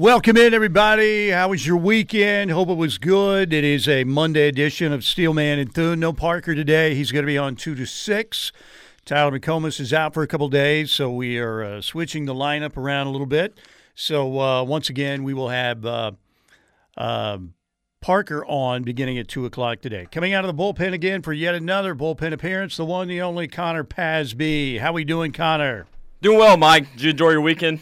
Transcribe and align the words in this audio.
Welcome 0.00 0.38
in, 0.38 0.54
everybody. 0.54 1.28
How 1.28 1.50
was 1.50 1.66
your 1.66 1.76
weekend? 1.76 2.50
Hope 2.50 2.70
it 2.70 2.78
was 2.78 2.96
good. 2.96 3.52
It 3.52 3.64
is 3.64 3.86
a 3.86 4.04
Monday 4.04 4.48
edition 4.48 4.94
of 4.94 5.04
Steelman 5.04 5.58
and 5.58 5.74
Thune. 5.74 6.00
No 6.00 6.14
Parker 6.14 6.54
today. 6.54 6.94
He's 6.94 7.12
going 7.12 7.22
to 7.24 7.26
be 7.26 7.36
on 7.36 7.54
2 7.54 7.74
to 7.74 7.84
6. 7.84 8.52
Tyler 9.04 9.38
McComas 9.38 9.78
is 9.78 9.92
out 9.92 10.14
for 10.14 10.22
a 10.22 10.26
couple 10.26 10.48
days, 10.48 10.90
so 10.90 11.10
we 11.12 11.36
are 11.36 11.62
uh, 11.62 11.80
switching 11.82 12.24
the 12.24 12.32
lineup 12.32 12.78
around 12.78 13.08
a 13.08 13.10
little 13.10 13.26
bit. 13.26 13.60
So, 13.94 14.40
uh, 14.40 14.64
once 14.64 14.88
again, 14.88 15.22
we 15.22 15.34
will 15.34 15.50
have 15.50 15.84
uh, 15.84 16.12
um, 16.96 17.52
Parker 18.00 18.42
on 18.46 18.84
beginning 18.84 19.18
at 19.18 19.28
2 19.28 19.44
o'clock 19.44 19.82
today. 19.82 20.08
Coming 20.10 20.32
out 20.32 20.46
of 20.46 20.56
the 20.56 20.62
bullpen 20.62 20.94
again 20.94 21.20
for 21.20 21.34
yet 21.34 21.54
another 21.54 21.94
bullpen 21.94 22.32
appearance, 22.32 22.78
the 22.78 22.86
one, 22.86 23.06
the 23.06 23.20
only 23.20 23.48
Connor 23.48 23.84
Pasby. 23.84 24.78
How 24.78 24.92
are 24.92 24.94
we 24.94 25.04
doing, 25.04 25.32
Connor? 25.32 25.86
Doing 26.22 26.38
well, 26.38 26.56
Mike. 26.56 26.90
Did 26.92 27.02
you 27.02 27.10
enjoy 27.10 27.30
your 27.32 27.42
weekend? 27.42 27.80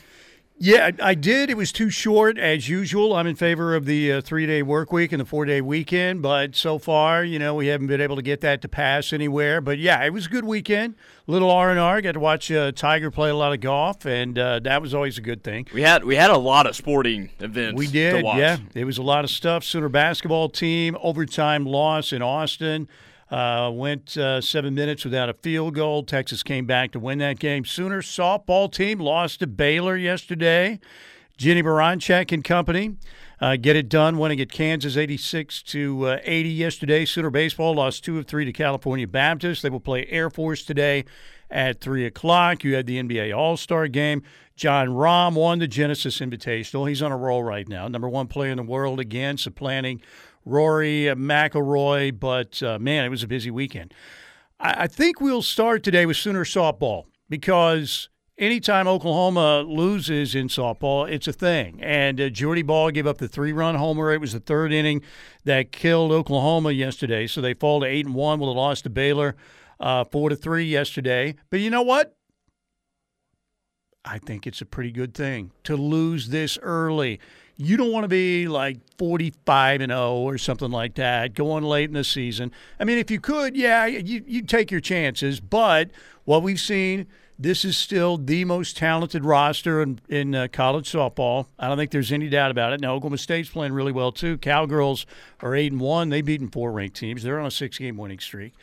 Yeah, 0.61 0.91
I, 1.01 1.15
did. 1.15 1.51
It 1.51 1.57
was 1.57 1.71
too 1.71 1.89
short, 1.89 2.37
as 2.37 2.69
usual. 2.69 3.15
I'm 3.15 3.29
in 3.29 3.37
favor 3.37 3.77
of 3.77 3.85
the 3.85 4.15
uh, 4.15 4.21
three 4.21 4.45
day 4.45 4.63
work 4.63 4.93
week 4.93 5.13
and 5.13 5.21
the 5.21 5.25
four 5.25 5.45
day 5.45 5.61
weekend, 5.61 6.21
but 6.21 6.57
so 6.57 6.79
far, 6.79 7.23
you 7.23 7.39
know, 7.39 7.55
we 7.55 7.69
haven't 7.69 7.87
been 7.87 8.01
able 8.01 8.17
to 8.17 8.23
get 8.23 8.41
that 8.41 8.61
to 8.63 8.69
pass 8.69 9.13
anywhere. 9.13 9.61
But 9.61 9.79
yeah, 9.79 10.05
it 10.05 10.13
was 10.13 10.27
a 10.27 10.29
good 10.29 10.45
weekend. 10.45 10.97
Little 11.29 11.51
R 11.51 11.71
and 11.71 11.79
R. 11.79 12.01
Got 12.01 12.13
to 12.13 12.21
watch 12.21 12.51
uh, 12.51 12.73
Tiger 12.73 13.11
play 13.13 13.31
a 13.31 13.37
lot 13.37 13.53
of 13.53 13.61
golf, 13.61 14.05
and 14.05 14.37
uh, 14.37 14.59
that 14.61 14.83
was 14.83 14.95
always 14.95 15.17
a 15.17 15.21
good 15.21 15.45
thing. 15.45 15.69
We 15.73 15.83
had 15.83 16.05
we 16.05 16.17
had 16.17 16.31
a 16.31 16.39
lot 16.39 16.67
of 16.67 16.75
sporting 16.75 17.31
events. 17.39 17.79
We 17.79 17.87
did. 17.87 18.17
to 18.17 18.23
watch. 18.23 18.39
Yeah, 18.39 18.59
it 18.75 18.85
was 18.85 18.99
a 18.99 19.03
lot 19.03 19.23
of 19.25 19.31
stuff. 19.31 19.63
Sooner 19.63 19.89
basketball 19.89 20.49
team 20.49 20.97
overtime 21.01 21.67
loss 21.67 22.13
in 22.13 22.21
Austin. 22.21 22.89
Uh, 23.31 23.71
went 23.71 24.17
uh, 24.17 24.41
seven 24.41 24.75
minutes 24.75 25.05
without 25.05 25.29
a 25.29 25.35
field 25.35 25.75
goal. 25.75 26.03
Texas 26.03 26.43
came 26.43 26.65
back 26.65 26.93
to 26.93 26.99
win 26.99 27.19
that 27.19 27.39
game. 27.39 27.65
Sooner 27.65 28.01
softball 28.01 28.73
team 28.73 28.99
lost 28.99 29.41
to 29.41 29.47
Baylor 29.47 29.97
yesterday. 29.97 30.81
Jennie 31.37 31.63
Baranczyk 31.63 32.33
and 32.33 32.43
company 32.43 32.97
uh, 33.41 33.57
get 33.57 33.77
it 33.77 33.89
done, 33.89 34.19
winning 34.19 34.41
at 34.41 34.51
Kansas 34.51 34.97
86 34.97 35.63
to 35.65 36.07
uh, 36.07 36.19
80 36.25 36.49
yesterday. 36.49 37.05
Sooner 37.05 37.31
baseball 37.31 37.75
lost 37.75 38.03
two 38.03 38.19
of 38.19 38.27
three 38.27 38.45
to 38.45 38.53
California 38.53 39.07
Baptist. 39.07 39.63
They 39.63 39.71
will 39.71 39.79
play 39.79 40.07
Air 40.07 40.31
Force 40.31 40.65
today 40.65 41.05
at 41.51 41.81
three 41.81 42.05
o'clock. 42.05 42.65
You 42.65 42.75
had 42.75 42.87
the 42.87 43.01
NBA 43.01 43.37
All 43.37 43.57
Star 43.57 43.87
game. 43.89 44.23
Jon 44.57 44.89
Rahm 44.89 45.35
won 45.35 45.61
the 45.61 45.69
Genesis 45.69 46.19
Invitational. 46.19 46.89
He's 46.89 47.01
on 47.01 47.13
a 47.13 47.17
roll 47.17 47.45
right 47.45 47.69
now. 47.69 47.87
Number 47.87 48.09
one 48.09 48.27
player 48.27 48.51
in 48.51 48.57
the 48.57 48.65
world 48.65 48.99
again, 48.99 49.39
supplanting 49.39 50.03
Rory 50.49 51.05
McIlroy. 51.15 52.19
But 52.19 52.63
uh, 52.63 52.79
man, 52.79 53.05
it 53.05 53.09
was 53.09 53.23
a 53.23 53.29
busy 53.29 53.51
weekend. 53.51 53.95
I, 54.59 54.85
I 54.85 54.87
think 54.87 55.21
we'll 55.21 55.43
start 55.43 55.83
today 55.83 56.07
with 56.07 56.17
Sooner 56.17 56.45
softball 56.45 57.05
because 57.29 58.09
anytime 58.39 58.89
Oklahoma 58.89 59.61
loses 59.61 60.35
in 60.35 60.49
softball, 60.49 61.11
it's 61.11 61.29
a 61.29 61.33
thing. 61.33 61.81
And 61.83 62.21
uh, 62.21 62.29
Jordy 62.31 62.63
Bahl 62.63 62.91
gave 62.91 63.07
up 63.07 63.19
the 63.19 63.29
three-run 63.29 63.75
homer. 63.75 64.13
It 64.13 64.21
was 64.21 64.33
the 64.33 64.41
third 64.41 64.73
inning 64.73 65.03
that 65.45 65.73
killed 65.73 66.13
Oklahoma 66.13 66.73
yesterday, 66.73 67.27
so 67.27 67.41
they 67.41 67.55
fall 67.55 67.81
to 67.81 67.87
eight 67.87 68.07
and 68.07 68.15
one 68.15 68.39
with 68.39 68.49
a 68.49 68.53
loss 68.53 68.81
to 68.83 68.91
Baylor, 68.91 69.37
uh, 69.81 70.05
four 70.05 70.31
to 70.31 70.37
three 70.37 70.65
yesterday. 70.65 71.35
But 71.51 71.61
you 71.61 71.71
know 71.71 71.83
what? 71.83 72.15
I 74.05 74.19
think 74.19 74.47
it's 74.47 74.63
a 74.63 74.67
pretty 74.67 74.93
good 74.93 75.13
thing 75.13 75.51
to 75.65 75.77
lose 75.77 76.29
this 76.29 76.57
early. 76.63 77.21
You 77.61 77.77
don't 77.77 77.91
want 77.91 78.05
to 78.05 78.09
be 78.09 78.47
like 78.47 78.79
45 78.99 79.81
and 79.81 79.91
0 79.91 80.15
or 80.15 80.39
something 80.39 80.71
like 80.71 80.95
that 80.95 81.35
going 81.35 81.65
late 81.65 81.91
in 81.91 81.95
the 81.95 82.05
season. 82.05 82.53
I 82.79 82.85
mean, 82.85 82.99
if 82.99 83.11
you 83.11 83.19
could, 83.21 83.57
yeah, 83.57 83.85
you 83.85 84.23
you 84.27 84.43
take 84.43 84.71
your 84.71 84.81
chances. 84.81 85.41
But 85.41 85.91
what 86.25 86.45
we've 86.45 86.61
seen, 86.61 87.09
this 87.37 87.65
is 87.65 87.77
still 87.77 88.17
the 88.17 88.45
most 88.45 88.77
talented 88.77 89.25
roster 89.25 89.83
in, 89.83 89.99
in 90.09 90.37
uh, 90.37 90.47
college 90.53 90.91
softball. 90.91 91.47
I 91.59 91.67
don't 91.67 91.77
think 91.77 91.91
there's 91.91 92.13
any 92.13 92.29
doubt 92.29 92.53
about 92.53 92.73
it. 92.73 92.81
Now 92.81 92.95
Oklahoma 92.95 93.19
State's 93.19 93.51
playing 93.51 93.73
really 93.73 93.93
well 93.93 94.13
too. 94.13 94.39
Cowgirls 94.39 95.05
are 95.41 95.57
eight 95.57 95.73
and 95.73 95.81
one. 95.81 96.11
They've 96.11 96.25
beaten 96.25 96.49
four 96.49 96.71
ranked 96.71 96.97
teams. 96.97 97.25
They're 97.25 97.41
on 97.41 97.47
a 97.47 97.51
six 97.51 97.77
game 97.77 97.97
winning 97.97 98.21
streak 98.21 98.55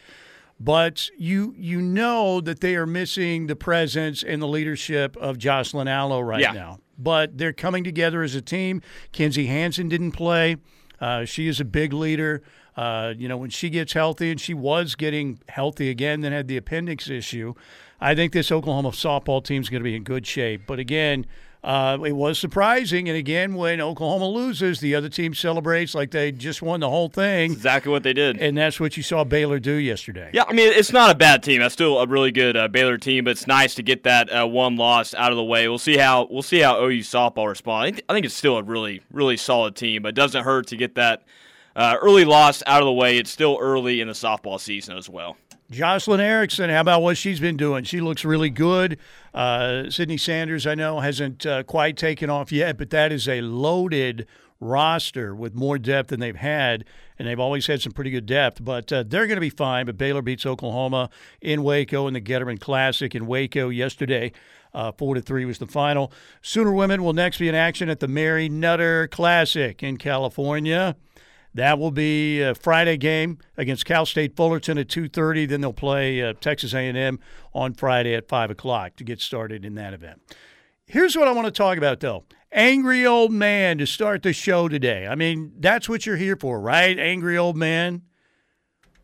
but 0.60 1.10
you 1.18 1.54
you 1.58 1.82
know 1.82 2.40
that 2.42 2.60
they 2.62 2.76
are 2.76 2.86
missing 2.86 3.48
the 3.48 3.56
presence 3.56 4.24
and 4.24 4.42
the 4.42 4.48
leadership 4.48 5.18
of 5.18 5.38
Jocelyn 5.38 5.88
Alo 5.88 6.20
right 6.22 6.42
Yeah. 6.42 6.52
now. 6.52 6.80
But 6.98 7.38
they're 7.38 7.52
coming 7.54 7.84
together 7.84 8.24
as 8.24 8.36
a 8.36 8.42
team. 8.42 8.82
Kinzie 9.12 9.48
Hansen 9.48 9.90
didn't 9.90 10.14
play. 10.14 10.56
Uh, 11.02 11.26
she 11.26 11.48
is 11.48 11.60
a 11.60 11.66
big 11.66 11.92
leader. 11.92 12.42
Uh, 12.78 13.14
you 13.18 13.28
know, 13.28 13.36
when 13.38 13.50
she 13.50 13.70
gets 13.70 13.92
healthy, 13.94 14.32
and 14.32 14.40
she 14.40 14.54
was 14.54 14.96
getting 14.96 15.40
healthy 15.50 15.90
again, 15.90 16.22
then 16.22 16.32
had 16.32 16.48
the 16.48 16.56
appendix 16.58 17.10
issue. 17.10 17.54
I 18.00 18.16
think 18.16 18.32
this 18.34 18.52
Oklahoma 18.52 18.90
softball 18.92 19.44
team 19.44 19.62
is 19.62 19.70
going 19.70 19.82
to 19.82 19.84
be 19.84 19.96
in 19.96 20.04
good 20.04 20.26
shape. 20.26 20.64
But 20.68 20.80
again, 20.80 21.26
uh, 21.66 21.98
it 22.06 22.12
was 22.12 22.38
surprising. 22.38 23.10
And 23.10 23.18
again, 23.18 23.56
when 23.56 23.82
Oklahoma 23.82 24.30
loses, 24.30 24.80
the 24.80 24.94
other 24.94 25.10
team 25.10 25.34
celebrates 25.34 25.96
like 25.96 26.12
they 26.12 26.32
just 26.32 26.62
won 26.62 26.80
the 26.80 26.90
whole 26.90 27.10
thing. 27.10 27.52
Exactly 27.52 27.92
what 27.92 28.04
they 28.04 28.14
did. 28.14 28.38
And 28.38 28.56
that's 28.56 28.80
what 28.80 28.96
you 28.96 29.02
saw 29.02 29.24
Baylor 29.24 29.58
do 29.58 29.74
yesterday. 29.74 30.30
yeah, 30.32 30.44
I 30.48 30.54
mean 30.54 30.72
it's 30.72 30.92
not 30.92 31.10
a 31.10 31.16
bad 31.16 31.42
team. 31.42 31.62
That's 31.62 31.74
still 31.74 32.00
a 32.00 32.06
really 32.06 32.32
good 32.32 32.56
uh, 32.56 32.68
Baylor 32.68 33.00
team, 33.00 33.24
but 33.24 33.32
it's 33.32 33.48
nice 33.48 33.74
to 33.76 33.84
get 33.84 34.04
that 34.04 34.32
uh, 34.32 34.48
one 34.48 34.76
loss 34.76 35.16
out 35.16 35.32
of 35.32 35.38
the 35.38 35.44
way. 35.44 35.68
We'll 35.68 35.80
see 35.80 35.98
how 35.98 36.28
we'll 36.30 36.44
see 36.44 36.60
how 36.60 36.78
OU 36.84 37.00
softball 37.00 37.48
responds. 37.48 37.88
I 37.88 37.92
think, 37.92 38.06
I 38.10 38.14
think 38.14 38.26
it's 38.28 38.36
still 38.36 38.58
a 38.58 38.64
really 38.64 39.02
really 39.12 39.36
solid 39.36 39.76
team, 39.76 40.04
but 40.04 40.10
it 40.10 40.16
doesn't 40.16 40.44
hurt 40.44 40.68
to 40.68 40.78
get 40.78 40.94
that 40.96 41.24
uh, 41.76 41.98
early 42.00 42.26
loss 42.26 42.62
out 42.68 42.82
of 42.82 42.86
the 42.86 42.94
way. 42.94 43.18
It's 43.18 43.32
still 43.32 43.58
early 43.60 44.02
in 44.02 44.08
the 44.08 44.14
softball 44.14 44.60
season 44.60 44.98
as 44.98 45.10
well. 45.10 45.36
Jocelyn 45.72 46.20
Erickson, 46.20 46.70
how 46.70 46.82
about 46.82 47.02
what 47.02 47.18
she's 47.18 47.40
been 47.40 47.58
doing? 47.58 47.84
She 47.86 48.00
looks 48.00 48.24
really 48.24 48.52
good. 48.52 49.00
Uh, 49.34 49.90
Cydney 49.90 50.18
Sanders, 50.18 50.68
I 50.68 50.76
know, 50.76 51.00
hasn't 51.00 51.44
uh, 51.46 51.64
quite 51.64 51.98
taken 51.98 52.30
off 52.30 52.52
yet, 52.52 52.78
but 52.78 52.92
that 52.92 53.12
is 53.12 53.28
a 53.28 53.42
loaded 53.42 54.28
roster 54.60 55.36
with 55.36 55.56
more 55.56 55.78
depth 55.80 56.10
than 56.10 56.20
they've 56.20 56.36
had, 56.36 56.86
and 57.18 57.28
they've 57.28 57.40
always 57.40 57.66
had 57.66 57.82
some 57.82 57.92
pretty 57.92 58.12
good 58.12 58.28
depth. 58.28 58.64
But 58.64 58.94
uh, 58.94 59.04
they're 59.08 59.26
going 59.26 59.38
to 59.38 59.42
be 59.42 59.50
fine. 59.50 59.88
But 59.88 59.98
Baylor 59.98 60.22
beats 60.22 60.46
Oklahoma 60.46 61.10
in 61.42 61.64
Waco 61.64 62.08
in 62.08 62.14
the 62.14 62.22
Getterman 62.22 62.60
Classic 62.60 63.16
in 63.16 63.26
Waco 63.26 63.70
yesterday. 63.70 64.32
Uh, 64.72 64.92
four 64.92 65.16
to 65.16 65.22
three 65.22 65.46
was 65.46 65.58
the 65.58 65.66
final. 65.66 66.12
Sooner 66.42 66.74
women 66.74 67.04
will 67.04 67.14
next 67.14 67.40
be 67.40 67.48
in 67.48 67.56
action 67.56 67.90
at 67.90 68.02
the 68.02 68.08
Mary 68.08 68.50
Nutter 68.50 69.08
Classic 69.08 69.82
in 69.82 69.98
California. 69.98 70.96
That 71.56 71.80
will 71.80 71.92
be 71.92 72.42
a 72.42 72.54
Friday 72.54 72.98
game 72.98 73.38
against 73.56 73.86
Cal 73.86 74.06
State 74.06 74.36
Fullerton 74.36 74.78
at 74.78 74.90
2:30. 74.90 75.48
Then 75.48 75.62
they'll 75.62 75.72
play 75.72 76.22
uh, 76.22 76.34
Texas 76.42 76.74
A&M 76.74 77.18
on 77.54 77.74
Friday 77.74 78.14
at 78.14 78.28
5 78.28 78.52
o'clock 78.52 78.98
to 78.98 79.06
get 79.06 79.22
started 79.22 79.64
in 79.64 79.76
that 79.76 79.94
event. 79.94 80.22
Here's 80.86 81.16
what 81.16 81.30
I 81.30 81.32
want 81.32 81.46
to 81.46 81.52
talk 81.52 81.78
about, 81.78 82.02
though. 82.02 82.26
Angry 82.52 83.06
old 83.06 83.32
man 83.32 83.78
to 83.78 83.88
start 83.88 84.22
the 84.22 84.34
show 84.34 84.68
today. 84.68 85.08
I 85.08 85.16
mean, 85.16 85.54
that's 85.58 85.88
what 85.88 86.06
you're 86.06 86.18
here 86.18 86.36
for, 86.36 86.60
right? 86.60 87.00
Angry 87.00 87.38
old 87.38 87.56
man. 87.56 88.02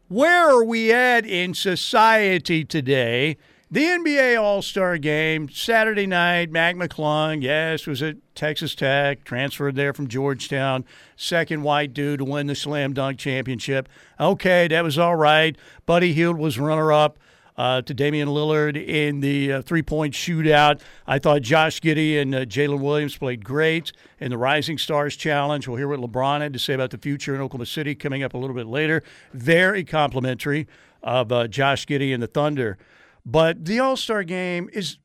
Where 0.09 0.50
are 0.50 0.63
we 0.63 0.91
at 0.91 1.25
in 1.25 1.53
society 1.53 2.66
today? 2.66 3.38
The 3.74 3.86
NBA 3.86 4.38
All 4.38 4.62
Star 4.62 4.98
game, 4.98 5.48
Saturday 5.48 6.06
night, 6.06 6.52
Mac 6.52 6.76
McClung, 6.76 7.42
yes, 7.42 7.88
was 7.88 8.04
at 8.04 8.18
Texas 8.36 8.76
Tech, 8.76 9.24
transferred 9.24 9.78
there 9.78 9.94
from 9.94 10.09
Georgetown, 10.09 10.84
second 11.16 11.64
white 11.64 11.94
dude 11.94 12.20
to 12.20 12.26
win 12.26 12.48
the 12.48 12.56
slam 12.56 12.92
dunk 12.92 13.18
championship. 13.18 13.88
Okay, 14.20 14.68
that 14.68 14.84
was 14.84 14.98
all 14.98 15.16
right. 15.16 15.56
Buddy 15.86 16.12
Hield 16.12 16.38
was 16.38 16.60
runner 16.60 16.92
up 16.92 17.18
uh, 17.56 17.81
to 17.84 17.94
Damian 17.94 18.28
Lillard 18.28 18.76
in 18.76 19.22
the 19.22 19.54
uh, 19.54 19.62
three 19.62 19.84
point 19.84 20.14
shootout. 20.14 20.81
I 21.08 21.18
thought 21.18 21.42
Josh 21.42 21.80
Giddey 21.80 22.22
and 22.22 22.36
uh, 22.36 22.44
Jalen 22.44 22.81
Williams 22.81 23.16
played 23.16 23.46
great 23.46 23.94
in 24.20 24.31
the 24.31 24.38
Rising 24.38 24.80
Stars 24.80 25.16
Challenge. 25.16 25.66
We'll 25.66 25.78
hear 25.78 25.88
what 25.88 26.02
LeBron 26.02 26.42
had 26.42 26.52
to 26.52 26.60
say 26.60 26.74
about 26.74 26.90
the 26.90 26.98
future 26.98 27.36
in 27.36 27.40
Oklahoma 27.40 27.68
City 27.68 27.96
coming 27.96 28.22
up 28.22 28.34
a 28.34 28.38
little 28.38 28.56
bit 28.56 28.68
later. 28.68 29.02
Very 29.31 29.86
complimentary 29.86 30.68
of 31.02 31.31
uh, 31.31 31.48
Josh 31.48 31.86
Giddey 31.86 32.14
and 32.14 32.22
the 32.22 32.28
Thunder. 32.28 32.78
But 33.26 33.66
the 33.66 33.80
All 33.80 33.98
Star 33.98 34.24
game 34.24 34.70
is, 34.74 34.98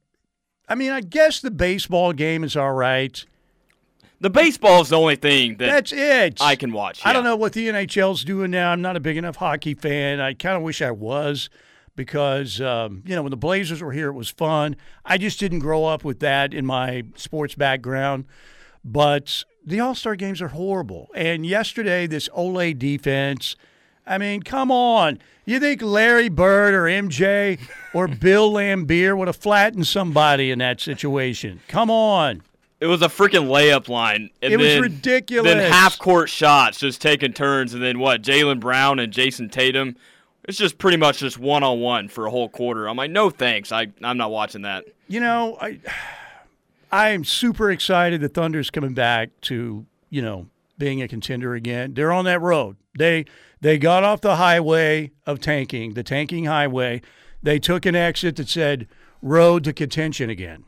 I 0.68 0.74
mean, 0.74 0.90
I 0.90 1.00
guess 1.00 1.40
the 1.40 1.50
baseball 1.50 2.12
game 2.12 2.44
is 2.44 2.56
all 2.56 2.72
right. 2.72 3.24
The 4.20 4.30
baseball 4.30 4.80
is 4.80 4.88
the 4.88 4.98
only 4.98 5.16
thing 5.16 5.56
that 5.58 5.66
That's 5.66 5.92
it. 5.92 6.40
I 6.40 6.56
can 6.56 6.72
watch. 6.72 7.02
I 7.04 7.12
don't 7.12 7.24
know 7.24 7.36
what 7.36 7.52
the 7.52 7.68
NHL's 7.68 8.24
doing 8.24 8.50
now. 8.50 8.72
I'm 8.72 8.80
not 8.80 8.96
a 8.96 9.00
big 9.00 9.18
enough 9.18 9.36
hockey 9.36 9.74
fan. 9.74 10.20
I 10.20 10.32
kind 10.32 10.56
of 10.56 10.62
wish 10.62 10.80
I 10.80 10.90
was 10.90 11.50
because, 11.96 12.60
um, 12.60 13.02
you 13.04 13.14
know, 13.14 13.22
when 13.22 13.30
the 13.30 13.36
Blazers 13.36 13.82
were 13.82 13.92
here, 13.92 14.08
it 14.08 14.14
was 14.14 14.30
fun. 14.30 14.76
I 15.04 15.18
just 15.18 15.38
didn't 15.38 15.58
grow 15.58 15.84
up 15.84 16.02
with 16.02 16.20
that 16.20 16.54
in 16.54 16.64
my 16.64 17.04
sports 17.16 17.54
background. 17.54 18.24
But 18.82 19.44
the 19.64 19.80
All 19.80 19.94
Star 19.94 20.16
games 20.16 20.40
are 20.40 20.48
horrible. 20.48 21.08
And 21.14 21.44
yesterday, 21.44 22.06
this 22.06 22.28
Olay 22.30 22.78
defense, 22.78 23.54
I 24.06 24.18
mean, 24.18 24.42
come 24.42 24.70
on. 24.70 25.18
You 25.44 25.60
think 25.60 25.82
Larry 25.82 26.28
Bird 26.28 26.74
or 26.74 26.84
MJ 26.84 27.58
or 27.94 28.08
Bill 28.08 28.52
Laimbeer 28.52 29.16
would 29.16 29.28
have 29.28 29.36
flattened 29.36 29.86
somebody 29.86 30.50
in 30.50 30.58
that 30.60 30.80
situation? 30.80 31.60
Come 31.68 31.90
on. 31.90 32.42
It 32.78 32.86
was 32.86 33.00
a 33.02 33.06
freaking 33.08 33.48
layup 33.48 33.88
line. 33.88 34.30
And 34.42 34.52
It 34.52 34.56
was 34.58 34.66
then- 34.66 34.82
ridiculous. 34.82 35.50
Then 35.52 35.70
half 35.72 35.98
court 35.98 36.28
shots 36.28 36.78
just 36.78 37.00
taking 37.00 37.32
turns, 37.32 37.74
and 37.74 37.82
then 37.82 37.98
what? 37.98 38.22
Jaylen 38.22 38.60
Brown 38.60 38.98
and 38.98 39.12
Jayson 39.12 39.48
Tatum. 39.50 39.96
It's 40.44 40.58
just 40.58 40.78
pretty 40.78 40.96
much 40.96 41.18
just 41.18 41.38
one 41.38 41.64
on 41.64 41.80
one 41.80 42.08
for 42.08 42.26
a 42.26 42.30
whole 42.30 42.48
quarter. 42.48 42.88
I'm 42.88 42.96
like, 42.96 43.10
no 43.10 43.30
thanks. 43.30 43.72
I 43.72 43.88
I'm 44.02 44.16
not 44.16 44.30
watching 44.30 44.62
that. 44.62 44.84
You 45.08 45.18
know, 45.20 45.56
I 45.60 45.80
I 46.92 47.08
am 47.10 47.24
super 47.24 47.70
excited 47.70 48.20
the 48.20 48.28
Thunder's 48.28 48.70
coming 48.70 48.94
back 48.94 49.30
to, 49.42 49.86
you 50.10 50.22
know, 50.22 50.46
being 50.78 51.02
a 51.02 51.08
contender 51.08 51.54
again. 51.54 51.94
They're 51.94 52.12
on 52.12 52.26
that 52.26 52.40
road. 52.40 52.76
They 52.96 53.24
they 53.66 53.78
got 53.78 54.04
off 54.04 54.20
the 54.20 54.36
highway 54.36 55.10
of 55.26 55.40
tanking, 55.40 55.94
the 55.94 56.04
tanking 56.04 56.44
highway. 56.44 57.02
They 57.42 57.58
took 57.58 57.84
an 57.84 57.96
exit 57.96 58.36
that 58.36 58.48
said 58.48 58.86
road 59.20 59.64
to 59.64 59.72
contention 59.72 60.30
again. 60.30 60.62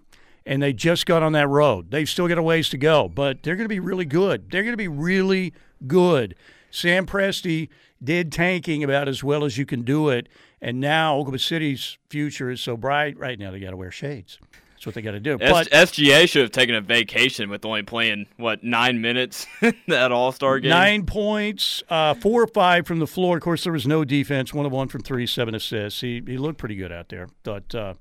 And 0.44 0.60
they 0.60 0.72
just 0.72 1.06
got 1.06 1.22
on 1.22 1.30
that 1.34 1.46
road. 1.46 1.92
They've 1.92 2.08
still 2.08 2.26
got 2.26 2.38
a 2.38 2.42
ways 2.42 2.68
to 2.70 2.76
go, 2.76 3.08
but 3.08 3.44
they're 3.44 3.54
going 3.54 3.66
to 3.66 3.68
be 3.68 3.78
really 3.78 4.04
good. 4.04 4.50
They're 4.50 4.64
going 4.64 4.72
to 4.72 4.76
be 4.76 4.88
really 4.88 5.54
good. 5.86 6.34
Sam 6.72 7.06
Presti 7.06 7.68
did 8.02 8.32
tanking 8.32 8.82
about 8.82 9.06
as 9.06 9.22
well 9.22 9.44
as 9.44 9.56
you 9.56 9.64
can 9.64 9.82
do 9.82 10.08
it. 10.08 10.28
And 10.60 10.80
now 10.80 11.14
Oklahoma 11.18 11.38
City's 11.38 11.98
future 12.10 12.50
is 12.50 12.60
so 12.60 12.76
bright 12.76 13.16
right 13.16 13.38
now 13.38 13.52
they 13.52 13.60
got 13.60 13.70
to 13.70 13.76
wear 13.76 13.92
shades. 13.92 14.40
That's 14.78 14.86
what 14.86 14.94
they 14.94 15.02
got 15.02 15.10
to 15.10 15.20
do. 15.20 15.36
S- 15.40 15.50
But 15.50 15.70
SGA 15.72 16.28
should 16.28 16.42
have 16.42 16.52
taken 16.52 16.76
a 16.76 16.80
vacation 16.80 17.50
with 17.50 17.64
only 17.64 17.82
playing 17.82 18.26
what 18.36 18.62
nine 18.62 19.00
minutes 19.00 19.44
that 19.88 20.12
All 20.12 20.30
Star 20.30 20.60
game. 20.60 20.70
nine 20.70 21.04
points, 21.04 21.82
uh, 21.88 22.14
four 22.14 22.42
or 22.42 22.46
five 22.46 22.86
from 22.86 23.00
the 23.00 23.06
floor. 23.08 23.36
Of 23.38 23.42
course, 23.42 23.64
there 23.64 23.72
was 23.72 23.86
no 23.88 24.04
defense. 24.04 24.54
One 24.54 24.66
of 24.66 24.72
one 24.72 24.86
from 24.88 25.02
three, 25.02 25.26
seven 25.26 25.54
assists. 25.54 26.00
He 26.00 26.22
he 26.26 26.36
looked 26.38 26.58
pretty 26.58 26.76
good 26.76 26.92
out 26.92 27.08
there. 27.08 27.28
But 27.42 27.74
uh, 27.74 27.94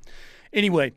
anyway, 0.53 0.93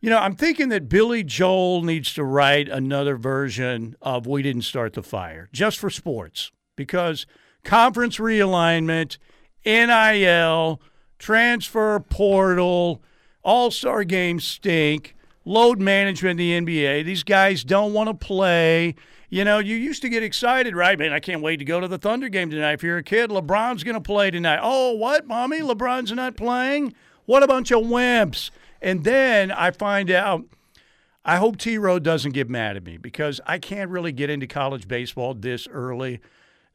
you 0.00 0.10
know, 0.10 0.18
I'm 0.18 0.34
thinking 0.34 0.68
that 0.70 0.88
Billy 0.88 1.22
Joel 1.22 1.82
needs 1.82 2.12
to 2.14 2.24
write 2.24 2.68
another 2.68 3.16
version 3.16 3.94
of 4.02 4.26
"We 4.26 4.42
Didn't 4.42 4.62
Start 4.62 4.94
the 4.94 5.02
Fire" 5.04 5.48
just 5.52 5.78
for 5.78 5.90
sports 5.90 6.50
because 6.74 7.24
conference 7.62 8.16
realignment, 8.18 9.16
NIL, 9.64 10.80
transfer 11.18 12.00
portal, 12.00 13.02
All 13.42 13.70
Star 13.70 14.04
games 14.04 14.44
stink. 14.44 15.14
Load 15.50 15.80
management 15.80 16.38
in 16.40 16.64
the 16.64 16.78
NBA. 16.78 17.04
These 17.04 17.24
guys 17.24 17.64
don't 17.64 17.92
want 17.92 18.06
to 18.06 18.14
play. 18.14 18.94
You 19.30 19.44
know, 19.44 19.58
you 19.58 19.74
used 19.74 20.00
to 20.02 20.08
get 20.08 20.22
excited, 20.22 20.76
right? 20.76 20.96
Man, 20.96 21.12
I 21.12 21.18
can't 21.18 21.42
wait 21.42 21.56
to 21.56 21.64
go 21.64 21.80
to 21.80 21.88
the 21.88 21.98
Thunder 21.98 22.28
game 22.28 22.50
tonight. 22.50 22.74
If 22.74 22.84
you're 22.84 22.98
a 22.98 23.02
kid, 23.02 23.30
LeBron's 23.30 23.82
going 23.82 23.96
to 23.96 24.00
play 24.00 24.30
tonight. 24.30 24.60
Oh, 24.62 24.92
what, 24.92 25.26
mommy? 25.26 25.58
LeBron's 25.58 26.12
not 26.12 26.36
playing? 26.36 26.94
What 27.26 27.42
a 27.42 27.48
bunch 27.48 27.72
of 27.72 27.82
wimps. 27.82 28.52
And 28.80 29.02
then 29.02 29.50
I 29.50 29.72
find 29.72 30.08
out, 30.08 30.44
I 31.24 31.38
hope 31.38 31.56
T 31.56 31.78
Road 31.78 32.04
doesn't 32.04 32.30
get 32.30 32.48
mad 32.48 32.76
at 32.76 32.84
me 32.84 32.96
because 32.96 33.40
I 33.44 33.58
can't 33.58 33.90
really 33.90 34.12
get 34.12 34.30
into 34.30 34.46
college 34.46 34.86
baseball 34.86 35.34
this 35.34 35.66
early. 35.66 36.20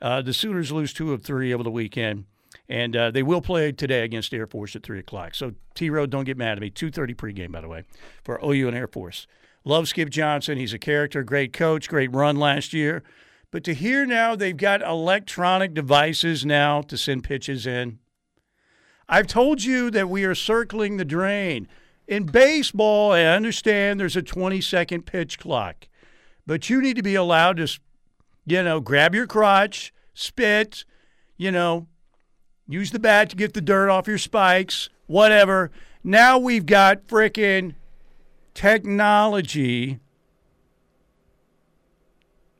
Uh, 0.02 0.22
the 0.22 0.34
Sooners 0.34 0.74
lose 0.74 0.92
two 0.92 1.14
of 1.14 1.24
three 1.24 1.54
over 1.54 1.64
the 1.64 1.72
weekend, 1.72 2.26
and 2.68 2.96
uh, 2.96 3.12
they 3.12 3.24
will 3.24 3.42
play 3.42 3.72
today 3.72 4.04
against 4.04 4.34
Air 4.34 4.48
Force 4.48 4.76
at 4.76 4.84
three 4.84 5.00
o'clock. 5.00 5.36
So 5.36 5.54
T 5.74 5.90
Road, 5.90 6.10
don't 6.10 6.24
get 6.24 6.38
mad 6.38 6.58
at 6.58 6.62
me. 6.62 6.70
Two 6.70 6.92
thirty 6.92 7.14
pregame, 7.14 7.52
by 7.52 7.62
the 7.62 7.68
way, 7.68 7.84
for 8.24 8.40
OU 8.44 8.68
and 8.68 8.78
Air 8.78 8.88
Force. 8.88 9.28
Love 9.64 9.88
Skip 9.88 10.10
Johnson. 10.10 10.58
He's 10.58 10.74
a 10.74 10.80
character, 10.80 11.24
great 11.24 11.52
coach, 11.52 11.90
great 11.90 12.14
run 12.14 12.38
last 12.38 12.74
year. 12.74 13.04
But 13.52 13.64
to 13.64 13.74
hear 13.74 14.06
now 14.06 14.36
they've 14.36 14.56
got 14.56 14.82
electronic 14.82 15.74
devices 15.74 16.46
now 16.46 16.82
to 16.82 16.98
send 16.98 17.24
pitches 17.24 17.66
in. 17.66 18.00
I've 19.08 19.28
told 19.28 19.64
you 19.64 19.92
that 19.92 20.10
we 20.10 20.24
are 20.26 20.36
circling 20.36 20.98
the 20.98 21.06
drain. 21.06 21.68
In 22.08 22.26
baseball, 22.26 23.12
I 23.12 23.24
understand 23.24 24.00
there's 24.00 24.16
a 24.16 24.22
20 24.22 24.62
second 24.62 25.06
pitch 25.06 25.40
clock, 25.40 25.88
but 26.46 26.70
you 26.70 26.82
need 26.82 26.96
to 26.98 27.04
be 27.04 27.16
allowed 27.16 27.58
to, 27.58 27.68
you 28.46 28.64
know, 28.64 28.80
grab 28.80 29.16
your 29.16 29.28
crotch, 29.28 29.94
spit, 30.14 30.86
you 31.38 31.52
know, 31.52 31.88
use 32.68 32.92
the 32.92 33.00
bat 33.00 33.30
to 33.32 33.36
get 33.36 33.54
the 33.54 33.62
dirt 33.62 33.90
off 33.90 34.08
your 34.08 34.18
spikes, 34.18 34.90
whatever. 35.08 35.72
Now 36.04 36.38
we've 36.38 36.66
got 36.66 37.08
frickin' 37.08 37.76
technology 38.54 40.00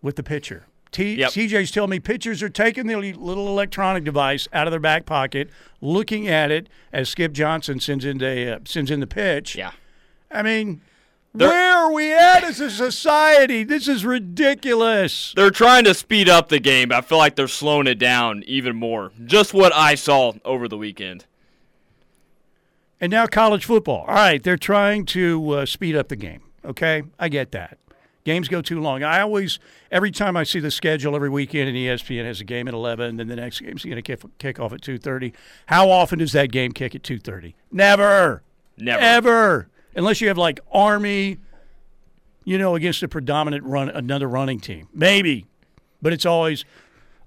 with 0.02 0.16
the 0.16 0.24
pitcher. 0.24 0.66
T- 0.92 1.16
Yep. 1.16 1.32
TJ's 1.32 1.72
telling 1.72 1.90
me 1.90 2.00
pitchers 2.00 2.42
are 2.42 2.50
taking 2.50 2.88
the 2.88 2.96
little 2.96 3.48
electronic 3.48 4.04
device 4.06 4.48
out 4.54 4.66
of 4.68 4.72
their 4.72 4.80
back 4.80 5.06
pocket, 5.06 5.50
looking 5.82 6.28
at 6.28 6.52
it 6.52 6.70
as 6.94 7.10
Skip 7.10 7.34
Johnson 7.34 7.80
sends 7.80 8.06
in 8.06 8.20
the 8.20 8.56
uh, 8.56 8.60
sends 8.66 8.90
in 8.92 9.00
the 9.02 9.08
pitch. 9.08 9.56
Yeah. 9.56 9.72
I 10.32 10.42
mean, 10.42 10.82
They're- 11.38 11.50
where 11.50 11.74
are 11.78 11.92
we 11.94 12.14
at 12.14 12.44
as 12.44 12.60
a 12.60 12.70
society? 12.70 13.64
This 13.64 13.88
is 13.88 14.06
ridiculous. 14.06 15.34
They're 15.36 15.52
trying 15.52 15.84
to 15.86 15.94
speed 15.94 16.30
up 16.30 16.50
the 16.50 16.60
game, 16.60 16.90
but 16.90 16.98
I 16.98 17.02
feel 17.02 17.18
like 17.18 17.36
they're 17.36 17.48
slowing 17.48 17.88
it 17.88 18.00
down 18.00 18.44
even 18.48 18.76
more. 18.76 19.12
Just 19.26 19.54
what 19.54 19.74
I 19.74 19.96
saw 19.96 20.34
over 20.44 20.68
the 20.68 20.78
weekend. 20.78 21.26
And 23.02 23.12
now 23.12 23.28
college 23.28 23.66
football. 23.66 24.06
All 24.08 24.16
right, 24.16 24.42
they're 24.42 24.58
trying 24.58 25.06
to 25.08 25.52
uh, 25.52 25.66
speed 25.66 25.96
up 25.96 26.08
the 26.08 26.16
game. 26.16 26.42
Okay, 26.64 27.04
I 27.20 27.30
get 27.30 27.52
that. 27.52 27.78
Games 28.24 28.48
go 28.48 28.60
too 28.62 28.82
long. 28.82 29.04
I 29.04 29.22
always, 29.22 29.60
every 29.92 30.10
time 30.10 30.36
I 30.36 30.44
see 30.44 30.60
the 30.60 30.72
schedule 30.72 31.16
every 31.16 31.30
weekend 31.30 31.70
and 31.70 31.78
ESPN 31.78 32.26
has 32.26 32.42
a 32.42 32.44
game 32.44 32.68
at 32.68 32.74
11, 32.74 33.18
then 33.18 33.28
the 33.28 33.36
next 33.36 33.60
game's 33.60 33.84
going 33.84 33.98
to 33.98 34.02
kick, 34.02 34.22
kick 34.40 34.60
off 34.60 34.74
at 34.74 34.82
2.30. 34.82 35.32
How 35.68 35.92
often 35.92 36.18
does 36.18 36.32
that 36.32 36.52
game 36.52 36.72
kick 36.72 36.96
at 36.96 37.04
2.30? 37.04 37.54
Never. 37.72 38.42
Never. 38.78 39.00
Ever. 39.00 39.68
Unless 39.96 40.22
you 40.22 40.28
have 40.28 40.38
like 40.38 40.60
Army, 40.72 41.38
you 42.44 42.58
know, 42.58 42.76
against 42.76 43.02
a 43.04 43.08
predominant 43.08 43.64
run, 43.64 43.90
another 43.90 44.28
running 44.28 44.60
team. 44.60 44.88
Maybe. 44.94 45.46
But 46.02 46.14
it's 46.14 46.26
always 46.26 46.66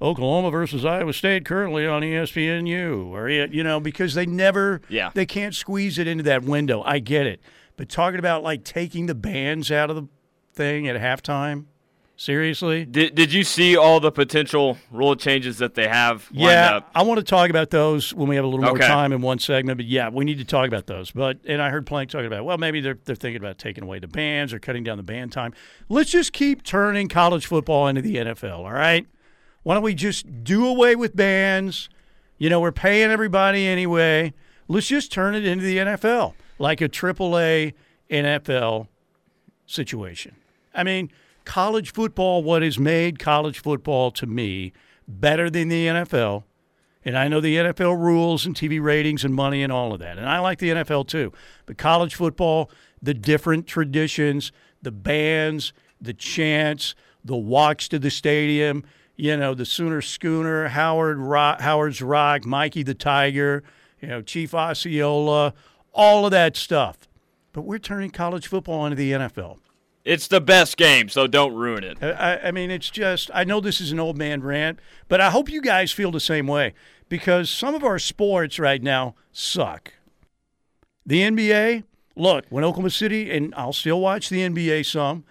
Oklahoma 0.00 0.50
versus 0.50 0.85
Iowa 0.85 1.12
State 1.12 1.44
currently 1.44 1.87
on 1.87 2.03
ESPNU 2.03 3.06
or 3.09 3.29
you 3.29 3.65
know 3.65 3.81
because 3.81 4.15
they 4.15 4.26
never 4.26 4.81
Yeah. 4.88 5.11
they 5.15 5.26
can't 5.26 5.55
squeeze 5.55 5.99
it 5.99 6.06
into 6.06 6.23
that 6.25 6.44
window. 6.44 6.82
I 6.85 6.99
get 7.00 7.26
it. 7.26 7.41
But 7.76 7.88
talking 7.88 8.19
about 8.19 8.43
like 8.43 8.62
taking 8.65 9.06
the 9.06 9.14
bands 9.14 9.71
out 9.73 9.91
of 9.91 9.97
the 9.97 10.06
thing 10.53 10.87
at 10.87 11.00
halftime, 11.00 11.64
seriously? 12.19 12.85
Did, 12.85 13.15
did 13.15 13.32
you 13.32 13.44
see 13.44 13.76
all 13.76 14.00
the 14.00 14.11
potential 14.12 14.76
rule 14.91 15.17
changes 15.17 15.56
that 15.59 15.75
they 15.75 15.88
have 15.88 16.29
lined 16.32 16.50
Yeah? 16.50 16.81
I 16.94 17.03
want 17.03 17.19
to 17.19 17.25
talk 17.25 17.49
about 17.49 17.70
those 17.70 18.12
when 18.12 18.29
we 18.29 18.37
have 18.37 18.44
a 18.44 18.49
little 18.49 18.65
more 18.65 18.75
Okay. 18.75 18.87
time 18.87 19.12
in 19.12 19.23
one 19.23 19.38
segment. 19.38 19.79
But 19.79 19.87
yeah, 19.87 20.11
we 20.11 20.25
need 20.26 20.38
to 20.38 20.44
talk 20.44 20.67
about 20.69 20.87
those. 20.87 21.11
But 21.12 21.38
and 21.47 21.62
I 21.62 21.70
heard 21.70 21.87
Plank 21.87 22.11
talking 22.11 22.26
about 22.26 22.44
well, 22.44 22.59
maybe 22.59 22.81
they're 22.82 22.99
they're 23.06 23.17
thinking 23.17 23.41
about 23.41 23.56
taking 23.56 23.85
away 23.85 24.00
the 24.00 24.09
bands 24.09 24.53
or 24.53 24.59
cutting 24.59 24.85
down 24.85 24.99
the 24.99 25.03
band 25.03 25.32
time. 25.32 25.55
Let's 25.88 26.11
just 26.11 26.32
keep 26.35 26.62
turning 26.65 27.09
college 27.09 27.47
football 27.47 27.87
into 27.87 28.03
the 28.03 28.17
NFL. 28.17 28.59
All 28.59 28.73
right, 28.73 29.06
why 29.62 29.75
don't 29.75 29.82
we 29.85 29.94
just 29.94 30.44
do 30.44 30.67
away 30.67 30.97
with 30.97 31.17
bands? 31.17 31.88
You 32.37 32.50
know, 32.50 32.61
we're 32.61 32.73
paying 32.73 33.11
everybody 33.11 33.67
anyway. 33.67 34.35
Let's 34.69 34.88
just 34.88 35.11
turn 35.11 35.35
it 35.35 35.47
into 35.47 35.64
the 35.64 35.79
NFL, 35.79 36.35
like 36.59 36.81
a 36.81 36.88
AAA 36.88 37.73
NFL 38.11 38.88
situation. 39.67 40.37
I 40.75 40.85
mean, 40.85 41.11
college 41.49 41.95
football, 41.95 42.43
what 42.43 42.61
has 42.61 42.79
made 42.79 43.19
college 43.19 43.61
football 43.61 44.11
to 44.11 44.27
me 44.27 44.71
better 45.09 45.49
than 45.49 45.69
the 45.69 45.87
NFL, 45.87 46.45
and 47.07 47.17
I 47.17 47.26
know 47.26 47.40
the 47.40 47.57
NFL 47.57 47.99
rules 47.99 48.45
and 48.45 48.55
TV 48.55 48.83
ratings 48.83 49.25
and 49.25 49.35
money 49.35 49.62
and 49.62 49.73
all 49.73 49.95
of 49.95 50.00
that, 50.00 50.19
and 50.19 50.28
I 50.28 50.40
like 50.40 50.59
the 50.59 50.69
NFL 50.69 51.09
too, 51.09 51.33
but 51.64 51.78
college 51.78 52.14
football, 52.14 52.71
the 53.00 53.14
different 53.14 53.67
traditions, 53.67 54.52
the 54.83 54.93
bands, 54.93 55.73
the 55.99 56.12
chants, 56.12 56.95
the 57.25 57.35
walks 57.35 57.88
to 57.88 57.99
the 57.99 58.11
stadium, 58.11 58.85
you 59.17 59.35
know, 59.35 59.55
the 59.55 59.64
Sooner 59.64 60.02
Schooner, 60.02 60.69
Howard 60.69 61.17
Rock, 61.17 61.62
Howard's 61.62 62.02
Rock, 62.02 62.45
Mikey 62.45 62.83
the 62.83 62.95
Tiger, 62.95 63.64
you 64.02 64.09
know, 64.09 64.21
Chief 64.21 64.52
Osceola, 64.55 65.55
all 65.95 66.26
of 66.26 66.31
that 66.33 66.57
stuff. 66.59 67.09
But 67.55 67.62
we're 67.62 67.78
turning 67.78 68.11
college 68.11 68.47
football 68.47 68.85
into 68.85 68.97
the 68.97 69.12
NFL. 69.12 69.57
It's 70.09 70.27
the 70.27 70.41
best 70.41 70.79
game, 70.79 71.11
so 71.11 71.27
don't 71.27 71.53
ruin 71.53 71.85
it. 71.85 72.03
I, 72.03 72.38
I 72.45 72.50
mean, 72.50 72.71
it's 72.71 72.88
just, 72.88 73.31
I 73.35 73.45
know 73.45 73.61
this 73.61 73.79
is 73.79 73.93
an 73.93 74.00
old 74.00 74.17
man 74.17 74.41
rant, 74.41 74.79
but 75.07 75.21
I 75.21 75.29
hope 75.29 75.50
you 75.50 75.61
guys 75.61 75.93
feel 75.93 76.11
the 76.11 76.19
same 76.19 76.47
way 76.47 76.73
because 77.11 77.50
some 77.50 77.75
of 77.75 77.85
our 77.85 77.99
sports 77.99 78.59
right 78.59 78.83
now 78.83 79.17
suck. 79.33 79.93
The 81.05 81.21
NBA, 81.21 81.85
look, 82.17 82.47
when 82.49 82.65
Oklahoma 82.65 82.88
City, 82.88 83.31
and 83.31 83.55
I'll 83.55 83.75
still 83.75 84.00
watch 84.00 84.31
the 84.31 84.49
NBA 84.49 84.87
some, 84.87 85.25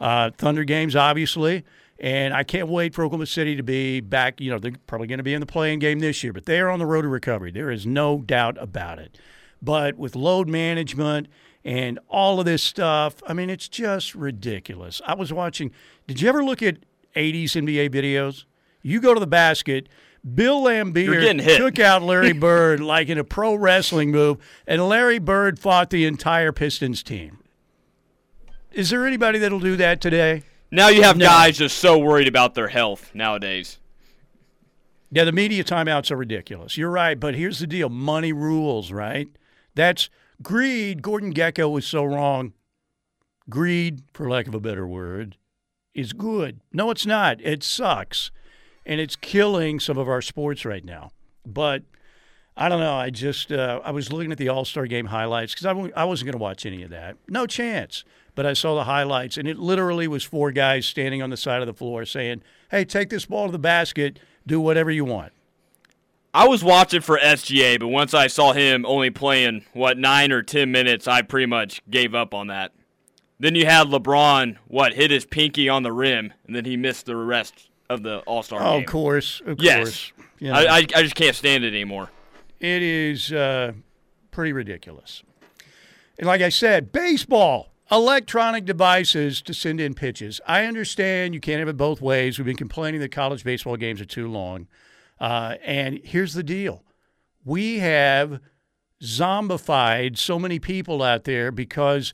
uh, 0.00 0.32
Thunder 0.36 0.64
games, 0.64 0.96
obviously, 0.96 1.64
and 2.00 2.34
I 2.34 2.42
can't 2.42 2.66
wait 2.66 2.92
for 2.92 3.04
Oklahoma 3.04 3.26
City 3.26 3.54
to 3.54 3.62
be 3.62 4.00
back. 4.00 4.40
You 4.40 4.50
know, 4.50 4.58
they're 4.58 4.72
probably 4.88 5.06
going 5.06 5.18
to 5.18 5.22
be 5.22 5.34
in 5.34 5.40
the 5.40 5.46
playing 5.46 5.78
game 5.78 6.00
this 6.00 6.24
year, 6.24 6.32
but 6.32 6.46
they 6.46 6.58
are 6.58 6.70
on 6.70 6.80
the 6.80 6.86
road 6.86 7.02
to 7.02 7.08
recovery. 7.08 7.52
There 7.52 7.70
is 7.70 7.86
no 7.86 8.18
doubt 8.18 8.60
about 8.60 8.98
it. 8.98 9.16
But 9.62 9.96
with 9.96 10.16
load 10.16 10.48
management 10.48 11.28
and 11.64 11.98
all 12.08 12.38
of 12.40 12.46
this 12.46 12.62
stuff, 12.62 13.22
I 13.26 13.32
mean, 13.32 13.48
it's 13.50 13.68
just 13.68 14.14
ridiculous. 14.14 15.00
I 15.06 15.14
was 15.14 15.32
watching, 15.32 15.70
did 16.06 16.20
you 16.20 16.28
ever 16.28 16.44
look 16.44 16.62
at 16.62 16.76
80s 17.16 17.52
NBA 17.52 17.90
videos? 17.90 18.44
You 18.82 19.00
go 19.00 19.14
to 19.14 19.20
the 19.20 19.26
basket, 19.26 19.88
Bill 20.34 20.62
Laimbeer 20.62 21.56
took 21.56 21.78
out 21.78 22.02
Larry 22.02 22.32
Bird 22.34 22.80
like 22.80 23.08
in 23.08 23.18
a 23.18 23.24
pro 23.24 23.54
wrestling 23.54 24.10
move, 24.10 24.38
and 24.66 24.88
Larry 24.88 25.18
Bird 25.18 25.58
fought 25.58 25.90
the 25.90 26.04
entire 26.06 26.52
Pistons 26.52 27.02
team. 27.02 27.38
Is 28.72 28.90
there 28.90 29.06
anybody 29.06 29.38
that'll 29.38 29.60
do 29.60 29.76
that 29.76 30.00
today? 30.00 30.42
Now 30.70 30.88
you 30.88 31.02
have 31.02 31.16
No. 31.16 31.26
guys 31.26 31.58
just 31.58 31.78
so 31.78 31.96
worried 31.98 32.26
about 32.26 32.54
their 32.54 32.68
health 32.68 33.10
nowadays. 33.14 33.78
Yeah, 35.10 35.24
the 35.24 35.32
media 35.32 35.62
timeouts 35.62 36.10
are 36.10 36.16
ridiculous. 36.16 36.76
You're 36.76 36.90
right, 36.90 37.18
but 37.20 37.36
here's 37.36 37.60
the 37.60 37.66
deal: 37.68 37.88
money 37.88 38.32
rules, 38.32 38.90
right? 38.90 39.28
That's 39.76 40.10
greed. 40.42 41.02
Gordon 41.02 41.32
Gekko 41.32 41.70
was 41.70 41.86
so 41.86 42.04
wrong. 42.04 42.52
greed, 43.48 44.02
for 44.12 44.28
lack 44.28 44.46
of 44.46 44.54
a 44.54 44.60
better 44.60 44.86
word, 44.86 45.36
is 45.94 46.12
good. 46.12 46.60
No, 46.72 46.90
it's 46.90 47.06
not. 47.06 47.40
It 47.40 47.62
sucks. 47.62 48.30
And 48.86 49.00
it's 49.00 49.16
killing 49.16 49.80
some 49.80 49.98
of 49.98 50.08
our 50.08 50.22
sports 50.22 50.64
right 50.64 50.84
now. 50.84 51.10
But 51.46 51.82
I 52.56 52.68
don't 52.68 52.80
know. 52.80 52.94
I 52.94 53.10
just, 53.10 53.50
uh, 53.52 53.80
I 53.84 53.90
was 53.90 54.12
looking 54.12 54.32
at 54.32 54.38
the 54.38 54.48
All 54.48 54.64
Star 54.64 54.86
game 54.86 55.06
highlights 55.06 55.52
because 55.54 55.66
I 55.66 55.70
w- 55.70 55.92
I 55.96 56.04
wasn't 56.04 56.26
going 56.26 56.38
to 56.38 56.42
watch 56.42 56.64
any 56.66 56.82
of 56.82 56.90
that. 56.90 57.16
No 57.28 57.46
chance. 57.46 58.04
But 58.34 58.46
I 58.46 58.52
saw 58.52 58.74
the 58.74 58.84
highlights, 58.84 59.36
and 59.36 59.46
it 59.46 59.58
literally 59.58 60.08
was 60.08 60.24
four 60.24 60.50
guys 60.50 60.86
standing 60.86 61.22
on 61.22 61.30
the 61.30 61.36
side 61.36 61.60
of 61.60 61.66
the 61.66 61.74
floor 61.74 62.04
saying, 62.04 62.42
hey, 62.70 62.84
take 62.84 63.08
this 63.08 63.26
ball 63.26 63.46
to 63.46 63.52
the 63.52 63.58
basket, 63.58 64.18
do 64.46 64.60
whatever 64.60 64.90
you 64.90 65.04
want. 65.04 65.32
I 66.34 66.48
was 66.48 66.64
watching 66.64 67.00
for 67.00 67.16
SGA, 67.16 67.78
but 67.78 67.86
once 67.86 68.12
I 68.12 68.26
saw 68.26 68.52
him 68.52 68.84
only 68.84 69.10
playing, 69.10 69.64
what, 69.72 69.96
nine 69.96 70.32
or 70.32 70.42
10 70.42 70.72
minutes, 70.72 71.06
I 71.06 71.22
pretty 71.22 71.46
much 71.46 71.80
gave 71.88 72.12
up 72.12 72.34
on 72.34 72.48
that. 72.48 72.72
Then 73.38 73.54
you 73.54 73.66
had 73.66 73.86
LeBron, 73.86 74.56
what, 74.66 74.94
hit 74.94 75.12
his 75.12 75.24
pinky 75.24 75.68
on 75.68 75.84
the 75.84 75.92
rim, 75.92 76.32
and 76.44 76.56
then 76.56 76.64
he 76.64 76.76
missed 76.76 77.06
the 77.06 77.14
rest 77.14 77.70
of 77.88 78.02
the 78.02 78.18
All 78.20 78.42
Star 78.42 78.60
oh, 78.60 78.72
game. 78.72 78.82
Of 78.82 78.90
course. 78.90 79.42
Of 79.46 79.60
yes. 79.60 79.76
course. 79.76 80.12
Know, 80.40 80.52
I, 80.52 80.62
I, 80.62 80.78
I 80.78 81.02
just 81.02 81.14
can't 81.14 81.36
stand 81.36 81.62
it 81.62 81.68
anymore. 81.68 82.10
It 82.58 82.82
is 82.82 83.32
uh, 83.32 83.72
pretty 84.32 84.52
ridiculous. 84.52 85.22
And 86.18 86.26
like 86.26 86.40
I 86.40 86.48
said, 86.48 86.90
baseball, 86.90 87.70
electronic 87.92 88.64
devices 88.64 89.40
to 89.42 89.54
send 89.54 89.80
in 89.80 89.94
pitches. 89.94 90.40
I 90.48 90.64
understand 90.64 91.34
you 91.34 91.40
can't 91.40 91.60
have 91.60 91.68
it 91.68 91.76
both 91.76 92.00
ways. 92.00 92.38
We've 92.38 92.46
been 92.46 92.56
complaining 92.56 93.00
that 93.02 93.12
college 93.12 93.44
baseball 93.44 93.76
games 93.76 94.00
are 94.00 94.06
too 94.06 94.26
long. 94.28 94.66
Uh, 95.24 95.56
and 95.64 96.00
here's 96.04 96.34
the 96.34 96.42
deal 96.42 96.84
we 97.46 97.78
have 97.78 98.40
zombified 99.02 100.18
so 100.18 100.38
many 100.38 100.58
people 100.58 101.02
out 101.02 101.24
there 101.24 101.50
because 101.50 102.12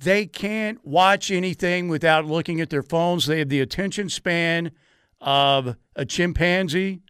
they 0.00 0.26
can't 0.26 0.84
watch 0.84 1.30
anything 1.30 1.86
without 1.86 2.24
looking 2.26 2.60
at 2.60 2.68
their 2.68 2.82
phones. 2.82 3.26
They 3.26 3.38
have 3.38 3.50
the 3.50 3.60
attention 3.60 4.08
span 4.08 4.72
of 5.20 5.76
a 5.94 6.04
chimpanzee. 6.04 7.02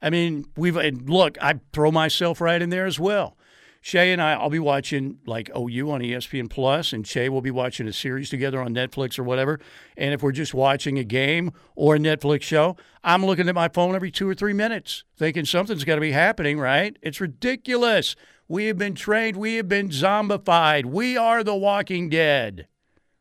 I 0.00 0.10
mean, 0.10 0.46
we've 0.56 0.74
look, 0.74 1.40
I 1.40 1.60
throw 1.72 1.92
myself 1.92 2.40
right 2.40 2.60
in 2.60 2.70
there 2.70 2.86
as 2.86 2.98
well. 2.98 3.36
Shay 3.84 4.12
and 4.12 4.22
I, 4.22 4.34
I'll 4.34 4.48
be 4.48 4.60
watching 4.60 5.18
like 5.26 5.50
OU 5.56 5.90
on 5.90 6.00
ESPN 6.02 6.48
Plus, 6.48 6.92
and 6.92 7.04
Shay 7.04 7.28
will 7.28 7.40
be 7.40 7.50
watching 7.50 7.88
a 7.88 7.92
series 7.92 8.30
together 8.30 8.62
on 8.62 8.72
Netflix 8.72 9.18
or 9.18 9.24
whatever. 9.24 9.58
And 9.96 10.14
if 10.14 10.22
we're 10.22 10.30
just 10.30 10.54
watching 10.54 10.98
a 10.98 11.04
game 11.04 11.50
or 11.74 11.96
a 11.96 11.98
Netflix 11.98 12.42
show, 12.42 12.76
I'm 13.02 13.26
looking 13.26 13.48
at 13.48 13.56
my 13.56 13.68
phone 13.68 13.96
every 13.96 14.12
two 14.12 14.28
or 14.28 14.36
three 14.36 14.52
minutes, 14.52 15.02
thinking 15.16 15.44
something's 15.44 15.82
got 15.82 15.96
to 15.96 16.00
be 16.00 16.12
happening, 16.12 16.60
right? 16.60 16.96
It's 17.02 17.20
ridiculous. 17.20 18.14
We 18.46 18.66
have 18.66 18.78
been 18.78 18.94
trained, 18.94 19.36
we 19.36 19.56
have 19.56 19.68
been 19.68 19.88
zombified. 19.88 20.84
We 20.84 21.16
are 21.16 21.42
the 21.42 21.56
walking 21.56 22.08
dead 22.08 22.68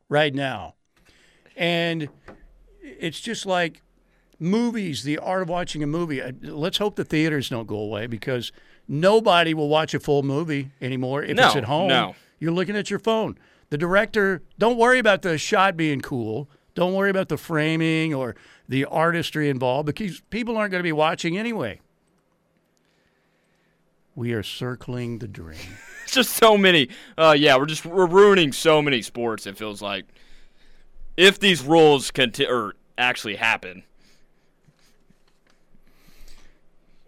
right 0.10 0.34
now. 0.34 0.76
And 1.58 2.08
it's 2.84 3.20
just 3.20 3.48
like 3.48 3.82
movies, 4.38 5.02
the 5.02 5.18
art 5.18 5.42
of 5.42 5.50
watching 5.50 5.82
a 5.82 5.88
movie. 5.88 6.22
Uh, 6.22 6.34
let's 6.44 6.78
hope 6.78 6.98
the 6.98 7.04
theaters 7.04 7.50
don't 7.50 7.68
go 7.68 7.78
away 7.78 8.06
because 8.06 8.52
nobody 8.88 9.54
will 9.54 9.70
watch 9.70 9.94
a 9.94 10.00
full 10.00 10.24
movie 10.24 10.72
anymore 10.82 11.24
if 11.24 11.36
No, 11.38 11.48
it's 11.48 11.56
at 11.56 11.64
home. 11.66 11.88
no. 11.90 12.16
You're 12.40 12.52
looking 12.52 12.76
at 12.76 12.90
your 12.90 13.00
phone. 13.00 13.38
The 13.70 13.78
director, 13.78 14.42
don't 14.58 14.78
worry 14.78 15.00
about 15.00 15.22
the 15.22 15.38
shot 15.38 15.78
being 15.78 16.02
cool. 16.02 16.50
Don't 16.74 16.94
worry 16.94 17.10
about 17.10 17.30
the 17.30 17.38
framing 17.38 18.14
or 18.14 18.36
the 18.68 18.86
artistry 18.86 19.50
involved 19.50 19.86
because 19.86 20.22
people 20.30 20.58
aren't 20.58 20.72
going 20.72 20.80
to 20.80 20.84
be 20.84 20.92
watching 20.92 21.38
anyway. 21.38 21.80
We 24.16 24.34
are 24.34 24.44
circling 24.44 25.20
the 25.20 25.28
drain. 25.28 25.58
It's 26.04 26.12
just 26.14 26.32
so 26.32 26.58
many. 26.58 26.90
Uh, 27.18 27.36
yeah, 27.38 27.56
we're 27.58 27.66
just 27.66 27.86
we're 27.86 28.06
ruining 28.08 28.52
so 28.52 28.82
many 28.82 29.02
sports. 29.02 29.48
It 29.48 29.58
feels 29.58 29.82
like 29.82 30.06
if 31.16 31.40
these 31.40 31.64
rules 31.64 32.12
conti- 32.12 32.48
or 32.48 32.76
actually 32.98 33.36
happen. 33.36 33.84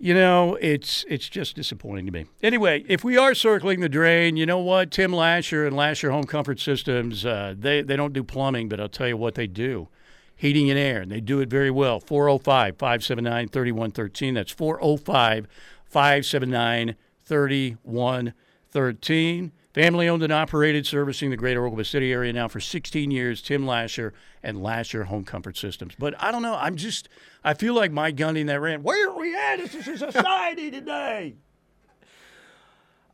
You 0.04 0.14
know, 0.14 0.58
it's 0.60 1.06
it's 1.08 1.30
just 1.30 1.56
disappointing 1.56 2.06
to 2.08 2.12
me. 2.12 2.26
Anyway, 2.42 2.84
if 2.90 3.06
we 3.06 3.16
are 3.16 3.34
circling 3.34 3.80
the 3.80 3.88
drain, 3.88 4.36
you 4.36 4.46
know 4.46 4.60
what? 4.60 4.92
Tim 4.92 5.14
Lasher 5.14 5.66
and 5.66 5.78
Lasher 5.78 6.12
Home 6.12 6.26
Comfort 6.26 6.60
Systems, 6.60 7.26
uh, 7.26 7.56
they, 7.58 7.82
they 7.82 7.96
don't 7.96 8.12
do 8.12 8.22
plumbing, 8.22 8.68
but 8.68 8.82
I'll 8.82 8.90
tell 8.90 9.08
you 9.08 9.16
what 9.16 9.36
they 9.36 9.48
do 9.48 9.88
heating 10.36 10.70
and 10.70 10.78
air, 10.78 11.00
and 11.00 11.10
they 11.10 11.22
do 11.22 11.40
it 11.40 11.50
very 11.50 11.72
well. 11.72 12.02
405 12.02 12.78
579 12.78 13.48
3113. 13.48 14.34
That's 14.34 14.52
405 14.52 15.48
579 15.86 16.96
3113. 17.24 19.52
Family 19.74 20.08
owned 20.08 20.22
and 20.22 20.32
operated, 20.32 20.86
servicing 20.86 21.32
the 21.32 21.38
greater 21.38 21.62
Oklahoma 21.66 21.86
City 21.86 22.12
area 22.12 22.32
now 22.32 22.48
for 22.48 22.60
16 22.60 23.10
years. 23.10 23.42
Tim 23.42 23.66
Lasher 23.66 24.14
and 24.44 24.62
Lasher 24.62 25.06
Home 25.06 25.24
Comfort 25.24 25.58
Systems. 25.58 25.96
But 25.98 26.14
I 26.22 26.32
don't 26.32 26.44
know. 26.44 26.56
I'm 26.56 26.76
just, 26.76 27.10
I 27.44 27.56
feel 27.56 27.74
like 27.74 27.92
my 27.92 28.12
gunning 28.12 28.46
that 28.46 28.62
rant. 28.62 28.84
Where 28.84 29.10
are 29.10 29.18
we 29.18 29.36
at 29.36 29.60
as 29.60 29.74
a 29.74 29.98
society 29.98 30.70
today? 30.70 31.36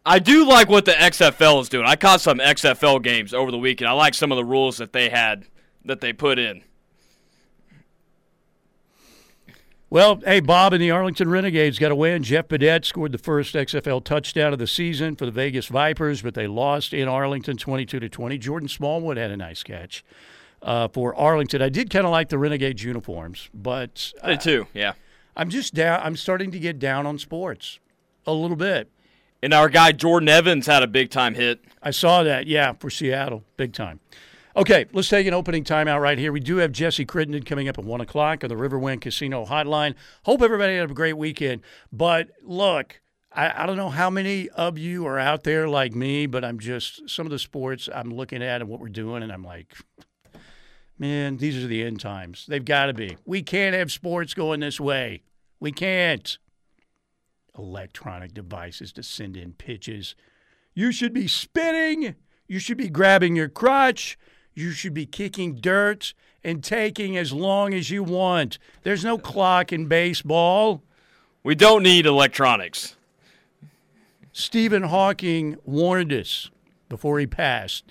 I 0.05 0.19
do 0.19 0.45
like 0.45 0.69
what 0.69 0.83
the 0.83 0.91
XFL 0.91 1.61
is 1.61 1.69
doing. 1.69 1.85
I 1.85 1.95
caught 1.95 2.19
some 2.19 2.39
XFL 2.39 3.01
games 3.03 3.33
over 3.33 3.51
the 3.51 3.57
weekend. 3.57 3.89
I 3.89 3.93
like 3.93 4.13
some 4.13 4.31
of 4.31 4.35
the 4.35 4.45
rules 4.45 4.77
that 4.77 4.91
they 4.91 5.09
had 5.09 5.45
that 5.85 6.01
they 6.01 6.11
put 6.11 6.39
in. 6.39 6.63
Well, 9.91 10.21
hey, 10.23 10.39
Bob 10.39 10.73
and 10.73 10.81
the 10.83 10.91
Arlington 10.91 11.31
Renegades 11.31 11.79
got 11.79 11.91
a 11.91 11.95
win. 11.95 12.21
Jeff 12.21 12.47
Badet 12.47 12.85
scored 12.85 13.11
the 13.11 13.17
first 13.17 13.55
XFL 13.55 14.03
touchdown 14.03 14.53
of 14.53 14.59
the 14.59 14.67
season 14.67 15.15
for 15.15 15.25
the 15.25 15.31
Vegas 15.31 15.65
Vipers, 15.65 16.21
but 16.21 16.35
they 16.35 16.45
lost 16.45 16.93
in 16.93 17.07
Arlington 17.07 17.57
22 17.57 17.99
to 17.99 18.07
20. 18.07 18.37
Jordan 18.37 18.69
Smallwood 18.69 19.17
had 19.17 19.31
a 19.31 19.37
nice 19.37 19.63
catch 19.63 20.03
uh, 20.61 20.89
for 20.89 21.15
Arlington. 21.15 21.63
I 21.63 21.69
did 21.69 21.89
kind 21.89 22.05
of 22.05 22.11
like 22.11 22.29
the 22.29 22.37
Renegades 22.37 22.83
uniforms, 22.83 23.49
but 23.51 24.13
They 24.23 24.37
too, 24.37 24.67
yeah. 24.75 24.93
I'm 25.35 25.49
just 25.49 25.73
down. 25.73 26.01
I'm 26.03 26.15
starting 26.15 26.51
to 26.51 26.59
get 26.59 26.77
down 26.77 27.07
on 27.07 27.17
sports 27.17 27.79
a 28.27 28.33
little 28.33 28.57
bit. 28.57 28.91
And 29.41 29.55
our 29.55 29.69
guy 29.69 29.91
Jordan 29.93 30.29
Evans 30.29 30.67
had 30.67 30.83
a 30.83 30.87
big 30.87 31.09
time 31.09 31.33
hit. 31.33 31.61
I 31.81 31.89
saw 31.89 32.21
that, 32.21 32.45
yeah, 32.45 32.73
for 32.73 32.91
Seattle, 32.91 33.43
big 33.57 33.73
time. 33.73 34.01
Okay, 34.55 34.87
let's 34.93 35.09
take 35.09 35.27
an 35.27 35.33
opening 35.33 35.63
timeout 35.63 36.01
right 36.01 36.17
here. 36.17 36.31
We 36.31 36.39
do 36.39 36.57
have 36.57 36.71
Jesse 36.71 37.05
Crittenden 37.05 37.43
coming 37.43 37.69
up 37.69 37.77
at 37.77 37.85
1 37.85 38.01
o'clock 38.01 38.43
on 38.43 38.49
the 38.49 38.55
Riverwind 38.55 39.01
Casino 39.01 39.45
Hotline. 39.45 39.93
Hope 40.23 40.41
everybody 40.41 40.75
had 40.75 40.89
a 40.89 40.93
great 40.93 41.17
weekend. 41.17 41.61
But 41.93 42.31
look, 42.41 42.99
I, 43.31 43.63
I 43.63 43.65
don't 43.67 43.77
know 43.77 43.91
how 43.91 44.09
many 44.09 44.49
of 44.49 44.79
you 44.79 45.05
are 45.05 45.19
out 45.19 45.43
there 45.43 45.69
like 45.69 45.93
me, 45.93 46.25
but 46.25 46.43
I'm 46.43 46.57
just, 46.57 47.07
some 47.07 47.27
of 47.27 47.31
the 47.31 47.37
sports 47.37 47.87
I'm 47.93 48.11
looking 48.11 48.41
at 48.41 48.61
and 48.61 48.69
what 48.69 48.79
we're 48.79 48.89
doing, 48.89 49.21
and 49.21 49.31
I'm 49.31 49.43
like, 49.43 49.75
man, 50.97 51.37
these 51.37 51.63
are 51.63 51.67
the 51.67 51.83
end 51.83 51.99
times. 51.99 52.45
They've 52.47 52.65
got 52.65 52.87
to 52.87 52.93
be. 52.93 53.17
We 53.25 53.43
can't 53.43 53.75
have 53.75 53.91
sports 53.91 54.33
going 54.33 54.61
this 54.61 54.79
way. 54.79 55.21
We 55.59 55.71
can't. 55.71 56.39
Electronic 57.55 58.33
devices 58.33 58.91
to 58.93 59.03
send 59.03 59.37
in 59.37 59.53
pitches. 59.53 60.15
You 60.73 60.91
should 60.91 61.13
be 61.13 61.27
spinning. 61.27 62.15
You 62.47 62.57
should 62.57 62.77
be 62.77 62.89
grabbing 62.89 63.35
your 63.35 63.49
crotch. 63.49 64.17
You 64.59 64.71
should 64.71 64.93
be 64.93 65.05
kicking 65.05 65.55
dirt 65.55 66.13
and 66.43 66.61
taking 66.61 67.15
as 67.15 67.31
long 67.31 67.73
as 67.73 67.89
you 67.89 68.03
want. 68.03 68.59
There's 68.83 69.05
no 69.05 69.17
clock 69.17 69.71
in 69.71 69.85
baseball. 69.85 70.83
We 71.43 71.55
don't 71.55 71.81
need 71.81 72.05
electronics. 72.05 72.97
Stephen 74.33 74.83
Hawking 74.83 75.55
warned 75.63 76.11
us 76.11 76.51
before 76.89 77.19
he 77.19 77.25
passed 77.25 77.85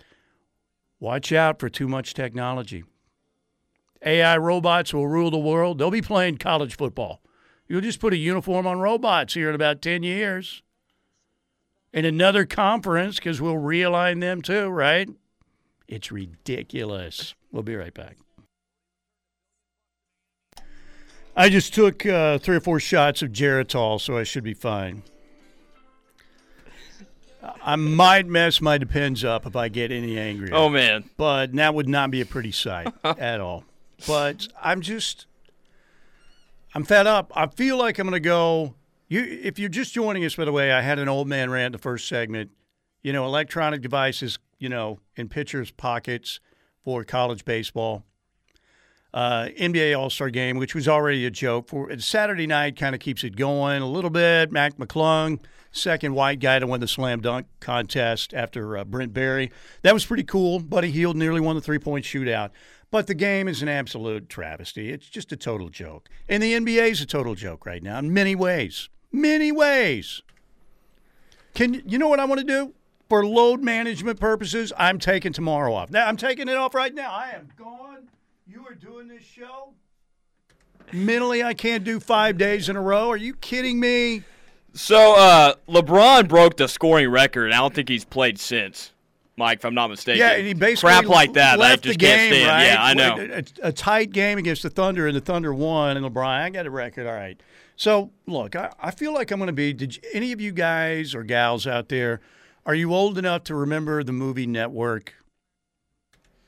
watch 1.00 1.32
out 1.32 1.58
for 1.58 1.70
too 1.70 1.88
much 1.88 2.12
technology. 2.12 2.84
AI 4.04 4.36
robots 4.36 4.92
will 4.92 5.08
rule 5.08 5.30
the 5.30 5.38
world. 5.38 5.78
They'll 5.78 5.90
be 5.90 6.02
playing 6.02 6.36
college 6.36 6.76
football. 6.76 7.22
You'll 7.66 7.80
just 7.80 8.00
put 8.00 8.12
a 8.12 8.18
uniform 8.18 8.66
on 8.66 8.78
robots 8.78 9.32
here 9.32 9.48
in 9.48 9.54
about 9.54 9.80
10 9.80 10.02
years. 10.02 10.62
In 11.94 12.04
another 12.04 12.44
conference, 12.44 13.16
because 13.16 13.40
we'll 13.40 13.54
realign 13.54 14.20
them 14.20 14.42
too, 14.42 14.68
right? 14.68 15.08
It's 15.88 16.12
ridiculous. 16.12 17.34
We'll 17.50 17.62
be 17.62 17.74
right 17.74 17.94
back. 17.94 18.18
I 21.34 21.48
just 21.48 21.72
took 21.72 22.04
uh, 22.04 22.38
three 22.38 22.56
or 22.56 22.60
four 22.60 22.80
shots 22.80 23.22
of 23.22 23.30
Geritol, 23.30 24.00
so 24.00 24.18
I 24.18 24.24
should 24.24 24.44
be 24.44 24.54
fine. 24.54 25.02
I 27.62 27.76
might 27.76 28.26
mess 28.26 28.60
my 28.60 28.76
depends 28.76 29.24
up 29.24 29.46
if 29.46 29.56
I 29.56 29.68
get 29.68 29.90
any 29.92 30.18
angrier. 30.18 30.54
Oh 30.54 30.68
man. 30.68 31.08
But 31.16 31.52
that 31.54 31.74
would 31.74 31.88
not 31.88 32.10
be 32.10 32.20
a 32.20 32.26
pretty 32.26 32.52
sight 32.52 32.92
at 33.04 33.40
all. 33.40 33.64
But 34.06 34.48
I'm 34.62 34.80
just, 34.80 35.26
I'm 36.74 36.84
fed 36.84 37.06
up. 37.06 37.32
I 37.34 37.46
feel 37.46 37.76
like 37.76 37.98
I'm 37.98 38.06
going 38.06 38.14
to 38.14 38.20
go. 38.20 38.74
You, 39.08 39.22
if 39.42 39.58
you're 39.58 39.68
just 39.68 39.94
joining 39.94 40.24
us, 40.24 40.34
by 40.34 40.44
the 40.44 40.52
way, 40.52 40.72
I 40.72 40.82
had 40.82 40.98
an 40.98 41.08
old 41.08 41.28
man 41.28 41.50
rant 41.50 41.72
the 41.72 41.78
first 41.78 42.08
segment. 42.08 42.50
You 43.02 43.12
know, 43.12 43.24
electronic 43.24 43.80
devices, 43.80 44.38
you 44.58 44.68
know, 44.68 45.00
in 45.16 45.28
pitchers' 45.28 45.70
pockets 45.70 46.40
for 46.84 47.04
college 47.04 47.44
baseball. 47.44 48.04
Uh, 49.14 49.48
NBA 49.58 49.98
All 49.98 50.10
Star 50.10 50.30
Game, 50.30 50.58
which 50.58 50.74
was 50.74 50.86
already 50.86 51.24
a 51.24 51.30
joke. 51.30 51.68
For 51.68 51.98
Saturday 51.98 52.46
night, 52.46 52.76
kind 52.76 52.94
of 52.94 53.00
keeps 53.00 53.24
it 53.24 53.36
going 53.36 53.80
a 53.80 53.88
little 53.88 54.10
bit. 54.10 54.52
Mac 54.52 54.76
McClung 54.76 55.40
second 55.70 56.14
white 56.14 56.40
guy 56.40 56.58
to 56.58 56.66
win 56.66 56.80
the 56.80 56.88
slam 56.88 57.20
dunk 57.20 57.46
contest 57.60 58.34
after 58.34 58.76
uh, 58.76 58.84
Brent 58.84 59.12
Barry. 59.12 59.50
That 59.82 59.94
was 59.94 60.04
pretty 60.04 60.24
cool. 60.24 60.60
Buddy 60.60 60.90
Hield 60.90 61.16
nearly 61.16 61.40
won 61.40 61.56
the 61.56 61.62
three 61.62 61.78
point 61.78 62.04
shootout. 62.04 62.50
But 62.90 63.06
the 63.06 63.14
game 63.14 63.48
is 63.48 63.60
an 63.60 63.68
absolute 63.68 64.28
travesty. 64.28 64.90
It's 64.90 65.08
just 65.08 65.30
a 65.30 65.36
total 65.36 65.68
joke. 65.68 66.08
And 66.28 66.42
the 66.42 66.54
NBA 66.54 66.90
is 66.90 67.00
a 67.02 67.06
total 67.06 67.34
joke 67.34 67.66
right 67.66 67.82
now 67.82 67.98
in 67.98 68.12
many 68.14 68.34
ways. 68.34 68.88
Many 69.12 69.52
ways. 69.52 70.22
Can 71.54 71.82
you 71.86 71.98
know 71.98 72.08
what 72.08 72.20
I 72.20 72.24
want 72.24 72.40
to 72.40 72.46
do? 72.46 72.74
For 73.08 73.24
load 73.24 73.62
management 73.62 74.20
purposes, 74.20 74.72
I'm 74.76 74.98
taking 74.98 75.32
tomorrow 75.32 75.72
off. 75.72 75.90
Now 75.90 76.06
I'm 76.06 76.16
taking 76.16 76.48
it 76.48 76.56
off 76.56 76.74
right 76.74 76.94
now. 76.94 77.10
I 77.10 77.30
am 77.30 77.48
gone. 77.56 78.08
You 78.46 78.66
are 78.66 78.74
doing 78.74 79.08
this 79.08 79.22
show. 79.22 79.72
Mentally, 80.92 81.42
I 81.42 81.54
can't 81.54 81.84
do 81.84 82.00
five 82.00 82.36
days 82.36 82.68
in 82.68 82.76
a 82.76 82.82
row. 82.82 83.08
Are 83.08 83.16
you 83.16 83.34
kidding 83.34 83.80
me? 83.80 84.24
So 84.74 85.14
uh, 85.16 85.54
LeBron 85.68 86.28
broke 86.28 86.56
the 86.56 86.68
scoring 86.68 87.10
record. 87.10 87.52
I 87.52 87.56
don't 87.56 87.74
think 87.74 87.88
he's 87.88 88.04
played 88.04 88.38
since. 88.38 88.92
Mike, 89.36 89.58
if 89.58 89.64
I'm 89.64 89.74
not 89.74 89.88
mistaken. 89.88 90.18
Yeah, 90.18 90.32
and 90.32 90.46
he 90.46 90.52
basically 90.52 90.90
crap 90.90 91.06
like 91.06 91.32
that. 91.34 91.58
left 91.58 91.86
I 91.86 91.90
just 91.90 91.98
the 91.98 92.04
game, 92.04 92.18
can't 92.18 92.34
stand. 92.34 92.48
right? 92.48 92.66
Yeah, 92.66 92.82
I 92.82 92.94
know. 92.94 93.42
A, 93.62 93.68
a 93.68 93.72
tight 93.72 94.10
game 94.12 94.36
against 94.36 94.64
the 94.64 94.70
Thunder, 94.70 95.06
and 95.06 95.16
the 95.16 95.20
Thunder 95.20 95.54
won, 95.54 95.96
and 95.96 96.04
LeBron, 96.04 96.26
I 96.26 96.50
got 96.50 96.66
a 96.66 96.70
record. 96.70 97.06
All 97.06 97.12
right. 97.12 97.40
So 97.76 98.10
look, 98.26 98.56
I, 98.56 98.72
I 98.80 98.90
feel 98.90 99.14
like 99.14 99.30
I'm 99.30 99.38
going 99.38 99.46
to 99.46 99.52
be. 99.52 99.72
Did 99.72 99.96
you, 99.96 100.02
any 100.12 100.32
of 100.32 100.40
you 100.40 100.52
guys 100.52 101.14
or 101.14 101.22
gals 101.22 101.66
out 101.66 101.88
there? 101.88 102.20
Are 102.68 102.74
you 102.74 102.92
old 102.92 103.16
enough 103.16 103.44
to 103.44 103.54
remember 103.54 104.04
the 104.04 104.12
movie 104.12 104.46
Network? 104.46 105.14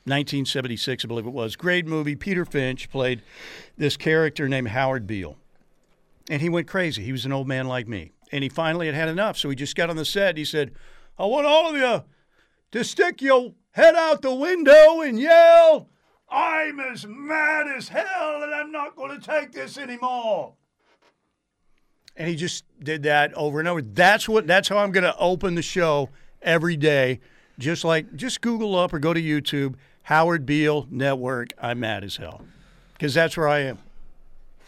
1976, 0.05 1.03
I 1.03 1.09
believe 1.09 1.27
it 1.27 1.33
was. 1.33 1.57
Great 1.57 1.87
movie. 1.87 2.15
Peter 2.15 2.45
Finch 2.45 2.91
played 2.91 3.23
this 3.79 3.97
character 3.97 4.47
named 4.47 4.69
Howard 4.69 5.07
Beale. 5.07 5.39
And 6.29 6.43
he 6.43 6.50
went 6.50 6.69
crazy. 6.69 7.03
He 7.03 7.12
was 7.12 7.25
an 7.25 7.33
old 7.33 7.49
man 7.49 7.69
like 7.69 7.89
me. 7.89 8.12
And 8.33 8.43
he 8.43 8.50
finally 8.50 8.85
had 8.85 8.95
had 8.95 9.09
enough. 9.09 9.39
So 9.39 9.49
he 9.49 9.57
just 9.57 9.75
got 9.75 9.89
on 9.89 9.97
the 9.97 10.05
set. 10.05 10.29
And 10.29 10.39
he 10.39 10.45
said, 10.45 10.73
I 11.19 11.25
want 11.25 11.47
all 11.47 11.71
of 11.71 11.77
you 11.77 12.05
to 12.73 12.85
stick 12.85 13.23
your 13.23 13.55
head 13.71 13.95
out 13.95 14.21
the 14.21 14.35
window 14.35 15.00
and 15.00 15.19
yell, 15.19 15.89
I'm 16.29 16.81
as 16.81 17.07
mad 17.07 17.67
as 17.67 17.89
hell 17.89 18.43
and 18.43 18.55
I'm 18.55 18.71
not 18.71 18.95
going 18.95 19.19
to 19.19 19.27
take 19.27 19.53
this 19.53 19.79
anymore. 19.79 20.53
And 22.17 22.29
he 22.29 22.37
just 22.37 22.64
did 22.83 23.02
that 23.05 23.33
over 23.35 23.61
and 23.61 23.69
over. 23.69 23.81
That's 23.83 24.29
what 24.29 24.47
that's 24.47 24.69
how 24.69 24.79
I'm 24.79 24.93
going 24.93 25.05
to 25.05 25.17
open 25.17 25.55
the 25.55 25.62
show 25.62 26.11
every 26.43 26.76
day. 26.76 27.21
Just 27.59 27.85
like 27.85 28.14
just 28.17 28.40
Google 28.40 28.76
up 28.76 28.93
or 28.93 28.99
go 28.99 29.14
to 29.14 29.21
YouTube 29.21 29.75
Howard 30.05 30.45
Beale 30.47 30.87
Network. 30.90 31.52
I'm 31.61 31.81
mad 31.81 32.05
as 32.05 32.17
hell. 32.17 32.43
Cuz 32.99 33.14
that's 33.14 33.37
where 33.37 33.49
I 33.49 33.61
am. 33.61 33.79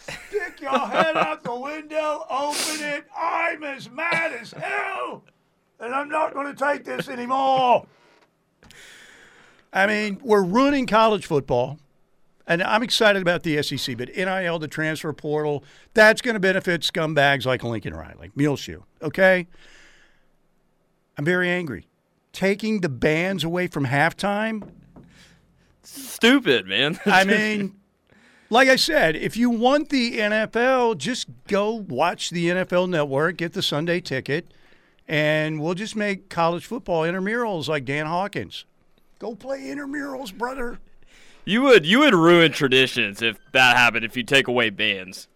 Stick 0.09 0.61
your 0.61 0.79
head 0.79 1.17
out 1.17 1.43
the 1.45 1.55
window, 1.55 2.25
open 2.29 2.81
it. 2.81 3.05
I'm 3.17 3.63
as 3.63 3.89
mad 3.91 4.33
as 4.33 4.51
hell, 4.53 5.23
and 5.79 5.95
I'm 5.95 6.09
not 6.09 6.35
going 6.35 6.53
to 6.53 6.55
take 6.55 6.85
this 6.85 7.09
anymore. 7.09 7.87
I 9.73 9.87
mean, 9.87 10.21
we're 10.23 10.43
ruining 10.43 10.87
college 10.87 11.25
football, 11.25 11.79
and 12.47 12.63
I'm 12.63 12.83
excited 12.83 13.23
about 13.23 13.43
the 13.43 13.63
SEC, 13.63 13.97
but 13.97 14.09
NIL, 14.15 14.59
the 14.59 14.69
transfer 14.69 15.13
portal, 15.13 15.65
that's 15.95 16.21
going 16.21 16.35
to 16.35 16.41
benefit 16.41 16.83
scumbags 16.83 17.47
like 17.47 17.63
Lincoln 17.63 17.95
Riley, 17.95 18.31
Muleshoe, 18.35 18.83
okay? 19.01 19.47
I'm 21.17 21.25
very 21.25 21.49
angry. 21.49 21.87
Taking 22.33 22.81
the 22.81 22.89
bands 22.89 23.45
away 23.45 23.67
from 23.67 23.87
halftime, 23.87 24.69
Stupid, 25.83 26.67
man. 26.67 26.99
I 27.07 27.25
mean, 27.25 27.75
like 28.51 28.69
I 28.69 28.77
said, 28.77 29.17
if 29.17 29.37
you 29.37 29.51
want 29.51 29.89
the 29.89 30.19
NFL, 30.19 30.99
just 30.99 31.29
go 31.49 31.73
watch 31.75 32.31
the 32.31 32.49
NFL 32.49 32.89
network, 32.89 33.37
get 33.37 33.53
the 33.53 33.63
Sunday 33.63 34.01
ticket, 34.01 34.53
and 35.09 35.61
we'll 35.61 35.75
just 35.75 35.97
make 35.97 36.29
college 36.29 36.65
football 36.65 37.03
intramurals 37.03 37.69
like 37.69 37.85
Dan 37.85 38.07
Hawkins. 38.07 38.65
Go 39.19 39.35
play 39.35 39.61
intramurals, 39.63 40.37
brother. 40.37 40.79
You 41.45 41.63
would 41.63 41.85
you 41.85 42.01
would 42.01 42.15
ruin 42.15 42.53
traditions 42.53 43.23
if 43.23 43.39
that 43.53 43.77
happened. 43.77 44.05
If 44.05 44.17
you 44.17 44.23
take 44.23 44.49
away 44.49 44.71
bands. 44.71 45.29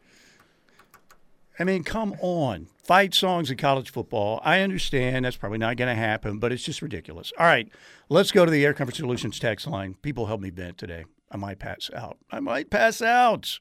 I 1.58 1.64
mean, 1.64 1.84
come 1.84 2.14
on. 2.20 2.68
Fight 2.84 3.14
songs 3.14 3.50
in 3.50 3.56
college 3.56 3.90
football. 3.90 4.40
I 4.44 4.60
understand 4.60 5.24
that's 5.24 5.36
probably 5.36 5.58
not 5.58 5.76
going 5.76 5.88
to 5.88 6.00
happen, 6.00 6.38
but 6.38 6.52
it's 6.52 6.62
just 6.62 6.82
ridiculous. 6.82 7.32
All 7.38 7.46
right, 7.46 7.68
let's 8.08 8.30
go 8.30 8.44
to 8.44 8.50
the 8.50 8.64
Air 8.64 8.74
Comfort 8.74 8.94
Solutions 8.94 9.38
text 9.38 9.66
line. 9.66 9.96
People 10.02 10.26
help 10.26 10.40
me 10.40 10.50
vent 10.50 10.78
today. 10.78 11.04
I 11.30 11.36
might 11.36 11.58
pass 11.58 11.90
out. 11.94 12.18
I 12.30 12.40
might 12.40 12.70
pass 12.70 13.02
out. 13.02 13.58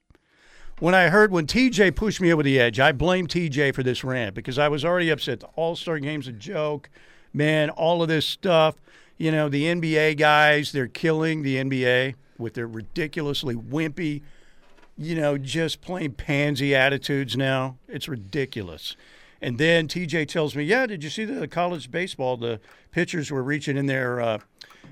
When 0.79 0.93
I 0.93 1.07
heard 1.07 1.31
when 1.31 1.47
TJ 1.47 1.95
pushed 1.95 2.19
me 2.19 2.33
over 2.33 2.43
the 2.43 2.59
edge, 2.59 2.81
I 2.81 2.91
blame 2.91 3.27
TJ 3.27 3.73
for 3.73 3.81
this 3.81 4.03
rant 4.03 4.35
because 4.35 4.59
I 4.59 4.67
was 4.67 4.83
already 4.83 5.09
upset. 5.09 5.39
The 5.39 5.47
All 5.55 5.75
Star 5.75 5.97
game's 5.99 6.27
a 6.27 6.33
joke. 6.33 6.89
Man, 7.33 7.69
all 7.69 8.01
of 8.01 8.09
this 8.09 8.25
stuff. 8.25 8.75
You 9.17 9.31
know, 9.31 9.47
the 9.47 9.63
NBA 9.63 10.17
guys, 10.17 10.73
they're 10.73 10.87
killing 10.87 11.41
the 11.41 11.55
NBA 11.55 12.15
with 12.37 12.53
their 12.53 12.67
ridiculously 12.67 13.55
wimpy 13.55 14.21
you 14.97 15.15
know, 15.15 15.37
just 15.37 15.81
plain 15.81 16.13
pansy 16.13 16.73
attitudes 16.73 17.35
now. 17.35 17.77
It's 17.87 18.07
ridiculous. 18.07 18.95
And 19.41 19.57
then 19.57 19.87
TJ 19.87 20.27
tells 20.27 20.55
me, 20.55 20.63
"Yeah, 20.63 20.85
did 20.85 21.03
you 21.03 21.09
see 21.09 21.25
the 21.25 21.47
college 21.47 21.91
baseball? 21.91 22.37
The 22.37 22.59
pitchers 22.91 23.29
were 23.29 23.43
reaching 23.43 23.77
in 23.77 23.85
their 23.85 24.21
uh, 24.21 24.39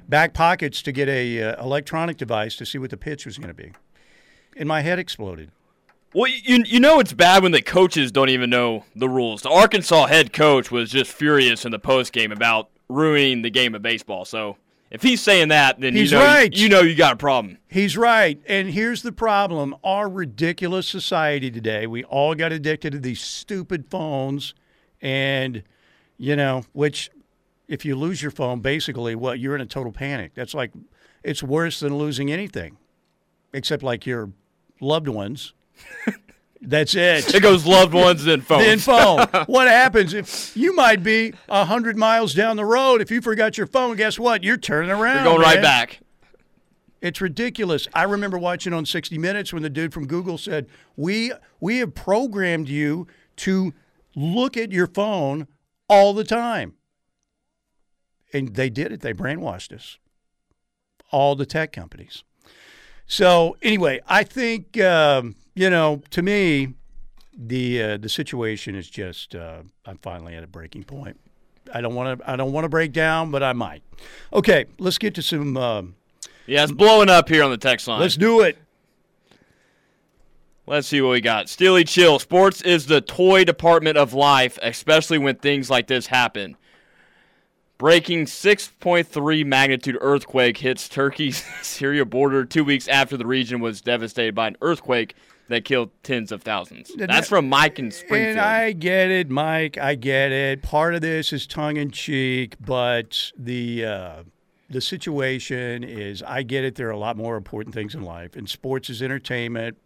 back 0.10 0.34
pockets 0.34 0.82
to 0.84 0.91
get 0.91 1.08
a 1.08 1.41
uh, 1.41 1.63
electronic 1.63 2.17
device 2.17 2.56
to 2.58 2.65
see 2.65 2.77
what 2.77 2.89
the 2.89 2.97
pitch 2.97 3.25
was 3.25 3.38
going 3.38 3.47
to 3.47 3.53
be." 3.53 3.71
And 4.58 4.67
my 4.67 4.82
head 4.82 4.99
exploded. 4.99 5.51
Well, 6.13 6.29
you 6.29 6.63
you 6.67 6.79
know 6.79 6.99
it's 6.99 7.13
bad 7.13 7.41
when 7.41 7.53
the 7.53 7.62
coaches 7.62 8.12
don't 8.12 8.29
even 8.29 8.49
know 8.49 8.84
the 8.95 9.10
rules. 9.10 9.41
The 9.41 9.49
Arkansas 9.49 10.08
head 10.08 10.34
coach 10.34 10.69
was 10.69 10.91
just 10.91 11.12
furious 11.12 11.65
in 11.65 11.71
the 11.71 11.79
post 11.79 12.12
game 12.12 12.32
about 12.32 12.69
ruining 12.89 13.41
the 13.41 13.49
game 13.49 13.73
of 13.73 13.82
baseball. 13.82 14.25
So 14.25 14.58
if 14.93 15.01
he's 15.01 15.21
saying 15.21 15.47
that, 15.47 15.82
then 15.82 15.95
He's 15.95 16.12
you 16.12 16.19
know 16.19 16.23
right. 16.23 16.56
you 16.56 16.69
know 16.69 16.82
you 16.82 16.93
got 16.93 17.13
a 17.13 17.17
problem. 17.17 17.58
He's 17.67 17.97
right. 17.97 18.39
And 18.47 18.69
here's 18.69 19.01
the 19.01 19.12
problem 19.12 19.75
our 19.84 20.08
ridiculous 20.08 20.88
society 20.88 21.49
today, 21.49 21.88
we 21.88 22.03
all 22.03 22.36
got 22.36 22.51
addicted 22.51 22.91
to 22.91 22.99
these 22.99 23.19
stupid 23.19 23.89
phones. 23.89 24.53
And, 25.01 25.63
you 26.17 26.36
know, 26.36 26.63
which 26.73 27.10
if 27.67 27.84
you 27.84 27.95
lose 27.95 28.21
your 28.21 28.29
phone, 28.29 28.60
basically, 28.60 29.15
what 29.15 29.39
you're 29.39 29.56
in 29.56 29.62
a 29.62 29.65
total 29.65 29.91
panic. 29.91 30.34
That's 30.36 30.53
like, 30.53 30.71
it's 31.23 31.41
worse 31.41 31.79
than 31.79 31.97
losing 31.97 32.32
anything, 32.32 32.77
except 33.51 33.82
like 33.82 34.06
your 34.06 34.32
loved 34.79 35.08
ones. 35.08 35.53
That's 36.65 36.95
it. 36.95 37.36
It 37.36 37.41
goes 37.41 37.65
loved 37.65 37.93
ones 37.93 38.26
and 38.26 38.43
phones. 38.47 38.63
Then 38.63 38.80
phone. 38.80 39.28
what 39.47 39.67
happens 39.67 40.13
if 40.13 40.56
you 40.56 40.73
might 40.76 41.04
be 41.04 41.34
a 41.49 41.65
hundred 41.65 41.97
miles 41.97 42.34
down 42.34 42.56
the 42.56 42.65
road? 42.65 43.02
If 43.02 43.12
you 43.12 43.21
forgot 43.21 43.58
your 43.58 43.67
phone, 43.67 43.97
guess 43.97 44.17
what? 44.17 44.43
You're 44.43 44.58
turning 44.58 44.89
around. 44.89 45.26
You're 45.26 45.34
going 45.34 45.41
right 45.41 45.56
man. 45.56 45.63
back. 45.63 45.99
It's 47.02 47.19
ridiculous. 47.19 47.88
I 47.93 48.04
remember 48.04 48.38
watching 48.38 48.71
on 48.71 48.86
60 48.86 49.17
Minutes 49.17 49.52
when 49.52 49.62
the 49.62 49.69
dude 49.69 49.93
from 49.93 50.08
Google 50.08 50.38
said, 50.38 50.67
"We 50.95 51.34
we 51.60 51.80
have 51.80 51.93
programmed 51.93 52.69
you 52.69 53.08
to 53.38 53.73
look 54.15 54.56
at 54.56 54.71
your 54.71 54.88
phone 54.88 55.47
all 55.89 56.13
the 56.13 56.23
time." 56.23 56.76
And 58.32 58.56
they 58.56 58.69
did 58.69 58.93
it. 58.93 59.02
They 59.02 59.13
brainwashed 59.13 59.73
us. 59.73 59.97
All 61.12 61.36
the 61.36 61.45
tech 61.45 61.73
companies. 61.73 62.23
So 63.06 63.58
anyway, 63.62 63.99
I 64.08 64.23
think 64.23 64.80
um, 64.80 65.36
you 65.55 65.69
know, 65.69 66.01
to 66.11 66.21
me, 66.21 66.73
the 67.35 67.81
uh, 67.81 67.97
the 67.97 68.09
situation 68.09 68.75
is 68.75 68.89
just 68.89 69.35
uh, 69.35 69.59
I'm 69.85 69.97
finally 69.97 70.35
at 70.35 70.43
a 70.43 70.47
breaking 70.47 70.83
point. 70.83 71.19
I 71.73 71.81
don't 71.81 71.95
want 71.95 72.19
to 72.19 72.29
I 72.29 72.35
don't 72.35 72.51
want 72.51 72.65
to 72.65 72.69
break 72.69 72.91
down, 72.93 73.31
but 73.31 73.41
I 73.43 73.53
might. 73.53 73.81
Okay, 74.31 74.65
let's 74.79 74.97
get 74.97 75.15
to 75.15 75.21
some. 75.21 75.57
Um, 75.57 75.95
Yeah, 76.45 76.63
it's 76.63 76.71
blowing 76.71 77.09
up 77.09 77.29
here 77.29 77.43
on 77.43 77.51
the 77.51 77.57
text 77.57 77.87
line. 77.87 77.99
let's 77.99 78.17
do 78.17 78.41
it. 78.41 78.57
Let's 80.65 80.87
see 80.87 81.01
what 81.01 81.11
we 81.11 81.21
got. 81.21 81.49
Steely 81.49 81.83
Chill. 81.83 82.19
Sports 82.19 82.61
is 82.61 82.85
the 82.85 83.01
toy 83.01 83.43
department 83.43 83.97
of 83.97 84.13
life, 84.13 84.57
especially 84.61 85.17
when 85.17 85.35
things 85.35 85.69
like 85.69 85.87
this 85.87 86.07
happen. 86.07 86.55
Breaking 87.77 88.25
6.3 88.25 89.45
magnitude 89.45 89.97
earthquake 89.99 90.57
hits 90.59 90.87
Turkey's 90.87 91.43
Syria 91.61 92.05
border 92.05 92.45
two 92.45 92.63
weeks 92.63 92.87
after 92.87 93.17
the 93.17 93.25
region 93.25 93.59
was 93.59 93.81
devastated 93.81 94.33
by 94.35 94.47
an 94.47 94.55
earthquake 94.61 95.15
that 95.53 95.65
killed 95.65 95.91
tens 96.03 96.31
of 96.31 96.41
thousands. 96.43 96.91
That's 96.97 97.29
from 97.29 97.47
Mike 97.47 97.79
in 97.79 97.91
Springfield. 97.91 98.37
And 98.37 98.39
I 98.39 98.71
get 98.71 99.11
it, 99.11 99.29
Mike. 99.29 99.77
I 99.77 99.95
get 99.95 100.31
it. 100.31 100.61
Part 100.63 100.95
of 100.95 101.01
this 101.01 101.31
is 101.31 101.45
tongue 101.47 101.77
in 101.77 101.91
cheek, 101.91 102.55
but 102.59 103.31
the 103.37 103.85
uh, 103.85 104.23
the 104.69 104.81
situation 104.81 105.83
is 105.83 106.23
I 106.23 106.43
get 106.43 106.63
it. 106.63 106.75
There 106.75 106.87
are 106.87 106.91
a 106.91 106.97
lot 106.97 107.17
more 107.17 107.37
important 107.37 107.73
things 107.73 107.93
in 107.95 108.01
life, 108.01 108.35
and 108.35 108.49
sports 108.49 108.89
is 108.89 109.01
entertainment. 109.01 109.77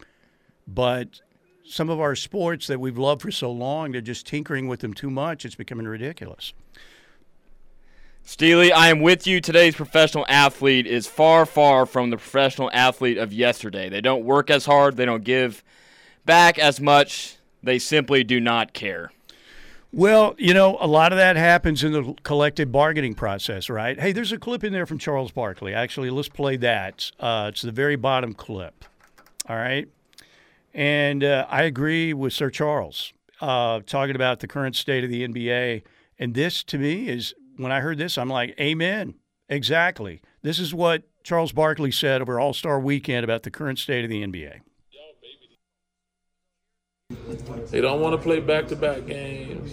But 0.67 1.21
some 1.65 1.89
of 1.89 1.99
our 1.99 2.15
sports 2.15 2.67
that 2.67 2.80
we've 2.80 2.97
loved 2.97 3.21
for 3.21 3.32
so 3.32 3.51
long, 3.51 3.91
they're 3.91 4.01
just 4.01 4.25
tinkering 4.25 4.67
with 4.67 4.80
them 4.80 4.93
too 4.93 5.10
much. 5.10 5.45
It's 5.45 5.56
becoming 5.56 5.86
ridiculous. 5.86 6.53
Steely, 8.30 8.74
I 8.74 8.90
am 8.90 9.00
with 9.00 9.26
you. 9.26 9.40
Today's 9.40 9.74
professional 9.74 10.26
athlete 10.28 10.86
is 10.86 11.08
far, 11.08 11.46
far 11.46 11.86
from 11.86 12.10
the 12.10 12.18
professional 12.18 12.70
athlete 12.74 13.18
of 13.18 13.32
yesterday. 13.32 13.88
They 13.88 14.02
don't 14.02 14.26
work 14.26 14.50
as 14.50 14.66
hard, 14.66 14.98
they 14.98 15.06
don't 15.06 15.24
give 15.24 15.63
back 16.26 16.60
as 16.60 16.82
much, 16.82 17.38
they 17.63 17.80
simply 17.80 18.26
do 18.26 18.42
not 18.42 18.74
care. 18.74 19.13
Well, 19.94 20.36
you 20.38 20.54
know, 20.54 20.78
a 20.82 20.88
lot 20.88 21.13
of 21.13 21.18
that 21.18 21.38
happens 21.38 21.86
in 21.86 21.94
the 21.94 22.16
collective 22.24 22.70
bargaining 22.70 23.16
process, 23.16 23.70
right? 23.70 23.98
Hey, 23.98 24.12
there's 24.12 24.34
a 24.34 24.38
clip 24.38 24.62
in 24.62 24.74
there 24.74 24.86
from 24.86 24.98
Charles 24.98 25.32
Barkley. 25.32 25.74
Actually, 25.74 26.10
let's 26.10 26.28
play 26.28 26.58
that. 26.58 27.10
Uh, 27.22 27.52
it's 27.54 27.62
the 27.62 27.72
very 27.72 27.96
bottom 27.96 28.34
clip. 28.34 28.84
All 29.48 29.56
right. 29.56 29.88
And 30.74 31.24
uh, 31.24 31.48
I 31.50 31.63
agree 31.63 32.13
with 32.13 32.34
Sir 32.34 32.50
Charles 32.50 33.13
uh, 33.40 33.80
talking 33.86 34.18
about 34.18 34.42
the 34.42 34.48
current 34.48 34.76
state 34.76 35.06
of 35.06 35.10
the 35.10 35.26
NBA. 35.26 35.84
And 36.20 36.34
this, 36.34 36.62
to 36.66 36.78
me, 36.78 37.08
is 37.08 37.34
when 37.58 37.72
I 37.72 37.82
heard 37.82 37.98
this, 37.98 38.17
I'm 38.17 38.30
like, 38.30 38.56
Amen. 38.60 39.15
Exactly. 39.50 40.22
This 40.41 40.60
is 40.60 40.74
what 40.74 41.04
Charles 41.24 41.52
Barkley 41.52 41.91
said 41.91 42.22
over 42.22 42.39
All 42.39 42.54
Star 42.54 42.80
Weekend 42.80 43.24
about 43.24 43.43
the 43.43 43.52
current 43.52 43.80
state 43.80 44.04
of 44.04 44.10
the 44.10 44.26
NBA. 44.26 44.62
They 47.72 47.80
don't 47.80 48.02
want 48.02 48.15
to 48.15 48.22
play 48.22 48.41
back 48.41 48.67
to 48.67 48.76
back 48.76 49.06
games. 49.06 49.72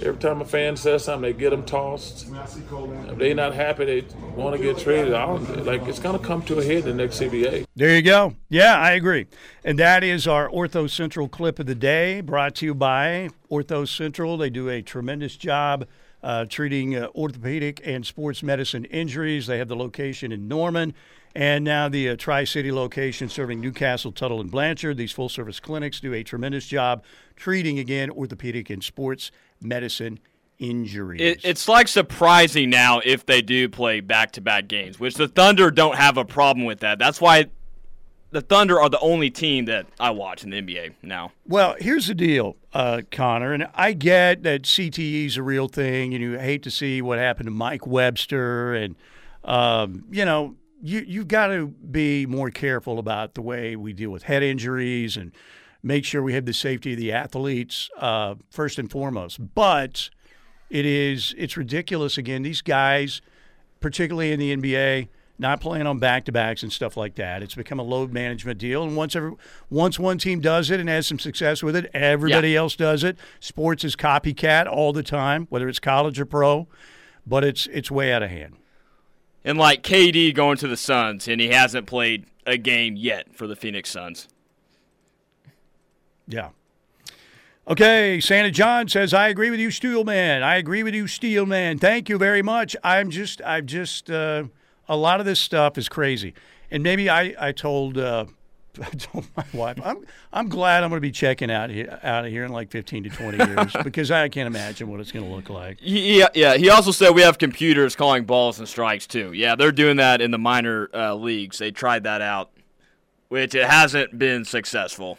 Every 0.00 0.16
time 0.16 0.40
a 0.40 0.44
fan 0.44 0.76
says 0.76 1.04
something, 1.04 1.30
they 1.30 1.38
get 1.38 1.50
them 1.50 1.64
tossed. 1.64 2.26
If 2.28 3.18
they're 3.18 3.34
not 3.34 3.54
happy, 3.54 3.84
they 3.84 4.04
want 4.34 4.56
to 4.56 4.62
get 4.62 4.78
traded. 4.78 5.12
I 5.12 5.26
don't, 5.26 5.64
like 5.64 5.82
it's 5.86 6.00
going 6.00 6.18
to 6.18 6.24
come 6.24 6.42
to 6.42 6.58
a 6.58 6.64
head 6.64 6.86
in 6.86 6.96
the 6.96 7.02
next 7.04 7.20
CBA. 7.20 7.66
There 7.76 7.94
you 7.94 8.02
go. 8.02 8.34
Yeah, 8.48 8.78
I 8.78 8.92
agree. 8.92 9.26
And 9.64 9.78
that 9.78 10.02
is 10.02 10.26
our 10.26 10.48
Ortho 10.48 10.90
Central 10.90 11.28
clip 11.28 11.58
of 11.58 11.66
the 11.66 11.74
day, 11.74 12.20
brought 12.20 12.56
to 12.56 12.66
you 12.66 12.74
by 12.74 13.30
Ortho 13.50 13.86
Central. 13.86 14.36
They 14.36 14.50
do 14.50 14.68
a 14.68 14.82
tremendous 14.82 15.36
job 15.36 15.86
uh, 16.22 16.44
treating 16.46 16.96
uh, 16.96 17.08
orthopedic 17.14 17.80
and 17.84 18.06
sports 18.06 18.42
medicine 18.42 18.84
injuries. 18.86 19.46
They 19.46 19.58
have 19.58 19.68
the 19.68 19.76
location 19.76 20.32
in 20.32 20.48
Norman 20.48 20.94
and 21.34 21.64
now 21.64 21.88
the 21.88 22.10
uh, 22.10 22.16
Tri 22.16 22.44
City 22.44 22.70
location 22.70 23.28
serving 23.28 23.60
Newcastle, 23.60 24.12
Tuttle, 24.12 24.40
and 24.40 24.50
Blanchard. 24.50 24.96
These 24.96 25.12
full 25.12 25.28
service 25.28 25.60
clinics 25.60 26.00
do 26.00 26.12
a 26.12 26.22
tremendous 26.22 26.66
job 26.66 27.02
treating, 27.36 27.78
again, 27.78 28.10
orthopedic 28.10 28.70
and 28.70 28.84
sports 28.84 29.30
medicine 29.60 30.18
injuries. 30.58 31.20
It, 31.20 31.40
it's 31.44 31.68
like 31.68 31.88
surprising 31.88 32.70
now 32.70 33.00
if 33.04 33.24
they 33.26 33.42
do 33.42 33.68
play 33.68 34.00
back 34.00 34.32
to 34.32 34.40
back 34.40 34.68
games, 34.68 35.00
which 35.00 35.14
the 35.14 35.28
Thunder 35.28 35.70
don't 35.70 35.96
have 35.96 36.18
a 36.18 36.24
problem 36.24 36.66
with 36.66 36.80
that. 36.80 36.98
That's 36.98 37.20
why 37.20 37.46
the 38.32 38.40
Thunder 38.40 38.80
are 38.80 38.88
the 38.88 38.98
only 39.00 39.30
team 39.30 39.66
that 39.66 39.86
I 40.00 40.10
watch 40.10 40.42
in 40.42 40.50
the 40.50 40.60
NBA 40.60 40.94
now. 41.02 41.32
Well, 41.46 41.76
here's 41.78 42.06
the 42.06 42.14
deal, 42.14 42.56
uh, 42.72 43.02
Connor, 43.10 43.52
and 43.52 43.68
I 43.74 43.92
get 43.92 44.42
that 44.42 44.62
CTE 44.62 45.26
is 45.26 45.36
a 45.36 45.42
real 45.42 45.68
thing, 45.68 46.14
and 46.14 46.22
you 46.22 46.38
hate 46.38 46.62
to 46.62 46.70
see 46.70 47.02
what 47.02 47.18
happened 47.18 47.46
to 47.46 47.52
Mike 47.52 47.86
Webster, 47.86 48.74
and 48.74 48.96
um, 49.44 50.04
you 50.10 50.24
know 50.24 50.56
you 50.82 51.04
you've 51.06 51.28
got 51.28 51.48
to 51.48 51.68
be 51.68 52.24
more 52.26 52.50
careful 52.50 52.98
about 52.98 53.34
the 53.34 53.42
way 53.42 53.76
we 53.76 53.92
deal 53.92 54.10
with 54.10 54.24
head 54.24 54.42
injuries 54.42 55.16
and 55.16 55.30
make 55.82 56.04
sure 56.04 56.22
we 56.22 56.32
have 56.32 56.46
the 56.46 56.54
safety 56.54 56.92
of 56.92 56.98
the 56.98 57.12
athletes 57.12 57.90
uh, 57.98 58.34
first 58.50 58.78
and 58.78 58.90
foremost. 58.90 59.54
But 59.54 60.08
it 60.70 60.86
is 60.86 61.34
it's 61.36 61.58
ridiculous 61.58 62.16
again. 62.16 62.42
These 62.42 62.62
guys, 62.62 63.20
particularly 63.80 64.32
in 64.32 64.40
the 64.40 64.56
NBA 64.56 65.08
not 65.38 65.60
playing 65.60 65.86
on 65.86 65.98
back 65.98 66.24
to 66.26 66.32
backs 66.32 66.62
and 66.62 66.72
stuff 66.72 66.96
like 66.96 67.16
that. 67.16 67.42
It's 67.42 67.54
become 67.54 67.78
a 67.78 67.82
load 67.82 68.12
management 68.12 68.58
deal, 68.58 68.84
and 68.84 68.96
once 68.96 69.16
every, 69.16 69.32
once 69.70 69.98
one 69.98 70.18
team 70.18 70.40
does 70.40 70.70
it 70.70 70.80
and 70.80 70.88
has 70.88 71.06
some 71.06 71.18
success 71.18 71.62
with 71.62 71.74
it, 71.74 71.90
everybody 71.92 72.50
yeah. 72.50 72.60
else 72.60 72.76
does 72.76 73.02
it. 73.02 73.16
Sports 73.40 73.84
is 73.84 73.96
copycat 73.96 74.70
all 74.70 74.92
the 74.92 75.02
time, 75.02 75.46
whether 75.50 75.68
it's 75.68 75.80
college 75.80 76.20
or 76.20 76.26
pro, 76.26 76.68
but 77.26 77.44
it's 77.44 77.66
it's 77.68 77.90
way 77.90 78.12
out 78.12 78.22
of 78.22 78.30
hand. 78.30 78.56
And 79.44 79.58
like 79.58 79.82
KD 79.82 80.34
going 80.34 80.56
to 80.58 80.68
the 80.68 80.76
Suns, 80.76 81.26
and 81.26 81.40
he 81.40 81.48
hasn't 81.48 81.86
played 81.86 82.26
a 82.46 82.56
game 82.56 82.96
yet 82.96 83.34
for 83.34 83.46
the 83.46 83.56
Phoenix 83.56 83.90
Suns. 83.90 84.28
Yeah. 86.28 86.50
Okay, 87.68 88.20
Santa 88.20 88.50
John 88.50 88.88
says, 88.88 89.14
I 89.14 89.28
agree 89.28 89.48
with 89.48 89.60
you, 89.60 89.70
Steelman. 89.70 90.42
I 90.42 90.56
agree 90.56 90.82
with 90.82 90.94
you, 90.94 91.06
Steelman. 91.06 91.78
Thank 91.78 92.08
you 92.08 92.18
very 92.18 92.42
much. 92.42 92.74
I'm 92.82 93.08
just, 93.10 93.40
I've 93.42 93.66
just, 93.66 94.10
uh, 94.10 94.44
a 94.88 94.96
lot 94.96 95.20
of 95.20 95.26
this 95.26 95.40
stuff 95.40 95.78
is 95.78 95.88
crazy. 95.88 96.34
And 96.70 96.82
maybe 96.82 97.10
I, 97.10 97.34
I 97.38 97.52
told 97.52 97.98
uh, 97.98 98.26
I 98.80 98.88
told 98.90 99.26
my 99.36 99.44
wife, 99.52 99.78
I'm 99.84 100.06
I'm 100.32 100.48
glad 100.48 100.82
I'm 100.82 100.90
going 100.90 100.96
to 100.98 101.06
be 101.06 101.10
checking 101.10 101.50
out 101.50 101.70
here, 101.70 101.98
out 102.02 102.24
of 102.24 102.30
here 102.30 102.44
in 102.44 102.52
like 102.52 102.70
15 102.70 103.04
to 103.04 103.10
20 103.10 103.36
years 103.36 103.76
because 103.84 104.10
I 104.10 104.28
can't 104.28 104.46
imagine 104.46 104.88
what 104.88 105.00
it's 105.00 105.12
going 105.12 105.26
to 105.26 105.30
look 105.30 105.50
like. 105.50 105.78
Yeah, 105.80 106.28
yeah. 106.34 106.56
He 106.56 106.70
also 106.70 106.90
said 106.90 107.10
we 107.14 107.22
have 107.22 107.38
computers 107.38 107.94
calling 107.94 108.24
balls 108.24 108.58
and 108.58 108.68
strikes 108.68 109.06
too. 109.06 109.32
Yeah, 109.32 109.56
they're 109.56 109.72
doing 109.72 109.98
that 109.98 110.20
in 110.20 110.30
the 110.30 110.38
minor 110.38 110.88
uh, 110.94 111.14
leagues. 111.14 111.58
They 111.58 111.70
tried 111.70 112.04
that 112.04 112.22
out, 112.22 112.50
which 113.28 113.54
it 113.54 113.68
hasn't 113.68 114.18
been 114.18 114.44
successful. 114.44 115.18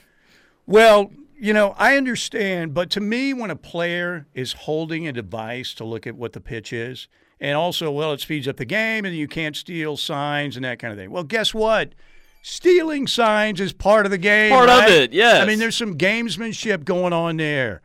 Well, 0.66 1.12
you 1.38 1.54
know, 1.54 1.76
I 1.78 1.98
understand, 1.98 2.74
but 2.74 2.90
to 2.92 3.02
me, 3.02 3.34
when 3.34 3.52
a 3.52 3.56
player 3.56 4.26
is 4.34 4.54
holding 4.54 5.08
a 5.08 5.12
device 5.12 5.74
to 5.76 5.84
look 5.84 6.08
at 6.08 6.16
what 6.16 6.34
the 6.34 6.40
pitch 6.40 6.72
is, 6.72 7.08
and 7.44 7.58
also, 7.58 7.92
well, 7.92 8.14
it 8.14 8.22
speeds 8.22 8.48
up 8.48 8.56
the 8.56 8.64
game, 8.64 9.04
and 9.04 9.14
you 9.14 9.28
can't 9.28 9.54
steal 9.54 9.98
signs 9.98 10.56
and 10.56 10.64
that 10.64 10.80
kind 10.80 10.94
of 10.94 10.98
thing. 10.98 11.12
Well, 11.12 11.26
guess 11.26 11.54
what? 11.54 11.94
Stealing 12.42 13.06
signs 13.06 13.60
is 13.60 13.74
part 13.74 14.06
of 14.06 14.12
the 14.12 14.18
game. 14.18 14.52
Part 14.52 14.70
right? 14.70 14.88
of 14.88 14.90
it, 14.90 15.12
yes. 15.12 15.42
I 15.42 15.46
mean, 15.46 15.60
there's 15.60 15.76
some 15.76 15.98
gamesmanship 15.98 16.86
going 16.86 17.12
on 17.12 17.36
there. 17.36 17.82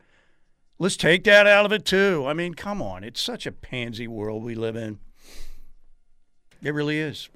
Let's 0.79 0.95
take 0.95 1.25
that 1.25 1.45
out 1.45 1.65
of 1.65 1.73
it 1.73 1.83
too. 1.83 2.23
I 2.25 2.33
mean, 2.33 2.53
come 2.53 2.81
on. 2.81 3.03
It's 3.03 3.19
such 3.19 3.45
a 3.45 3.51
pansy 3.51 4.07
world 4.07 4.45
we 4.45 4.55
live 4.55 4.77
in. 4.77 4.99
It 6.63 6.73
really 6.73 6.97
is. 6.97 7.27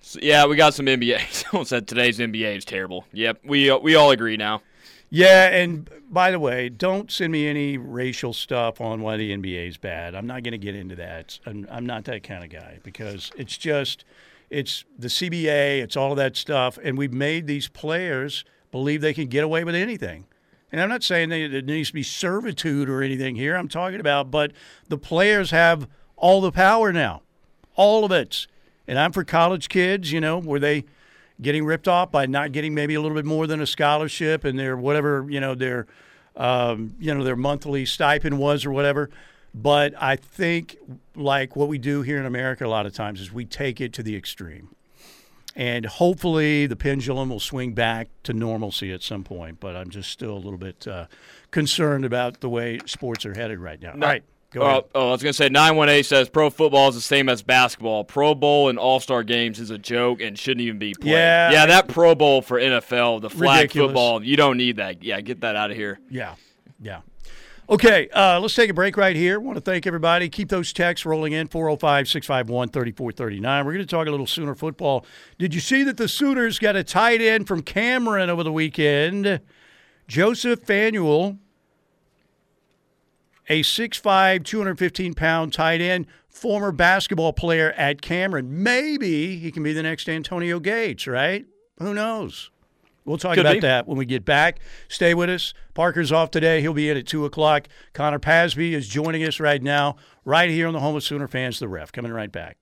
So, 0.00 0.18
yeah, 0.22 0.46
we 0.46 0.56
got 0.56 0.72
some 0.72 0.86
NBA. 0.86 1.30
Someone 1.30 1.66
said 1.66 1.86
today's 1.86 2.18
NBA 2.18 2.56
is 2.56 2.64
terrible. 2.64 3.04
Yep, 3.12 3.42
we 3.44 3.68
uh, 3.68 3.76
we 3.76 3.94
all 3.94 4.10
agree 4.10 4.38
now. 4.38 4.62
Yeah, 5.08 5.48
and 5.48 5.88
by 6.10 6.30
the 6.30 6.38
way, 6.38 6.68
don't 6.68 7.10
send 7.10 7.32
me 7.32 7.46
any 7.46 7.78
racial 7.78 8.32
stuff 8.32 8.80
on 8.80 9.02
why 9.02 9.16
the 9.16 9.36
NBA 9.36 9.68
is 9.68 9.76
bad. 9.76 10.14
I'm 10.14 10.26
not 10.26 10.42
going 10.42 10.52
to 10.52 10.58
get 10.58 10.74
into 10.74 10.96
that. 10.96 11.38
I'm, 11.46 11.66
I'm 11.70 11.86
not 11.86 12.04
that 12.04 12.22
kind 12.22 12.42
of 12.42 12.50
guy 12.50 12.80
because 12.82 13.30
it's 13.36 13.56
just– 13.56 14.04
it's 14.50 14.84
the 14.98 15.08
CBA, 15.08 15.82
it's 15.82 15.96
all 15.96 16.14
that 16.14 16.36
stuff, 16.36 16.78
and 16.82 16.96
we've 16.96 17.12
made 17.12 17.46
these 17.46 17.68
players 17.68 18.44
believe 18.70 19.00
they 19.00 19.14
can 19.14 19.26
get 19.26 19.44
away 19.44 19.64
with 19.64 19.74
anything. 19.74 20.26
And 20.70 20.80
I'm 20.80 20.88
not 20.88 21.02
saying 21.02 21.28
that 21.30 21.48
there 21.50 21.62
needs 21.62 21.88
to 21.88 21.94
be 21.94 22.02
servitude 22.02 22.88
or 22.88 23.02
anything 23.02 23.36
here. 23.36 23.56
I'm 23.56 23.68
talking 23.68 24.00
about, 24.00 24.30
but 24.30 24.52
the 24.88 24.98
players 24.98 25.50
have 25.50 25.88
all 26.16 26.40
the 26.40 26.52
power 26.52 26.92
now, 26.92 27.22
all 27.76 28.04
of 28.04 28.12
it. 28.12 28.46
And 28.88 28.98
I'm 28.98 29.12
for 29.12 29.24
college 29.24 29.68
kids, 29.68 30.12
you 30.12 30.20
know, 30.20 30.40
where 30.40 30.60
they 30.60 30.84
getting 31.40 31.64
ripped 31.64 31.88
off 31.88 32.10
by 32.10 32.26
not 32.26 32.52
getting 32.52 32.74
maybe 32.74 32.94
a 32.94 33.00
little 33.00 33.16
bit 33.16 33.24
more 33.24 33.46
than 33.46 33.60
a 33.60 33.66
scholarship 33.66 34.44
and 34.44 34.58
their 34.58 34.76
whatever, 34.76 35.26
you 35.28 35.40
know, 35.40 35.54
their, 35.54 35.86
um, 36.36 36.94
you 36.98 37.14
know, 37.14 37.22
their 37.24 37.36
monthly 37.36 37.84
stipend 37.84 38.38
was 38.38 38.64
or 38.64 38.70
whatever. 38.70 39.10
But 39.54 39.94
I 40.00 40.16
think, 40.16 40.76
like 41.14 41.56
what 41.56 41.68
we 41.68 41.78
do 41.78 42.02
here 42.02 42.18
in 42.18 42.26
America 42.26 42.66
a 42.66 42.68
lot 42.68 42.84
of 42.84 42.92
times, 42.92 43.20
is 43.20 43.32
we 43.32 43.46
take 43.46 43.80
it 43.80 43.92
to 43.94 44.02
the 44.02 44.14
extreme. 44.14 44.68
And 45.54 45.86
hopefully 45.86 46.66
the 46.66 46.76
pendulum 46.76 47.30
will 47.30 47.40
swing 47.40 47.72
back 47.72 48.08
to 48.24 48.34
normalcy 48.34 48.92
at 48.92 49.02
some 49.02 49.24
point. 49.24 49.58
But 49.58 49.74
I'm 49.74 49.88
just 49.88 50.10
still 50.10 50.32
a 50.32 50.36
little 50.36 50.58
bit 50.58 50.86
uh, 50.86 51.06
concerned 51.50 52.04
about 52.04 52.40
the 52.40 52.50
way 52.50 52.78
sports 52.84 53.24
are 53.24 53.32
headed 53.32 53.58
right 53.58 53.80
now. 53.80 53.94
No. 53.94 54.06
All 54.06 54.12
right. 54.12 54.24
Go 54.50 54.62
oh, 54.62 54.86
oh, 54.94 55.08
I 55.08 55.10
was 55.10 55.22
going 55.22 55.32
to 55.32 55.36
say 55.36 55.48
918 55.48 56.04
says 56.04 56.28
pro 56.28 56.50
football 56.50 56.88
is 56.88 56.94
the 56.94 57.00
same 57.00 57.28
as 57.28 57.42
basketball. 57.42 58.04
Pro 58.04 58.34
Bowl 58.34 58.68
and 58.68 58.78
All 58.78 59.00
Star 59.00 59.22
games 59.22 59.58
is 59.58 59.70
a 59.70 59.78
joke 59.78 60.20
and 60.20 60.38
shouldn't 60.38 60.60
even 60.60 60.78
be 60.78 60.94
played. 60.94 61.12
Yeah, 61.12 61.50
yeah, 61.50 61.66
that 61.66 61.88
Pro 61.88 62.14
Bowl 62.14 62.42
for 62.42 62.60
NFL, 62.60 63.22
the 63.22 63.30
flag 63.30 63.62
ridiculous. 63.62 63.88
football, 63.88 64.22
you 64.22 64.36
don't 64.36 64.56
need 64.56 64.76
that. 64.76 65.02
Yeah, 65.02 65.20
get 65.20 65.40
that 65.40 65.56
out 65.56 65.70
of 65.70 65.76
here. 65.76 65.98
Yeah, 66.08 66.36
yeah. 66.80 67.00
Okay, 67.68 68.08
uh, 68.10 68.38
let's 68.38 68.54
take 68.54 68.70
a 68.70 68.74
break 68.74 68.96
right 68.96 69.16
here. 69.16 69.40
want 69.40 69.56
to 69.56 69.60
thank 69.60 69.88
everybody. 69.88 70.28
Keep 70.28 70.50
those 70.50 70.72
texts 70.72 71.04
rolling 71.04 71.32
in 71.32 71.48
405 71.48 72.06
651 72.06 72.68
3439. 72.68 73.66
We're 73.66 73.72
going 73.72 73.84
to 73.84 73.90
talk 73.90 74.06
a 74.06 74.10
little 74.10 74.26
Sooner 74.26 74.54
football. 74.54 75.04
Did 75.36 75.52
you 75.52 75.60
see 75.60 75.82
that 75.82 75.96
the 75.96 76.06
Sooners 76.06 76.60
got 76.60 76.76
a 76.76 76.84
tight 76.84 77.20
end 77.20 77.48
from 77.48 77.62
Cameron 77.62 78.30
over 78.30 78.44
the 78.44 78.52
weekend? 78.52 79.40
Joseph 80.06 80.64
Fanuel, 80.64 81.38
a 83.48 83.62
6'5, 83.62 84.44
215 84.44 85.14
pound 85.14 85.52
tight 85.52 85.80
end, 85.80 86.06
former 86.28 86.72
basketball 86.72 87.32
player 87.32 87.72
at 87.72 88.02
Cameron. 88.02 88.62
Maybe 88.62 89.36
he 89.38 89.50
can 89.50 89.62
be 89.62 89.72
the 89.72 89.82
next 89.82 90.08
Antonio 90.08 90.60
Gates, 90.60 91.06
right? 91.06 91.46
Who 91.78 91.94
knows? 91.94 92.50
We'll 93.04 93.18
talk 93.18 93.34
Could 93.34 93.46
about 93.46 93.54
be. 93.54 93.60
that 93.60 93.86
when 93.86 93.96
we 93.96 94.04
get 94.04 94.24
back. 94.24 94.58
Stay 94.88 95.14
with 95.14 95.30
us. 95.30 95.54
Parker's 95.74 96.10
off 96.10 96.32
today. 96.32 96.60
He'll 96.60 96.74
be 96.74 96.90
in 96.90 96.96
at 96.96 97.06
2 97.06 97.24
o'clock. 97.24 97.68
Connor 97.92 98.18
Pasby 98.18 98.74
is 98.74 98.88
joining 98.88 99.22
us 99.22 99.38
right 99.38 99.62
now, 99.62 99.94
right 100.24 100.50
here 100.50 100.66
on 100.66 100.72
the 100.72 100.80
home 100.80 100.96
of 100.96 101.04
Sooner 101.04 101.28
fans, 101.28 101.60
The 101.60 101.68
Ref. 101.68 101.92
Coming 101.92 102.12
right 102.12 102.32
back. 102.32 102.56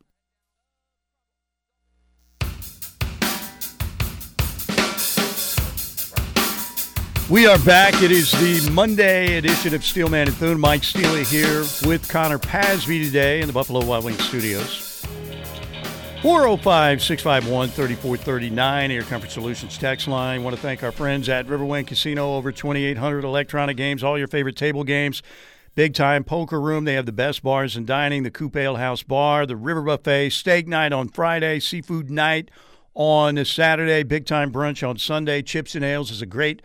We 7.30 7.46
are 7.46 7.58
back. 7.60 8.02
It 8.02 8.12
is 8.12 8.30
the 8.32 8.70
Monday 8.70 9.38
edition 9.38 9.74
of 9.74 9.82
Steelman 9.82 10.28
and 10.28 10.36
Thune. 10.36 10.60
Mike 10.60 10.84
Steely 10.84 11.24
here 11.24 11.60
with 11.86 12.06
Connor 12.06 12.38
Pasby 12.38 13.02
today 13.02 13.40
in 13.40 13.46
the 13.46 13.52
Buffalo 13.52 13.82
Wild 13.82 14.04
Wings 14.04 14.22
studios. 14.22 15.02
405 16.20 17.02
651 17.02 17.70
3439, 17.70 18.90
Air 18.90 19.02
Comfort 19.04 19.30
Solutions 19.30 19.78
text 19.78 20.06
line. 20.06 20.44
want 20.44 20.54
to 20.54 20.60
thank 20.60 20.82
our 20.82 20.92
friends 20.92 21.30
at 21.30 21.46
Riverwind 21.46 21.86
Casino, 21.86 22.34
over 22.36 22.52
2,800 22.52 23.24
electronic 23.24 23.78
games, 23.78 24.04
all 24.04 24.18
your 24.18 24.28
favorite 24.28 24.56
table 24.56 24.84
games. 24.84 25.22
Big 25.74 25.94
Time 25.94 26.24
Poker 26.24 26.60
Room. 26.60 26.84
They 26.84 26.94
have 26.94 27.06
the 27.06 27.12
best 27.12 27.42
bars 27.42 27.74
and 27.74 27.86
dining, 27.86 28.24
the 28.24 28.30
Coop 28.30 28.54
Ale 28.54 28.76
House 28.76 29.02
Bar, 29.02 29.46
the 29.46 29.56
River 29.56 29.80
Buffet, 29.80 30.28
steak 30.28 30.68
night 30.68 30.92
on 30.92 31.08
Friday, 31.08 31.58
seafood 31.58 32.10
night 32.10 32.50
on 32.92 33.42
Saturday, 33.46 34.02
Big 34.02 34.26
Time 34.26 34.52
Brunch 34.52 34.86
on 34.86 34.98
Sunday. 34.98 35.40
Chips 35.40 35.74
and 35.74 35.84
Ales 35.84 36.10
is 36.10 36.20
a 36.20 36.26
great 36.26 36.60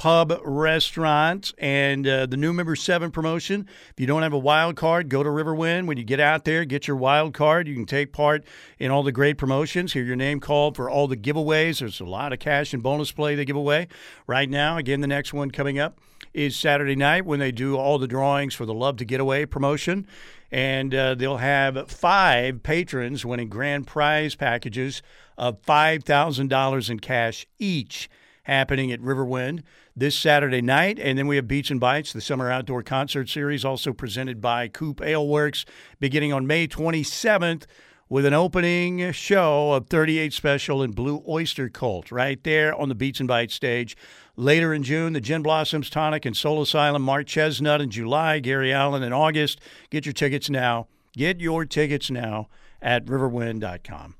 pub 0.00 0.32
restaurant 0.46 1.52
and 1.58 2.08
uh, 2.08 2.24
the 2.24 2.36
new 2.38 2.54
member 2.54 2.74
7 2.74 3.10
promotion. 3.10 3.68
If 3.90 4.00
you 4.00 4.06
don't 4.06 4.22
have 4.22 4.32
a 4.32 4.38
wild 4.38 4.74
card 4.74 5.10
go 5.10 5.22
to 5.22 5.28
riverwind. 5.28 5.86
When 5.86 5.98
you 5.98 6.04
get 6.04 6.18
out 6.18 6.46
there 6.46 6.64
get 6.64 6.88
your 6.88 6.96
wild 6.96 7.34
card. 7.34 7.68
You 7.68 7.74
can 7.74 7.84
take 7.84 8.10
part 8.10 8.42
in 8.78 8.90
all 8.90 9.02
the 9.02 9.12
great 9.12 9.36
promotions. 9.36 9.92
Hear 9.92 10.02
your 10.02 10.16
name 10.16 10.40
called 10.40 10.74
for 10.74 10.88
all 10.88 11.06
the 11.06 11.18
giveaways. 11.18 11.80
There's 11.80 12.00
a 12.00 12.06
lot 12.06 12.32
of 12.32 12.38
cash 12.38 12.72
and 12.72 12.82
bonus 12.82 13.12
play 13.12 13.34
they 13.34 13.44
give 13.44 13.56
away. 13.56 13.88
Right 14.26 14.48
now 14.48 14.78
again 14.78 15.02
the 15.02 15.06
next 15.06 15.34
one 15.34 15.50
coming 15.50 15.78
up 15.78 15.98
is 16.32 16.56
saturday 16.56 16.96
night 16.96 17.26
when 17.26 17.38
they 17.38 17.52
do 17.52 17.76
all 17.76 17.98
the 17.98 18.08
drawings 18.08 18.54
for 18.54 18.64
the 18.64 18.72
love 18.72 18.96
to 18.96 19.04
get 19.04 19.20
away 19.20 19.44
promotion. 19.44 20.06
And 20.50 20.94
uh, 20.94 21.14
they'll 21.14 21.36
have 21.36 21.90
five 21.90 22.62
patrons 22.62 23.26
winning 23.26 23.50
grand 23.50 23.86
prize 23.86 24.34
packages 24.34 25.02
of 25.36 25.60
$5000 25.60 26.90
in 26.90 27.00
cash 27.00 27.46
each 27.58 28.08
happening 28.50 28.90
at 28.90 29.00
Riverwind 29.00 29.62
this 29.94 30.18
Saturday 30.18 30.60
night. 30.60 30.98
And 30.98 31.16
then 31.16 31.28
we 31.28 31.36
have 31.36 31.46
Beats 31.46 31.70
and 31.70 31.78
Bites, 31.78 32.12
the 32.12 32.20
summer 32.20 32.50
outdoor 32.50 32.82
concert 32.82 33.28
series, 33.28 33.64
also 33.64 33.92
presented 33.92 34.40
by 34.40 34.66
Coop 34.66 35.00
Ale 35.00 35.26
Works, 35.26 35.64
beginning 36.00 36.32
on 36.32 36.48
May 36.48 36.66
27th 36.66 37.66
with 38.08 38.26
an 38.26 38.34
opening 38.34 39.12
show 39.12 39.72
of 39.72 39.86
38 39.86 40.32
Special 40.32 40.82
and 40.82 40.96
Blue 40.96 41.22
Oyster 41.28 41.68
Cult 41.68 42.10
right 42.10 42.42
there 42.42 42.74
on 42.74 42.88
the 42.88 42.94
Beats 42.96 43.20
and 43.20 43.28
Bites 43.28 43.54
stage. 43.54 43.96
Later 44.34 44.74
in 44.74 44.82
June, 44.82 45.12
the 45.12 45.20
Gin 45.20 45.42
Blossoms 45.42 45.88
Tonic 45.88 46.26
and 46.26 46.36
Soul 46.36 46.60
Asylum, 46.60 47.02
Mark 47.02 47.26
Chesnutt 47.28 47.80
in 47.80 47.88
July, 47.88 48.40
Gary 48.40 48.72
Allan 48.72 49.04
in 49.04 49.12
August. 49.12 49.60
Get 49.90 50.04
your 50.06 50.12
tickets 50.12 50.50
now. 50.50 50.88
Get 51.12 51.40
your 51.40 51.64
tickets 51.64 52.10
now 52.10 52.48
at 52.82 53.06
riverwind.com. 53.06 54.16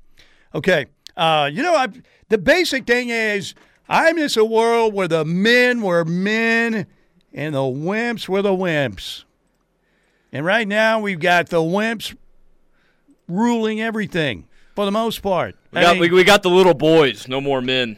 Okay. 0.55 0.85
Uh, 1.17 1.49
you 1.51 1.61
know, 1.61 1.75
I, 1.75 1.89
the 2.29 2.37
basic 2.37 2.87
thing 2.87 3.09
is 3.09 3.53
I 3.91 4.13
miss 4.13 4.37
a 4.37 4.45
world 4.45 4.93
where 4.93 5.09
the 5.09 5.25
men 5.25 5.81
were 5.81 6.05
men 6.05 6.87
and 7.33 7.53
the 7.53 7.59
wimps 7.59 8.29
were 8.29 8.41
the 8.41 8.55
wimps. 8.55 9.25
And 10.31 10.45
right 10.45 10.65
now 10.65 11.01
we've 11.01 11.19
got 11.19 11.49
the 11.49 11.57
wimps 11.57 12.15
ruling 13.27 13.81
everything 13.81 14.47
for 14.75 14.85
the 14.85 14.93
most 14.93 15.21
part. 15.21 15.57
We 15.73 15.81
got, 15.81 15.97
mean, 15.97 16.13
we 16.13 16.23
got 16.23 16.41
the 16.41 16.49
little 16.49 16.73
boys, 16.73 17.27
no 17.27 17.41
more 17.41 17.59
men. 17.59 17.97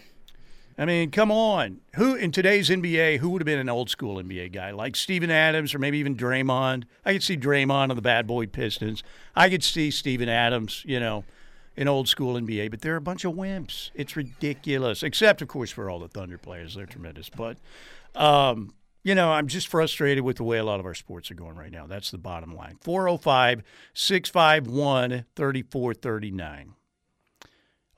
I 0.80 0.86
mean, 0.86 1.12
come 1.12 1.32
on. 1.32 1.82
Who 1.94 2.16
in 2.16 2.32
today's 2.32 2.70
NBA, 2.70 3.20
who 3.20 3.30
would 3.30 3.44
have 3.44 3.46
been 3.46 3.60
an 3.60 3.70
old 3.70 3.92
school 3.92 4.16
NBA 4.16 4.52
guy? 4.52 4.72
Like 4.72 4.96
Steven 4.96 5.30
Adams 5.30 5.76
or 5.76 5.80
maybe 5.80 6.00
even 6.00 6.18
Draymond. 6.18 6.86
I 7.06 7.14
could 7.14 7.22
see 7.22 7.38
Draymond 7.38 7.92
on 7.92 7.96
the 7.96 8.02
bad 8.02 8.26
boy 8.26 8.48
Pistons. 8.48 9.04
I 9.36 9.48
could 9.48 9.64
see 9.64 9.92
Steven 9.92 10.28
Adams, 10.28 10.82
you 10.88 11.00
know, 11.00 11.24
in 11.76 11.88
old 11.88 12.08
school 12.08 12.36
NBA, 12.36 12.70
but 12.70 12.82
they're 12.82 12.96
a 12.96 13.02
bunch 13.02 13.26
of 13.26 13.34
wimps. 13.34 13.92
It's 13.94 14.16
ridiculous. 14.16 15.04
Except, 15.04 15.42
of 15.42 15.48
course, 15.48 15.72
for 15.72 15.90
all 15.90 16.00
the 16.00 16.08
Thunder 16.08 16.38
players, 16.38 16.76
they're 16.76 16.86
tremendous. 16.86 17.30
But, 17.30 17.58
um, 18.16 18.74
you 19.04 19.16
know, 19.16 19.32
I'm 19.32 19.48
just 19.48 19.68
frustrated 19.68 20.24
with 20.24 20.38
the 20.38 20.44
way 20.44 20.58
a 20.58 20.64
lot 20.64 20.80
of 20.80 20.86
our 20.86 20.94
sports 20.94 21.32
are 21.32 21.36
going 21.36 21.56
right 21.56 21.72
now. 21.72 21.88
That's 21.88 22.12
the 22.12 22.18
bottom 22.18 22.56
line. 22.56 22.78
405 22.82 23.64
651 23.94 25.26
3439. 25.36 26.74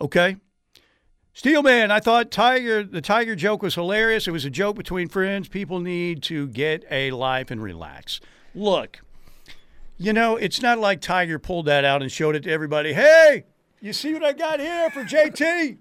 Okay. 0.01 0.37
Steelman, 1.33 1.91
I 1.91 1.99
thought 1.99 2.31
Tiger 2.31 2.81
the 2.83 3.01
Tiger 3.01 3.35
joke 3.35 3.61
was 3.61 3.75
hilarious. 3.75 4.25
It 4.25 4.31
was 4.31 4.45
a 4.45 4.49
joke 4.49 4.77
between 4.77 5.09
friends. 5.09 5.49
People 5.49 5.81
need 5.81 6.23
to 6.23 6.47
get 6.47 6.85
a 6.89 7.11
life 7.11 7.51
and 7.51 7.61
relax. 7.61 8.21
Look, 8.53 9.01
you 9.97 10.13
know, 10.13 10.37
it's 10.37 10.61
not 10.61 10.79
like 10.79 11.01
Tiger 11.01 11.37
pulled 11.37 11.65
that 11.65 11.83
out 11.83 12.01
and 12.01 12.09
showed 12.09 12.37
it 12.37 12.43
to 12.43 12.51
everybody. 12.51 12.93
Hey, 12.93 13.43
you 13.85 13.93
see 13.93 14.13
what 14.13 14.23
I 14.23 14.33
got 14.33 14.59
here 14.59 14.89
for 14.89 15.03
JT? 15.03 15.77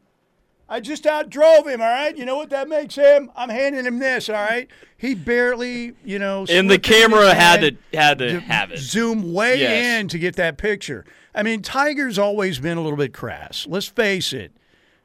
I 0.69 0.81
just 0.81 1.05
outdrove 1.05 1.67
him, 1.67 1.81
all 1.81 1.88
right? 1.88 2.14
You 2.14 2.27
know 2.27 2.37
what 2.37 2.51
that 2.51 2.69
makes 2.69 2.95
him? 2.95 3.31
I'm 3.35 3.49
handing 3.49 3.87
him 3.87 3.99
this, 3.99 4.29
all 4.29 4.35
right? 4.35 4.69
He 4.99 5.14
barely, 5.14 5.95
you 6.05 6.19
know, 6.19 6.45
and 6.51 6.71
the 6.71 6.79
camera 6.79 7.35
had 7.35 7.61
to 7.61 7.97
had 7.97 8.19
to 8.19 8.40
have 8.40 8.71
it. 8.73 8.79
Zoom 8.79 9.33
way 9.33 9.61
yes. 9.61 10.01
in 10.01 10.09
to 10.09 10.19
get 10.19 10.37
that 10.37 10.59
picture. 10.59 11.07
I 11.35 11.43
mean, 11.43 11.62
Tiger's 11.62 12.19
always 12.19 12.59
been 12.59 12.77
a 12.77 12.83
little 12.83 12.99
bit 12.99 13.14
crass. 13.14 13.67
Let's 13.69 13.87
face 13.87 14.35
it. 14.35 14.53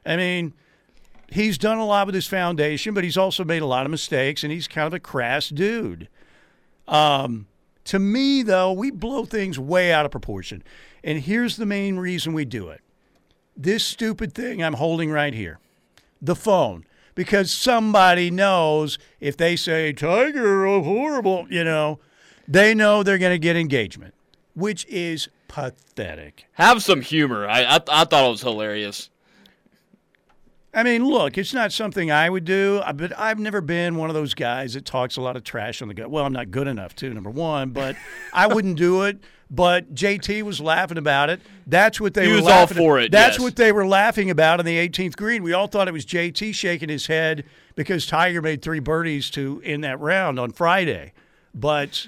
I 0.04 0.16
mean, 0.16 0.52
he's 1.30 1.56
done 1.56 1.78
a 1.78 1.86
lot 1.86 2.06
with 2.06 2.14
his 2.14 2.26
foundation, 2.26 2.92
but 2.92 3.02
he's 3.02 3.16
also 3.16 3.44
made 3.44 3.62
a 3.62 3.66
lot 3.66 3.86
of 3.86 3.90
mistakes, 3.90 4.44
and 4.44 4.52
he's 4.52 4.68
kind 4.68 4.86
of 4.86 4.92
a 4.92 5.00
crass 5.00 5.48
dude. 5.48 6.08
Um, 6.86 7.46
to 7.84 7.98
me, 7.98 8.42
though, 8.42 8.72
we 8.72 8.90
blow 8.90 9.24
things 9.24 9.58
way 9.58 9.90
out 9.90 10.04
of 10.04 10.10
proportion. 10.10 10.62
And 11.02 11.18
here's 11.18 11.56
the 11.56 11.66
main 11.66 11.96
reason 11.96 12.34
we 12.34 12.44
do 12.44 12.68
it 12.68 12.82
this 13.62 13.84
stupid 13.84 14.34
thing 14.34 14.62
I'm 14.62 14.74
holding 14.74 15.10
right 15.10 15.34
here 15.34 15.58
the 16.20 16.36
phone. 16.36 16.84
Because 17.14 17.50
somebody 17.50 18.30
knows 18.30 18.98
if 19.18 19.36
they 19.36 19.56
say, 19.56 19.92
Tiger, 19.92 20.64
oh, 20.66 20.82
horrible, 20.82 21.46
you 21.50 21.64
know, 21.64 21.98
they 22.46 22.72
know 22.72 23.02
they're 23.02 23.18
going 23.18 23.34
to 23.34 23.38
get 23.38 23.56
engagement, 23.56 24.14
which 24.54 24.86
is 24.86 25.28
pathetic. 25.48 26.46
Have 26.52 26.82
some 26.82 27.00
humor. 27.00 27.46
I, 27.46 27.64
I, 27.64 27.74
I 27.88 28.04
thought 28.04 28.26
it 28.26 28.30
was 28.30 28.40
hilarious. 28.40 29.10
I 30.72 30.84
mean, 30.84 31.04
look, 31.04 31.36
it's 31.36 31.52
not 31.52 31.72
something 31.72 32.12
I 32.12 32.30
would 32.30 32.44
do, 32.44 32.80
uh, 32.84 32.92
but 32.92 33.18
I've 33.18 33.40
never 33.40 33.60
been 33.60 33.96
one 33.96 34.08
of 34.08 34.14
those 34.14 34.34
guys 34.34 34.74
that 34.74 34.84
talks 34.84 35.16
a 35.16 35.20
lot 35.20 35.36
of 35.36 35.42
trash 35.42 35.82
on 35.82 35.88
the 35.88 35.94
gut. 35.94 36.10
Well, 36.10 36.24
I'm 36.24 36.32
not 36.32 36.52
good 36.52 36.68
enough, 36.68 36.94
too, 36.94 37.12
number 37.12 37.30
one, 37.30 37.70
but 37.70 37.96
I 38.32 38.46
wouldn't 38.46 38.76
do 38.76 39.02
it. 39.02 39.18
But 39.50 39.94
JT 39.94 40.42
was 40.42 40.60
laughing 40.60 40.96
about 40.96 41.28
it. 41.28 41.40
That's 41.66 42.00
what 42.00 42.14
they 42.14 42.26
he 42.26 42.30
were 42.30 42.36
was 42.36 42.44
laughing 42.44 42.78
all 42.78 42.84
for 42.84 43.00
it. 43.00 43.10
That's 43.10 43.34
yes. 43.34 43.40
what 43.40 43.56
they 43.56 43.72
were 43.72 43.86
laughing 43.86 44.30
about 44.30 44.60
in 44.60 44.66
the 44.66 44.88
18th 44.88 45.16
green. 45.16 45.42
We 45.42 45.52
all 45.52 45.66
thought 45.66 45.88
it 45.88 45.92
was 45.92 46.06
JT 46.06 46.54
shaking 46.54 46.88
his 46.88 47.06
head 47.06 47.44
because 47.74 48.06
Tiger 48.06 48.40
made 48.40 48.62
three 48.62 48.78
birdies 48.78 49.28
to 49.30 49.60
in 49.64 49.80
that 49.80 49.98
round 49.98 50.38
on 50.38 50.52
Friday. 50.52 51.12
But 51.52 52.06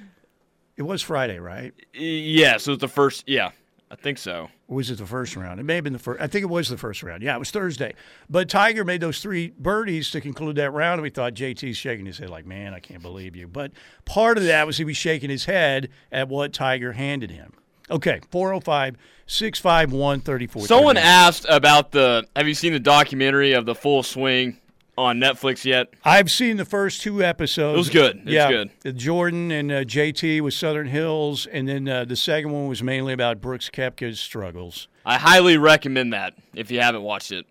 it 0.76 0.83
was 0.83 1.02
Friday, 1.02 1.38
right? 1.38 1.74
Yes, 1.92 2.68
it 2.68 2.70
was 2.70 2.78
the 2.78 2.88
first. 2.88 3.24
Yeah. 3.26 3.50
I 3.90 3.94
think 3.94 4.16
so. 4.16 4.48
Or 4.72 4.76
was 4.76 4.90
it 4.90 4.96
the 4.96 5.06
first 5.06 5.37
round? 5.37 5.61
It 5.61 5.64
may 5.64 5.74
have 5.74 5.85
been 5.85 5.92
the 5.92 5.98
first. 5.98 6.22
I 6.22 6.26
think 6.26 6.44
it 6.44 6.48
was 6.48 6.70
the 6.70 6.78
first 6.78 7.02
round. 7.02 7.22
Yeah, 7.22 7.37
it 7.37 7.38
was 7.38 7.50
Thursday. 7.50 7.92
But 8.30 8.48
Tiger 8.48 8.87
made 8.87 9.02
those 9.02 9.20
three 9.20 9.52
birdies 9.58 10.11
to 10.12 10.20
conclude 10.22 10.56
that 10.56 10.70
round, 10.70 10.94
and 10.94 11.02
we 11.02 11.11
thought 11.11 11.35
JT's 11.35 11.76
shaking 11.76 12.06
his 12.06 12.16
head 12.16 12.30
like, 12.30 12.46
man, 12.46 12.72
I 12.72 12.80
can't 12.80 13.02
believe 13.02 13.37
you. 13.37 13.46
But 13.46 13.72
part 14.06 14.38
of 14.38 14.44
that 14.44 14.66
was 14.66 14.78
he 14.78 14.85
was 14.85 14.96
shaking 14.96 15.28
his 15.28 15.44
head 15.44 15.90
at 16.11 16.30
what 16.30 16.54
Tiger 16.54 16.92
handed 16.92 17.30
him. 17.30 17.52
Okay, 17.90 18.20
405 18.30 18.96
651 19.26 20.20
34. 20.20 20.66
Someone 20.66 20.96
asked 20.96 21.44
about 21.50 21.90
the. 21.90 22.26
Have 22.35 22.48
you 22.48 22.54
seen 22.54 22.72
the 22.72 22.80
documentary 22.80 23.52
of 23.52 23.66
the 23.66 23.74
full 23.74 24.02
swing 24.02 24.56
on 24.96 25.18
Netflix 25.18 25.64
yet? 25.64 25.92
I've 26.05 26.31
seen 26.31 26.57
the 26.57 26.64
first 26.64 27.00
two 27.02 27.22
episodes. 27.22 27.74
It 27.74 27.78
was 27.78 27.90
good. 27.90 28.16
It's 28.24 28.31
yeah, 28.31 28.64
good. 28.83 28.96
Jordan 28.96 29.50
and 29.50 29.72
uh, 29.72 29.85
JT 29.85 30.40
with 30.42 30.55
Southern 30.55 30.88
Hills, 30.88 31.46
and 31.46 31.68
then 31.68 31.88
uh, 31.88 32.05
the 32.05 32.16
second 32.16 32.52
one 32.52 32.68
was 32.68 32.83
mainly 32.83 33.12
about 33.12 33.40
Brooks 33.40 33.70
Koepka's 33.70 34.20
struggles. 34.20 34.88
I 35.05 35.18
highly 35.18 35.57
recommend 35.57 36.12
that 36.12 36.35
if 36.55 36.70
you 36.70 36.81
haven't 36.81 37.02
watched 37.02 37.33
it. 37.33 37.46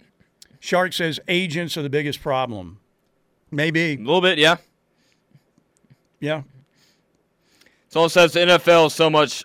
Shark 0.59 0.93
says 0.93 1.19
agents 1.27 1.75
are 1.75 1.81
the 1.81 1.89
biggest 1.89 2.21
problem. 2.21 2.79
Maybe 3.49 3.93
a 3.93 3.97
little 3.97 4.21
bit, 4.21 4.37
yeah. 4.37 4.57
Yeah. 6.19 6.43
Someone 7.89 8.09
says 8.09 8.33
the 8.33 8.39
NFL 8.41 8.87
is 8.87 8.93
so 8.93 9.09
much 9.09 9.43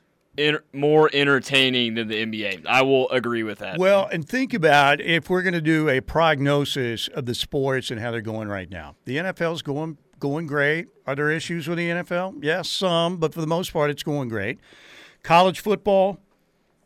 more 0.72 1.10
entertaining 1.12 1.94
than 1.94 2.08
the 2.08 2.24
NBA. 2.24 2.66
I 2.66 2.82
will 2.82 3.08
agree 3.10 3.42
with 3.42 3.58
that. 3.58 3.78
Well, 3.78 4.08
and 4.12 4.28
think 4.28 4.54
about 4.54 5.00
if 5.00 5.30
we're 5.30 5.42
going 5.42 5.54
to 5.54 5.60
do 5.60 5.88
a 5.88 6.00
prognosis 6.00 7.08
of 7.08 7.26
the 7.26 7.34
sports 7.34 7.90
and 7.90 8.00
how 8.00 8.10
they're 8.10 8.20
going 8.20 8.48
right 8.48 8.70
now. 8.70 8.96
The 9.04 9.16
NFL's 9.16 9.62
going 9.62 9.98
going 10.18 10.46
great. 10.46 10.86
Are 11.06 11.14
there 11.14 11.30
issues 11.30 11.68
with 11.68 11.78
the 11.78 11.88
NFL? 11.88 12.42
Yes, 12.42 12.68
some, 12.68 13.18
but 13.18 13.34
for 13.34 13.40
the 13.40 13.46
most 13.46 13.72
part, 13.72 13.90
it's 13.90 14.02
going 14.02 14.28
great. 14.28 14.58
College 15.22 15.60
football, 15.60 16.18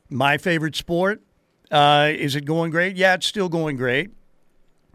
my 0.08 0.38
favorite 0.38 0.76
sport. 0.76 1.22
Uh, 1.70 2.10
is 2.12 2.34
it 2.34 2.44
going 2.44 2.70
great? 2.70 2.96
Yeah, 2.96 3.14
it's 3.14 3.26
still 3.26 3.48
going 3.48 3.76
great. 3.76 4.10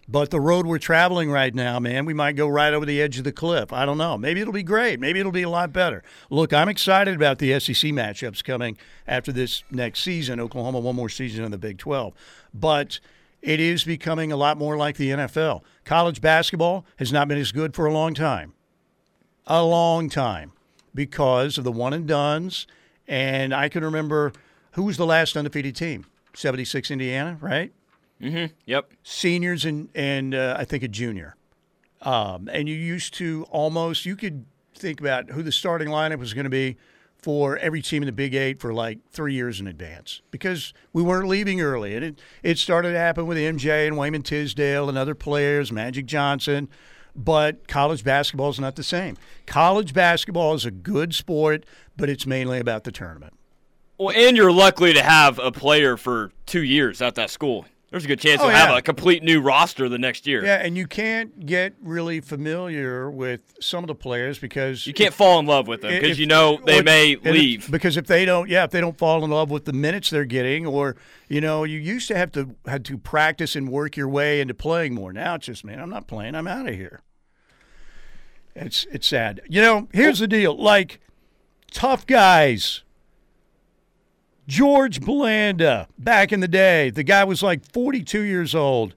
But 0.07 0.29
the 0.29 0.39
road 0.39 0.67
we're 0.67 0.77
traveling 0.77 1.31
right 1.31 1.53
now, 1.53 1.79
man, 1.79 2.05
we 2.05 2.13
might 2.13 2.35
go 2.35 2.47
right 2.47 2.73
over 2.73 2.85
the 2.85 3.01
edge 3.01 3.17
of 3.17 3.23
the 3.23 3.31
cliff. 3.31 3.73
I 3.73 3.85
don't 3.85 3.97
know. 3.97 4.17
Maybe 4.17 4.39
it'll 4.39 4.53
be 4.53 4.61
great. 4.61 4.99
Maybe 4.99 5.19
it'll 5.19 5.31
be 5.31 5.41
a 5.41 5.49
lot 5.49 5.73
better. 5.73 6.03
Look, 6.29 6.53
I'm 6.53 6.69
excited 6.69 7.15
about 7.15 7.39
the 7.39 7.59
SEC 7.59 7.91
matchups 7.91 8.43
coming 8.43 8.77
after 9.07 9.31
this 9.31 9.63
next 9.71 10.01
season. 10.01 10.39
Oklahoma, 10.39 10.79
one 10.79 10.95
more 10.95 11.09
season 11.09 11.43
in 11.43 11.49
the 11.49 11.57
Big 11.57 11.79
12. 11.79 12.13
But 12.53 12.99
it 13.41 13.59
is 13.59 13.83
becoming 13.83 14.31
a 14.31 14.37
lot 14.37 14.57
more 14.57 14.77
like 14.77 14.97
the 14.97 15.09
NFL. 15.09 15.63
College 15.85 16.21
basketball 16.21 16.85
has 16.97 17.11
not 17.11 17.27
been 17.27 17.37
as 17.39 17.51
good 17.51 17.73
for 17.73 17.87
a 17.87 17.93
long 17.93 18.13
time. 18.13 18.53
A 19.47 19.63
long 19.63 20.09
time 20.09 20.51
because 20.93 21.57
of 21.57 21.63
the 21.63 21.71
one 21.71 21.93
and 21.93 22.07
duns. 22.07 22.67
And 23.07 23.53
I 23.53 23.69
can 23.69 23.83
remember 23.83 24.33
who 24.71 24.83
was 24.83 24.97
the 24.97 25.05
last 25.05 25.35
undefeated 25.35 25.75
team? 25.75 26.05
76 26.33 26.91
Indiana, 26.91 27.37
right? 27.41 27.71
Mm-hmm. 28.21 28.53
Yep. 28.65 28.91
Seniors 29.03 29.65
and 29.65 29.89
and 29.93 30.33
uh, 30.33 30.55
I 30.57 30.65
think 30.65 30.83
a 30.83 30.87
junior. 30.87 31.35
Um, 32.01 32.49
and 32.51 32.69
you 32.69 32.75
used 32.75 33.13
to 33.15 33.45
almost 33.49 34.05
you 34.05 34.15
could 34.15 34.45
think 34.73 34.99
about 34.99 35.31
who 35.31 35.41
the 35.43 35.51
starting 35.51 35.87
lineup 35.87 36.19
was 36.19 36.33
going 36.33 36.43
to 36.43 36.49
be 36.49 36.77
for 37.17 37.57
every 37.57 37.81
team 37.81 38.03
in 38.03 38.05
the 38.05 38.11
Big 38.11 38.35
Eight 38.35 38.59
for 38.59 38.73
like 38.73 38.99
three 39.09 39.33
years 39.33 39.59
in 39.59 39.65
advance 39.67 40.21
because 40.29 40.73
we 40.93 41.01
weren't 41.01 41.27
leaving 41.27 41.59
early. 41.59 41.95
And 41.95 42.05
it, 42.05 42.21
it 42.43 42.57
started 42.59 42.91
to 42.91 42.99
happen 42.99 43.25
with 43.25 43.37
MJ 43.37 43.87
and 43.87 43.97
Wayman 43.97 44.21
Tisdale 44.21 44.87
and 44.87 44.97
other 44.97 45.15
players, 45.15 45.71
Magic 45.71 46.05
Johnson. 46.05 46.69
But 47.15 47.67
college 47.67 48.03
basketball 48.03 48.49
is 48.49 48.59
not 48.59 48.75
the 48.75 48.83
same. 48.83 49.17
College 49.47 49.93
basketball 49.93 50.53
is 50.53 50.65
a 50.65 50.71
good 50.71 51.15
sport, 51.15 51.65
but 51.97 52.09
it's 52.09 52.27
mainly 52.27 52.59
about 52.59 52.83
the 52.83 52.91
tournament. 52.91 53.33
Well, 53.97 54.15
and 54.15 54.35
you're 54.37 54.51
lucky 54.51 54.93
to 54.93 55.01
have 55.01 55.39
a 55.39 55.51
player 55.51 55.95
for 55.95 56.31
two 56.45 56.61
years 56.61 57.01
at 57.01 57.15
that 57.15 57.29
school. 57.29 57.65
There's 57.91 58.03
a 58.03 58.07
good 58.07 58.19
chance 58.19 58.41
Oh, 58.41 58.45
you'll 58.45 58.55
have 58.55 58.69
yeah. 58.71 58.77
a 58.79 58.81
complete 58.81 59.23
new 59.23 59.39
roster 59.39 59.87
the 59.87 59.97
next 59.99 60.27
year. 60.27 60.43
Yeah, 60.43 60.55
and 60.57 60.75
you 60.75 60.85
can't 60.87 61.45
get 61.45 61.75
really 61.81 62.19
familiar 62.19 63.09
with 63.09 63.53
some 63.61 63.83
of 63.83 63.87
the 63.87 63.95
players 63.95 64.37
because 64.37 64.85
You 64.85 64.93
can't 64.93 65.13
fall 65.13 65.39
in 65.39 65.45
love 65.45 65.67
with 65.67 65.81
them 65.81 65.91
because 65.93 66.19
you 66.19 66.25
know 66.25 66.59
they 66.65 66.79
or- 66.79 66.83
may 66.83 67.13
and 67.13 67.25
if- 67.27 67.33
leave. 67.33 67.71
because 67.71 67.95
if 67.95 68.07
they 68.07 68.25
don't, 68.25 68.49
yeah, 68.49 68.63
if 68.65 68.71
they 68.71 68.81
don't 68.81 68.97
fall 68.97 69.23
in 69.23 69.31
love 69.31 69.49
with 69.49 69.63
the 69.65 69.71
minutes 69.71 70.09
they're 70.09 70.25
getting, 70.25 70.65
or 70.65 70.97
you 71.29 71.39
know, 71.39 71.63
you 71.63 71.79
used 71.79 72.07
to 72.09 72.17
have 72.17 72.31
to 72.33 72.55
had 72.67 72.83
to 72.85 72.97
practice 72.97 73.55
and 73.55 73.69
work 73.69 73.95
your 73.95 74.09
way 74.09 74.41
into 74.41 74.53
playing 74.55 74.93
more. 74.93 75.13
Now 75.13 75.35
it's 75.35 75.45
just, 75.45 75.63
man, 75.63 75.79
I'm 75.79 75.89
not 75.89 76.07
playing. 76.07 76.35
I'm 76.35 76.47
out 76.47 76.67
of 76.67 76.75
here. 76.75 77.01
It's 78.55 78.85
it's 78.91 79.07
sad. 79.07 79.41
You 79.47 79.61
know, 79.61 79.87
here's 79.93 80.19
the 80.19 80.27
deal. 80.27 80.55
Like 80.57 80.99
tough 81.71 82.05
guys. 82.07 82.81
George 84.47 85.01
Blanda, 85.01 85.87
back 85.97 86.31
in 86.31 86.39
the 86.39 86.47
day, 86.47 86.91
the 86.91 87.03
guy 87.03 87.23
was 87.23 87.41
like 87.41 87.65
42 87.71 88.21
years 88.21 88.53
old 88.53 88.95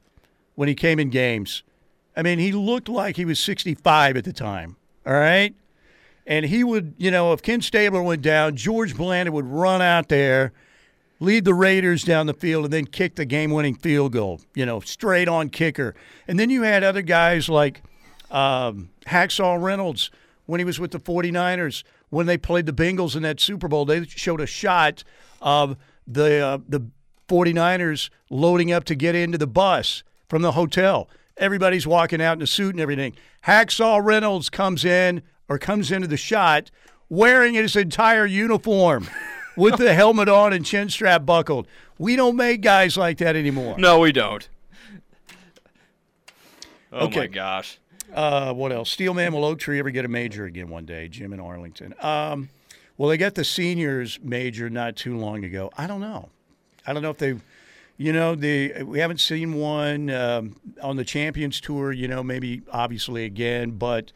when 0.54 0.68
he 0.68 0.74
came 0.74 0.98
in 0.98 1.08
games. 1.08 1.62
I 2.16 2.22
mean, 2.22 2.38
he 2.38 2.52
looked 2.52 2.88
like 2.88 3.16
he 3.16 3.24
was 3.24 3.38
65 3.40 4.16
at 4.16 4.24
the 4.24 4.32
time. 4.32 4.76
All 5.06 5.14
right. 5.14 5.54
And 6.26 6.44
he 6.44 6.62
would, 6.62 6.94
you 6.98 7.10
know, 7.10 7.32
if 7.32 7.40
Ken 7.40 7.62
Stabler 7.62 8.02
went 8.02 8.20
down, 8.20 8.56
George 8.56 8.94
Blanda 8.94 9.32
would 9.32 9.46
run 9.46 9.80
out 9.80 10.08
there, 10.08 10.52
lead 11.20 11.46
the 11.46 11.54
Raiders 11.54 12.04
down 12.04 12.26
the 12.26 12.34
field, 12.34 12.64
and 12.64 12.72
then 12.72 12.84
kick 12.84 13.14
the 13.14 13.24
game 13.24 13.50
winning 13.50 13.74
field 13.74 14.12
goal, 14.12 14.40
you 14.54 14.66
know, 14.66 14.80
straight 14.80 15.28
on 15.28 15.48
kicker. 15.48 15.94
And 16.26 16.38
then 16.38 16.50
you 16.50 16.62
had 16.62 16.84
other 16.84 17.00
guys 17.00 17.48
like 17.48 17.82
um, 18.30 18.90
Hacksaw 19.06 19.62
Reynolds 19.62 20.10
when 20.44 20.60
he 20.60 20.64
was 20.64 20.78
with 20.78 20.90
the 20.90 21.00
49ers. 21.00 21.84
When 22.10 22.26
they 22.26 22.36
played 22.36 22.66
the 22.66 22.72
Bengals 22.72 23.16
in 23.16 23.22
that 23.22 23.38
Super 23.40 23.68
Bowl, 23.68 23.84
they 23.84 24.04
showed 24.04 24.40
a 24.40 24.46
shot 24.46 25.04
of 25.40 25.76
the 26.06 26.38
uh, 26.44 26.58
the 26.68 26.80
49ers 27.28 28.10
loading 28.30 28.72
up 28.72 28.84
to 28.84 28.94
get 28.94 29.14
into 29.14 29.36
the 29.38 29.46
bus 29.46 30.02
from 30.28 30.42
the 30.42 30.52
hotel. 30.52 31.08
Everybody's 31.36 31.86
walking 31.86 32.20
out 32.22 32.36
in 32.38 32.42
a 32.42 32.46
suit 32.46 32.74
and 32.74 32.80
everything. 32.80 33.14
Hacksaw 33.46 34.02
Reynolds 34.04 34.50
comes 34.50 34.84
in 34.84 35.22
or 35.48 35.58
comes 35.58 35.92
into 35.92 36.08
the 36.08 36.16
shot 36.16 36.70
wearing 37.08 37.54
his 37.54 37.76
entire 37.76 38.26
uniform 38.26 39.08
with 39.56 39.76
the 39.76 39.94
helmet 39.94 40.28
on 40.28 40.52
and 40.52 40.64
chin 40.66 40.88
strap 40.88 41.24
buckled. 41.24 41.66
We 41.98 42.16
don't 42.16 42.36
make 42.36 42.60
guys 42.60 42.96
like 42.96 43.18
that 43.18 43.36
anymore. 43.36 43.76
No, 43.78 43.98
we 44.00 44.12
don't. 44.12 44.48
Oh 46.92 47.06
Okay. 47.06 47.20
my 47.20 47.26
gosh. 47.26 47.78
Uh, 48.12 48.54
what 48.54 48.72
else? 48.72 48.90
Steelman 48.90 49.32
will 49.34 49.44
Oak 49.44 49.58
Tree 49.58 49.78
ever 49.78 49.90
get 49.90 50.04
a 50.04 50.08
major 50.08 50.44
again 50.46 50.68
one 50.70 50.86
day? 50.86 51.08
Jim 51.08 51.32
in 51.34 51.40
Arlington. 51.40 51.94
Um, 52.00 52.48
well, 52.98 53.08
they 53.08 53.16
got 53.16 53.36
the 53.36 53.44
seniors 53.44 54.18
major 54.22 54.68
not 54.68 54.96
too 54.96 55.16
long 55.16 55.44
ago. 55.44 55.70
I 55.78 55.86
don't 55.86 56.00
know. 56.00 56.28
I 56.84 56.92
don't 56.92 57.02
know 57.02 57.10
if 57.10 57.18
they, 57.18 57.36
you 57.96 58.12
know, 58.12 58.34
the 58.34 58.82
we 58.82 58.98
haven't 58.98 59.20
seen 59.20 59.54
one 59.54 60.10
um, 60.10 60.56
on 60.82 60.96
the 60.96 61.04
Champions 61.04 61.60
Tour. 61.60 61.92
You 61.92 62.08
know, 62.08 62.22
maybe 62.24 62.62
obviously 62.72 63.24
again, 63.24 63.70
but 63.72 64.12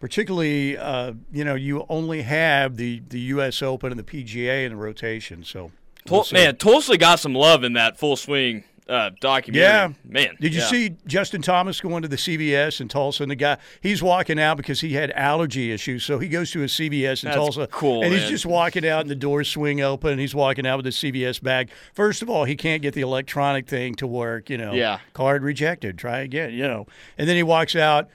particularly, 0.00 0.76
uh, 0.76 1.14
you 1.32 1.44
know, 1.44 1.54
you 1.54 1.86
only 1.88 2.22
have 2.22 2.76
the 2.76 3.02
the 3.08 3.20
U.S. 3.20 3.62
Open 3.62 3.90
and 3.90 3.98
the 3.98 4.04
PGA 4.04 4.66
in 4.66 4.72
the 4.72 4.76
rotation. 4.76 5.42
So, 5.42 5.72
we'll 6.10 6.26
man, 6.30 6.56
Tulsa 6.56 6.98
got 6.98 7.18
some 7.18 7.34
love 7.34 7.64
in 7.64 7.72
that 7.72 7.98
full 7.98 8.16
swing 8.16 8.64
uh, 8.88 9.10
documentary. 9.20 9.62
Yeah, 9.68 9.92
man. 10.04 10.36
Did 10.40 10.54
you 10.54 10.60
yeah. 10.60 10.66
see 10.66 10.96
Justin 11.06 11.42
Thomas 11.42 11.80
going 11.80 12.02
to 12.02 12.08
the 12.08 12.16
CVS 12.16 12.80
in 12.80 12.88
Tulsa? 12.88 13.24
And 13.24 13.30
the 13.30 13.36
guy 13.36 13.58
he's 13.80 14.02
walking 14.02 14.38
out 14.38 14.56
because 14.56 14.80
he 14.80 14.92
had 14.94 15.10
allergy 15.12 15.72
issues, 15.72 16.04
so 16.04 16.18
he 16.18 16.28
goes 16.28 16.50
to 16.52 16.62
a 16.62 16.66
CVS 16.66 17.22
in 17.24 17.28
That's 17.30 17.36
Tulsa. 17.36 17.66
cool, 17.68 18.02
and 18.04 18.12
he's 18.12 18.28
just 18.28 18.46
walking 18.46 18.86
out, 18.86 19.00
and 19.00 19.10
the 19.10 19.14
doors 19.16 19.48
swing 19.48 19.80
open. 19.80 20.12
And 20.12 20.20
he's 20.20 20.34
walking 20.34 20.66
out 20.66 20.76
with 20.76 20.86
a 20.86 20.90
CVS 20.92 21.42
bag. 21.42 21.70
First 21.94 22.22
of 22.22 22.30
all, 22.30 22.44
he 22.44 22.54
can't 22.56 22.80
get 22.82 22.94
the 22.94 23.00
electronic 23.00 23.66
thing 23.66 23.94
to 23.96 24.06
work. 24.06 24.48
You 24.50 24.58
know, 24.58 24.72
Yeah. 24.72 25.00
card 25.14 25.42
rejected. 25.42 25.98
Try 25.98 26.20
again. 26.20 26.52
You 26.52 26.62
know, 26.68 26.86
and 27.18 27.28
then 27.28 27.36
he 27.36 27.42
walks 27.42 27.74
out. 27.76 28.08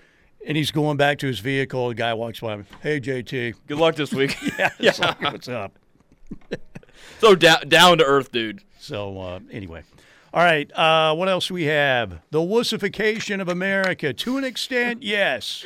And 0.48 0.58
he's 0.58 0.72
going 0.72 0.98
back 0.98 1.20
to 1.20 1.28
his 1.28 1.38
vehicle. 1.38 1.90
The 1.90 1.94
guy 1.94 2.16
walks 2.16 2.40
by 2.40 2.54
him. 2.56 2.66
Hey, 2.82 3.00
JT. 3.00 3.54
Good 3.68 3.78
luck 3.78 3.96
this 3.96 4.12
week. 4.12 4.36
Yeah, 4.58 4.70
it's 4.80 4.98
like, 5.00 5.22
what's 5.22 5.48
up? 5.48 5.78
so 7.20 7.36
da- 7.36 7.60
down 7.60 8.00
to 8.00 8.04
earth, 8.04 8.32
dude. 8.32 8.62
So 8.80 9.20
uh, 9.20 9.40
anyway, 9.52 9.84
all 10.34 10.44
right. 10.44 10.72
Uh, 10.74 11.14
what 11.16 11.28
else 11.30 11.52
we 11.52 11.64
have? 11.64 12.22
The 12.32 12.40
wussification 12.40 13.42
of 13.42 13.50
America. 13.50 14.14
To 14.14 14.38
an 14.38 14.44
extent, 14.44 15.04
yes. 15.04 15.66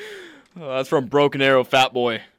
Uh, 0.60 0.78
that's 0.78 0.90
from 0.90 1.06
Broken 1.08 1.42
Arrow 1.42 1.64
Fat 1.64 1.94
Boy. 1.94 2.22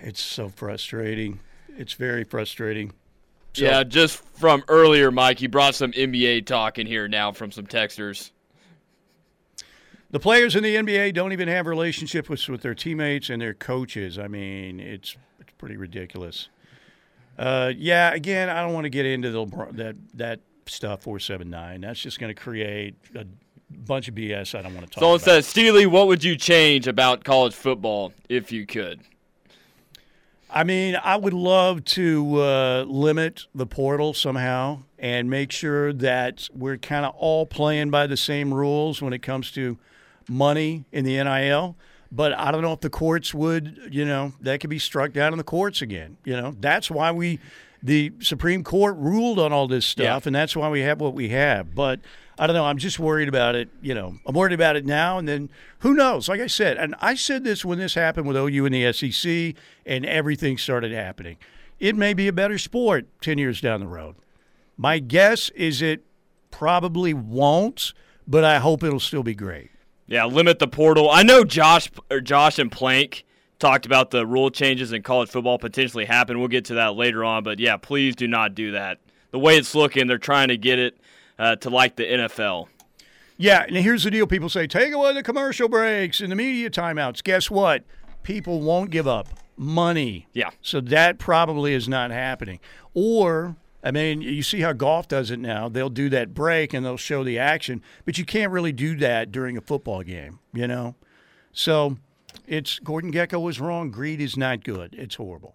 It's 0.00 0.20
so 0.20 0.50
frustrating. 0.50 1.40
It's 1.78 1.94
very 1.94 2.24
frustrating. 2.24 2.92
So- 3.54 3.64
yeah, 3.64 3.82
just 3.84 4.18
from 4.36 4.62
earlier, 4.68 5.10
Mike, 5.10 5.40
you 5.40 5.48
brought 5.48 5.74
some 5.74 5.92
NBA 5.92 6.44
talk 6.44 6.78
in 6.78 6.86
here 6.86 7.08
now 7.08 7.32
from 7.32 7.50
some 7.50 7.66
texters. 7.66 8.30
The 10.10 10.20
players 10.20 10.54
in 10.56 10.62
the 10.62 10.76
NBA 10.76 11.14
don't 11.14 11.32
even 11.32 11.48
have 11.48 11.66
relationships 11.66 12.28
with, 12.28 12.46
with 12.48 12.60
their 12.60 12.74
teammates 12.74 13.30
and 13.30 13.40
their 13.40 13.54
coaches. 13.54 14.18
I 14.18 14.28
mean, 14.28 14.78
it's 14.78 15.16
it's 15.40 15.52
pretty 15.58 15.76
ridiculous. 15.76 16.48
Uh, 17.38 17.72
yeah, 17.76 18.12
again, 18.12 18.48
I 18.48 18.62
don't 18.62 18.72
want 18.72 18.84
to 18.84 18.90
get 18.90 19.06
into 19.06 19.30
the, 19.30 19.46
that 19.72 19.96
that 20.14 20.40
stuff. 20.66 21.02
Four 21.02 21.18
seven 21.18 21.50
nine. 21.50 21.80
That's 21.80 22.00
just 22.00 22.18
going 22.20 22.34
to 22.34 22.40
create 22.40 22.94
a 23.14 23.26
bunch 23.70 24.08
of 24.08 24.14
BS. 24.14 24.56
I 24.58 24.62
don't 24.62 24.74
want 24.74 24.86
to 24.86 24.92
talk 24.92 25.00
Someone 25.00 25.16
about. 25.16 25.24
says, 25.24 25.46
Steely, 25.46 25.86
what 25.86 26.06
would 26.06 26.22
you 26.22 26.36
change 26.36 26.86
about 26.86 27.24
college 27.24 27.54
football 27.54 28.12
if 28.28 28.52
you 28.52 28.66
could? 28.66 29.00
I 30.50 30.62
mean, 30.62 30.96
I 31.02 31.16
would 31.16 31.32
love 31.32 31.84
to 31.86 32.40
uh, 32.40 32.84
limit 32.86 33.46
the 33.54 33.66
portal 33.66 34.14
somehow 34.14 34.82
and 35.00 35.28
make 35.28 35.50
sure 35.50 35.92
that 35.92 36.48
we're 36.54 36.76
kind 36.76 37.04
of 37.04 37.12
all 37.16 37.44
playing 37.44 37.90
by 37.90 38.06
the 38.06 38.16
same 38.16 38.54
rules 38.54 39.02
when 39.02 39.12
it 39.12 39.20
comes 39.20 39.50
to 39.52 39.78
money 40.28 40.84
in 40.92 41.04
the 41.04 41.22
NIL. 41.22 41.76
But 42.14 42.32
I 42.38 42.52
don't 42.52 42.62
know 42.62 42.72
if 42.72 42.80
the 42.80 42.90
courts 42.90 43.34
would, 43.34 43.88
you 43.90 44.04
know, 44.04 44.34
that 44.40 44.60
could 44.60 44.70
be 44.70 44.78
struck 44.78 45.12
down 45.12 45.32
in 45.32 45.38
the 45.38 45.42
courts 45.44 45.82
again. 45.82 46.16
You 46.24 46.36
know, 46.36 46.54
that's 46.60 46.88
why 46.88 47.10
we, 47.10 47.40
the 47.82 48.12
Supreme 48.20 48.62
Court 48.62 48.96
ruled 48.98 49.40
on 49.40 49.52
all 49.52 49.66
this 49.66 49.84
stuff, 49.84 50.04
Yeah. 50.24 50.28
and 50.28 50.34
that's 50.34 50.54
why 50.54 50.68
we 50.68 50.80
have 50.82 51.00
what 51.00 51.14
we 51.14 51.30
have. 51.30 51.74
But 51.74 51.98
I 52.38 52.46
don't 52.46 52.54
know. 52.54 52.66
I'm 52.66 52.78
just 52.78 53.00
worried 53.00 53.26
about 53.28 53.56
it. 53.56 53.68
You 53.82 53.94
know, 53.94 54.14
I'm 54.26 54.34
worried 54.34 54.52
about 54.52 54.76
it 54.76 54.86
now, 54.86 55.18
and 55.18 55.26
then 55.26 55.50
who 55.80 55.92
knows? 55.92 56.28
Like 56.28 56.40
I 56.40 56.46
said, 56.46 56.76
and 56.76 56.94
I 57.00 57.14
said 57.16 57.42
this 57.42 57.64
when 57.64 57.78
this 57.78 57.94
happened 57.94 58.28
with 58.28 58.36
OU 58.36 58.66
and 58.66 58.74
the 58.74 58.92
SEC, 58.92 59.54
and 59.84 60.06
everything 60.06 60.56
started 60.56 60.92
happening. 60.92 61.36
It 61.80 61.96
may 61.96 62.14
be 62.14 62.28
a 62.28 62.32
better 62.32 62.58
sport 62.58 63.06
ten 63.22 63.38
years 63.38 63.60
down 63.60 63.80
the 63.80 63.86
road. 63.88 64.14
My 64.76 65.00
guess 65.00 65.50
is 65.50 65.82
it 65.82 66.04
probably 66.52 67.12
won't, 67.12 67.92
but 68.26 68.44
I 68.44 68.58
hope 68.60 68.84
it'll 68.84 69.00
still 69.00 69.24
be 69.24 69.34
great. 69.34 69.70
Yeah, 70.06 70.26
limit 70.26 70.58
the 70.58 70.68
portal. 70.68 71.10
I 71.10 71.22
know 71.22 71.44
Josh 71.44 71.90
or 72.10 72.20
Josh 72.20 72.58
and 72.58 72.70
Plank 72.70 73.24
talked 73.58 73.86
about 73.86 74.10
the 74.10 74.26
rule 74.26 74.50
changes 74.50 74.92
in 74.92 75.02
college 75.02 75.30
football 75.30 75.58
potentially 75.58 76.04
happen. 76.04 76.38
We'll 76.38 76.48
get 76.48 76.66
to 76.66 76.74
that 76.74 76.94
later 76.94 77.24
on, 77.24 77.42
but 77.42 77.58
yeah, 77.58 77.76
please 77.76 78.14
do 78.14 78.28
not 78.28 78.54
do 78.54 78.72
that. 78.72 78.98
The 79.30 79.38
way 79.38 79.56
it's 79.56 79.74
looking, 79.74 80.06
they're 80.06 80.18
trying 80.18 80.48
to 80.48 80.56
get 80.56 80.78
it 80.78 80.98
uh, 81.38 81.56
to 81.56 81.70
like 81.70 81.96
the 81.96 82.04
NFL. 82.04 82.68
Yeah, 83.36 83.64
and 83.66 83.76
here's 83.76 84.04
the 84.04 84.10
deal: 84.10 84.26
people 84.26 84.48
say 84.48 84.66
take 84.66 84.92
away 84.92 85.12
the 85.12 85.22
commercial 85.22 85.68
breaks 85.68 86.20
and 86.20 86.30
the 86.30 86.36
media 86.36 86.70
timeouts. 86.70 87.22
Guess 87.24 87.50
what? 87.50 87.84
People 88.22 88.60
won't 88.60 88.90
give 88.90 89.08
up 89.08 89.28
money. 89.56 90.28
Yeah. 90.32 90.50
So 90.62 90.80
that 90.80 91.18
probably 91.18 91.74
is 91.74 91.88
not 91.88 92.10
happening. 92.10 92.60
Or, 92.94 93.56
I 93.84 93.90
mean, 93.90 94.22
you 94.22 94.42
see 94.42 94.60
how 94.60 94.72
golf 94.72 95.08
does 95.08 95.30
it 95.30 95.38
now. 95.38 95.68
They'll 95.68 95.90
do 95.90 96.08
that 96.08 96.32
break 96.32 96.72
and 96.72 96.86
they'll 96.86 96.96
show 96.96 97.22
the 97.22 97.38
action, 97.38 97.82
but 98.06 98.16
you 98.16 98.24
can't 98.24 98.50
really 98.50 98.72
do 98.72 98.96
that 98.96 99.30
during 99.30 99.58
a 99.58 99.60
football 99.60 100.02
game, 100.02 100.38
you 100.54 100.66
know? 100.66 100.94
So 101.52 101.98
it's 102.46 102.78
Gordon 102.78 103.12
Gekko 103.12 103.42
was 103.42 103.60
wrong. 103.60 103.90
Greed 103.90 104.22
is 104.22 104.38
not 104.38 104.64
good. 104.64 104.94
It's 104.94 105.16
horrible. 105.16 105.54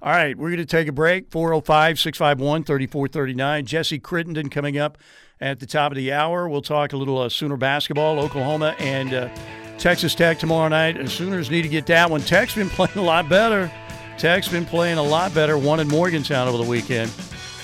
All 0.00 0.12
right, 0.12 0.36
we're 0.36 0.48
going 0.48 0.58
to 0.58 0.64
take 0.64 0.88
a 0.88 0.92
break. 0.92 1.30
405 1.30 1.98
651 1.98 2.64
3439. 2.64 3.66
Jesse 3.66 3.98
Crittenden 3.98 4.48
coming 4.48 4.78
up 4.78 4.96
at 5.40 5.60
the 5.60 5.66
top 5.66 5.92
of 5.92 5.96
the 5.96 6.12
hour. 6.12 6.48
We'll 6.48 6.62
talk 6.62 6.94
a 6.94 6.96
little 6.96 7.18
uh, 7.18 7.28
Sooner 7.28 7.56
basketball, 7.56 8.18
Oklahoma, 8.18 8.74
and 8.78 9.12
uh, 9.12 9.28
Texas 9.78 10.14
Tech 10.14 10.38
tomorrow 10.38 10.68
night. 10.68 10.96
And 10.96 11.10
Sooners 11.10 11.50
need 11.50 11.62
to 11.62 11.68
get 11.68 11.86
that 11.86 12.10
one. 12.10 12.22
Tech's 12.22 12.54
been 12.54 12.68
playing 12.70 12.96
a 12.96 13.02
lot 13.02 13.28
better. 13.28 13.70
Tech's 14.16 14.48
been 14.48 14.64
playing 14.64 14.96
a 14.96 15.02
lot 15.02 15.34
better. 15.34 15.58
One 15.58 15.80
in 15.80 15.88
Morgantown 15.88 16.48
over 16.48 16.56
the 16.56 16.68
weekend. 16.68 17.10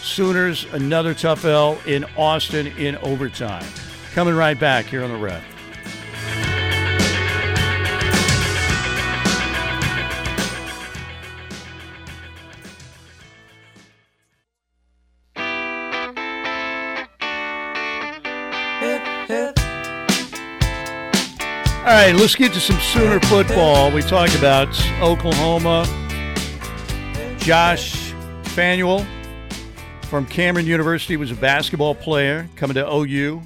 Sooners, 0.02 0.66
another 0.72 1.14
tough 1.14 1.44
L 1.44 1.78
in 1.86 2.04
Austin 2.16 2.66
in 2.66 2.96
overtime. 2.96 3.64
Coming 4.12 4.34
right 4.34 4.58
back 4.58 4.86
here 4.86 5.04
on 5.04 5.10
the 5.10 5.16
ref. 5.16 5.42
All 21.78 21.88
right, 21.88 22.12
let's 22.14 22.34
get 22.34 22.52
to 22.52 22.60
some 22.60 22.78
Sooner 22.78 23.20
football. 23.20 23.90
We 23.90 24.02
talked 24.02 24.36
about 24.36 24.68
Oklahoma, 25.00 25.84
Josh 27.38 28.12
Fanuel, 28.42 29.06
from 30.12 30.26
Cameron 30.26 30.66
University 30.66 31.16
was 31.16 31.30
a 31.30 31.34
basketball 31.34 31.94
player 31.94 32.46
coming 32.54 32.74
to 32.74 32.86
OU 32.86 33.40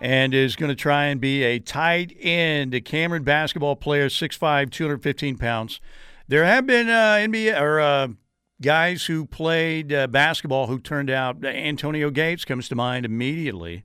and 0.00 0.34
is 0.34 0.56
going 0.56 0.68
to 0.68 0.74
try 0.74 1.04
and 1.04 1.20
be 1.20 1.44
a 1.44 1.60
tight 1.60 2.16
end, 2.18 2.74
a 2.74 2.80
Cameron 2.80 3.22
basketball 3.22 3.76
player, 3.76 4.08
6'5", 4.08 4.68
215 4.72 5.38
pounds. 5.38 5.80
There 6.26 6.44
have 6.44 6.66
been 6.66 6.88
uh, 6.88 7.18
NBA 7.20 7.60
or 7.60 7.78
uh, 7.78 8.08
guys 8.60 9.06
who 9.06 9.26
played 9.26 9.92
uh, 9.92 10.08
basketball 10.08 10.66
who 10.66 10.80
turned 10.80 11.08
out. 11.08 11.44
Antonio 11.44 12.10
Gates 12.10 12.44
comes 12.44 12.68
to 12.70 12.74
mind 12.74 13.06
immediately, 13.06 13.84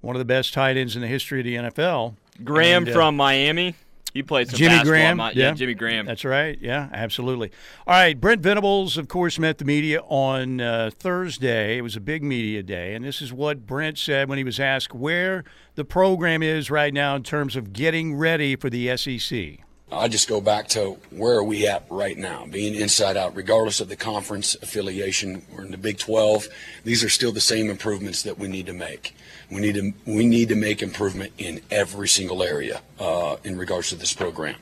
one 0.00 0.16
of 0.16 0.18
the 0.18 0.24
best 0.24 0.52
tight 0.52 0.76
ends 0.76 0.96
in 0.96 1.02
the 1.02 1.06
history 1.06 1.38
of 1.38 1.44
the 1.44 1.54
NFL. 1.54 2.16
Graham 2.42 2.82
And, 2.82 2.88
uh, 2.88 2.92
from 2.92 3.16
Miami. 3.16 3.76
He 4.12 4.22
played 4.22 4.50
some 4.50 4.58
Jimmy 4.58 4.76
basketball. 4.76 4.90
Graham, 4.92 5.16
Mi- 5.16 5.22
yeah. 5.34 5.48
yeah, 5.48 5.54
Jimmy 5.54 5.74
Graham. 5.74 6.06
That's 6.06 6.24
right. 6.24 6.58
Yeah, 6.60 6.88
absolutely. 6.92 7.50
All 7.86 7.94
right. 7.94 8.20
Brent 8.20 8.42
Venables, 8.42 8.98
of 8.98 9.08
course, 9.08 9.38
met 9.38 9.58
the 9.58 9.64
media 9.64 10.00
on 10.02 10.60
uh, 10.60 10.90
Thursday. 10.98 11.78
It 11.78 11.82
was 11.82 11.96
a 11.96 12.00
big 12.00 12.22
media 12.22 12.62
day. 12.62 12.94
And 12.94 13.04
this 13.04 13.22
is 13.22 13.32
what 13.32 13.66
Brent 13.66 13.96
said 13.98 14.28
when 14.28 14.36
he 14.38 14.44
was 14.44 14.60
asked 14.60 14.94
where 14.94 15.44
the 15.76 15.84
program 15.84 16.42
is 16.42 16.70
right 16.70 16.92
now 16.92 17.16
in 17.16 17.22
terms 17.22 17.56
of 17.56 17.72
getting 17.72 18.14
ready 18.14 18.54
for 18.54 18.68
the 18.68 18.94
SEC. 18.96 19.60
I 19.92 20.08
just 20.08 20.26
go 20.26 20.40
back 20.40 20.68
to 20.68 20.98
where 21.10 21.34
are 21.36 21.44
we 21.44 21.66
at 21.66 21.84
right 21.90 22.16
now, 22.16 22.46
being 22.46 22.74
inside 22.74 23.16
out, 23.16 23.36
regardless 23.36 23.80
of 23.80 23.90
the 23.90 23.96
conference 23.96 24.54
affiliation. 24.62 25.44
We're 25.52 25.64
in 25.64 25.70
the 25.70 25.76
Big 25.76 25.98
12. 25.98 26.48
These 26.84 27.04
are 27.04 27.10
still 27.10 27.30
the 27.30 27.42
same 27.42 27.68
improvements 27.68 28.22
that 28.22 28.38
we 28.38 28.48
need 28.48 28.66
to 28.66 28.72
make. 28.72 29.14
We 29.50 29.60
need 29.60 29.74
to 29.74 29.92
we 30.06 30.26
need 30.26 30.48
to 30.48 30.54
make 30.54 30.82
improvement 30.82 31.34
in 31.36 31.60
every 31.70 32.08
single 32.08 32.42
area 32.42 32.80
uh, 32.98 33.36
in 33.44 33.58
regards 33.58 33.90
to 33.90 33.96
this 33.96 34.14
program. 34.14 34.56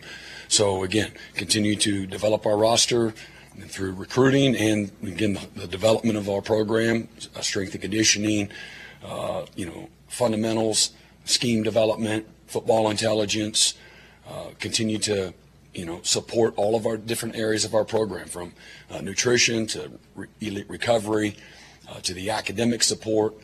So 0.49 0.83
again, 0.83 1.13
continue 1.35 1.77
to 1.77 2.07
develop 2.07 2.45
our 2.45 2.57
roster 2.57 3.15
through 3.69 3.93
recruiting 3.93 4.57
and 4.57 4.91
again 5.03 5.39
the, 5.55 5.69
development 5.69 6.19
of 6.19 6.29
our 6.29 6.43
program, 6.43 7.09
strength 7.41 7.73
and 7.73 7.83
conditioning, 7.83 8.51
uh, 9.05 9.47
you 9.55 9.67
know, 9.67 9.89
fundamentals, 10.09 10.91
scheme 11.25 11.63
development, 11.63 12.27
football 12.49 12.91
intelligence 12.91 13.75
uh, 14.31 14.51
continue 14.59 14.99
to 14.99 15.35
you 15.75 15.85
know 15.85 16.01
support 16.03 16.55
all 16.57 16.77
of 16.77 16.87
our 16.87 16.97
different 16.97 17.37
areas 17.37 17.65
of 17.65 17.75
our 17.75 17.85
program 17.85 18.29
from 18.29 18.53
uh, 18.91 19.01
nutrition 19.01 19.67
to 19.67 19.91
re- 20.15 20.29
elite 20.41 20.69
recovery 20.69 21.37
uh, 21.89 22.01
to 22.01 22.15
the 22.15 22.31
academic 22.31 22.83
support 22.83 23.35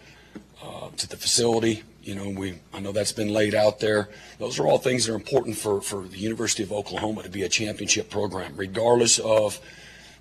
uh, 0.62 0.89
to 0.97 1.09
the 1.09 1.16
facility. 1.16 1.82
You 2.03 2.14
know 2.14 2.28
we 2.30 2.59
I 2.72 2.80
know 2.80 2.93
that's 2.93 3.12
been 3.12 3.32
laid 3.32 3.55
out 3.55 3.80
there. 3.80 4.09
Those 4.39 4.59
are 4.61 4.66
all 4.66 4.78
things 4.78 5.07
that 5.07 5.12
are 5.12 5.16
important 5.16 5.57
for 5.57 5.80
for 5.80 6.03
the 6.03 6.18
University 6.18 6.62
of 6.62 6.72
Oklahoma 6.72 7.22
to 7.24 7.28
be 7.28 7.43
a 7.43 7.49
championship 7.49 8.11
program 8.11 8.55
regardless 8.57 9.18
of 9.18 9.61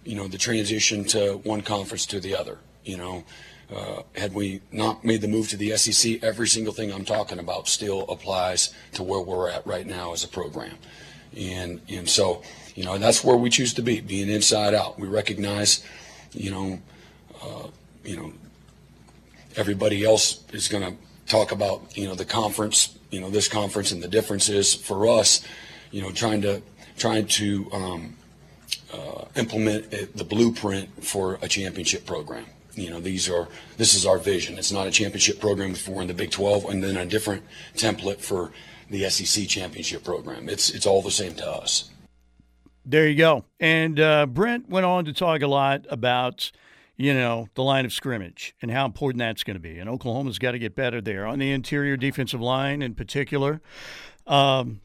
you 0.03 0.15
know 0.15 0.27
the 0.27 0.37
transition 0.37 1.03
to 1.05 1.37
one 1.43 1.61
conference 1.61 2.05
to 2.07 2.19
the 2.19 2.35
other 2.35 2.59
you 2.83 2.97
know 2.97 3.23
uh, 3.73 4.03
had 4.15 4.33
we 4.33 4.61
not 4.71 5.03
made 5.03 5.21
the 5.21 5.27
move 5.27 5.49
to 5.49 5.57
the 5.57 5.75
SEC, 5.77 6.23
every 6.23 6.47
single 6.47 6.73
thing 6.73 6.91
I'm 6.91 7.05
talking 7.05 7.39
about 7.39 7.67
still 7.67 8.01
applies 8.09 8.73
to 8.93 9.03
where 9.03 9.21
we're 9.21 9.49
at 9.49 9.65
right 9.65 9.85
now 9.85 10.13
as 10.13 10.23
a 10.23 10.27
program. 10.27 10.77
And, 11.35 11.81
and 11.89 12.07
so, 12.07 12.43
you 12.75 12.83
know, 12.83 12.97
that's 12.97 13.23
where 13.23 13.35
we 13.35 13.49
choose 13.49 13.73
to 13.75 13.81
be, 13.81 14.01
being 14.01 14.29
inside 14.29 14.73
out. 14.73 14.99
We 14.99 15.07
recognize, 15.07 15.83
you 16.31 16.51
know, 16.51 16.79
uh, 17.41 17.67
you 18.03 18.17
know, 18.17 18.33
everybody 19.55 20.05
else 20.05 20.43
is 20.53 20.67
going 20.67 20.83
to 20.83 20.93
talk 21.27 21.51
about, 21.51 21.97
you 21.97 22.07
know, 22.07 22.15
the 22.15 22.25
conference, 22.25 22.97
you 23.09 23.19
know, 23.19 23.29
this 23.29 23.47
conference 23.47 23.91
and 23.91 24.01
the 24.01 24.07
differences 24.07 24.75
for 24.75 25.07
us, 25.07 25.41
you 25.91 26.01
know, 26.01 26.11
trying 26.11 26.41
to, 26.41 26.61
trying 26.97 27.25
to, 27.27 27.67
um, 27.71 28.15
uh, 28.93 29.25
implement 29.35 29.89
the 30.15 30.23
blueprint 30.23 31.03
for 31.03 31.39
a 31.41 31.47
championship 31.47 32.05
program. 32.05 32.45
You 32.75 32.89
know, 32.89 32.99
these 32.99 33.29
are 33.29 33.47
this 33.77 33.93
is 33.95 34.05
our 34.05 34.17
vision. 34.17 34.57
It's 34.57 34.71
not 34.71 34.87
a 34.87 34.91
championship 34.91 35.39
program 35.39 35.75
we're 35.87 36.01
in 36.01 36.07
the 36.07 36.13
Big 36.13 36.31
12, 36.31 36.65
and 36.65 36.83
then 36.83 36.97
a 36.97 37.05
different 37.05 37.43
template 37.75 38.19
for 38.19 38.51
the 38.89 39.09
SEC 39.09 39.47
championship 39.47 40.03
program. 40.03 40.49
It's 40.49 40.69
it's 40.69 40.85
all 40.85 41.01
the 41.01 41.11
same 41.11 41.33
to 41.35 41.49
us. 41.49 41.89
There 42.85 43.07
you 43.07 43.15
go. 43.15 43.45
And 43.59 43.99
uh, 43.99 44.27
Brent 44.27 44.69
went 44.69 44.85
on 44.85 45.05
to 45.05 45.13
talk 45.13 45.41
a 45.41 45.47
lot 45.47 45.87
about, 45.89 46.51
you 46.95 47.15
know, 47.15 47.49
the 47.55 47.63
line 47.63 47.83
of 47.83 47.91
scrimmage 47.91 48.53
and 48.61 48.69
how 48.69 48.85
important 48.85 49.19
that's 49.19 49.43
going 49.43 49.55
to 49.55 49.61
be. 49.61 49.79
And 49.79 49.89
Oklahoma's 49.89 50.37
got 50.37 50.51
to 50.51 50.59
get 50.59 50.75
better 50.75 51.01
there 51.01 51.25
on 51.25 51.39
the 51.39 51.51
interior 51.51 51.97
defensive 51.97 52.41
line 52.41 52.83
in 52.83 52.93
particular. 52.93 53.59
Um, 54.27 54.81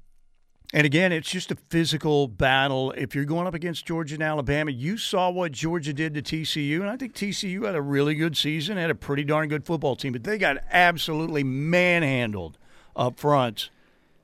and 0.73 0.87
again, 0.87 1.11
it's 1.13 1.29
just 1.29 1.51
a 1.51 1.57
physical 1.69 2.29
battle. 2.29 2.93
If 2.93 3.15
you're 3.15 3.25
going 3.25 3.47
up 3.47 3.55
against 3.55 3.87
Georgia 3.87 4.15
and 4.15 4.23
Alabama, 4.23 4.71
you 4.71 4.97
saw 4.97 5.29
what 5.31 5.53
Georgia 5.53 5.93
did 5.93 6.15
to 6.15 6.23
TCU, 6.23 6.81
and 6.81 6.89
I 6.89 6.97
think 6.97 7.15
TCU 7.15 7.67
had 7.67 7.75
a 7.75 7.83
really 7.83 8.15
good 8.15 8.37
season, 8.37 8.77
had 8.77 8.91
a 8.91 8.95
pretty 8.95 9.25
darn 9.25 9.49
good 9.49 9.65
football 9.65 9.97
team, 9.97 10.13
but 10.13 10.25
they 10.25 10.39
got 10.39 10.59
absolutely 10.71 11.43
manhandled 11.43 12.57
up 12.95 13.19
front 13.19 13.71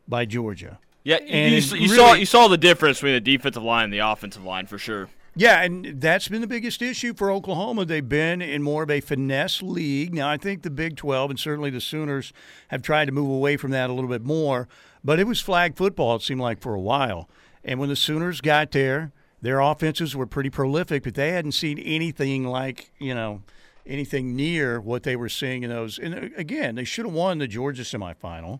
by 0.06 0.24
Georgia. 0.24 0.78
Yeah, 1.02 1.16
And 1.16 1.52
you, 1.52 1.78
you 1.78 1.88
saw 1.88 2.14
you 2.14 2.26
saw 2.26 2.48
the 2.48 2.58
difference 2.58 2.98
between 2.98 3.14
the 3.14 3.20
defensive 3.20 3.62
line 3.62 3.84
and 3.84 3.92
the 3.92 4.00
offensive 4.00 4.44
line 4.44 4.66
for 4.66 4.76
sure. 4.76 5.08
Yeah, 5.38 5.62
and 5.62 6.00
that's 6.00 6.28
been 6.28 6.40
the 6.40 6.46
biggest 6.46 6.80
issue 6.80 7.12
for 7.12 7.30
Oklahoma. 7.30 7.84
They've 7.84 8.08
been 8.08 8.40
in 8.40 8.62
more 8.62 8.84
of 8.84 8.90
a 8.90 9.00
finesse 9.00 9.60
league. 9.60 10.14
Now, 10.14 10.30
I 10.30 10.38
think 10.38 10.62
the 10.62 10.70
Big 10.70 10.96
12 10.96 11.30
and 11.30 11.38
certainly 11.38 11.68
the 11.68 11.80
Sooners 11.80 12.32
have 12.68 12.80
tried 12.80 13.04
to 13.04 13.12
move 13.12 13.28
away 13.28 13.58
from 13.58 13.70
that 13.72 13.90
a 13.90 13.92
little 13.92 14.08
bit 14.08 14.24
more, 14.24 14.66
but 15.06 15.20
it 15.20 15.26
was 15.26 15.40
flag 15.40 15.76
football, 15.76 16.16
it 16.16 16.22
seemed 16.22 16.40
like, 16.40 16.60
for 16.60 16.74
a 16.74 16.80
while. 16.80 17.30
And 17.64 17.78
when 17.78 17.88
the 17.88 17.96
Sooners 17.96 18.40
got 18.40 18.72
there, 18.72 19.12
their 19.40 19.60
offenses 19.60 20.16
were 20.16 20.26
pretty 20.26 20.50
prolific, 20.50 21.04
but 21.04 21.14
they 21.14 21.30
hadn't 21.30 21.52
seen 21.52 21.78
anything 21.78 22.44
like, 22.44 22.90
you 22.98 23.14
know, 23.14 23.42
anything 23.86 24.34
near 24.34 24.80
what 24.80 25.04
they 25.04 25.14
were 25.14 25.28
seeing 25.28 25.62
in 25.62 25.70
those. 25.70 25.96
And 25.96 26.12
uh, 26.12 26.28
again, 26.36 26.74
they 26.74 26.82
should 26.82 27.06
have 27.06 27.14
won 27.14 27.38
the 27.38 27.46
Georgia 27.46 27.82
semifinal. 27.82 28.58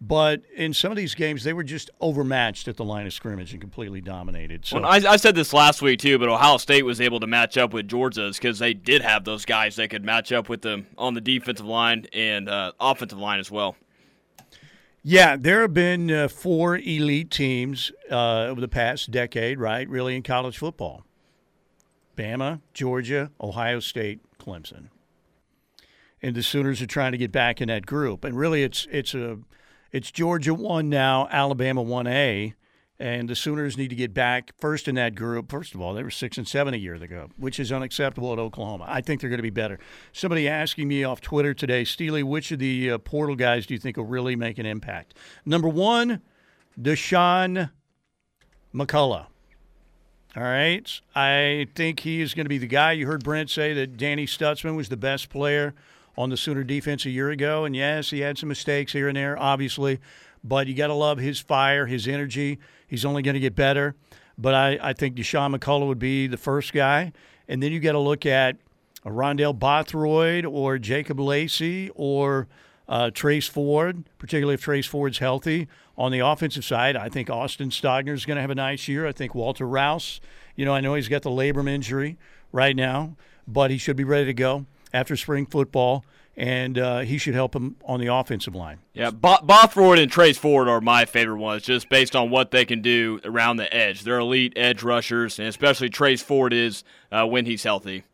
But 0.00 0.42
in 0.54 0.74
some 0.74 0.90
of 0.90 0.96
these 0.96 1.14
games, 1.14 1.44
they 1.44 1.52
were 1.52 1.62
just 1.62 1.90
overmatched 2.00 2.66
at 2.66 2.76
the 2.76 2.84
line 2.84 3.06
of 3.06 3.12
scrimmage 3.12 3.52
and 3.52 3.60
completely 3.60 4.00
dominated. 4.00 4.66
So 4.66 4.80
Well, 4.80 4.86
I, 4.86 4.96
I 4.96 5.16
said 5.16 5.36
this 5.36 5.52
last 5.52 5.80
week 5.80 6.00
too, 6.00 6.18
but 6.18 6.28
Ohio 6.28 6.56
State 6.56 6.84
was 6.84 7.00
able 7.00 7.20
to 7.20 7.26
match 7.28 7.56
up 7.56 7.72
with 7.72 7.86
Georgia's 7.86 8.36
because 8.36 8.58
they 8.58 8.74
did 8.74 9.02
have 9.02 9.24
those 9.24 9.44
guys 9.44 9.76
that 9.76 9.90
could 9.90 10.04
match 10.04 10.32
up 10.32 10.48
with 10.48 10.62
them 10.62 10.88
on 10.96 11.14
the 11.14 11.20
defensive 11.20 11.66
line 11.66 12.06
and 12.12 12.48
uh, 12.48 12.72
offensive 12.80 13.18
line 13.18 13.38
as 13.38 13.50
well. 13.50 13.76
Yeah, 15.02 15.36
there 15.36 15.62
have 15.62 15.74
been 15.74 16.10
uh, 16.10 16.28
four 16.28 16.76
elite 16.76 17.30
teams 17.30 17.92
uh, 18.10 18.46
over 18.46 18.60
the 18.60 18.68
past 18.68 19.10
decade, 19.10 19.58
right? 19.58 19.88
Really, 19.88 20.16
in 20.16 20.22
college 20.22 20.58
football 20.58 21.04
Bama, 22.16 22.60
Georgia, 22.74 23.30
Ohio 23.40 23.80
State, 23.80 24.20
Clemson. 24.38 24.88
And 26.20 26.34
the 26.34 26.42
Sooners 26.42 26.82
are 26.82 26.86
trying 26.86 27.12
to 27.12 27.18
get 27.18 27.30
back 27.30 27.60
in 27.60 27.68
that 27.68 27.86
group. 27.86 28.24
And 28.24 28.36
really, 28.36 28.64
it's 28.64 28.88
it's 28.90 29.14
a 29.14 29.38
it's 29.92 30.10
Georgia 30.10 30.52
one 30.52 30.88
now, 30.88 31.28
Alabama 31.30 31.80
one 31.80 32.08
A, 32.08 32.54
and 33.00 33.28
the 33.28 33.36
Sooners 33.36 33.76
need 33.76 33.88
to 33.88 33.96
get 33.96 34.12
back 34.12 34.52
first 34.58 34.88
in 34.88 34.96
that 34.96 35.14
group. 35.14 35.50
First 35.50 35.74
of 35.74 35.80
all, 35.80 35.94
they 35.94 36.02
were 36.02 36.10
six 36.10 36.36
and 36.36 36.48
seven 36.48 36.74
a 36.74 36.76
year 36.76 36.94
ago, 36.94 37.28
which 37.36 37.60
is 37.60 37.70
unacceptable 37.70 38.32
at 38.32 38.38
Oklahoma. 38.38 38.86
I 38.88 39.00
think 39.00 39.20
they're 39.20 39.30
going 39.30 39.38
to 39.38 39.42
be 39.42 39.50
better. 39.50 39.78
Somebody 40.12 40.48
asking 40.48 40.88
me 40.88 41.04
off 41.04 41.20
Twitter 41.20 41.54
today, 41.54 41.84
Steely, 41.84 42.22
which 42.22 42.50
of 42.50 42.58
the 42.58 42.92
uh, 42.92 42.98
portal 42.98 43.36
guys 43.36 43.66
do 43.66 43.74
you 43.74 43.80
think 43.80 43.96
will 43.96 44.04
really 44.04 44.34
make 44.34 44.58
an 44.58 44.66
impact? 44.66 45.14
Number 45.46 45.68
one, 45.68 46.22
Deshaun 46.80 47.70
McCullough. 48.74 49.26
All 50.36 50.42
right. 50.42 51.00
I 51.14 51.66
think 51.74 52.00
he 52.00 52.20
is 52.20 52.34
going 52.34 52.44
to 52.44 52.50
be 52.50 52.58
the 52.58 52.66
guy. 52.66 52.92
You 52.92 53.06
heard 53.06 53.24
Brent 53.24 53.50
say 53.50 53.72
that 53.74 53.96
Danny 53.96 54.26
Stutsman 54.26 54.76
was 54.76 54.88
the 54.88 54.96
best 54.96 55.30
player 55.30 55.74
on 56.16 56.30
the 56.30 56.36
Sooner 56.36 56.64
defense 56.64 57.06
a 57.06 57.10
year 57.10 57.30
ago. 57.30 57.64
And 57.64 57.74
yes, 57.74 58.10
he 58.10 58.20
had 58.20 58.38
some 58.38 58.48
mistakes 58.48 58.92
here 58.92 59.08
and 59.08 59.16
there, 59.16 59.38
obviously. 59.38 60.00
But 60.44 60.66
you 60.66 60.74
got 60.74 60.88
to 60.88 60.94
love 60.94 61.18
his 61.18 61.40
fire, 61.40 61.86
his 61.86 62.06
energy. 62.06 62.58
He's 62.88 63.04
only 63.04 63.22
going 63.22 63.34
to 63.34 63.40
get 63.40 63.54
better. 63.54 63.94
But 64.36 64.54
I, 64.54 64.78
I 64.82 64.92
think 64.92 65.16
Deshaun 65.16 65.54
McCullough 65.54 65.86
would 65.86 65.98
be 65.98 66.26
the 66.26 66.36
first 66.36 66.72
guy. 66.72 67.12
And 67.46 67.62
then 67.62 67.70
you 67.70 67.80
got 67.80 67.92
to 67.92 67.98
look 67.98 68.26
at 68.26 68.56
a 69.04 69.10
Rondell 69.10 69.56
Bothroyd 69.56 70.44
or 70.44 70.78
Jacob 70.78 71.20
Lacey 71.20 71.90
or 71.94 72.48
uh, 72.88 73.10
Trace 73.10 73.46
Ford, 73.46 74.04
particularly 74.18 74.54
if 74.54 74.62
Trace 74.62 74.86
Ford's 74.86 75.18
healthy. 75.18 75.68
On 75.96 76.12
the 76.12 76.20
offensive 76.20 76.64
side, 76.64 76.96
I 76.96 77.08
think 77.08 77.28
Austin 77.28 77.70
Stogner 77.70 78.12
is 78.12 78.24
going 78.24 78.36
to 78.36 78.40
have 78.40 78.50
a 78.50 78.54
nice 78.54 78.88
year. 78.88 79.06
I 79.06 79.12
think 79.12 79.34
Walter 79.34 79.66
Rouse, 79.66 80.20
you 80.56 80.64
know, 80.64 80.72
I 80.72 80.80
know 80.80 80.94
he's 80.94 81.08
got 81.08 81.22
the 81.22 81.30
labrum 81.30 81.68
injury 81.68 82.16
right 82.52 82.76
now, 82.76 83.16
but 83.46 83.70
he 83.70 83.78
should 83.78 83.96
be 83.96 84.04
ready 84.04 84.26
to 84.26 84.34
go 84.34 84.66
after 84.92 85.16
spring 85.16 85.46
football, 85.46 86.04
and 86.36 86.78
uh, 86.78 87.00
he 87.00 87.18
should 87.18 87.34
help 87.34 87.54
him 87.56 87.76
on 87.84 87.98
the 88.00 88.06
offensive 88.06 88.54
line. 88.54 88.78
Yeah, 88.94 89.10
Bo- 89.10 89.40
Bothroyd 89.42 89.98
and 89.98 90.10
Trace 90.10 90.38
Ford 90.38 90.68
are 90.68 90.80
my 90.80 91.04
favorite 91.04 91.38
ones, 91.38 91.62
just 91.64 91.88
based 91.88 92.14
on 92.14 92.30
what 92.30 92.50
they 92.52 92.64
can 92.64 92.80
do 92.80 93.20
around 93.24 93.56
the 93.56 93.72
edge. 93.74 94.02
They're 94.02 94.18
elite 94.20 94.52
edge 94.56 94.82
rushers, 94.82 95.38
and 95.38 95.48
especially 95.48 95.88
Trace 95.90 96.22
Ford 96.22 96.52
is 96.52 96.84
uh, 97.10 97.26
when 97.26 97.44
he's 97.46 97.64
healthy. 97.64 98.04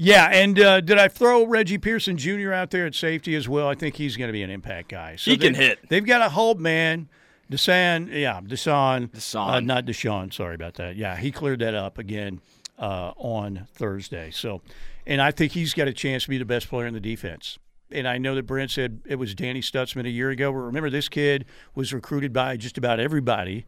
Yeah, 0.00 0.26
and 0.30 0.60
uh, 0.60 0.80
did 0.80 0.96
I 0.96 1.08
throw 1.08 1.44
Reggie 1.44 1.78
Pearson 1.78 2.16
Jr. 2.16 2.52
out 2.52 2.70
there 2.70 2.86
at 2.86 2.94
safety 2.94 3.34
as 3.34 3.48
well? 3.48 3.66
I 3.68 3.74
think 3.74 3.96
he's 3.96 4.16
going 4.16 4.28
to 4.28 4.32
be 4.32 4.44
an 4.44 4.50
impact 4.50 4.90
guy. 4.90 5.16
So 5.16 5.32
He 5.32 5.36
can 5.36 5.54
hit. 5.54 5.80
They've 5.88 6.06
got 6.06 6.22
a 6.22 6.28
hold 6.28 6.60
man, 6.60 7.08
Dasan, 7.50 8.08
yeah, 8.12 8.40
Dasan, 8.40 9.08
Deshaun. 9.10 9.48
uh, 9.50 9.58
not 9.58 9.86
Deshaun. 9.86 10.32
Sorry 10.32 10.54
about 10.54 10.74
that. 10.74 10.94
Yeah, 10.94 11.16
he 11.16 11.32
cleared 11.32 11.58
that 11.58 11.74
up 11.74 11.98
again 11.98 12.40
uh, 12.78 13.12
on 13.16 13.66
Thursday. 13.72 14.30
So, 14.30 14.62
and 15.06 15.20
I 15.20 15.30
think 15.30 15.52
he's 15.52 15.74
got 15.74 15.88
a 15.88 15.92
chance 15.92 16.24
to 16.24 16.28
be 16.28 16.38
the 16.38 16.44
best 16.44 16.68
player 16.68 16.86
in 16.86 16.94
the 16.94 17.00
defense. 17.00 17.58
And 17.90 18.06
I 18.06 18.18
know 18.18 18.34
that 18.34 18.46
Brent 18.46 18.70
said 18.70 19.00
it 19.06 19.16
was 19.16 19.34
Danny 19.34 19.62
Stutsman 19.62 20.06
a 20.06 20.10
year 20.10 20.30
ago. 20.30 20.52
But 20.52 20.58
remember, 20.58 20.90
this 20.90 21.08
kid 21.08 21.46
was 21.74 21.92
recruited 21.92 22.32
by 22.32 22.56
just 22.56 22.76
about 22.76 23.00
everybody, 23.00 23.64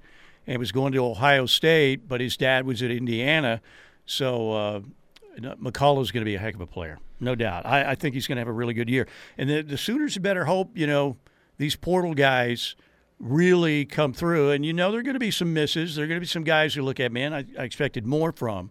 and 0.46 0.58
was 0.58 0.72
going 0.72 0.92
to 0.92 1.04
Ohio 1.04 1.46
State, 1.46 2.08
but 2.08 2.20
his 2.20 2.36
dad 2.36 2.66
was 2.66 2.82
at 2.82 2.90
Indiana. 2.90 3.60
So 4.06 4.52
uh, 4.52 4.80
McCullough's 5.38 6.10
going 6.10 6.22
to 6.22 6.28
be 6.28 6.34
a 6.34 6.38
heck 6.38 6.54
of 6.54 6.60
a 6.60 6.66
player, 6.66 6.98
no 7.20 7.34
doubt. 7.34 7.66
I, 7.66 7.92
I 7.92 7.94
think 7.94 8.14
he's 8.14 8.26
going 8.26 8.36
to 8.36 8.40
have 8.40 8.48
a 8.48 8.52
really 8.52 8.74
good 8.74 8.88
year. 8.88 9.06
And 9.38 9.48
the, 9.48 9.62
the 9.62 9.78
Sooners 9.78 10.18
better 10.18 10.44
hope, 10.44 10.76
you 10.76 10.86
know, 10.86 11.16
these 11.58 11.76
portal 11.76 12.14
guys 12.14 12.74
really 13.18 13.84
come 13.84 14.12
through. 14.12 14.50
And 14.50 14.64
you 14.64 14.72
know, 14.72 14.90
there 14.90 15.00
are 15.00 15.04
going 15.04 15.14
to 15.14 15.20
be 15.20 15.30
some 15.30 15.52
misses. 15.52 15.94
There 15.94 16.04
are 16.04 16.08
going 16.08 16.16
to 16.16 16.22
be 16.22 16.26
some 16.26 16.44
guys 16.44 16.74
who 16.74 16.82
look 16.82 17.00
at, 17.00 17.12
man, 17.12 17.32
I, 17.32 17.44
I 17.58 17.64
expected 17.64 18.06
more 18.06 18.32
from. 18.32 18.70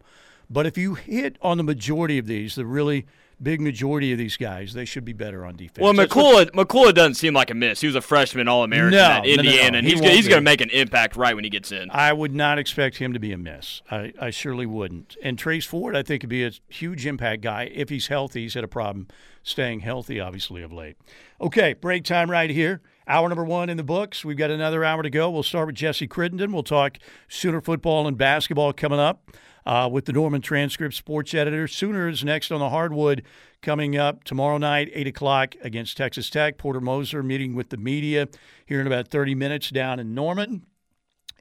But 0.50 0.66
if 0.66 0.78
you 0.78 0.96
hit 0.96 1.38
on 1.42 1.58
the 1.58 1.64
majority 1.64 2.18
of 2.18 2.26
these, 2.26 2.56
the 2.56 2.66
really 2.66 3.06
big 3.42 3.62
majority 3.62 4.12
of 4.12 4.18
these 4.18 4.36
guys, 4.36 4.74
they 4.74 4.84
should 4.84 5.06
be 5.06 5.14
better 5.14 5.46
on 5.46 5.56
defense. 5.56 5.80
Well, 5.80 5.94
That's 5.94 6.14
what- 6.14 6.52
McCullough, 6.54 6.66
McCullough 6.66 6.94
doesn't 6.94 7.14
seem 7.16 7.34
like 7.34 7.50
a 7.50 7.54
miss. 7.54 7.82
He 7.82 7.88
was 7.88 7.96
a 7.96 8.02
freshman 8.02 8.48
All 8.48 8.64
American 8.64 8.98
No, 8.98 9.04
at 9.04 9.24
no, 9.24 9.30
no, 9.30 9.36
no. 9.36 9.42
Indiana, 9.44 9.78
and 9.78 9.88
He 9.88 9.94
he's, 9.94 10.02
he's 10.02 10.28
going 10.28 10.40
to 10.40 10.44
make 10.46 10.60
an 10.62 10.70
impact 10.72 11.16
right 11.16 11.36
when 11.36 11.44
he 11.44 11.50
gets 11.50 11.72
in. 11.72 11.90
I 11.92 12.12
would 12.12 12.34
not 12.34 12.60
expect 12.60 12.98
him 12.98 13.14
to 13.14 13.20
be 13.20 13.32
a 13.32 13.38
miss. 13.38 13.82
I, 13.90 14.12
I 14.20 14.30
surely 14.32 14.66
wouldn't. 14.66 15.16
And 15.24 15.38
Trace 15.38 15.66
Ford, 15.66 15.96
I 15.96 16.04
think, 16.04 16.22
could 16.22 16.30
be 16.30 16.44
a 16.44 16.52
huge 16.68 17.06
impact 17.06 17.42
guy 17.42 17.72
if 17.74 17.90
he's 17.90 18.08
healthy. 18.08 18.42
He's 18.42 18.56
had 18.56 18.64
a 18.64 18.68
problem 18.68 19.08
staying 19.44 19.82
healthy, 19.82 20.20
obviously, 20.20 20.62
of 20.62 20.74
late. 20.74 20.98
Okay, 21.40 21.74
break 21.74 22.04
time 22.04 22.30
right 22.30 22.50
here. 22.50 22.82
Hour 23.08 23.30
number 23.30 23.46
one 23.46 23.70
in 23.70 23.78
the 23.78 23.84
books. 23.84 24.26
We've 24.26 24.38
got 24.38 24.52
another 24.52 24.84
hour 24.84 25.02
to 25.02 25.10
go. 25.10 25.30
We'll 25.32 25.44
start 25.44 25.68
with 25.68 25.76
Jesse 25.76 26.08
Crittenden. 26.08 26.52
We'll 26.52 26.62
talk 26.64 26.98
Sooner 27.28 27.62
football 27.62 28.08
and 28.08 28.18
basketball 28.18 28.74
coming 28.74 29.00
up 29.00 29.32
uh, 29.66 29.90
with 29.92 30.06
the 30.06 30.14
Norman 30.14 30.42
Transcript 30.42 30.96
sports 30.96 31.34
editor. 31.34 31.68
Sooners 31.68 32.24
next 32.24 32.52
on 32.52 32.60
the 32.60 32.70
hardwood 32.70 33.24
coming 33.62 33.98
up 33.98 34.24
tomorrow 34.24 34.58
night, 34.58 34.90
8 34.94 35.08
o'clock 35.08 35.56
against 35.62 35.98
Texas 35.98 36.30
Tech. 36.30 36.58
Porter 36.58 36.82
Moser 36.82 37.24
meeting 37.24 37.56
with 37.56 37.70
the 37.70 37.78
media 37.78 38.28
here 38.66 38.82
in 38.82 38.88
about 38.88 39.08
30 39.08 39.36
minutes 39.36 39.70
down 39.70 40.00
in 40.00 40.14
Norman. 40.14 40.66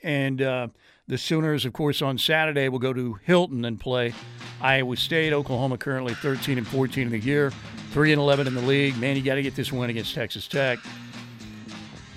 And 0.02 0.40
uh, 0.40 0.68
the 1.06 1.18
Sooners, 1.18 1.64
of 1.64 1.72
course, 1.72 2.02
on 2.02 2.18
Saturday 2.18 2.68
will 2.68 2.78
go 2.78 2.92
to 2.92 3.14
Hilton 3.24 3.64
and 3.64 3.80
play 3.80 4.14
Iowa 4.60 4.96
State. 4.96 5.32
Oklahoma 5.32 5.78
currently 5.78 6.14
13 6.14 6.58
and 6.58 6.66
14 6.66 7.04
in 7.04 7.10
the 7.10 7.18
year, 7.18 7.52
3 7.90 8.12
and 8.12 8.20
11 8.20 8.46
in 8.46 8.54
the 8.54 8.62
league. 8.62 8.96
Man, 8.98 9.16
you 9.16 9.22
got 9.22 9.36
to 9.36 9.42
get 9.42 9.54
this 9.54 9.72
win 9.72 9.90
against 9.90 10.14
Texas 10.14 10.46
Tech. 10.46 10.78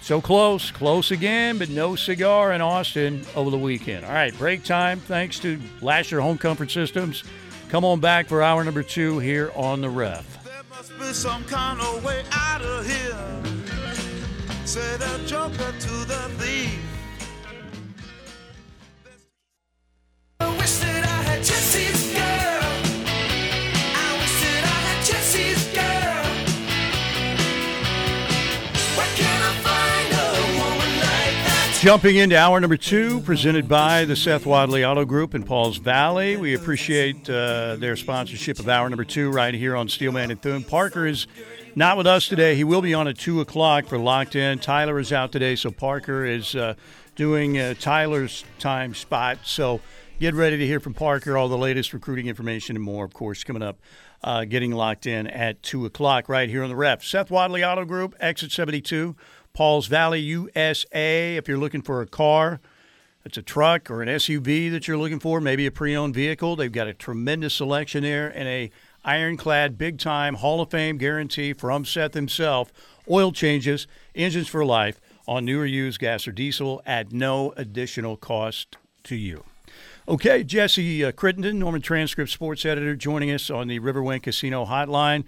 So 0.02 0.20
close, 0.20 0.72
close 0.72 1.12
again, 1.12 1.60
but 1.60 1.70
no 1.70 1.96
cigar 1.96 2.54
in 2.54 2.62
Austin 2.62 3.24
over 3.36 3.52
the 3.52 3.58
weekend. 3.58 4.04
All 4.04 4.12
right, 4.12 4.36
break 4.38 4.64
time. 4.64 5.00
Thanks 5.00 5.40
to 5.40 5.60
Lasher 5.80 6.20
Home 6.20 6.40
Comfort 6.40 6.72
Systems. 6.72 7.24
Come 7.70 7.86
on 7.86 8.00
back 8.00 8.28
for 8.28 8.42
hour 8.42 8.64
number 8.64 8.84
two 8.84 9.20
here 9.20 9.52
on 9.56 9.80
the 9.80 9.90
ref. 9.90 10.44
There 10.44 10.64
must 10.70 10.98
be 10.98 11.14
some 11.14 11.44
kind 11.46 11.80
of 11.80 12.04
way 12.04 12.24
out 12.32 12.62
of 12.62 12.86
here. 12.86 13.16
Say 14.66 14.98
the 14.98 15.22
joker 15.28 15.72
to 15.72 16.06
the 16.06 16.32
thief. 16.40 16.80
I 20.40 20.58
wish 20.58 20.78
that 20.80 21.06
I 21.06 21.22
had 21.24 21.44
girl. 22.16 22.81
Jumping 31.82 32.18
into 32.18 32.38
hour 32.38 32.60
number 32.60 32.78
two, 32.78 33.22
presented 33.22 33.68
by 33.68 34.06
the 34.06 34.16
Seth 34.16 34.46
Wadley 34.46 34.86
Auto 34.86 35.04
Group 35.04 35.34
in 35.34 35.42
Pauls 35.42 35.78
Valley. 35.78 36.38
We 36.38 36.54
appreciate 36.54 37.28
uh, 37.28 37.76
their 37.76 37.96
sponsorship 37.96 38.60
of 38.60 38.70
hour 38.70 38.88
number 38.88 39.04
two 39.04 39.32
right 39.32 39.52
here 39.52 39.76
on 39.76 39.90
Steelman 39.90 40.30
and 40.30 40.40
Thune. 40.40 40.64
Parker 40.64 41.08
is 41.08 41.26
not 41.74 41.98
with 41.98 42.06
us 42.06 42.28
today. 42.28 42.54
He 42.54 42.64
will 42.64 42.84
be 42.84 42.94
on 42.94 43.08
at 43.08 43.18
2 43.18 43.42
o'clock 43.42 43.88
for 43.88 43.98
Locked 43.98 44.36
In. 44.36 44.60
Tyler 44.60 45.00
is 45.00 45.12
out 45.12 45.32
today, 45.32 45.56
so 45.56 45.72
Parker 45.72 46.24
is 46.24 46.54
uh, 46.54 46.76
doing 47.16 47.58
uh, 47.58 47.74
Tyler's 47.80 48.46
time 48.60 48.94
spot. 48.94 49.40
So 49.46 49.82
get 50.20 50.36
ready 50.36 50.58
to 50.58 50.68
hear 50.68 50.80
from 50.80 50.94
Parker, 50.94 51.36
all 51.36 51.50
the 51.50 51.58
latest 51.58 51.94
recruiting 51.94 52.28
information 52.28 52.76
and 52.76 52.86
more, 52.86 53.06
of 53.06 53.14
course, 53.16 53.44
coming 53.44 53.64
up. 53.64 53.80
Uh, 54.24 54.46
getting 54.46 54.72
locked 54.72 55.08
in 55.08 55.26
at 55.26 55.64
2 55.64 55.88
o'clock 55.88 56.30
right 56.30 56.48
here 56.48 56.62
on 56.62 56.70
the 56.70 56.76
ref. 56.76 57.04
Seth 57.04 57.32
Wadley 57.32 57.64
Auto 57.64 57.86
Group, 57.86 58.14
exit 58.20 58.52
72, 58.52 59.16
Pauls 59.54 59.88
Valley, 59.88 60.20
USA. 60.22 61.36
If 61.36 61.48
you're 61.48 61.58
looking 61.58 61.82
for 61.82 62.02
a 62.02 62.08
car, 62.08 62.60
it's 63.24 63.38
a 63.38 63.42
truck 63.42 63.92
or 63.92 64.02
an 64.02 64.10
SUV 64.10 64.72
that 64.72 64.88
you're 64.88 64.98
looking 64.98 65.20
for, 65.20 65.40
maybe 65.40 65.66
a 65.66 65.72
pre-owned 65.72 66.14
vehicle. 66.14 66.56
They've 66.56 66.72
got 66.72 66.88
a 66.88 66.94
tremendous 66.94 67.54
selection 67.54 68.04
there 68.04 68.30
and 68.30 68.48
a 68.48 68.72
ironclad, 69.04 69.78
big-time 69.78 70.36
Hall 70.36 70.62
of 70.62 70.72
Fame 70.72 70.98
guarantee 70.98 71.54
from 71.54 71.86
Seth 71.86 72.14
himself. 72.14 72.72
Oil 73.10 73.32
changes, 73.32 73.88
engines 74.16 74.48
for 74.48 74.66
life 74.66 75.00
on 75.28 75.46
new 75.46 75.60
or 75.60 75.66
used 75.66 76.00
gas 76.00 76.28
or 76.28 76.32
diesel 76.32 76.82
at 76.86 77.12
no 77.12 77.54
additional 77.58 78.18
cost 78.18 78.78
to 79.04 79.16
you. 79.16 79.44
Okay, 80.08 80.44
Jesse 80.44 81.06
uh, 81.06 81.12
Crittenden, 81.12 81.60
Norman 81.60 81.82
Transcript 81.82 82.32
Sports 82.32 82.66
Editor, 82.66 82.96
joining 82.96 83.32
us 83.32 83.50
on 83.50 83.68
the 83.68 83.80
Riverwind 83.80 84.24
Casino 84.24 84.66
Hotline. 84.66 85.24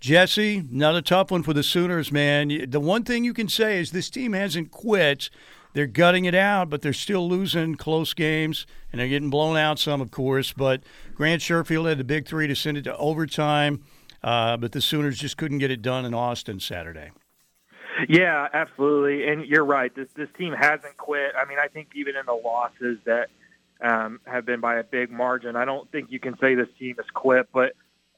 Jesse, 0.00 0.64
not 0.70 0.94
a 0.94 1.02
tough 1.02 1.30
one 1.30 1.42
for 1.42 1.52
the 1.52 1.62
Sooners, 1.62 2.12
man. 2.12 2.70
The 2.70 2.80
one 2.80 3.02
thing 3.02 3.24
you 3.24 3.34
can 3.34 3.48
say 3.48 3.80
is 3.80 3.90
this 3.90 4.08
team 4.10 4.32
hasn't 4.32 4.70
quit. 4.70 5.28
They're 5.74 5.86
gutting 5.86 6.24
it 6.24 6.34
out, 6.34 6.70
but 6.70 6.82
they're 6.82 6.92
still 6.92 7.28
losing 7.28 7.74
close 7.74 8.14
games, 8.14 8.66
and 8.90 9.00
they're 9.00 9.08
getting 9.08 9.30
blown 9.30 9.56
out 9.56 9.78
some, 9.78 10.00
of 10.00 10.10
course. 10.10 10.52
But 10.52 10.82
Grant 11.14 11.42
Sherfield 11.42 11.88
had 11.88 11.98
the 11.98 12.04
big 12.04 12.26
three 12.26 12.46
to 12.46 12.54
send 12.54 12.78
it 12.78 12.82
to 12.82 12.96
overtime, 12.96 13.84
uh, 14.22 14.56
but 14.56 14.72
the 14.72 14.80
Sooners 14.80 15.18
just 15.18 15.36
couldn't 15.36 15.58
get 15.58 15.70
it 15.70 15.82
done 15.82 16.04
in 16.04 16.14
Austin 16.14 16.60
Saturday. 16.60 17.10
Yeah, 18.08 18.46
absolutely. 18.52 19.28
And 19.28 19.44
you're 19.46 19.64
right. 19.64 19.94
This 19.94 20.08
this 20.14 20.28
team 20.38 20.52
hasn't 20.52 20.96
quit. 20.96 21.32
I 21.36 21.48
mean, 21.48 21.58
I 21.58 21.66
think 21.66 21.88
even 21.96 22.14
in 22.14 22.26
the 22.26 22.32
losses 22.32 22.98
that 23.04 23.28
um, 23.80 24.20
have 24.24 24.46
been 24.46 24.60
by 24.60 24.76
a 24.76 24.84
big 24.84 25.10
margin, 25.10 25.56
I 25.56 25.64
don't 25.64 25.90
think 25.90 26.10
you 26.10 26.20
can 26.20 26.38
say 26.38 26.54
this 26.54 26.68
team 26.78 26.96
has 26.96 27.06
quit. 27.12 27.48
But 27.52 27.72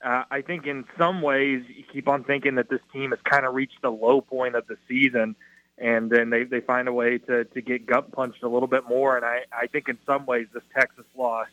uh, 0.05 0.25
I 0.31 0.41
think 0.43 0.67
in 0.67 0.85
some 0.97 1.23
ways 1.23 1.65
you 1.69 1.85
keep 1.93 2.09
on 2.09 2.25
thinking 2.25 2.55
that 2.57 2.69
this 2.71 2.81
team 2.93 3.11
has 3.11 3.21
kind 3.25 3.45
of 3.45 3.55
reached 3.55 3.83
the 3.83 3.91
low 3.91 4.21
point 4.21 4.55
of 4.55 4.67
the 4.67 4.77
season, 4.89 5.37
and 5.79 6.11
then 6.11 6.31
they 6.31 6.45
they 6.45 6.61
find 6.61 6.89
a 6.89 6.93
way 6.93 7.19
to 7.19 7.45
to 7.45 7.61
get 7.61 7.87
gut 7.87 8.11
punched 8.13 8.43
a 8.43 8.49
little 8.49 8.69
bit 8.69 8.89
more. 8.89 9.17
And 9.17 9.25
I 9.25 9.45
I 9.53 9.67
think 9.67 9.89
in 9.89 9.99
some 10.07 10.27
ways 10.27 10.47
this 10.53 10.63
Texas 10.75 11.05
loss 11.17 11.49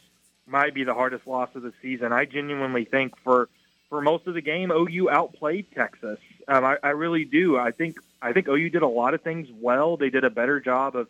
might 0.45 0.73
be 0.73 0.83
the 0.83 0.93
hardest 0.93 1.27
loss 1.27 1.49
of 1.55 1.61
the 1.61 1.73
season. 1.81 2.13
I 2.13 2.25
genuinely 2.25 2.85
think 2.85 3.13
for 3.23 3.49
for 3.89 4.01
most 4.01 4.27
of 4.27 4.33
the 4.33 4.41
game, 4.41 4.71
OU 4.71 5.09
outplayed 5.09 5.67
Texas. 5.73 6.19
Um, 6.47 6.63
I, 6.65 6.77
I 6.83 6.89
really 6.89 7.25
do. 7.25 7.57
I 7.57 7.71
think 7.71 7.97
I 8.21 8.33
think 8.33 8.47
OU 8.47 8.69
did 8.69 8.81
a 8.81 8.87
lot 8.87 9.13
of 9.13 9.21
things 9.21 9.49
well. 9.59 9.97
They 9.97 10.09
did 10.09 10.23
a 10.23 10.29
better 10.29 10.59
job 10.59 10.95
of 10.95 11.07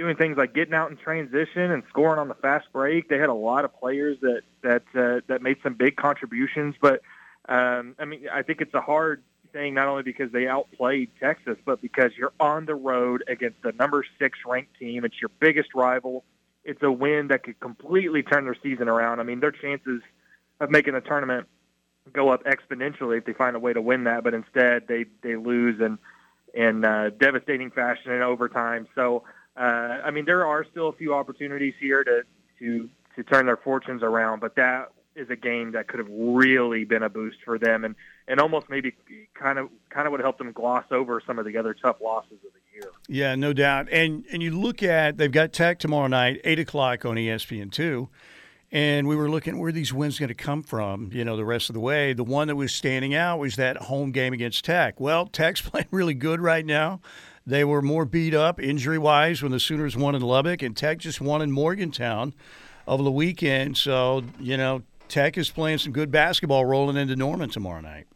doing 0.00 0.16
things 0.16 0.38
like 0.38 0.54
getting 0.54 0.72
out 0.72 0.90
in 0.90 0.96
transition 0.96 1.70
and 1.70 1.82
scoring 1.90 2.18
on 2.18 2.28
the 2.28 2.34
fast 2.34 2.66
break. 2.72 3.10
They 3.10 3.18
had 3.18 3.28
a 3.28 3.34
lot 3.34 3.66
of 3.66 3.78
players 3.78 4.16
that 4.22 4.40
that 4.62 4.82
uh, 4.94 5.20
that 5.28 5.42
made 5.42 5.58
some 5.62 5.74
big 5.74 5.96
contributions. 5.96 6.74
But 6.80 7.02
um, 7.46 7.94
I 7.98 8.06
mean, 8.06 8.26
I 8.32 8.40
think 8.40 8.62
it's 8.62 8.72
a 8.72 8.80
hard 8.80 9.22
thing 9.52 9.74
not 9.74 9.88
only 9.88 10.02
because 10.02 10.32
they 10.32 10.48
outplayed 10.48 11.10
Texas, 11.20 11.58
but 11.66 11.82
because 11.82 12.12
you're 12.16 12.32
on 12.40 12.64
the 12.64 12.74
road 12.74 13.24
against 13.28 13.60
the 13.62 13.72
number 13.72 14.02
six 14.18 14.38
ranked 14.46 14.78
team. 14.78 15.04
It's 15.04 15.20
your 15.20 15.30
biggest 15.38 15.74
rival. 15.74 16.24
It's 16.64 16.82
a 16.82 16.90
win 16.90 17.28
that 17.28 17.42
could 17.42 17.60
completely 17.60 18.22
turn 18.22 18.44
their 18.44 18.56
season 18.62 18.88
around. 18.88 19.20
I 19.20 19.24
mean, 19.24 19.40
their 19.40 19.52
chances 19.52 20.00
of 20.60 20.70
making 20.70 20.94
the 20.94 21.02
tournament 21.02 21.46
go 22.10 22.30
up 22.30 22.44
exponentially 22.44 23.18
if 23.18 23.26
they 23.26 23.34
find 23.34 23.54
a 23.54 23.58
way 23.58 23.74
to 23.74 23.82
win 23.82 24.04
that, 24.04 24.24
but 24.24 24.32
instead 24.32 24.88
they 24.88 25.04
they 25.22 25.36
lose 25.36 25.78
in 25.78 25.98
in 26.54 26.86
uh, 26.86 27.10
devastating 27.18 27.70
fashion 27.70 28.12
in 28.12 28.22
overtime. 28.22 28.88
So 28.94 29.24
uh, 29.56 29.60
I 30.04 30.10
mean, 30.10 30.24
there 30.24 30.46
are 30.46 30.64
still 30.70 30.88
a 30.88 30.92
few 30.92 31.14
opportunities 31.14 31.74
here 31.80 32.04
to 32.04 32.22
to 32.58 32.88
to 33.16 33.22
turn 33.24 33.46
their 33.46 33.56
fortunes 33.56 34.02
around, 34.02 34.40
but 34.40 34.56
that 34.56 34.92
is 35.16 35.28
a 35.30 35.36
game 35.36 35.72
that 35.72 35.88
could 35.88 35.98
have 35.98 36.08
really 36.10 36.84
been 36.84 37.02
a 37.02 37.08
boost 37.08 37.38
for 37.44 37.58
them, 37.58 37.84
and 37.84 37.94
and 38.28 38.40
almost 38.40 38.68
maybe 38.70 38.94
kind 39.34 39.58
of 39.58 39.68
kind 39.90 40.06
of 40.06 40.12
would 40.12 40.20
help 40.20 40.38
them 40.38 40.52
gloss 40.52 40.84
over 40.90 41.20
some 41.26 41.38
of 41.38 41.44
the 41.44 41.56
other 41.56 41.74
tough 41.74 41.96
losses 42.00 42.32
of 42.32 42.52
the 42.52 42.74
year. 42.74 42.90
Yeah, 43.08 43.34
no 43.34 43.52
doubt. 43.52 43.88
And 43.90 44.24
and 44.32 44.42
you 44.42 44.58
look 44.58 44.82
at 44.82 45.18
they've 45.18 45.32
got 45.32 45.52
Tech 45.52 45.78
tomorrow 45.78 46.06
night, 46.06 46.40
eight 46.44 46.58
o'clock 46.58 47.04
on 47.04 47.16
ESPN 47.16 47.70
two. 47.72 48.08
And 48.72 49.08
we 49.08 49.16
were 49.16 49.28
looking 49.28 49.58
where 49.58 49.72
these 49.72 49.92
wins 49.92 50.20
going 50.20 50.28
to 50.28 50.34
come 50.34 50.62
from, 50.62 51.10
you 51.12 51.24
know, 51.24 51.36
the 51.36 51.44
rest 51.44 51.70
of 51.70 51.74
the 51.74 51.80
way. 51.80 52.12
The 52.12 52.22
one 52.22 52.46
that 52.46 52.54
was 52.54 52.72
standing 52.72 53.16
out 53.16 53.40
was 53.40 53.56
that 53.56 53.76
home 53.76 54.12
game 54.12 54.32
against 54.32 54.64
Tech. 54.64 55.00
Well, 55.00 55.26
Tech's 55.26 55.60
playing 55.68 55.88
really 55.90 56.14
good 56.14 56.40
right 56.40 56.64
now. 56.64 57.00
They 57.46 57.64
were 57.64 57.82
more 57.82 58.04
beat 58.04 58.34
up 58.34 58.60
injury 58.60 58.98
wise 58.98 59.42
when 59.42 59.52
the 59.52 59.60
Sooners 59.60 59.96
won 59.96 60.14
in 60.14 60.22
Lubbock, 60.22 60.62
and 60.62 60.76
Tech 60.76 60.98
just 60.98 61.20
won 61.20 61.42
in 61.42 61.50
Morgantown 61.50 62.34
over 62.86 63.02
the 63.02 63.10
weekend. 63.10 63.76
So, 63.76 64.24
you 64.38 64.56
know, 64.56 64.82
Tech 65.08 65.36
is 65.36 65.50
playing 65.50 65.78
some 65.78 65.92
good 65.92 66.10
basketball 66.10 66.64
rolling 66.64 66.96
into 66.96 67.16
Norman 67.16 67.50
tomorrow 67.50 67.80
night. 67.80 68.06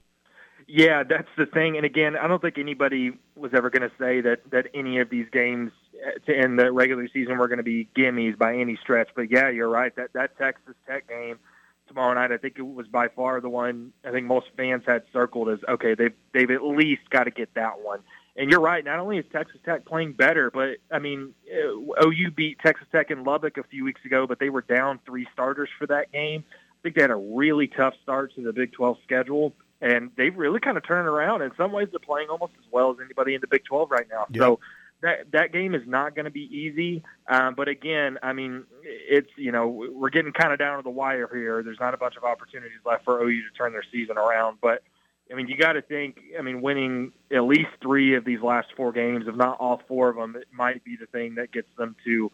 Yeah, 0.67 1.03
that's 1.03 1.29
the 1.37 1.47
thing. 1.47 1.77
And 1.77 1.85
again, 1.85 2.17
I 2.17 2.27
don't 2.27 2.41
think 2.41 2.59
anybody 2.59 3.13
was 3.37 3.53
ever 3.55 3.71
going 3.71 3.83
to 3.83 3.95
say 3.99 4.21
that 4.23 4.51
that 4.51 4.69
any 4.75 4.99
of 4.99 5.11
these 5.11 5.27
games 5.31 5.73
uh, 5.95 6.19
to 6.27 6.37
end 6.37 6.59
the 6.59 6.73
regular 6.73 7.07
season 7.13 7.37
were 7.37 7.49
going 7.49 7.59
to 7.59 7.65
be 7.65 7.89
gimmies 7.97 8.39
by 8.39 8.57
any 8.57 8.79
stretch. 8.83 9.11
But 9.15 9.31
yeah, 9.31 9.51
you're 9.51 9.69
right. 9.69 9.95
That 9.97 10.13
that 10.15 10.39
Texas 10.39 10.75
Tech 10.87 11.07
game 11.09 11.39
tomorrow 11.87 12.15
night, 12.15 12.33
I 12.33 12.39
think 12.39 12.59
it 12.59 12.63
was 12.63 12.87
by 12.87 13.09
far 13.09 13.41
the 13.41 13.49
one 13.51 13.93
I 14.05 14.11
think 14.11 14.27
most 14.27 14.47
fans 14.57 14.85
had 14.87 15.03
circled 15.13 15.51
as 15.51 15.59
okay. 15.69 15.95
They've 15.95 16.15
they've 16.33 16.51
at 16.51 16.65
least 16.65 17.11
got 17.11 17.25
to 17.25 17.31
get 17.31 17.53
that 17.55 17.81
one. 17.83 18.01
And 18.37 18.51
you're 18.51 18.61
right. 18.61 18.85
Not 18.85 18.99
only 18.99 19.19
is 19.19 19.25
Texas 19.33 19.61
Tech 19.65 19.85
playing 19.85 20.15
better, 20.15 20.51
but 20.51 20.79
I 20.91 20.99
mean, 20.99 21.35
uh, 21.49 22.05
OU 22.05 22.33
beat 22.33 22.59
Texas 22.59 22.87
Tech 22.91 23.11
in 23.11 23.23
Lubbock 23.23 23.59
a 23.59 23.63
few 23.63 23.85
weeks 23.85 24.01
ago, 24.05 24.27
but 24.27 24.41
they 24.41 24.51
were 24.51 24.63
down 24.63 24.99
three 25.07 25.27
starters 25.33 25.69
for 25.79 25.87
that 25.87 26.11
game. 26.13 26.45
I 26.51 26.77
think 26.83 26.97
they 26.97 27.03
had 27.03 27.13
a 27.13 27.17
really 27.17 27.69
tough 27.69 27.95
start 28.03 28.35
to 28.35 28.43
the 28.43 28.53
Big 28.53 28.73
12 28.73 28.99
schedule, 29.05 29.55
and 29.81 30.11
they've 30.17 30.37
really 30.37 30.59
kind 30.59 30.77
of 30.77 30.85
turned 30.85 31.07
around. 31.07 31.43
In 31.43 31.53
some 31.57 31.71
ways, 31.71 31.89
they're 31.93 32.01
playing 32.01 32.29
almost 32.29 32.53
as 32.59 32.65
well 32.73 32.91
as 32.91 32.97
anybody 33.03 33.35
in 33.35 33.41
the 33.41 33.47
Big 33.47 33.65
12 33.65 33.91
right 33.91 34.07
now. 34.11 34.27
Yep. 34.31 34.43
So 34.43 34.61
that 35.03 35.31
that 35.33 35.53
game 35.53 35.75
is 35.75 35.83
not 35.87 36.17
going 36.17 36.25
to 36.25 36.31
be 36.31 36.49
easy. 36.51 37.05
Um, 37.29 37.55
but 37.55 37.69
again, 37.69 38.19
I 38.23 38.33
mean, 38.33 38.65
it's 38.83 39.31
you 39.37 39.53
know 39.53 39.69
we're 39.69 40.11
getting 40.11 40.33
kind 40.33 40.53
of 40.53 40.59
down 40.59 40.79
to 40.79 40.83
the 40.83 40.91
wire 40.91 41.29
here. 41.33 41.63
There's 41.63 41.81
not 41.81 41.95
a 41.95 41.99
bunch 41.99 42.17
of 42.17 42.25
opportunities 42.25 42.79
left 42.85 43.05
for 43.05 43.23
OU 43.23 43.43
to 43.43 43.57
turn 43.57 43.73
their 43.73 43.85
season 43.93 44.19
around, 44.19 44.59
but. 44.61 44.83
I 45.31 45.35
mean, 45.35 45.49
you 45.49 45.57
got 45.57 45.73
to 45.73 45.83
think. 45.83 46.21
I 46.39 46.43
mean, 46.43 46.61
winning 46.61 47.13
at 47.35 47.45
least 47.45 47.71
three 47.81 48.15
of 48.15 48.25
these 48.25 48.41
last 48.41 48.69
four 48.77 48.93
games, 48.93 49.25
if 49.27 49.35
not 49.35 49.59
all 49.59 49.81
four 49.89 50.11
of 50.11 50.17
them, 50.17 50.37
it 50.37 50.49
might 50.53 50.85
be 50.85 50.97
the 50.97 51.07
thing 51.07 51.37
that 51.37 51.51
gets 51.51 51.69
them 51.79 51.97
to 52.05 52.31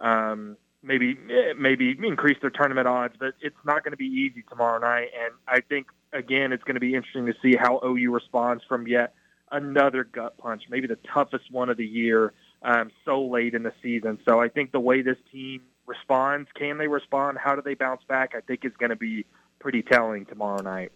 um, 0.00 0.56
maybe 0.82 1.18
maybe 1.58 1.96
increase 2.02 2.36
their 2.42 2.50
tournament 2.50 2.86
odds. 2.86 3.14
But 3.18 3.34
it's 3.40 3.56
not 3.64 3.82
going 3.82 3.92
to 3.92 3.96
be 3.96 4.06
easy 4.06 4.44
tomorrow 4.48 4.78
night, 4.78 5.08
and 5.18 5.34
I 5.48 5.60
think 5.60 5.86
again 6.12 6.52
it's 6.52 6.64
going 6.64 6.74
to 6.74 6.80
be 6.80 6.94
interesting 6.94 7.26
to 7.26 7.34
see 7.40 7.56
how 7.56 7.80
OU 7.84 8.12
responds 8.12 8.62
from 8.68 8.86
yet 8.86 9.14
another 9.50 10.04
gut 10.04 10.36
punch, 10.36 10.64
maybe 10.68 10.86
the 10.86 10.98
toughest 11.12 11.50
one 11.50 11.68
of 11.68 11.76
the 11.76 11.86
year, 11.86 12.32
um, 12.62 12.90
so 13.04 13.24
late 13.24 13.54
in 13.54 13.62
the 13.62 13.72
season. 13.82 14.18
So 14.26 14.40
I 14.40 14.48
think 14.48 14.72
the 14.72 14.80
way 14.80 15.02
this 15.02 15.18
team 15.30 15.62
responds, 15.86 16.48
can 16.54 16.78
they 16.78 16.88
respond? 16.88 17.38
How 17.38 17.54
do 17.54 17.62
they 17.62 17.74
bounce 17.74 18.02
back? 18.08 18.34
I 18.36 18.40
think 18.40 18.64
is 18.64 18.72
going 18.78 18.90
to 18.90 18.96
be 18.96 19.26
pretty 19.60 19.82
telling 19.82 20.26
tomorrow 20.26 20.60
night. 20.62 20.92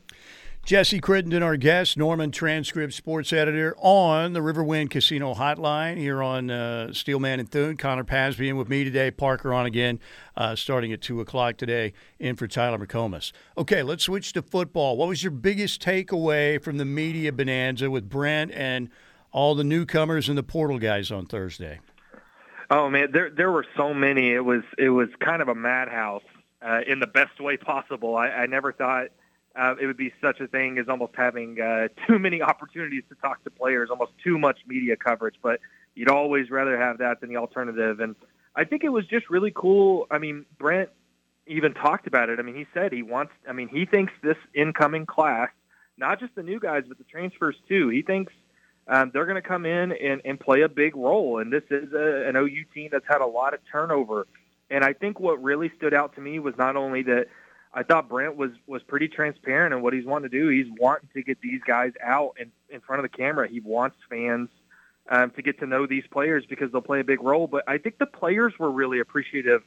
Jesse 0.69 1.01
Crittenden, 1.01 1.43
our 1.43 1.57
guest, 1.57 1.97
Norman 1.97 2.31
Transcript 2.31 2.93
Sports 2.93 3.33
Editor 3.33 3.75
on 3.79 4.35
the 4.35 4.41
Riverwind 4.41 4.91
Casino 4.91 5.33
Hotline 5.33 5.97
here 5.97 6.23
on 6.23 6.51
uh, 6.51 6.93
Steelman 6.93 7.41
and 7.41 7.51
Thune. 7.51 7.79
Connor 7.79 8.05
Pasby 8.05 8.51
in 8.51 8.59
with 8.59 8.69
me 8.69 8.85
today. 8.85 9.11
Parker 9.11 9.55
on 9.55 9.64
again, 9.64 9.99
uh, 10.37 10.55
starting 10.55 10.93
at 10.93 11.01
2 11.01 11.23
o'clock 11.23 11.57
today, 11.57 11.95
in 12.19 12.37
for 12.37 12.47
Tyler 12.47 12.77
McComas. 12.77 13.33
Okay, 13.57 13.83
let's 13.83 14.05
switch 14.05 14.35
to 14.35 14.43
football. 14.43 14.99
What 14.99 15.09
was 15.09 15.23
your 15.25 15.31
biggest 15.31 15.81
takeaway 15.81 16.62
from 16.62 16.77
the 16.77 16.85
media 16.85 17.33
bonanza 17.33 17.91
with 17.91 18.07
Brent 18.07 18.53
and 18.53 18.91
all 19.33 19.55
the 19.55 19.64
newcomers 19.64 20.29
and 20.29 20.37
the 20.37 20.43
portal 20.43 20.79
guys 20.79 21.11
on 21.11 21.25
Thursday? 21.25 21.81
Oh 22.71 22.91
man, 22.91 23.09
there 23.11 23.31
there 23.31 23.51
were 23.51 23.64
so 23.75 23.95
many. 23.95 24.35
It 24.35 24.45
was 24.45 24.64
it 24.77 24.91
was 24.91 25.09
kind 25.19 25.41
of 25.41 25.49
a 25.49 25.55
madhouse 25.55 26.25
uh, 26.61 26.81
in 26.87 27.01
the 27.01 27.07
best 27.07 27.41
way 27.41 27.57
possible. 27.57 28.16
I, 28.16 28.27
I 28.29 28.45
never 28.45 28.71
thought 28.75 29.07
uh, 29.59 29.74
it 29.80 29.86
would 29.86 29.96
be 29.96 30.12
such 30.22 30.40
a 30.40 30.46
thing 30.46 30.78
as 30.78 30.88
almost 30.88 31.12
having 31.16 31.61
uh, 31.61 31.88
too 32.06 32.18
many 32.18 32.40
opportunities 32.52 33.02
to 33.09 33.16
talk 33.16 33.42
to 33.44 33.50
players, 33.50 33.90
almost 33.90 34.12
too 34.22 34.38
much 34.38 34.59
media 34.66 34.96
coverage. 34.96 35.34
But 35.42 35.61
you'd 35.94 36.11
always 36.11 36.50
rather 36.50 36.78
have 36.78 36.98
that 36.98 37.20
than 37.20 37.28
the 37.28 37.36
alternative. 37.36 38.00
And 38.00 38.14
I 38.54 38.64
think 38.64 38.84
it 38.84 38.90
was 38.90 39.04
just 39.06 39.28
really 39.28 39.52
cool. 39.54 40.06
I 40.11 40.18
mean, 40.18 40.46
Brent 40.59 40.90
even 41.46 41.74
talked 41.74 42.06
about 42.06 42.28
it. 42.28 42.38
I 42.38 42.42
mean, 42.42 42.54
he 42.54 42.66
said 42.72 42.92
he 42.92 43.02
wants. 43.02 43.32
I 43.48 43.52
mean, 43.52 43.68
he 43.68 43.84
thinks 43.84 44.12
this 44.22 44.36
incoming 44.54 45.06
class, 45.06 45.50
not 45.96 46.20
just 46.20 46.34
the 46.36 46.42
new 46.42 46.61
guys, 46.61 46.84
but 46.86 46.98
the 46.98 47.04
transfers 47.04 47.56
too. 47.68 47.88
He 47.88 48.02
thinks 48.02 48.32
um, 48.86 49.11
they're 49.12 49.26
going 49.26 49.42
to 49.42 49.48
come 49.48 49.66
in 49.66 49.92
and, 49.92 50.22
and 50.24 50.38
play 50.38 50.62
a 50.62 50.68
big 50.68 50.94
role. 50.94 51.40
And 51.40 51.52
this 51.52 51.64
is 51.70 51.92
a, 51.92 52.28
an 52.28 52.36
OU 52.36 52.64
team 52.72 52.90
that's 52.92 53.06
had 53.09 53.20
a 53.20 53.26
lot 53.26 53.54
of 53.54 53.61
turnover. 53.70 54.28
And 54.70 54.84
I 54.84 54.92
think 54.92 55.18
what 55.18 55.42
really 55.42 55.72
stood 55.76 55.94
out 55.94 56.14
to 56.14 56.20
me 56.20 56.38
was 56.38 56.54
not 56.56 56.76
only 56.76 57.02
that 57.02 57.26
I 57.73 57.83
thought 57.83 58.09
Brent 58.09 58.37
was 58.37 58.51
was 58.66 58.83
pretty 58.83 59.09
transparent 59.09 59.75
in 59.75 59.83
what 59.83 59.93
he's 59.93 60.05
wanting 60.05 60.31
to 60.31 60.39
do. 60.39 60.49
He's 60.49 60.73
wanting 60.79 61.09
to 61.14 61.23
get 61.23 61.41
these 61.41 61.61
guys 61.66 61.93
out 62.03 62.37
in, 62.41 62.51
in 62.71 62.81
front 62.81 63.05
of 63.05 63.11
the 63.11 63.16
camera. 63.16 63.49
He 63.49 63.61
wants 63.61 63.97
fans 64.09 64.49
um, 65.09 65.31
to 65.33 65.43
get 65.43 65.59
to 65.61 65.66
know 65.66 65.87
these 65.87 66.05
players 66.11 66.45
because 66.49 66.73
they'll 66.73 66.81
play 66.81 67.01
a 67.01 67.05
big 67.05 67.23
role. 67.23 67.47
But 67.47 67.64
I 67.66 67.79
think 67.79 67.99
the 67.99 68.07
players 68.07 68.53
were 68.59 68.71
really 68.71 69.01
appreciative 69.01 69.62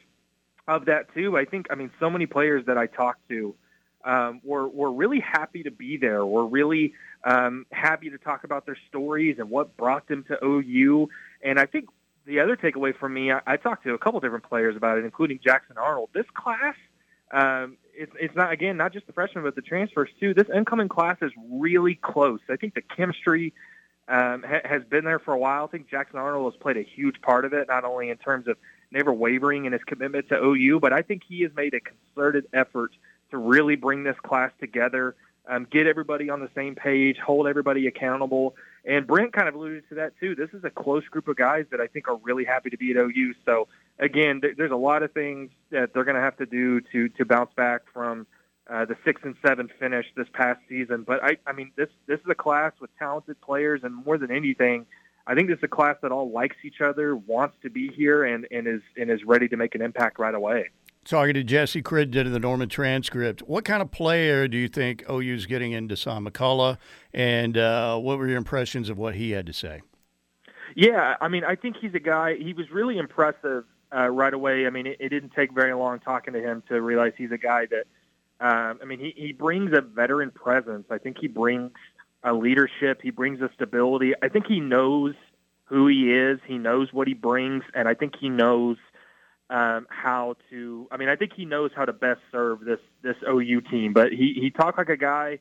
of 0.67 0.85
that 0.85 1.13
too. 1.13 1.37
I 1.37 1.45
think 1.45 1.67
I 1.69 1.75
mean 1.75 1.91
so 1.99 2.09
many 2.09 2.25
players 2.25 2.65
that 2.65 2.77
I 2.77 2.87
talked 2.87 3.27
to 3.29 3.55
um, 4.03 4.41
were 4.43 4.67
were 4.67 4.91
really 4.91 5.19
happy 5.19 5.63
to 5.63 5.71
be 5.71 5.97
there. 5.97 6.25
Were 6.25 6.47
really 6.47 6.93
um, 7.23 7.65
happy 7.71 8.09
to 8.09 8.17
talk 8.17 8.43
about 8.43 8.65
their 8.65 8.77
stories 8.89 9.37
and 9.39 9.49
what 9.49 9.77
brought 9.77 10.07
them 10.07 10.23
to 10.27 10.43
OU. 10.43 11.09
And 11.43 11.59
I 11.59 11.65
think 11.65 11.89
the 12.25 12.39
other 12.39 12.55
takeaway 12.55 12.95
from 12.95 13.13
me, 13.13 13.31
I, 13.31 13.41
I 13.45 13.57
talked 13.57 13.83
to 13.83 13.93
a 13.93 13.97
couple 13.97 14.19
different 14.19 14.45
players 14.45 14.75
about 14.75 14.97
it, 14.97 15.05
including 15.05 15.39
Jackson 15.43 15.77
Arnold. 15.77 16.09
This 16.13 16.25
class, 16.33 16.75
um, 17.31 17.77
it's 17.93 18.11
it's 18.19 18.35
not 18.35 18.51
again 18.51 18.77
not 18.77 18.93
just 18.93 19.07
the 19.07 19.13
freshmen 19.13 19.43
but 19.43 19.55
the 19.55 19.61
transfers 19.61 20.09
too. 20.19 20.33
This 20.33 20.47
incoming 20.53 20.89
class 20.89 21.17
is 21.21 21.31
really 21.51 21.95
close. 21.95 22.39
I 22.49 22.55
think 22.55 22.73
the 22.73 22.81
chemistry 22.81 23.53
um, 24.07 24.43
ha- 24.43 24.61
has 24.65 24.83
been 24.83 25.05
there 25.05 25.19
for 25.19 25.33
a 25.33 25.37
while. 25.37 25.65
I 25.65 25.67
think 25.67 25.89
Jackson 25.89 26.19
Arnold 26.19 26.53
has 26.53 26.61
played 26.61 26.77
a 26.77 26.83
huge 26.83 27.21
part 27.21 27.45
of 27.45 27.53
it, 27.53 27.67
not 27.67 27.85
only 27.85 28.09
in 28.09 28.17
terms 28.17 28.47
of 28.47 28.57
never 28.91 29.13
wavering 29.13 29.65
in 29.65 29.73
his 29.73 29.83
commitment 29.85 30.27
to 30.29 30.35
OU, 30.35 30.79
but 30.79 30.91
I 30.91 31.01
think 31.01 31.23
he 31.27 31.41
has 31.41 31.51
made 31.55 31.73
a 31.73 31.79
concerted 31.79 32.45
effort 32.53 32.91
to 33.31 33.37
really 33.37 33.77
bring 33.77 34.03
this 34.03 34.17
class 34.21 34.51
together, 34.59 35.15
um, 35.47 35.65
get 35.71 35.87
everybody 35.87 36.29
on 36.29 36.41
the 36.41 36.49
same 36.53 36.75
page, 36.75 37.17
hold 37.17 37.47
everybody 37.47 37.87
accountable. 37.87 38.55
And 38.83 39.07
Brent 39.07 39.31
kind 39.31 39.47
of 39.47 39.55
alluded 39.55 39.87
to 39.89 39.95
that 39.95 40.13
too. 40.19 40.35
This 40.35 40.49
is 40.53 40.63
a 40.63 40.69
close 40.69 41.05
group 41.05 41.27
of 41.27 41.37
guys 41.37 41.65
that 41.71 41.79
I 41.79 41.87
think 41.87 42.07
are 42.09 42.17
really 42.17 42.43
happy 42.43 42.69
to 42.71 42.77
be 42.77 42.91
at 42.91 42.97
OU. 42.97 43.35
So 43.45 43.67
again, 44.01 44.41
th- 44.41 44.57
there's 44.57 44.71
a 44.71 44.75
lot 44.75 45.03
of 45.03 45.13
things 45.13 45.51
that 45.69 45.93
they're 45.93 46.03
going 46.03 46.15
to 46.15 46.21
have 46.21 46.37
to 46.37 46.45
do 46.45 46.81
to 46.91 47.07
to 47.09 47.25
bounce 47.25 47.51
back 47.55 47.83
from 47.93 48.27
uh, 48.69 48.85
the 48.85 48.97
six 49.05 49.21
and 49.23 49.35
seven 49.45 49.69
finish 49.79 50.05
this 50.17 50.27
past 50.33 50.59
season. 50.67 51.03
But 51.07 51.23
I, 51.23 51.37
I 51.47 51.53
mean, 51.53 51.71
this 51.77 51.89
this 52.07 52.19
is 52.19 52.25
a 52.29 52.35
class 52.35 52.73
with 52.81 52.89
talented 52.97 53.39
players, 53.41 53.81
and 53.83 53.93
more 53.93 54.17
than 54.17 54.31
anything, 54.31 54.85
I 55.27 55.35
think 55.35 55.47
this 55.47 55.57
is 55.57 55.63
a 55.63 55.69
class 55.69 55.95
that 56.01 56.11
all 56.11 56.31
likes 56.31 56.57
each 56.63 56.81
other, 56.81 57.15
wants 57.15 57.55
to 57.61 57.69
be 57.69 57.89
here, 57.89 58.25
and 58.25 58.47
and 58.51 58.67
is 58.67 58.81
and 58.97 59.09
is 59.09 59.23
ready 59.23 59.47
to 59.47 59.55
make 59.55 59.75
an 59.75 59.81
impact 59.81 60.19
right 60.19 60.35
away. 60.35 60.69
Talking 61.03 61.33
to 61.33 61.43
Jesse 61.43 61.81
Crittenden 61.81 62.27
of 62.27 62.33
the 62.33 62.39
Norman 62.39 62.69
Transcript, 62.69 63.41
what 63.41 63.65
kind 63.65 63.81
of 63.81 63.89
player 63.89 64.47
do 64.47 64.55
you 64.55 64.67
think 64.67 65.03
OU 65.09 65.33
is 65.33 65.45
getting 65.47 65.71
into 65.71 65.95
Dasan 65.95 66.27
McCullough, 66.27 66.77
and 67.11 67.57
uh, 67.57 67.97
what 67.97 68.19
were 68.19 68.27
your 68.27 68.37
impressions 68.37 68.87
of 68.87 68.99
what 68.99 69.15
he 69.15 69.31
had 69.31 69.47
to 69.47 69.53
say? 69.53 69.81
Yeah, 70.75 71.15
I 71.19 71.27
mean, 71.27 71.43
I 71.43 71.55
think 71.55 71.77
he's 71.81 71.95
a 71.95 71.99
guy. 71.99 72.35
He 72.35 72.53
was 72.53 72.69
really 72.71 72.99
impressive 72.99 73.65
uh, 73.95 74.07
right 74.07 74.33
away. 74.33 74.65
I 74.65 74.69
mean, 74.69 74.87
it, 74.87 74.97
it 74.99 75.09
didn't 75.09 75.31
take 75.35 75.53
very 75.53 75.73
long 75.73 75.99
talking 75.99 76.33
to 76.33 76.41
him 76.41 76.63
to 76.69 76.81
realize 76.81 77.13
he's 77.17 77.31
a 77.31 77.37
guy 77.37 77.67
that. 77.67 77.85
Um, 78.39 78.79
I 78.81 78.85
mean, 78.85 78.99
he 78.99 79.13
he 79.15 79.33
brings 79.33 79.71
a 79.77 79.81
veteran 79.81 80.31
presence. 80.31 80.87
I 80.89 80.97
think 80.97 81.17
he 81.19 81.27
brings 81.27 81.71
a 82.23 82.33
leadership. 82.33 83.01
He 83.01 83.11
brings 83.11 83.39
a 83.41 83.49
stability. 83.53 84.13
I 84.21 84.29
think 84.29 84.47
he 84.47 84.59
knows 84.59 85.13
who 85.65 85.87
he 85.87 86.11
is. 86.11 86.39
He 86.47 86.57
knows 86.57 86.91
what 86.91 87.07
he 87.07 87.13
brings, 87.13 87.63
and 87.73 87.87
I 87.87 87.93
think 87.93 88.13
he 88.19 88.29
knows 88.29 88.77
um, 89.51 89.85
how 89.89 90.35
to. 90.49 90.87
I 90.91 90.97
mean, 90.97 91.09
I 91.09 91.15
think 91.15 91.33
he 91.35 91.45
knows 91.45 91.71
how 91.75 91.85
to 91.85 91.93
best 91.93 92.21
serve 92.31 92.61
this 92.61 92.79
this 93.03 93.15
OU 93.27 93.61
team. 93.69 93.93
But 93.93 94.11
he 94.11 94.33
he 94.39 94.49
talked 94.49 94.77
like 94.77 94.89
a 94.89 94.97
guy 94.97 95.39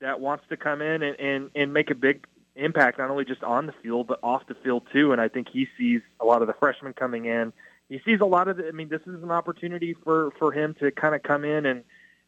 that 0.00 0.20
wants 0.20 0.44
to 0.48 0.56
come 0.56 0.80
in 0.80 1.02
and 1.02 1.20
and, 1.20 1.50
and 1.54 1.72
make 1.72 1.90
a 1.90 1.94
big 1.94 2.26
impact, 2.56 2.98
not 2.98 3.10
only 3.10 3.24
just 3.24 3.42
on 3.42 3.66
the 3.66 3.74
field 3.82 4.06
but 4.06 4.20
off 4.22 4.42
the 4.48 4.54
field 4.54 4.84
too. 4.92 5.12
And 5.12 5.20
I 5.20 5.28
think 5.28 5.48
he 5.52 5.66
sees 5.78 6.00
a 6.20 6.24
lot 6.24 6.40
of 6.42 6.48
the 6.48 6.54
freshmen 6.54 6.92
coming 6.92 7.26
in. 7.26 7.52
He 7.88 8.00
sees 8.04 8.20
a 8.20 8.26
lot 8.26 8.48
of. 8.48 8.56
The, 8.58 8.68
I 8.68 8.72
mean, 8.72 8.88
this 8.88 9.00
is 9.02 9.22
an 9.22 9.30
opportunity 9.30 9.94
for 10.04 10.30
for 10.38 10.52
him 10.52 10.74
to 10.80 10.90
kind 10.90 11.14
of 11.14 11.22
come 11.22 11.44
in 11.44 11.66
and 11.66 11.84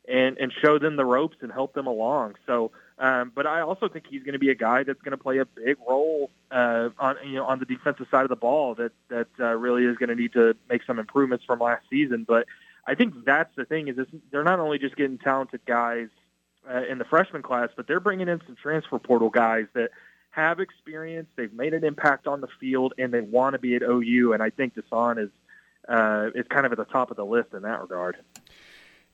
and 0.09 0.39
and 0.39 0.53
show 0.63 0.79
them 0.79 0.97
the 0.97 1.05
ropes 1.05 1.37
and 1.41 1.53
help 1.53 1.75
them 1.75 1.87
along. 1.87 2.35
So. 2.47 2.73
Um, 3.03 3.33
but 3.35 3.47
I 3.47 3.63
also 3.63 3.89
think 3.89 4.05
he's 4.11 4.23
going 4.25 4.35
to 4.35 4.39
be 4.39 4.51
a 4.51 4.55
guy 4.55 4.83
that's 4.83 5.01
going 5.01 5.17
to 5.17 5.23
play 5.23 5.39
a 5.39 5.47
big 5.47 5.79
role 5.89 6.31
uh, 6.51 6.91
on 6.99 7.17
you 7.25 7.37
know 7.37 7.47
on 7.47 7.59
the 7.59 7.65
defensive 7.65 8.07
side 8.11 8.25
of 8.25 8.29
the 8.29 8.37
ball 8.37 8.75
that 8.75 8.93
that 9.09 9.29
uh, 9.41 9.55
really 9.55 9.87
is 9.87 9.97
going 9.97 10.11
to 10.11 10.15
need 10.15 10.35
to 10.35 10.55
make 10.69 10.83
some 10.87 10.99
improvements 10.99 11.43
from 11.47 11.61
last 11.61 11.83
season. 11.89 12.27
But 12.29 12.47
I 12.87 12.95
think 12.95 13.25
that's 13.25 13.55
the 13.57 13.65
thing 13.65 13.89
is 13.89 13.97
this, 13.97 14.07
they're 14.31 14.45
not 14.45 14.61
only 14.61 14.79
just 14.79 14.97
getting 14.97 15.17
talented 15.17 15.63
guys 15.65 16.09
uh, 16.69 16.83
in 16.91 16.99
the 16.99 17.05
freshman 17.05 17.41
class, 17.41 17.71
but 17.75 17.87
they're 17.87 18.01
bringing 18.01 18.29
in 18.29 18.41
some 18.47 18.57
transfer 18.57 18.99
portal 18.99 19.31
guys 19.31 19.67
that 19.75 19.91
have 20.31 20.61
experience, 20.61 21.29
they've 21.37 21.53
made 21.53 21.75
an 21.75 21.85
impact 21.85 22.27
on 22.27 22.41
the 22.41 22.49
field, 22.61 22.95
and 22.99 23.13
they 23.13 23.21
want 23.21 23.55
to 23.55 23.59
be 23.59 23.75
at 23.75 23.83
OU. 23.83 24.33
And 24.33 24.43
I 24.43 24.51
think 24.51 24.75
Dasan 24.75 25.23
is 25.23 25.31
uh, 25.91 26.31
is 26.35 26.47
kind 26.49 26.65
of 26.65 26.73
at 26.73 26.79
the 26.79 26.85
top 26.85 27.11
of 27.11 27.17
the 27.17 27.25
list 27.25 27.53
in 27.53 27.63
that 27.63 27.81
regard. 27.81 28.17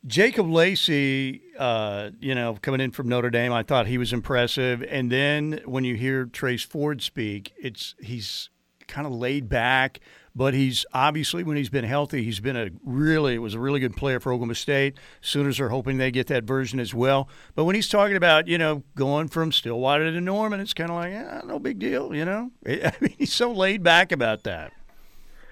Jacob 0.06 0.48
Lacey, 0.48 1.42
uh, 1.58 2.10
you 2.20 2.34
know, 2.34 2.56
coming 2.62 2.80
in 2.80 2.92
from 2.92 3.08
Notre 3.08 3.30
Dame, 3.30 3.52
I 3.52 3.64
thought 3.64 3.88
he 3.88 3.98
was 3.98 4.12
impressive. 4.12 4.84
And 4.88 5.10
then 5.10 5.60
when 5.64 5.84
you 5.84 5.96
hear 5.96 6.26
Trace 6.26 6.62
Ford 6.62 7.02
speak, 7.02 7.52
it's 7.56 7.96
he's 8.00 8.50
kind 8.86 9.04
of 9.04 9.12
laid 9.12 9.48
back, 9.48 9.98
but 10.32 10.54
he's 10.54 10.86
obviously 10.92 11.42
when 11.42 11.56
he's 11.56 11.70
been 11.70 11.84
healthy, 11.84 12.22
he's 12.22 12.38
been 12.38 12.56
a 12.56 12.68
really 12.84 13.36
was 13.38 13.54
a 13.54 13.58
really 13.58 13.80
good 13.80 13.96
player 13.96 14.20
for 14.20 14.32
Oklahoma 14.32 14.54
State. 14.54 14.96
Sooners 15.20 15.58
are 15.58 15.70
hoping 15.70 15.96
they 15.96 16.12
get 16.12 16.28
that 16.28 16.44
version 16.44 16.78
as 16.78 16.94
well. 16.94 17.28
But 17.56 17.64
when 17.64 17.74
he's 17.74 17.88
talking 17.88 18.16
about 18.16 18.46
you 18.46 18.58
know 18.58 18.84
going 18.94 19.26
from 19.26 19.50
Stillwater 19.50 20.12
to 20.12 20.20
Norman, 20.20 20.60
it's 20.60 20.74
kind 20.74 20.90
of 20.90 20.96
like 20.96 21.12
eh, 21.14 21.40
no 21.46 21.58
big 21.58 21.80
deal, 21.80 22.14
you 22.14 22.24
know. 22.24 22.52
I 22.66 22.92
mean, 23.00 23.14
he's 23.18 23.32
so 23.32 23.50
laid 23.50 23.82
back 23.82 24.12
about 24.12 24.44
that. 24.44 24.72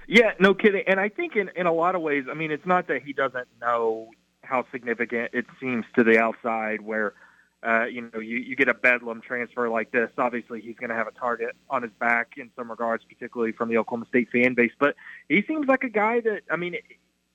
Yeah, 0.07 0.32
no 0.38 0.55
kidding. 0.55 0.84
And 0.86 1.00
I 1.00 1.09
think 1.09 1.36
in, 1.36 1.50
in 1.57 1.66
a 1.66 1.72
lot 1.72 1.94
of 1.94 2.02
ways, 2.02 2.24
I 2.30 2.34
mean, 2.34 2.50
it's 2.50 2.66
not 2.66 2.88
that 2.88 3.02
he 3.02 3.12
doesn't 3.12 3.48
know 3.61 4.11
how 4.42 4.66
significant 4.70 5.30
it 5.32 5.46
seems 5.61 5.84
to 5.96 6.05
the 6.05 6.18
outside 6.18 6.80
where, 6.80 7.14
uh, 7.66 7.86
you 7.86 8.11
know, 8.12 8.20
you, 8.20 8.36
you 8.38 8.57
get 8.57 8.68
a 8.68 8.74
bedlam 8.74 9.22
transfer 9.22 9.68
like 9.70 9.90
this. 9.90 10.11
Obviously, 10.18 10.61
he's 10.61 10.76
going 10.76 10.90
to 10.90 10.96
have 10.96 11.07
a 11.07 11.12
target 11.12 11.57
on 11.70 11.82
his 11.82 11.92
back 11.92 12.32
in 12.36 12.50
some 12.57 12.70
regards, 12.70 13.02
particularly 13.05 13.52
from 13.52 13.68
the 13.70 13.78
Oklahoma 13.78 14.07
State 14.09 14.28
fan 14.30 14.55
base. 14.55 14.72
But 14.78 14.96
he 15.28 15.42
seems 15.48 15.66
like 15.66 15.82
a 15.82 15.88
guy 15.88 16.20
that, 16.20 16.42
I 16.50 16.57
mean, 16.57 16.76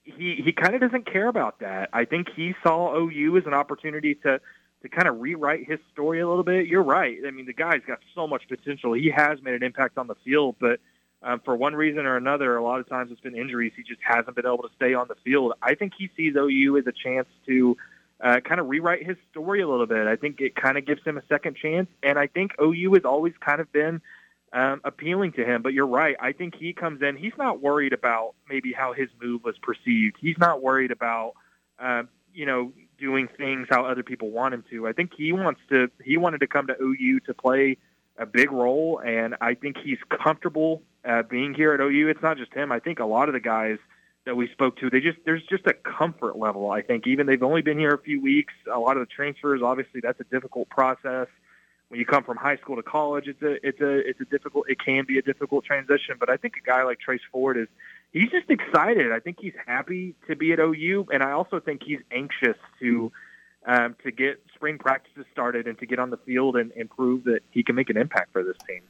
he, 0.04 0.40
he 0.44 0.52
kind 0.52 0.74
of 0.74 0.80
doesn't 0.80 1.10
care 1.10 1.26
about 1.26 1.60
that. 1.60 1.90
I 1.92 2.04
think 2.04 2.28
he 2.34 2.54
saw 2.62 2.96
OU 2.96 3.38
as 3.38 3.46
an 3.46 3.54
opportunity 3.54 4.14
to, 4.16 4.40
to 4.82 4.88
kind 4.88 5.08
of 5.08 5.20
rewrite 5.20 5.68
his 5.68 5.80
story 5.92 6.20
a 6.20 6.28
little 6.28 6.44
bit. 6.44 6.66
You're 6.66 6.82
right. 6.82 7.18
I 7.26 7.32
mean, 7.32 7.46
the 7.46 7.52
guy's 7.52 7.82
got 7.86 7.98
so 8.14 8.28
much 8.28 8.48
potential. 8.48 8.92
He 8.92 9.10
has 9.10 9.42
made 9.42 9.54
an 9.54 9.64
impact 9.64 9.98
on 9.98 10.06
the 10.06 10.14
field, 10.24 10.56
but 10.60 10.78
um, 11.22 11.40
for 11.44 11.54
one 11.54 11.74
reason 11.74 12.06
or 12.06 12.16
another, 12.16 12.56
a 12.56 12.62
lot 12.62 12.80
of 12.80 12.88
times 12.88 13.10
it's 13.10 13.20
been 13.20 13.36
injuries. 13.36 13.72
He 13.76 13.82
just 13.82 14.00
hasn't 14.02 14.34
been 14.34 14.46
able 14.46 14.62
to 14.62 14.70
stay 14.76 14.94
on 14.94 15.08
the 15.08 15.16
field. 15.24 15.52
I 15.62 15.74
think 15.74 15.92
he 15.96 16.10
sees 16.16 16.34
OU 16.34 16.78
as 16.78 16.86
a 16.86 16.92
chance 16.92 17.28
to 17.46 17.76
uh, 18.22 18.40
kind 18.40 18.60
of 18.60 18.68
rewrite 18.68 19.06
his 19.06 19.16
story 19.30 19.60
a 19.60 19.68
little 19.68 19.86
bit. 19.86 20.06
I 20.06 20.16
think 20.16 20.40
it 20.40 20.54
kind 20.54 20.78
of 20.78 20.86
gives 20.86 21.02
him 21.04 21.18
a 21.18 21.22
second 21.28 21.56
chance, 21.56 21.88
and 22.02 22.18
I 22.18 22.26
think 22.26 22.52
OU 22.60 22.94
has 22.94 23.04
always 23.04 23.34
kind 23.40 23.60
of 23.60 23.70
been 23.72 24.00
um, 24.52 24.80
appealing 24.84 25.32
to 25.32 25.44
him. 25.44 25.62
But 25.62 25.74
you're 25.74 25.86
right. 25.86 26.16
I 26.20 26.32
think 26.32 26.54
he 26.54 26.72
comes 26.72 27.02
in. 27.02 27.16
He's 27.16 27.36
not 27.38 27.60
worried 27.60 27.92
about 27.92 28.34
maybe 28.48 28.72
how 28.72 28.92
his 28.92 29.08
move 29.22 29.44
was 29.44 29.56
perceived. 29.58 30.16
He's 30.20 30.38
not 30.38 30.62
worried 30.62 30.90
about 30.90 31.34
um, 31.78 32.08
you 32.32 32.46
know 32.46 32.72
doing 32.98 33.28
things 33.36 33.66
how 33.70 33.84
other 33.84 34.02
people 34.02 34.30
want 34.30 34.54
him 34.54 34.64
to. 34.70 34.86
I 34.86 34.92
think 34.92 35.12
he 35.16 35.32
wants 35.32 35.60
to. 35.70 35.90
He 36.02 36.16
wanted 36.16 36.40
to 36.40 36.46
come 36.46 36.66
to 36.66 36.76
OU 36.80 37.20
to 37.20 37.34
play 37.34 37.76
a 38.18 38.26
big 38.26 38.50
role, 38.52 39.00
and 39.04 39.34
I 39.40 39.54
think 39.54 39.76
he's 39.82 39.98
comfortable 40.22 40.82
uh, 41.04 41.22
being 41.22 41.54
here 41.54 41.72
at 41.72 41.80
OU. 41.80 42.08
It's 42.08 42.22
not 42.22 42.36
just 42.36 42.52
him. 42.52 42.72
I 42.72 42.78
think 42.78 42.98
a 42.98 43.04
lot 43.04 43.28
of 43.28 43.34
the 43.34 43.40
guys 43.40 43.78
that 44.26 44.36
we 44.36 44.48
spoke 44.48 44.76
to, 44.78 44.90
they 44.90 45.00
just 45.00 45.18
there's 45.24 45.42
just 45.48 45.66
a 45.66 45.72
comfort 45.72 46.36
level. 46.36 46.70
I 46.70 46.82
think 46.82 47.06
even 47.06 47.26
they've 47.26 47.42
only 47.42 47.62
been 47.62 47.78
here 47.78 47.94
a 47.94 47.98
few 47.98 48.20
weeks. 48.20 48.52
A 48.72 48.78
lot 48.78 48.96
of 48.96 49.06
the 49.06 49.12
transfers, 49.12 49.62
obviously, 49.62 50.00
that's 50.00 50.20
a 50.20 50.24
difficult 50.24 50.68
process. 50.68 51.28
When 51.88 51.98
you 51.98 52.06
come 52.06 52.22
from 52.22 52.36
high 52.36 52.56
school 52.56 52.76
to 52.76 52.82
college, 52.82 53.26
it's 53.26 53.42
a 53.42 53.66
it's 53.66 53.80
a 53.80 54.08
it's 54.08 54.20
a 54.20 54.24
difficult. 54.24 54.68
It 54.68 54.78
can 54.78 55.04
be 55.06 55.18
a 55.18 55.22
difficult 55.22 55.64
transition. 55.64 56.16
But 56.20 56.30
I 56.30 56.36
think 56.36 56.54
a 56.56 56.66
guy 56.66 56.84
like 56.84 57.00
Trace 57.00 57.22
Ford 57.32 57.56
is 57.56 57.66
he's 58.12 58.30
just 58.30 58.48
excited. 58.48 59.10
I 59.10 59.18
think 59.18 59.38
he's 59.40 59.54
happy 59.66 60.14
to 60.28 60.36
be 60.36 60.52
at 60.52 60.60
OU, 60.60 61.08
and 61.12 61.22
I 61.22 61.32
also 61.32 61.58
think 61.58 61.82
he's 61.82 62.00
anxious 62.12 62.56
to 62.78 63.10
um, 63.66 63.96
to 64.04 64.12
get 64.12 64.42
spring 64.54 64.78
practices 64.78 65.24
started 65.32 65.66
and 65.66 65.78
to 65.78 65.86
get 65.86 65.98
on 65.98 66.10
the 66.10 66.16
field 66.18 66.56
and, 66.56 66.70
and 66.72 66.88
prove 66.88 67.24
that 67.24 67.40
he 67.50 67.62
can 67.62 67.74
make 67.74 67.90
an 67.90 67.96
impact 67.96 68.32
for 68.32 68.42
this 68.42 68.56
team. 68.68 68.82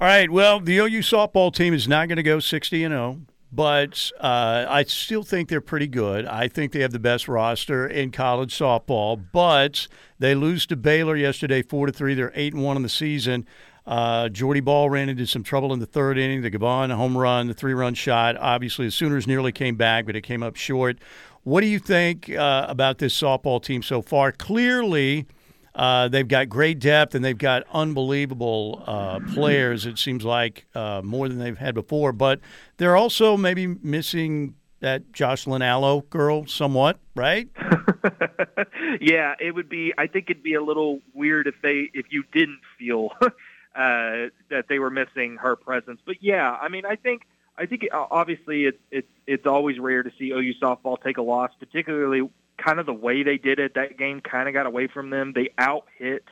All 0.00 0.08
right. 0.08 0.28
Well, 0.28 0.58
the 0.58 0.78
OU 0.78 1.00
softball 1.00 1.54
team 1.54 1.72
is 1.72 1.86
not 1.86 2.08
going 2.08 2.16
to 2.16 2.22
go 2.22 2.40
60 2.40 2.82
and 2.82 2.92
0, 2.92 3.20
but 3.52 4.10
uh, 4.20 4.66
I 4.68 4.82
still 4.84 5.22
think 5.22 5.48
they're 5.48 5.60
pretty 5.60 5.86
good. 5.86 6.26
I 6.26 6.48
think 6.48 6.72
they 6.72 6.80
have 6.80 6.90
the 6.90 6.98
best 6.98 7.28
roster 7.28 7.86
in 7.86 8.10
college 8.10 8.52
softball, 8.58 9.22
but 9.32 9.86
they 10.18 10.34
lose 10.34 10.66
to 10.66 10.76
Baylor 10.76 11.16
yesterday, 11.16 11.62
four 11.62 11.86
to 11.86 11.92
three. 11.92 12.14
They're 12.14 12.32
eight 12.34 12.54
and 12.54 12.64
one 12.64 12.76
in 12.76 12.82
the 12.82 12.88
season. 12.88 13.46
Uh, 13.86 14.28
Jordy 14.30 14.60
Bahl 14.60 14.90
ran 14.90 15.08
into 15.08 15.26
some 15.26 15.44
trouble 15.44 15.72
in 15.72 15.78
the 15.78 15.86
third 15.86 16.18
inning. 16.18 16.42
The 16.42 16.50
Gabon 16.50 16.90
home 16.90 17.16
run, 17.16 17.46
the 17.46 17.54
three-run 17.54 17.94
shot. 17.94 18.36
Obviously, 18.38 18.86
the 18.86 18.90
Sooners 18.90 19.26
nearly 19.26 19.52
came 19.52 19.76
back, 19.76 20.06
but 20.06 20.16
it 20.16 20.22
came 20.22 20.42
up 20.42 20.56
short. 20.56 20.98
What 21.44 21.60
do 21.60 21.66
you 21.66 21.78
think 21.78 22.30
uh, 22.30 22.66
about 22.68 22.98
this 22.98 23.16
softball 23.18 23.62
team 23.62 23.82
so 23.82 24.02
far? 24.02 24.32
Clearly, 24.32 25.26
uh, 25.74 26.08
they've 26.08 26.28
got 26.28 26.48
great 26.48 26.78
depth 26.78 27.14
and 27.14 27.24
they've 27.24 27.38
got 27.38 27.64
unbelievable 27.72 28.82
uh, 28.86 29.20
players. 29.32 29.86
It 29.86 29.98
seems 29.98 30.24
like 30.24 30.66
uh, 30.74 31.02
more 31.04 31.28
than 31.28 31.38
they've 31.38 31.58
had 31.58 31.74
before, 31.74 32.12
but 32.12 32.40
they're 32.76 32.96
also 32.96 33.36
maybe 33.36 33.66
missing 33.66 34.54
that 34.80 35.12
Jocelyn 35.12 35.62
Alo 35.62 36.02
girl 36.02 36.46
somewhat, 36.46 36.98
right? 37.16 37.48
yeah, 39.00 39.34
it 39.40 39.54
would 39.54 39.68
be. 39.68 39.94
I 39.96 40.06
think 40.06 40.30
it'd 40.30 40.42
be 40.42 40.54
a 40.54 40.62
little 40.62 41.00
weird 41.14 41.46
if 41.46 41.54
they 41.62 41.90
if 41.94 42.06
you 42.10 42.22
didn't 42.32 42.60
feel 42.78 43.10
uh, 43.22 43.30
that 44.50 44.66
they 44.68 44.78
were 44.78 44.90
missing 44.90 45.38
her 45.40 45.56
presence. 45.56 46.00
But 46.04 46.16
yeah, 46.20 46.50
I 46.50 46.68
mean, 46.68 46.84
I 46.84 46.96
think 46.96 47.22
I 47.56 47.66
think 47.66 47.88
obviously 47.92 48.66
it's 48.66 48.78
it's 48.90 49.08
it's 49.26 49.46
always 49.46 49.78
rare 49.78 50.02
to 50.02 50.10
see 50.18 50.30
OU 50.30 50.54
softball 50.62 51.02
take 51.02 51.16
a 51.16 51.22
loss, 51.22 51.50
particularly 51.58 52.28
kind 52.56 52.78
of 52.78 52.86
the 52.86 52.94
way 52.94 53.22
they 53.22 53.38
did 53.38 53.58
it. 53.58 53.74
That 53.74 53.98
game 53.98 54.20
kind 54.20 54.48
of 54.48 54.54
got 54.54 54.66
away 54.66 54.88
from 54.88 55.10
them. 55.10 55.32
They 55.34 55.50
out 55.58 55.86
hit 55.98 56.24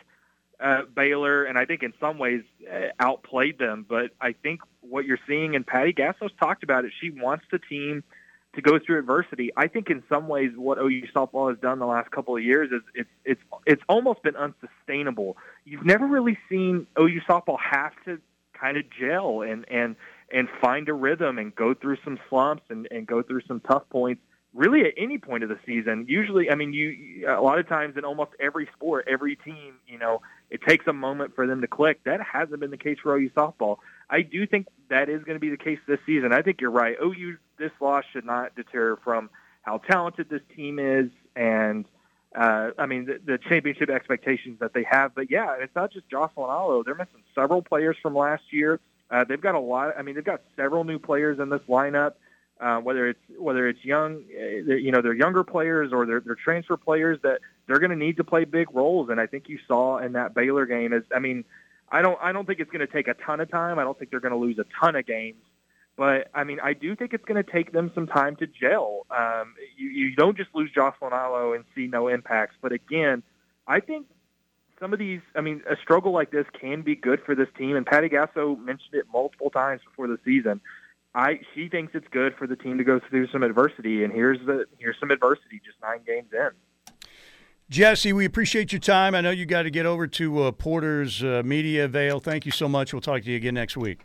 uh, 0.61 0.83
Baylor, 0.95 1.45
and 1.45 1.59
I 1.59 1.65
think 1.65 1.83
in 1.83 1.93
some 2.01 2.19
ways 2.19 2.43
uh, 2.71 2.89
outplayed 3.01 3.59
them. 3.59 3.85
But 3.89 4.13
I 4.21 4.33
think 4.33 4.61
what 4.81 5.05
you're 5.05 5.19
seeing, 5.27 5.57
and 5.57 5.67
Patty 5.67 5.93
Gasso's 5.93 6.33
talked 6.39 6.63
about 6.63 6.85
it. 6.85 6.93
She 7.01 7.11
wants 7.11 7.45
the 7.51 7.59
team 7.59 8.05
to 8.55 8.63
go 8.63 8.79
through 8.79 8.99
adversity. 8.99 9.51
I 9.57 9.67
think 9.67 9.89
in 9.91 10.03
some 10.09 10.29
ways 10.29 10.53
what 10.57 10.79
OU 10.79 11.09
softball 11.15 11.51
has 11.51 11.59
done 11.59 11.79
the 11.79 11.87
last 11.87 12.11
couple 12.11 12.37
of 12.37 12.43
years 12.43 12.71
is 12.71 12.83
it's 12.95 13.09
it's 13.25 13.41
it's 13.67 13.83
almost 13.89 14.23
been 14.23 14.37
unsustainable. 14.37 15.37
You've 15.65 15.87
never 15.87 16.07
really 16.07 16.39
seen 16.49 16.87
OU 16.99 17.21
softball 17.29 17.59
have 17.59 17.93
to 18.05 18.21
kind 18.53 18.77
of 18.77 18.85
gel 18.91 19.43
and 19.43 19.65
and 19.69 19.97
and 20.31 20.49
find 20.61 20.89
a 20.89 20.93
rhythm 20.93 21.39
and 21.39 21.55
go 21.55 21.75
through 21.75 21.97
some 22.05 22.19
slumps 22.29 22.65
and 22.69 22.87
and 22.91 23.07
go 23.07 23.23
through 23.23 23.41
some 23.49 23.61
tough 23.61 23.85
points 23.91 24.23
really 24.55 24.83
at 24.83 24.95
any 24.97 25.19
point 25.19 25.43
of 25.43 25.49
the 25.49 25.59
season. 25.65 26.07
Usually, 26.09 26.51
I 26.51 26.55
mean, 26.55 26.73
you 26.73 27.27
a 27.29 27.41
lot 27.41 27.59
of 27.59 27.69
times 27.69 27.97
in 27.97 28.05
almost 28.05 28.33
every 28.39 28.69
sport, 28.75 29.07
every 29.09 29.37
team, 29.37 29.75
you 29.87 29.99
know, 29.99 30.23
it 30.51 30.61
takes 30.63 30.87
a 30.87 30.93
moment 30.93 31.35
for 31.35 31.47
them 31.47 31.61
to 31.63 31.67
click. 31.67 32.05
That 32.05 32.21
hasn't 32.21 32.61
been 32.61 32.71
the 32.71 32.77
case 32.77 32.99
for 33.03 33.17
OU 33.17 33.31
softball. 33.31 33.79
I 34.11 34.23
do 34.23 34.47
think 34.47 34.67
that 34.91 35.09
is 35.09 35.23
going 35.25 35.37
to 35.37 35.41
be 35.41 35.51
the 35.51 35.57
case 35.57 35.79
this 35.87 36.01
season. 36.05 36.33
I 36.33 36.43
think 36.43 36.61
you're 36.61 36.71
right. 36.71 36.97
OU 37.03 37.39
this 37.59 37.73
loss 37.81 38.05
should 38.13 38.27
not 38.27 38.55
deter 38.55 38.97
from 39.03 39.31
how 39.63 39.79
talented 39.79 40.29
this 40.29 40.43
team 40.55 40.79
is 40.79 41.11
and 41.37 41.87
uh, 42.35 42.71
I 42.79 42.87
mean 42.87 43.07
the, 43.07 43.21
the 43.25 43.39
championship 43.39 43.91
expectations 43.91 44.59
that 44.61 44.75
they 44.75 44.85
have. 44.85 45.15
But 45.15 45.31
yeah, 45.31 45.57
it's 45.61 45.75
not 45.75 45.93
just 45.93 46.09
Jocelyn 46.09 46.51
Alo. 46.51 46.83
They're 46.83 46.95
missing 46.95 47.23
several 47.35 47.63
players 47.63 47.97
from 48.03 48.15
last 48.15 48.43
year. 48.51 48.81
Uh, 49.11 49.25
they've 49.25 49.41
got 49.41 49.55
a 49.55 49.61
lot. 49.61 49.95
I 49.99 50.03
mean, 50.03 50.15
they've 50.15 50.25
got 50.25 50.41
several 50.57 50.85
new 50.85 50.99
players 50.99 51.39
in 51.39 51.51
this 51.51 51.61
lineup. 51.69 52.15
Uh, 52.63 52.79
whether 52.79 53.09
it's 53.09 53.19
whether 53.39 53.67
it's 53.67 53.85
young, 53.85 54.23
uh, 54.41 54.75
you 54.75 54.93
know, 54.93 55.03
they're 55.03 55.13
younger 55.15 55.43
players 55.43 55.93
or 55.93 56.07
they're, 56.07 56.21
they're 56.21 56.37
transfer 56.37 56.77
players 56.77 57.19
that 57.25 57.41
they're 57.67 57.81
going 57.81 57.91
to 57.91 57.97
need 57.97 58.17
to 58.17 58.23
play 58.23 58.45
big 58.45 58.69
roles. 58.73 59.09
And 59.11 59.21
I 59.21 59.27
think 59.27 59.49
you 59.49 59.59
saw 59.67 59.99
in 59.99 60.13
that 60.13 60.33
Baylor 60.33 60.65
game 60.65 60.93
is, 60.93 61.03
I 61.13 61.19
mean, 61.19 61.45
I 61.91 62.03
don't 62.03 62.17
I 62.23 62.31
don't 62.31 62.47
think 62.47 62.61
it's 62.61 62.71
going 62.71 62.87
to 62.87 62.93
take 62.93 63.09
a 63.09 63.15
ton 63.15 63.41
of 63.41 63.51
time. 63.51 63.81
I 63.81 63.83
don't 63.83 63.99
think 63.99 64.13
they're 64.13 64.21
going 64.21 64.33
to 64.33 64.39
lose 64.39 64.61
a 64.61 64.65
ton 64.81 64.95
of 64.95 65.05
games. 65.05 65.43
But 65.97 66.29
I 66.35 66.45
mean, 66.45 66.61
I 66.63 66.73
do 66.73 66.95
think 66.95 67.13
it's 67.13 67.25
going 67.25 67.43
to 67.43 67.51
take 67.51 67.73
them 67.73 67.91
some 67.97 68.07
time 68.07 68.37
to 68.37 68.47
gel. 68.47 69.07
Um, 69.11 69.55
you, 69.77 69.89
you 69.89 70.15
don't 70.15 70.37
just 70.37 70.51
lose 70.55 70.71
Jocelyn 70.73 71.13
Alo 71.13 71.55
and 71.55 71.65
see 71.75 71.89
no 71.89 72.07
impacts. 72.07 72.55
But 72.63 72.71
again, 72.71 73.25
I 73.67 73.81
think 73.81 74.07
some 74.79 74.93
of 74.93 75.01
these, 75.01 75.21
I 75.35 75.41
mean, 75.41 75.63
a 75.69 75.77
struggle 75.83 76.13
like 76.13 76.31
this 76.31 76.47
can 76.61 76.83
be 76.83 76.95
good 76.95 77.23
for 77.27 77.35
this 77.35 77.49
team. 77.59 77.77
And 77.77 77.85
Patty 77.85 78.09
Gasso 78.09 78.57
mentioned 78.57 78.95
it 78.95 79.07
multiple 79.13 79.51
times 79.51 79.81
before 79.85 80.07
the 80.07 80.19
season. 80.25 80.61
I 81.15 81.41
she 81.55 81.69
thinks 81.69 81.95
it's 81.95 82.09
good 82.11 82.35
for 82.39 82.47
the 82.47 82.57
team 82.57 82.79
to 82.79 82.85
go 82.85 83.01
through 83.11 83.29
some 83.29 83.43
adversity, 83.43 84.05
and 84.05 84.13
here's 84.13 84.39
the 84.47 84.65
here's 84.79 84.97
some 84.99 85.11
adversity 85.11 85.61
just 85.65 85.79
nine 85.83 86.01
games 86.07 86.29
in. 86.33 86.51
Jesse, 87.69 88.13
we 88.13 88.25
appreciate 88.25 88.73
your 88.73 88.81
time. 88.81 89.15
I 89.15 89.21
know 89.23 89.31
you 89.31 89.47
got 89.47 89.63
to 89.63 89.71
get 89.71 89.87
over 89.87 90.07
to 90.07 90.43
uh, 90.43 90.53
Porter's 90.53 91.23
uh, 91.23 91.43
Media 91.45 91.89
Vale. 91.89 92.21
Thank 92.21 92.45
you 92.45 92.53
so 92.53 92.69
much. 92.69 92.93
We'll 92.93 93.01
talk 93.01 93.23
to 93.23 93.31
you 93.31 93.37
again 93.37 93.55
next 93.55 93.77
week. 93.77 94.01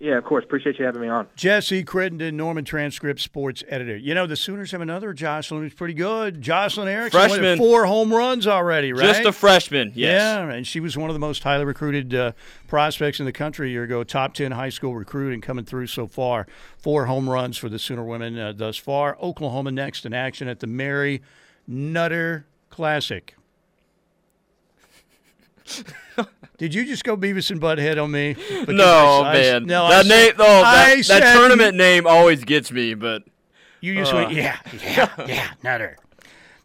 Yeah, 0.00 0.16
of 0.16 0.24
course. 0.24 0.44
Appreciate 0.44 0.78
you 0.78 0.84
having 0.84 1.00
me 1.02 1.08
on. 1.08 1.26
Jesse 1.34 1.82
Crittenden, 1.82 2.36
Norman 2.36 2.64
Transcript 2.64 3.18
Sports 3.18 3.64
Editor. 3.66 3.96
You 3.96 4.14
know, 4.14 4.28
the 4.28 4.36
Sooners 4.36 4.70
have 4.70 4.80
another 4.80 5.12
Jocelyn 5.12 5.62
who's 5.62 5.74
pretty 5.74 5.94
good. 5.94 6.40
Jocelyn 6.40 6.86
Erickson 6.86 7.18
went 7.18 7.32
Freshman. 7.32 7.58
four 7.58 7.84
home 7.84 8.14
runs 8.14 8.46
already, 8.46 8.92
right? 8.92 9.02
Just 9.02 9.24
a 9.24 9.32
freshman, 9.32 9.90
yes. 9.96 10.22
Yeah, 10.22 10.50
and 10.52 10.64
she 10.64 10.78
was 10.78 10.96
one 10.96 11.10
of 11.10 11.14
the 11.14 11.20
most 11.20 11.42
highly 11.42 11.64
recruited 11.64 12.14
uh, 12.14 12.30
prospects 12.68 13.18
in 13.18 13.26
the 13.26 13.32
country 13.32 13.70
a 13.70 13.72
year 13.72 13.82
ago. 13.82 14.04
Top 14.04 14.34
10 14.34 14.52
high 14.52 14.68
school 14.68 14.94
recruit 14.94 15.34
and 15.34 15.42
coming 15.42 15.64
through 15.64 15.88
so 15.88 16.06
far. 16.06 16.46
Four 16.76 17.06
home 17.06 17.28
runs 17.28 17.58
for 17.58 17.68
the 17.68 17.80
Sooner 17.80 18.04
women 18.04 18.38
uh, 18.38 18.52
thus 18.52 18.76
far. 18.76 19.18
Oklahoma 19.20 19.72
next 19.72 20.06
in 20.06 20.14
action 20.14 20.46
at 20.46 20.60
the 20.60 20.68
Mary 20.68 21.22
Nutter 21.66 22.46
Classic. 22.70 23.34
Did 26.58 26.74
you 26.74 26.84
just 26.84 27.04
go 27.04 27.16
Beavis 27.16 27.50
and 27.50 27.60
Butthead 27.60 28.02
on 28.02 28.10
me? 28.10 28.34
Because 28.34 28.68
No, 28.74 29.22
I- 29.24 29.30
I- 29.30 29.32
man. 29.34 29.64
No, 29.66 29.84
I 29.84 29.90
that 30.02 30.06
said- 30.06 30.34
oh, 30.38 30.62
I 30.62 30.96
that, 30.96 31.04
said 31.04 31.22
that 31.22 31.34
you- 31.34 31.40
tournament 31.40 31.76
name 31.76 32.06
always 32.06 32.44
gets 32.44 32.70
me, 32.72 32.94
but 32.94 33.22
You 33.80 33.94
just 33.94 34.12
Uh. 34.12 34.16
went, 34.16 34.32
yeah, 34.32 34.56
yeah, 34.82 35.08
yeah, 35.26 35.48
Nutter. 35.62 35.96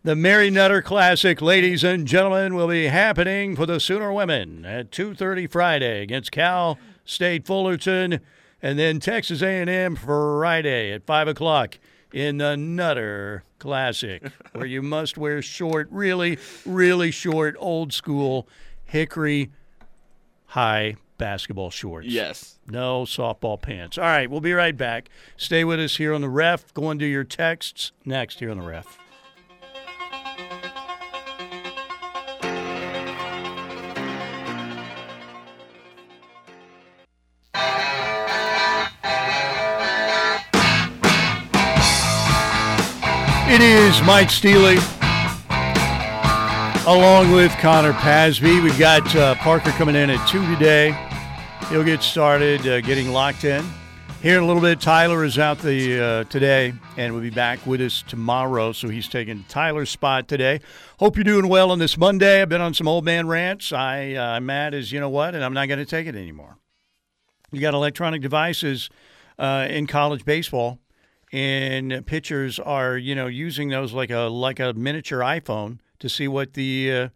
The 0.03 0.15
Mary 0.15 0.49
Nutter 0.49 0.81
Classic, 0.81 1.41
ladies 1.43 1.83
and 1.83 2.07
gentlemen, 2.07 2.55
will 2.55 2.67
be 2.67 2.87
happening 2.87 3.55
for 3.55 3.65
the 3.67 3.79
Sooner 3.79 4.11
women 4.11 4.65
at 4.65 4.89
2:30 4.91 5.45
Friday 5.49 6.01
against 6.01 6.31
Cal 6.31 6.79
State 7.05 7.45
Fullerton, 7.45 8.19
and 8.63 8.79
then 8.79 8.99
Texas 8.99 9.41
A&M 9.43 9.95
Friday 9.95 10.91
at 10.91 11.05
five 11.05 11.27
o'clock 11.27 11.77
in 12.11 12.39
the 12.39 12.57
Nutter 12.57 13.43
Classic, 13.59 14.23
where 14.53 14.65
you 14.65 14.81
must 14.81 15.17
wear 15.17 15.41
short, 15.43 15.87
really, 15.91 16.39
really 16.65 17.11
short, 17.11 17.55
old 17.59 17.93
school 17.93 18.47
hickory 18.85 19.51
high 20.53 20.95
basketball 21.17 21.71
shorts. 21.71 22.07
Yes. 22.07 22.59
No 22.67 23.05
softball 23.05 23.59
pants. 23.59 23.97
All 23.97 24.03
right, 24.03 24.29
we'll 24.29 24.39
be 24.39 24.53
right 24.53 24.77
back. 24.77 25.09
Stay 25.35 25.63
with 25.63 25.79
us 25.79 25.97
here 25.97 26.13
on 26.13 26.21
the 26.21 26.29
ref. 26.29 26.71
Go 26.75 26.91
and 26.91 26.99
do 26.99 27.07
your 27.07 27.23
texts 27.23 27.91
next 28.05 28.39
here 28.39 28.51
on 28.51 28.59
the 28.59 28.63
ref. 28.63 28.99
It 43.49 43.61
is 43.61 44.01
Mike 44.03 44.29
Steely 44.29 44.77
along 46.85 47.31
with 47.31 47.49
Connor 47.59 47.93
Pasby. 47.93 48.61
We've 48.61 48.77
got 48.77 49.15
uh, 49.15 49.35
Parker 49.35 49.71
coming 49.71 49.95
in 49.95 50.09
at 50.09 50.27
2 50.27 50.45
today. 50.53 50.91
He'll 51.69 51.83
get 51.83 52.03
started 52.03 52.67
uh, 52.67 52.81
getting 52.81 53.13
locked 53.13 53.45
in. 53.45 53.63
Here 54.21 54.37
in 54.37 54.43
a 54.43 54.45
little 54.45 54.61
bit, 54.61 54.81
Tyler 54.81 55.23
is 55.23 55.39
out 55.39 55.59
the 55.59 56.01
uh, 56.03 56.23
today 56.25 56.73
and 56.97 57.13
will 57.13 57.21
be 57.21 57.29
back 57.29 57.65
with 57.65 57.79
us 57.79 58.03
tomorrow. 58.05 58.73
So 58.73 58.89
he's 58.89 59.07
taking 59.07 59.45
Tyler's 59.47 59.91
spot 59.91 60.27
today. 60.27 60.59
Hope 60.99 61.15
you're 61.15 61.23
doing 61.23 61.47
well 61.47 61.71
on 61.71 61.79
this 61.79 61.97
Monday. 61.97 62.41
I've 62.41 62.49
been 62.49 62.59
on 62.59 62.73
some 62.73 62.89
old 62.89 63.05
man 63.05 63.27
rants. 63.27 63.71
I, 63.71 64.15
uh, 64.15 64.21
I'm 64.21 64.45
mad 64.45 64.73
as 64.73 64.91
you 64.91 64.99
know 64.99 65.09
what, 65.09 65.35
and 65.35 65.43
I'm 65.43 65.53
not 65.53 65.67
going 65.67 65.79
to 65.79 65.85
take 65.85 66.05
it 66.05 66.15
anymore. 66.15 66.57
You 67.53 67.61
got 67.61 67.73
electronic 67.73 68.21
devices 68.21 68.89
uh, 69.39 69.67
in 69.69 69.87
college 69.87 70.25
baseball, 70.25 70.79
and 71.31 72.05
pitchers 72.05 72.59
are 72.59 72.97
you 72.97 73.15
know 73.15 73.27
using 73.27 73.69
those 73.69 73.93
like 73.93 74.11
a 74.11 74.23
like 74.23 74.59
a 74.59 74.73
miniature 74.73 75.19
iPhone 75.19 75.79
to 75.99 76.09
see 76.09 76.27
what 76.27 76.53
the 76.53 76.91
uh, 76.91 77.09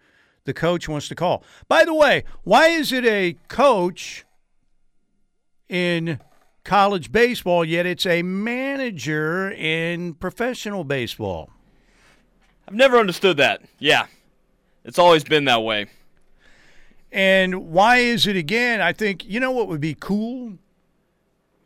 the 0.46 0.54
coach 0.54 0.88
wants 0.88 1.08
to 1.10 1.16
call. 1.16 1.44
By 1.68 1.84
the 1.84 1.94
way, 1.94 2.24
why 2.44 2.70
is 2.70 2.92
it 2.92 3.06
a 3.06 3.36
coach 3.50 4.26
in 5.68 6.20
college 6.64 7.12
baseball 7.12 7.64
yet 7.66 7.86
it's 7.86 8.06
a 8.06 8.24
manager 8.24 9.52
in 9.52 10.14
professional 10.14 10.84
baseball? 10.84 11.50
I've 12.68 12.74
never 12.74 12.98
understood 12.98 13.38
that. 13.38 13.62
Yeah. 13.80 14.08
It's 14.84 14.98
always 15.00 15.24
been 15.24 15.46
that 15.46 15.64
way. 15.64 15.88
And 17.12 17.72
why 17.72 17.98
is 17.98 18.26
it 18.26 18.36
again? 18.36 18.82
I 18.82 18.94
think 18.94 19.26
you 19.26 19.40
know 19.40 19.52
what 19.52 19.68
would 19.68 19.82
be 19.82 19.96
cool. 20.00 20.58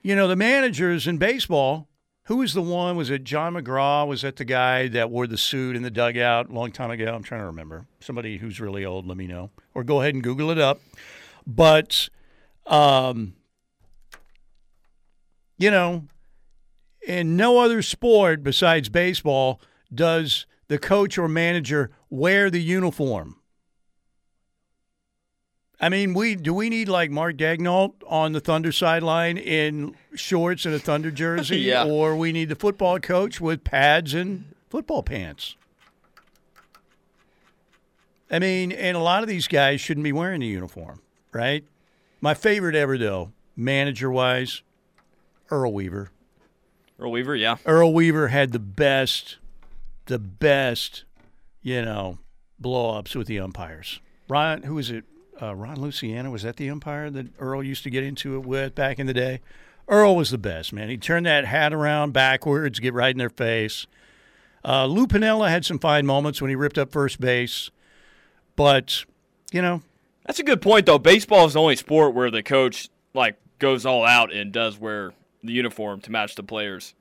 You 0.02 0.16
know 0.16 0.28
the 0.28 0.36
managers 0.36 1.08
in 1.08 1.18
baseball. 1.18 1.88
Who 2.26 2.38
was 2.38 2.54
the 2.54 2.62
one? 2.62 2.96
Was 2.98 3.10
it 3.10 3.24
John 3.24 3.56
McGraw? 3.56 4.08
Was 4.08 4.22
that 4.22 4.36
the 4.36 4.46
guy 4.46 4.88
that 4.90 5.10
wore 5.10 5.26
the 5.26 5.38
suit 5.38 5.76
in 5.76 5.82
the 5.82 5.90
dugout 5.90 6.50
a 6.50 6.54
long 6.54 6.72
time 6.72 6.92
ago? 6.92 7.14
I'm 7.14 7.24
trying 7.24 7.42
to 7.42 7.48
remember. 7.48 7.88
Somebody 8.00 8.38
who's 8.38 8.60
really 8.60 8.86
old, 8.86 9.08
let 9.08 9.18
me 9.18 9.28
know. 9.28 9.50
Or 9.74 9.84
go 9.84 10.02
ahead 10.02 10.14
and 10.14 10.24
Google 10.24 10.52
it 10.52 10.60
up. 10.60 10.80
But, 11.48 12.10
um, 12.68 13.34
you 15.58 15.72
know, 15.72 16.06
in 17.06 17.36
no 17.36 17.58
other 17.60 17.82
sport 17.82 18.44
besides 18.44 18.88
baseball 18.88 19.60
does 19.94 20.46
the 20.68 20.78
coach 20.78 21.18
or 21.18 21.28
manager 21.28 21.90
wear 22.10 22.52
the 22.52 22.62
uniform. 22.62 23.41
I 25.84 25.90
mean, 25.90 26.14
we 26.14 26.36
do 26.36 26.54
we 26.54 26.70
need 26.70 26.88
like 26.88 27.10
Mark 27.10 27.38
Dagnall 27.38 27.94
on 28.06 28.34
the 28.34 28.40
Thunder 28.40 28.72
sideline 28.72 29.38
in 29.38 29.96
shorts 30.14 30.66
and 30.66 30.76
a 30.76 30.80
Thunder 30.80 31.10
jersey, 31.10 31.58
Yeah. 31.62 31.86
or 31.86 32.16
we 32.16 32.32
need 32.32 32.50
the 32.50 32.56
football 32.56 33.00
coach 33.00 33.42
with 33.42 33.64
pads 33.64 34.14
and 34.14 34.54
football 34.70 35.02
pants. 35.02 35.56
I 38.30 38.40
mean, 38.40 38.72
and 38.72 38.96
a 38.96 39.00
lot 39.02 39.24
of 39.24 39.30
these 39.30 39.48
guys 39.48 39.82
shouldn't 39.82 40.04
be 40.06 40.14
wearing 40.14 40.40
the 40.40 40.48
uniform, 40.48 41.02
right? 41.34 41.66
My 42.22 42.34
favorite 42.34 42.76
ever, 42.76 42.98
though, 42.98 43.32
manager 43.58 44.10
wise, 44.10 44.62
Earl 45.50 45.74
Weaver. 45.74 46.12
Earl 47.00 47.12
Weaver, 47.12 47.36
yeah. 47.36 47.58
Earl 47.66 47.94
Weaver 47.94 48.30
had 48.30 48.52
the 48.54 48.60
best, 48.60 49.38
the 50.06 50.20
best, 50.20 51.04
you 51.62 51.82
know, 51.82 52.20
blow 52.60 52.98
ups 52.98 53.16
with 53.16 53.28
the 53.28 53.40
umpires. 53.40 54.00
Ron, 54.30 54.64
who 54.64 54.78
is 54.78 54.90
it? 54.92 55.04
Uh, 55.42 55.56
Ron 55.56 55.82
Luciano 55.82 56.30
was 56.30 56.44
that 56.44 56.58
the 56.58 56.70
umpire 56.70 57.10
that 57.10 57.28
Earl 57.40 57.64
used 57.64 57.84
to 57.84 57.90
get 57.90 58.04
into 58.04 58.36
it 58.36 58.46
with 58.46 58.76
back 58.76 59.00
in 59.00 59.08
the 59.08 59.14
day? 59.14 59.42
Earl 59.88 60.16
was 60.16 60.30
the 60.30 60.38
best 60.38 60.72
man. 60.72 60.90
He'd 60.90 61.02
turn 61.02 61.24
that 61.24 61.46
hat 61.46 61.74
around 61.74 62.14
backwards, 62.14 62.80
get 62.80 62.94
right 62.94 63.12
in 63.12 63.18
their 63.18 63.30
face. 63.30 63.88
Uh, 64.64 64.86
Lou 64.86 65.08
Piniella 65.08 65.50
had 65.50 65.66
some 65.66 65.80
fine 65.80 66.06
moments 66.06 66.42
when 66.42 66.50
he 66.50 66.56
ripped 66.56 66.78
up 66.78 66.92
first 66.92 67.20
base, 67.20 67.72
but 68.56 69.06
you 69.52 69.62
know, 69.62 69.82
That's 70.26 70.40
a 70.40 70.44
good 70.44 70.62
point, 70.62 70.86
though. 70.86 71.00
Baseball 71.00 71.48
is 71.48 71.54
the 71.54 71.60
only 71.60 71.76
sport 71.76 72.14
where 72.14 72.30
the 72.30 72.44
coach 72.44 72.90
like 73.14 73.38
goes 73.58 73.86
all 73.86 74.06
out 74.06 74.32
and 74.32 74.52
does 74.52 74.78
wear 74.78 75.14
the 75.44 75.52
uniform 75.52 76.00
to 76.02 76.12
match 76.12 76.36
the 76.36 76.44
players. 76.44 76.94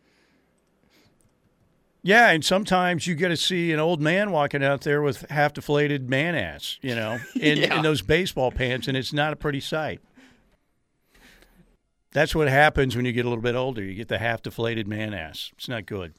Yeah, 2.03 2.31
and 2.31 2.43
sometimes 2.45 3.07
you 3.07 3.15
get 3.15 3.29
to 3.29 3.37
see 3.37 3.73
an 3.73 3.79
old 3.79 4.01
man 4.01 4.31
walking 4.31 4.65
out 4.65 4.81
there 4.83 5.03
with 5.03 5.29
half 5.31 5.53
deflated 5.53 6.09
man 6.09 6.35
ass, 6.35 6.79
you 6.81 6.95
know, 6.95 7.19
in, 7.41 7.59
Yeah. 7.59 7.77
in 7.77 7.83
those 7.83 8.01
baseball 8.03 8.51
pants, 8.51 8.89
and 8.89 8.97
it's 8.97 9.13
not 9.13 9.33
a 9.33 9.37
pretty 9.37 9.61
sight. 9.61 10.01
That's 12.13 12.35
what 12.35 12.49
happens 12.49 12.97
when 12.97 13.05
you 13.05 13.13
get 13.13 13.25
a 13.25 13.29
little 13.29 13.43
bit 13.43 13.55
older. 13.55 13.83
You 13.83 13.95
get 13.95 14.09
the 14.09 14.19
half 14.19 14.43
deflated 14.43 14.89
man 14.89 15.15
ass. 15.15 15.51
It's 15.57 15.69
not 15.69 15.87
good. 15.87 16.15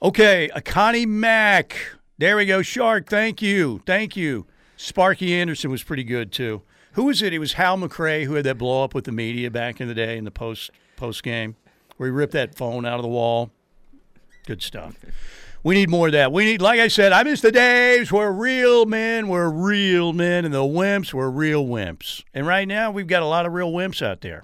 Okay, 0.00 0.48
Connie 0.64 1.06
Mack. 1.06 1.76
There 2.18 2.36
we 2.36 2.46
go. 2.46 2.62
Shark, 2.62 3.08
thank 3.08 3.42
you. 3.42 3.82
Thank 3.84 4.16
you. 4.16 4.46
Sparky 4.76 5.34
Anderson 5.34 5.70
was 5.70 5.82
pretty 5.82 6.04
good 6.04 6.32
too. 6.32 6.62
Who 6.92 7.04
was 7.04 7.22
it? 7.22 7.32
It 7.32 7.38
was 7.38 7.54
Hal 7.54 7.76
McRae 7.78 8.24
who 8.24 8.34
had 8.34 8.44
that 8.44 8.58
blow 8.58 8.84
up 8.84 8.94
with 8.94 9.04
the 9.04 9.12
media 9.12 9.50
back 9.50 9.80
in 9.80 9.88
the 9.88 9.94
day 9.94 10.16
in 10.16 10.24
the 10.24 10.30
post 10.30 10.70
post 10.96 11.22
game, 11.22 11.56
where 11.96 12.08
he 12.08 12.12
ripped 12.12 12.32
that 12.32 12.54
phone 12.54 12.84
out 12.86 12.96
of 12.96 13.02
the 13.02 13.08
wall. 13.08 13.50
Good 14.46 14.62
stuff. 14.62 14.96
We 15.64 15.76
need 15.76 15.90
more 15.90 16.06
of 16.08 16.12
that. 16.12 16.32
We 16.32 16.44
need, 16.44 16.60
like 16.60 16.80
I 16.80 16.88
said, 16.88 17.12
I 17.12 17.22
miss 17.22 17.40
the 17.40 17.52
days 17.52 18.10
where 18.10 18.32
real 18.32 18.84
men 18.84 19.28
were 19.28 19.48
real 19.48 20.12
men 20.12 20.44
and 20.44 20.52
the 20.52 20.58
wimps 20.58 21.14
were 21.14 21.30
real 21.30 21.64
wimps. 21.64 22.24
And 22.34 22.46
right 22.46 22.66
now, 22.66 22.90
we've 22.90 23.06
got 23.06 23.22
a 23.22 23.26
lot 23.26 23.46
of 23.46 23.52
real 23.52 23.72
wimps 23.72 24.04
out 24.04 24.22
there. 24.22 24.42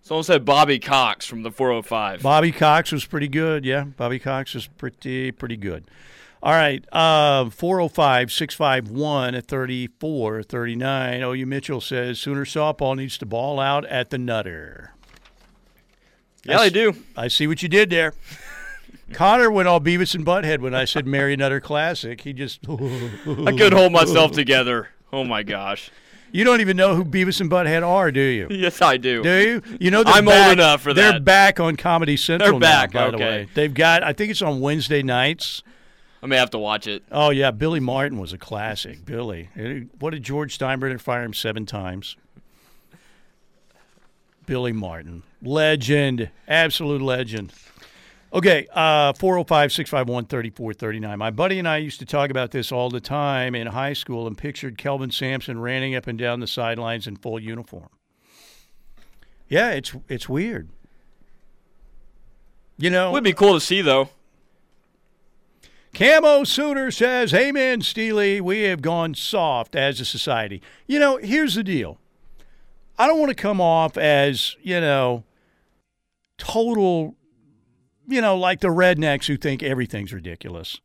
Someone 0.00 0.24
said 0.24 0.46
Bobby 0.46 0.78
Cox 0.78 1.26
from 1.26 1.42
the 1.42 1.50
405. 1.50 2.22
Bobby 2.22 2.50
Cox 2.50 2.90
was 2.92 3.04
pretty 3.04 3.28
good. 3.28 3.66
Yeah, 3.66 3.84
Bobby 3.84 4.18
Cox 4.18 4.54
was 4.54 4.66
pretty, 4.66 5.30
pretty 5.32 5.58
good. 5.58 5.84
All 6.42 6.52
right, 6.52 6.82
uh, 6.90 7.50
405 7.50 8.32
651 8.32 9.42
3439. 9.42 11.22
OU 11.22 11.46
Mitchell 11.46 11.82
says 11.82 12.18
Sooner 12.18 12.46
softball 12.46 12.96
needs 12.96 13.18
to 13.18 13.26
ball 13.26 13.60
out 13.60 13.84
at 13.84 14.08
the 14.08 14.16
Nutter. 14.16 14.94
yeah, 16.44 16.56
they 16.58 16.70
do. 16.70 16.96
I 17.14 17.28
see 17.28 17.46
what 17.46 17.62
you 17.62 17.68
did 17.68 17.90
there. 17.90 18.14
Connor 19.12 19.50
went 19.50 19.68
all 19.68 19.80
Beavis 19.80 20.14
and 20.14 20.24
Butthead 20.24 20.60
when 20.60 20.74
I 20.74 20.84
said 20.84 21.06
Mary 21.06 21.36
Nutter 21.36 21.60
Classic. 21.60 22.20
He 22.20 22.32
just, 22.32 22.60
I 22.68 23.52
couldn't 23.52 23.72
hold 23.72 23.92
myself 23.92 24.32
together. 24.32 24.88
Oh 25.12 25.24
my 25.24 25.42
gosh. 25.42 25.90
you 26.32 26.44
don't 26.44 26.60
even 26.60 26.76
know 26.76 26.94
who 26.94 27.04
Beavis 27.04 27.40
and 27.40 27.50
Butthead 27.50 27.86
are, 27.86 28.12
do 28.12 28.20
you? 28.20 28.46
Yes, 28.50 28.80
I 28.80 28.96
do. 28.96 29.22
Do 29.22 29.38
you? 29.38 29.62
You 29.80 29.90
know 29.90 30.02
I'm 30.06 30.28
old 30.28 30.52
enough 30.52 30.82
for 30.82 30.94
that. 30.94 31.10
They're 31.10 31.20
back 31.20 31.58
on 31.58 31.76
Comedy 31.76 32.16
Central. 32.16 32.52
They're 32.52 32.60
back, 32.60 32.94
now, 32.94 33.06
by 33.06 33.10
the 33.10 33.16
okay. 33.16 33.24
way. 33.24 33.48
They've 33.54 33.74
got. 33.74 34.02
I 34.02 34.12
think 34.12 34.30
it's 34.30 34.42
on 34.42 34.60
Wednesday 34.60 35.02
nights. 35.02 35.62
I 36.22 36.26
may 36.26 36.36
have 36.36 36.50
to 36.50 36.58
watch 36.58 36.86
it. 36.86 37.02
Oh 37.10 37.30
yeah, 37.30 37.50
Billy 37.50 37.80
Martin 37.80 38.18
was 38.18 38.32
a 38.32 38.38
classic. 38.38 39.04
Billy, 39.04 39.48
what 39.98 40.10
did 40.10 40.22
George 40.22 40.56
Steinbrenner 40.56 41.00
fire 41.00 41.24
him 41.24 41.32
seven 41.32 41.64
times? 41.64 42.16
Billy 44.46 44.72
Martin, 44.72 45.22
legend, 45.42 46.30
absolute 46.46 47.00
legend. 47.00 47.52
Okay, 48.32 48.66
uh, 48.72 49.12
405 49.14 49.72
651 49.72 50.26
3439. 50.26 51.18
My 51.18 51.30
buddy 51.30 51.58
and 51.58 51.66
I 51.66 51.78
used 51.78 51.98
to 51.98 52.06
talk 52.06 52.30
about 52.30 52.52
this 52.52 52.70
all 52.70 52.88
the 52.88 53.00
time 53.00 53.56
in 53.56 53.66
high 53.66 53.92
school 53.92 54.28
and 54.28 54.38
pictured 54.38 54.78
Kelvin 54.78 55.10
Sampson 55.10 55.58
running 55.58 55.96
up 55.96 56.06
and 56.06 56.16
down 56.16 56.38
the 56.38 56.46
sidelines 56.46 57.08
in 57.08 57.16
full 57.16 57.40
uniform. 57.40 57.88
Yeah, 59.48 59.70
it's 59.70 59.92
it's 60.08 60.28
weird. 60.28 60.68
You 62.78 62.88
know, 62.90 63.10
It 63.10 63.12
would 63.12 63.24
be 63.24 63.32
cool 63.32 63.54
to 63.54 63.60
see 63.60 63.82
though. 63.82 64.10
Camo 65.92 66.44
Sooner 66.44 66.92
says, 66.92 67.34
Amen, 67.34 67.82
Steely. 67.82 68.40
We 68.40 68.62
have 68.62 68.80
gone 68.80 69.14
soft 69.14 69.74
as 69.74 70.00
a 70.00 70.04
society. 70.04 70.62
You 70.86 71.00
know, 71.00 71.16
here's 71.16 71.56
the 71.56 71.64
deal. 71.64 71.98
I 72.96 73.06
don't 73.06 73.18
want 73.18 73.30
to 73.30 73.34
come 73.34 73.60
off 73.60 73.96
as, 73.96 74.56
you 74.62 74.80
know, 74.80 75.24
total, 76.38 77.16
you 78.10 78.20
know, 78.20 78.36
like 78.36 78.60
the 78.60 78.68
rednecks 78.68 79.26
who 79.26 79.36
think 79.36 79.62
everything's 79.62 80.12
ridiculous. 80.12 80.80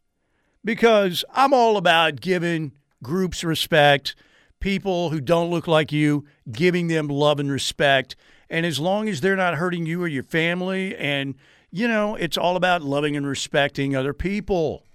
Because 0.64 1.24
I'm 1.34 1.54
all 1.54 1.78
about 1.78 2.22
giving 2.22 2.74
groups 3.04 3.44
respect, 3.44 4.16
people 4.60 5.12
who 5.12 5.22
don't 5.22 5.52
look 5.52 5.68
like 5.68 5.92
you, 5.92 6.26
giving 6.52 6.88
them 6.88 7.08
love 7.08 7.40
and 7.40 7.52
respect. 7.52 8.16
And 8.50 8.66
as 8.66 8.80
long 8.80 9.08
as 9.10 9.22
they're 9.22 9.36
not 9.36 9.56
hurting 9.56 9.86
you 9.86 10.02
or 10.02 10.08
your 10.08 10.24
family, 10.24 10.96
and, 10.96 11.36
you 11.72 11.88
know, 11.88 12.16
it's 12.16 12.38
all 12.38 12.56
about 12.56 12.82
loving 12.82 13.16
and 13.16 13.28
respecting 13.28 13.96
other 13.96 14.14
people 14.14 14.86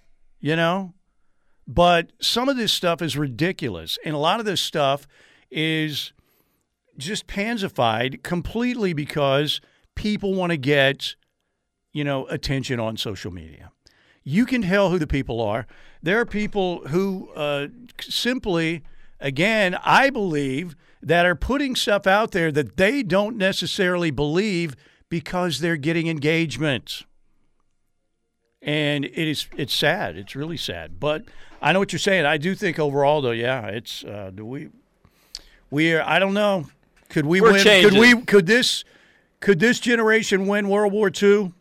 you 0.40 0.56
know? 0.56 0.94
But 1.66 2.10
some 2.20 2.48
of 2.48 2.56
this 2.56 2.72
stuff 2.72 3.00
is 3.00 3.16
ridiculous. 3.16 3.98
And 4.04 4.14
a 4.14 4.18
lot 4.18 4.40
of 4.40 4.46
this 4.46 4.60
stuff 4.60 5.06
is 5.50 6.12
just 6.98 7.26
pansified 7.26 8.22
completely 8.22 8.92
because 8.92 9.60
people 9.94 10.34
want 10.34 10.50
to 10.50 10.56
get, 10.56 11.14
you 11.92 12.04
know, 12.04 12.26
attention 12.26 12.78
on 12.80 12.96
social 12.96 13.30
media. 13.30 13.72
You 14.22 14.46
can 14.46 14.62
tell 14.62 14.90
who 14.90 14.98
the 14.98 15.06
people 15.06 15.40
are. 15.40 15.66
There 16.02 16.20
are 16.20 16.26
people 16.26 16.86
who 16.88 17.30
uh, 17.34 17.68
simply, 18.00 18.82
again, 19.18 19.76
I 19.82 20.10
believe, 20.10 20.76
that 21.02 21.26
are 21.26 21.34
putting 21.34 21.74
stuff 21.74 22.06
out 22.06 22.32
there 22.32 22.52
that 22.52 22.76
they 22.76 23.02
don't 23.02 23.36
necessarily 23.36 24.10
believe 24.10 24.76
because 25.08 25.60
they're 25.60 25.76
getting 25.76 26.06
engagement. 26.06 27.04
And 28.62 29.06
it 29.06 29.16
is 29.16 29.46
it's 29.56 29.74
sad. 29.74 30.16
It's 30.16 30.36
really 30.36 30.58
sad. 30.58 31.00
But 31.00 31.24
I 31.62 31.72
know 31.72 31.78
what 31.78 31.92
you're 31.92 31.98
saying. 31.98 32.26
I 32.26 32.36
do 32.36 32.54
think 32.54 32.78
overall 32.78 33.22
though, 33.22 33.30
yeah, 33.30 33.66
it's 33.66 34.04
uh, 34.04 34.30
do 34.34 34.44
we 34.44 34.68
we 35.70 35.94
are 35.94 36.02
I 36.02 36.18
don't 36.18 36.34
know. 36.34 36.66
Could 37.08 37.24
we 37.24 37.40
We're 37.40 37.52
win 37.52 37.64
changing. 37.64 37.90
could 37.90 37.98
we 37.98 38.22
could 38.22 38.46
this 38.46 38.84
could 39.40 39.60
this 39.60 39.80
generation 39.80 40.46
win 40.46 40.68
World 40.68 40.92
War 40.92 41.10
II? 41.10 41.54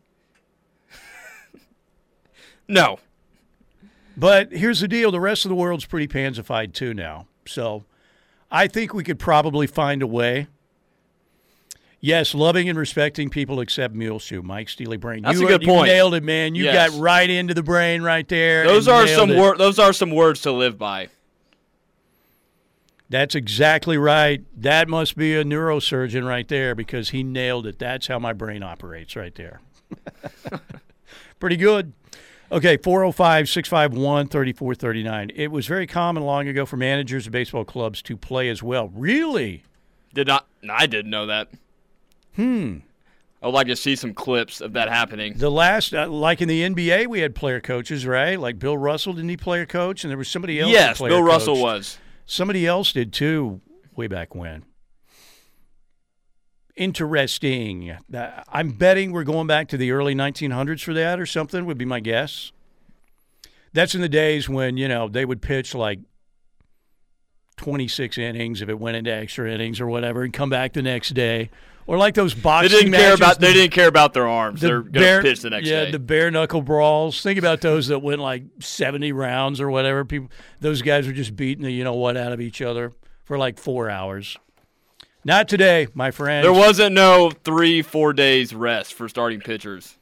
No. 2.70 2.99
But 4.15 4.51
here's 4.53 4.80
the 4.80 4.88
deal: 4.88 5.11
the 5.11 5.20
rest 5.20 5.43
of 5.43 5.49
the 5.49 5.55
world's 5.55 5.86
pretty 5.86 6.07
pansified 6.07 6.74
too 6.74 6.93
now. 6.93 7.28
So 7.45 7.84
I 8.51 8.67
think 8.67 8.93
we 8.93 9.03
could 9.03 9.20
probably 9.20 9.67
find 9.67 10.01
a 10.01 10.07
way. 10.07 10.47
Yes, 12.01 12.34
loving 12.34 12.70
and 12.70 12.78
respecting 12.80 13.30
people 13.30 13.59
except 13.59 13.93
Muleshoe, 13.93 14.41
Mike 14.41 14.70
Steely 14.70 14.95
Brain. 14.95 15.24
That's 15.24 15.38
you, 15.39 15.45
a 15.47 15.49
good 15.49 15.63
you 15.63 15.67
point. 15.67 15.88
nailed 15.89 16.13
it, 16.13 16.24
man. 16.24 16.55
You 16.55 16.63
Yes. 16.65 16.91
got 16.91 16.99
right 16.99 17.30
into 17.30 17.53
the 17.53 17.63
brain 17.63 18.01
right 18.03 18.26
there. 18.28 18.63
Those 18.65 18.88
are 18.88 19.05
some 19.05 19.36
wor- 19.36 19.57
those 19.57 19.80
are 19.80 19.91
some 19.91 20.11
words 20.11 20.41
to 20.43 20.51
live 20.53 20.78
by. 20.78 21.09
That's 23.09 23.36
exactly 23.36 23.97
right. 23.97 24.43
That 24.55 24.88
must 24.88 25.17
be 25.17 25.36
a 25.36 25.43
neurosurgeon 25.43 26.26
right 26.28 26.47
there 26.47 26.76
because 26.76 27.09
he 27.09 27.24
nailed 27.24 27.65
it. 27.65 27.80
That's 27.80 28.07
how 28.07 28.20
my 28.20 28.34
brain 28.34 28.61
operates 28.63 29.15
right 29.15 29.34
there. 29.36 29.59
Pretty 31.39 31.57
good. 31.57 31.93
Okay, 32.52 32.78
405 32.78 33.47
651 33.47 34.28
3439. 34.28 35.32
It 35.36 35.52
was 35.52 35.68
very 35.68 35.86
common 35.86 36.24
long 36.24 36.47
ago 36.47 36.66
for 36.66 36.78
managers 36.78 37.28
of 37.28 37.32
baseball 37.32 37.64
clubs 37.64 38.02
to 38.04 38.18
play 38.18 38.50
as 38.50 38.64
well. 38.64 38.89
Really? 38.89 39.64
Did 40.14 40.28
not. 40.28 40.47
I 40.68 40.88
didn't 40.88 41.12
know 41.12 41.28
that. 41.28 41.50
Hmm. 42.36 42.78
I 43.41 43.45
would 43.45 43.56
like 43.56 43.68
to 43.68 43.76
see 43.76 43.95
some 43.95 44.14
clips 44.14 44.60
of 44.62 44.74
that 44.74 44.89
happening. 44.89 45.34
The 45.38 45.52
last, 45.52 45.93
uh, 45.93 46.10
like 46.10 46.41
in 46.41 46.47
the 46.47 46.62
NBA, 46.64 47.08
we 47.08 47.22
had 47.22 47.36
player 47.36 47.62
coaches, 47.62 48.06
right? 48.06 48.38
Like 48.38 48.60
Bill 48.60 48.78
Russell, 48.78 49.14
didn't 49.14 49.30
he 49.30 49.38
play 49.38 49.62
a 49.62 49.66
coach? 49.66 50.04
And 50.04 50.12
there 50.12 50.18
was 50.18 50.28
somebody 50.28 50.60
else. 50.60 50.72
Yes, 50.72 51.00
Bill 51.00 51.24
Russell 51.24 51.62
was. 51.62 52.00
Somebody 52.26 52.68
else 52.68 52.91
did 52.91 53.14
too, 53.14 53.62
way 53.95 54.08
back 54.08 54.36
when. 54.36 54.66
Interesting. 56.80 57.91
Uh, 57.91 58.43
I'm 58.47 58.69
betting 58.71 59.11
we're 59.11 59.25
going 59.25 59.47
back 59.47 59.67
to 59.67 59.77
the 59.77 59.91
early 59.91 60.15
1900s 60.15 60.82
for 60.82 60.93
that 60.93 61.19
or 61.19 61.25
something, 61.25 61.65
would 61.65 61.77
be 61.77 61.84
my 61.86 61.99
guess. 61.99 62.53
That's 63.73 63.93
in 63.93 64.01
the 64.01 64.07
days 64.09 64.47
when, 64.47 64.77
you 64.77 64.88
know, 64.88 65.09
they 65.09 65.25
would 65.25 65.41
pitch 65.41 65.75
like 65.75 65.99
26 67.57 68.17
innings 68.17 68.61
if 68.61 68.69
it 68.69 68.80
went 68.80 68.95
into 68.95 69.11
extra 69.11 69.51
innings 69.51 69.82
or 69.82 69.88
whatever 69.88 70.23
and 70.23 70.32
come 70.32 70.49
back 70.49 70.71
the 70.71 70.82
next 70.82 71.09
day. 71.09 71.49
Or 71.86 71.97
like 71.97 72.13
those 72.13 72.34
They 72.34 72.41
boxing 72.41 72.69
didn't 72.69 72.91
care 72.93 73.01
matches, 73.09 73.19
about. 73.19 73.39
They 73.41 73.51
didn't 73.53 73.73
care 73.73 73.88
about 73.89 74.13
their 74.13 74.27
arms. 74.27 74.61
the 74.61 74.67
They're 74.67 74.82
going 74.82 75.17
to 75.17 75.21
pitch 75.21 75.41
the 75.41 75.49
next 75.49 75.67
yeah, 75.67 75.86
day. 75.86 75.91
the 75.91 75.99
bare 75.99 76.32
knuckle 76.32 76.61
brawls. 76.61 77.21
Think 77.21 77.38
about 77.39 77.61
those 77.61 77.88
that 77.88 77.99
went 77.99 78.21
like 78.21 78.43
seventy 78.59 79.11
rounds 79.11 79.59
or 79.59 79.69
whatever. 79.71 80.05
People, 80.05 80.30
those 80.61 80.82
guys 80.84 81.07
were 81.07 81.13
just 81.13 81.36
beating 81.36 81.63
the 81.63 81.71
you 81.71 81.84
know 81.84 81.95
what 81.95 82.15
out 82.15 82.32
of 82.32 82.39
each 82.39 82.61
other 82.61 82.93
for 83.25 83.38
like 83.39 83.57
four 83.57 83.89
hours. 83.89 84.38
Not 85.24 85.49
today, 85.49 85.88
my 85.93 86.11
friend. 86.11 86.43
there 86.43 86.53
wasn't 86.53 86.95
no 86.95 87.32
three, 87.43 87.82
four 87.82 88.13
days 88.13 88.53
rest 88.53 88.93
for 88.93 89.09
starting 89.09 89.39
pitchers. 89.41 89.95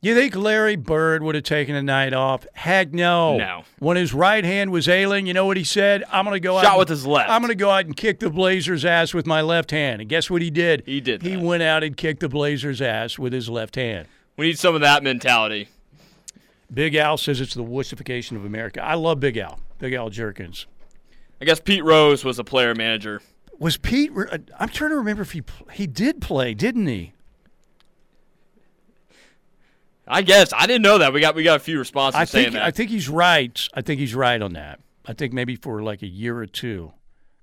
You 0.00 0.16
think 0.16 0.34
Larry 0.34 0.74
Bird 0.74 1.22
would 1.22 1.36
have 1.36 1.44
taken 1.44 1.76
a 1.76 1.82
night 1.82 2.12
off? 2.12 2.44
Heck 2.54 2.92
no. 2.92 3.36
No. 3.36 3.62
When 3.78 3.96
his 3.96 4.12
right 4.12 4.44
hand 4.44 4.72
was 4.72 4.88
ailing, 4.88 5.26
you 5.26 5.34
know 5.34 5.46
what 5.46 5.56
he 5.56 5.62
said? 5.62 6.02
I'm 6.10 6.24
going 6.24 6.34
to 6.34 6.40
go 6.40 6.56
out. 6.58 6.64
Shot 6.64 6.70
and- 6.72 6.78
with 6.80 6.88
his 6.88 7.06
left. 7.06 7.30
I'm 7.30 7.40
going 7.40 7.50
to 7.50 7.54
go 7.54 7.70
out 7.70 7.84
and 7.84 7.96
kick 7.96 8.18
the 8.18 8.28
Blazers' 8.30 8.84
ass 8.84 9.14
with 9.14 9.26
my 9.26 9.42
left 9.42 9.70
hand. 9.70 10.00
And 10.00 10.10
guess 10.10 10.28
what 10.28 10.42
he 10.42 10.50
did? 10.50 10.82
He 10.86 11.00
did 11.00 11.22
He 11.22 11.36
that. 11.36 11.40
went 11.40 11.62
out 11.62 11.84
and 11.84 11.96
kicked 11.96 12.18
the 12.18 12.28
Blazers' 12.28 12.82
ass 12.82 13.16
with 13.16 13.32
his 13.32 13.48
left 13.48 13.76
hand. 13.76 14.08
We 14.36 14.46
need 14.46 14.58
some 14.58 14.74
of 14.74 14.80
that 14.80 15.04
mentality. 15.04 15.68
Big 16.72 16.96
Al 16.96 17.16
says 17.16 17.40
it's 17.40 17.54
the 17.54 17.62
wussification 17.62 18.34
of 18.36 18.44
America. 18.44 18.82
I 18.82 18.94
love 18.94 19.20
Big 19.20 19.36
Al. 19.36 19.60
Big 19.78 19.92
Al 19.92 20.10
Jerkins. 20.10 20.66
I 21.40 21.44
guess 21.44 21.60
Pete 21.60 21.84
Rose 21.84 22.24
was 22.24 22.38
a 22.40 22.44
player 22.44 22.74
manager. 22.74 23.20
Was 23.62 23.76
Pete? 23.76 24.10
uh, 24.16 24.38
I'm 24.58 24.68
trying 24.70 24.90
to 24.90 24.96
remember 24.96 25.22
if 25.22 25.30
he 25.30 25.42
he 25.72 25.86
did 25.86 26.20
play, 26.20 26.52
didn't 26.52 26.88
he? 26.88 27.12
I 30.08 30.22
guess 30.22 30.52
I 30.52 30.66
didn't 30.66 30.82
know 30.82 30.98
that. 30.98 31.12
We 31.12 31.20
got 31.20 31.36
we 31.36 31.44
got 31.44 31.58
a 31.58 31.60
few 31.60 31.78
responses 31.78 32.20
I 32.20 32.24
saying 32.24 32.46
think 32.46 32.54
that. 32.54 32.64
I 32.64 32.72
think 32.72 32.90
he's 32.90 33.08
right. 33.08 33.68
I 33.72 33.80
think 33.80 34.00
he's 34.00 34.16
right 34.16 34.42
on 34.42 34.54
that. 34.54 34.80
I 35.06 35.12
think 35.12 35.32
maybe 35.32 35.54
for 35.54 35.80
like 35.80 36.02
a 36.02 36.08
year 36.08 36.36
or 36.38 36.46
two. 36.46 36.92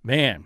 Man. 0.03 0.43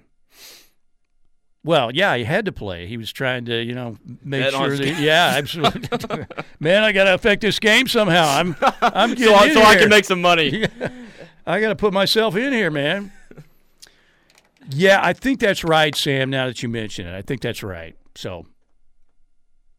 Well, 1.63 1.89
yeah, 1.91 2.15
he 2.17 2.23
had 2.23 2.45
to 2.45 2.51
play. 2.51 2.85
He 2.85 2.97
was 2.97 3.11
trying 3.11 3.45
to, 3.45 3.63
you 3.63 3.73
know, 3.73 3.97
make 4.23 4.43
Bet 4.43 4.53
sure 4.53 4.77
that. 4.77 4.83
game. 4.83 5.01
Yeah, 5.01 5.33
absolutely. 5.37 6.25
Man, 6.59 6.83
I 6.83 6.91
got 6.91 7.05
to 7.05 7.13
affect 7.13 7.41
this 7.41 7.57
game 7.57 7.87
somehow. 7.87 8.27
I'm, 8.27 8.55
I'm 8.81 9.09
getting 9.15 9.33
so 9.33 9.53
so 9.53 9.61
I 9.61 9.77
can 9.77 9.87
make 9.87 10.03
some 10.03 10.21
money. 10.21 10.67
I 11.47 11.61
got 11.61 11.69
to 11.69 11.75
put 11.75 11.93
myself 11.93 12.35
in 12.35 12.51
here, 12.51 12.69
man. 12.69 13.13
Yeah, 14.69 14.99
I 15.01 15.13
think 15.13 15.39
that's 15.39 15.63
right, 15.63 15.95
Sam. 15.95 16.29
Now 16.29 16.47
that 16.47 16.63
you 16.63 16.69
mention 16.69 17.07
it, 17.07 17.15
I 17.15 17.21
think 17.21 17.41
that's 17.41 17.63
right. 17.63 17.95
So 18.15 18.45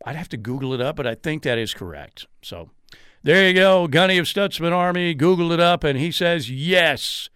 I'd 0.05 0.16
have 0.16 0.28
to 0.30 0.37
Google 0.37 0.74
it 0.74 0.80
up, 0.80 0.97
but 0.97 1.07
I 1.07 1.14
think 1.14 1.43
that 1.45 1.59
is 1.59 1.72
correct. 1.72 2.26
So 2.43 2.70
there 3.22 3.49
you 3.49 3.55
go. 3.55 3.87
Gunny 3.87 4.18
of 4.18 4.26
Stutsman 4.26 4.72
Army 4.72 5.14
Googled 5.14 5.53
it 5.53 5.61
up, 5.61 5.85
and 5.85 5.99
he 5.99 6.11
says 6.11 6.51
yes. 6.51 7.30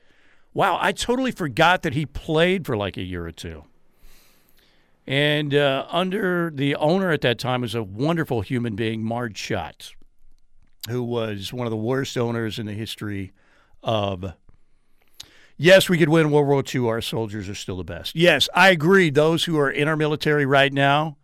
Wow, 0.53 0.79
I 0.81 0.93
totally 0.93 1.31
forgot 1.33 1.83
that 1.83 1.95
he 1.95 2.05
played 2.05 2.67
for 2.67 2.77
like 2.77 2.97
a 2.97 3.03
year 3.03 3.27
or 3.27 3.33
two. 3.33 3.65
And 5.07 5.55
uh, 5.55 5.87
under 5.89 6.51
the 6.55 6.75
owner 6.77 7.11
at 7.11 7.23
that 7.23 7.39
time 7.39 7.63
was 7.63 7.75
a 7.75 7.83
wonderful 7.83 8.43
human 8.43 8.77
being, 8.77 9.03
Marge 9.03 9.39
Schott, 9.39 9.93
who 10.91 11.03
was 11.03 11.53
one 11.53 11.67
of 11.67 11.71
the 11.71 11.77
worst 11.77 12.19
owners 12.19 12.59
in 12.59 12.67
the 12.67 12.75
history 12.75 13.33
of. 13.83 14.35
Yes, 15.61 15.89
we 15.89 15.99
could 15.99 16.09
win 16.09 16.31
World 16.31 16.47
War 16.47 16.63
II. 16.75 16.87
Our 16.87 17.01
soldiers 17.01 17.49
are 17.49 17.55
still 17.55 17.77
the 17.77 17.85
best. 17.85 18.15
Yes, 18.15 18.49
I 18.55 18.71
agree. 18.71 19.11
Those 19.11 19.45
who 19.45 19.59
are 19.59 19.69
in 19.69 19.89
our 19.89 19.97
military 19.97 20.47
right 20.47 20.73
now, 20.73 21.17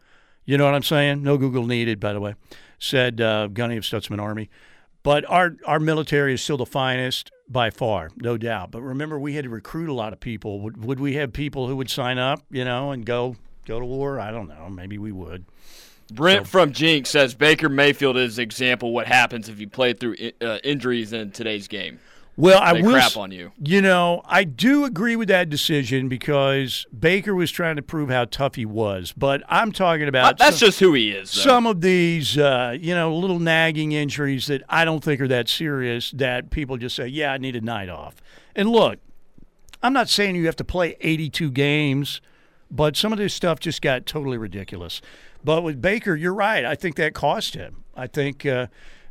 you 0.45 0.59
know 0.59 0.64
what 0.64 0.74
I'm 0.74 0.82
saying? 0.82 1.22
No 1.22 1.39
Google 1.39 1.66
needed, 1.66 2.01
by 2.01 2.12
the 2.12 2.20
way, 2.20 2.35
said 2.80 3.20
uh, 3.20 3.47
Gunny 3.47 3.76
of 3.76 3.85
Stutsman 3.85 4.20
Army. 4.20 4.51
But 5.05 5.24
our, 5.30 5.57
our 5.66 5.78
military 5.78 6.35
is 6.35 6.43
still 6.43 6.57
the 6.57 6.66
finest 6.66 7.30
by 7.49 7.70
far, 7.70 8.11
no 8.16 8.37
doubt. 8.37 8.72
But 8.72 8.82
remember, 8.82 9.20
we 9.20 9.35
had 9.35 9.45
to 9.45 9.51
recruit 9.51 9.89
a 9.89 9.93
lot 9.93 10.12
of 10.12 10.18
people. 10.18 10.61
Would, 10.62 10.85
would 10.85 10.99
we 10.99 11.14
have 11.14 11.32
people 11.32 11.68
who 11.68 11.76
would 11.76 11.91
sign 11.91 12.18
up, 12.18 12.43
you 12.51 12.64
know, 12.64 12.91
and 12.91 13.07
go 13.07 13.37
go 13.66 13.78
to 13.78 13.87
war? 13.87 14.18
I 14.18 14.32
don't 14.32 14.49
know. 14.49 14.68
Maybe 14.68 14.99
we 14.99 15.12
would. 15.12 15.45
Brent 16.12 16.47
from 16.47 16.72
Jenks 16.72 17.11
says 17.11 17.35
Baker 17.35 17.68
Mayfield 17.68 18.16
is 18.16 18.39
an 18.39 18.43
example 18.43 18.93
what 18.93 19.07
happens 19.07 19.49
if 19.49 19.59
you 19.59 19.68
play 19.68 19.93
through 19.93 20.16
uh, 20.41 20.59
injuries 20.64 21.12
in 21.12 21.30
today's 21.30 21.68
game. 21.68 21.99
Well, 22.37 22.61
I 22.61 22.72
will 22.72 22.91
crap 22.91 23.16
on 23.16 23.30
you. 23.30 23.53
You 23.62 23.80
know, 23.80 24.20
I 24.24 24.43
do 24.45 24.85
agree 24.85 25.14
with 25.14 25.28
that 25.28 25.49
decision 25.49 26.09
because 26.09 26.85
Baker 26.99 27.35
was 27.35 27.51
trying 27.53 27.76
to 27.76 27.82
prove 27.82 28.11
how 28.11 28.24
tough 28.24 28.57
he 28.57 28.66
was. 28.66 29.12
But 29.16 29.43
I'm 29.49 29.70
talking 29.70 30.07
Uh, 30.07 30.09
about 30.09 30.39
that's 30.39 30.59
some, 30.59 30.66
just 30.66 30.80
who 30.80 30.95
he 30.95 31.11
is. 31.12 31.32
Though. 31.32 31.41
some 31.43 31.66
of 31.66 31.80
these, 31.80 32.37
uh, 32.37 32.76
you 32.80 32.93
know, 32.95 33.14
little 33.16 33.39
nagging 33.39 33.93
injuries 33.93 34.47
that 34.49 34.62
I 34.68 34.85
don't 34.85 35.03
think 35.05 35.20
are 35.20 35.28
that 35.28 35.49
serious. 35.49 36.11
That 36.11 36.51
people 36.51 36.76
just 36.76 36.97
say, 36.97 37.07
"Yeah, 37.07 37.32
I 37.32 37.39
need 37.39 37.55
a 37.55 37.61
night 37.61 37.89
off." 37.89 38.16
And 38.57 38.68
look, 38.68 38.99
I'm 39.82 39.93
not 39.93 40.09
saying 40.09 40.35
you 40.35 40.47
have 40.47 40.57
to 40.57 40.64
play 40.64 40.97
82 41.01 41.51
games, 41.53 42.20
but 42.70 42.97
some 42.97 43.12
of 43.12 43.18
this 43.18 43.32
stuff 43.32 43.61
just 43.61 43.80
got 43.80 44.07
totally 44.07 44.39
ridiculous. 44.39 45.01
But 45.45 45.62
with 45.62 45.80
Baker, 45.80 46.16
you're 46.16 46.35
right. 46.35 46.64
I 46.64 46.74
think 46.74 46.97
that 46.97 47.14
cost 47.14 47.55
him. 47.55 47.85
I 47.97 48.07
think 48.09 48.45
uh, 48.47 48.66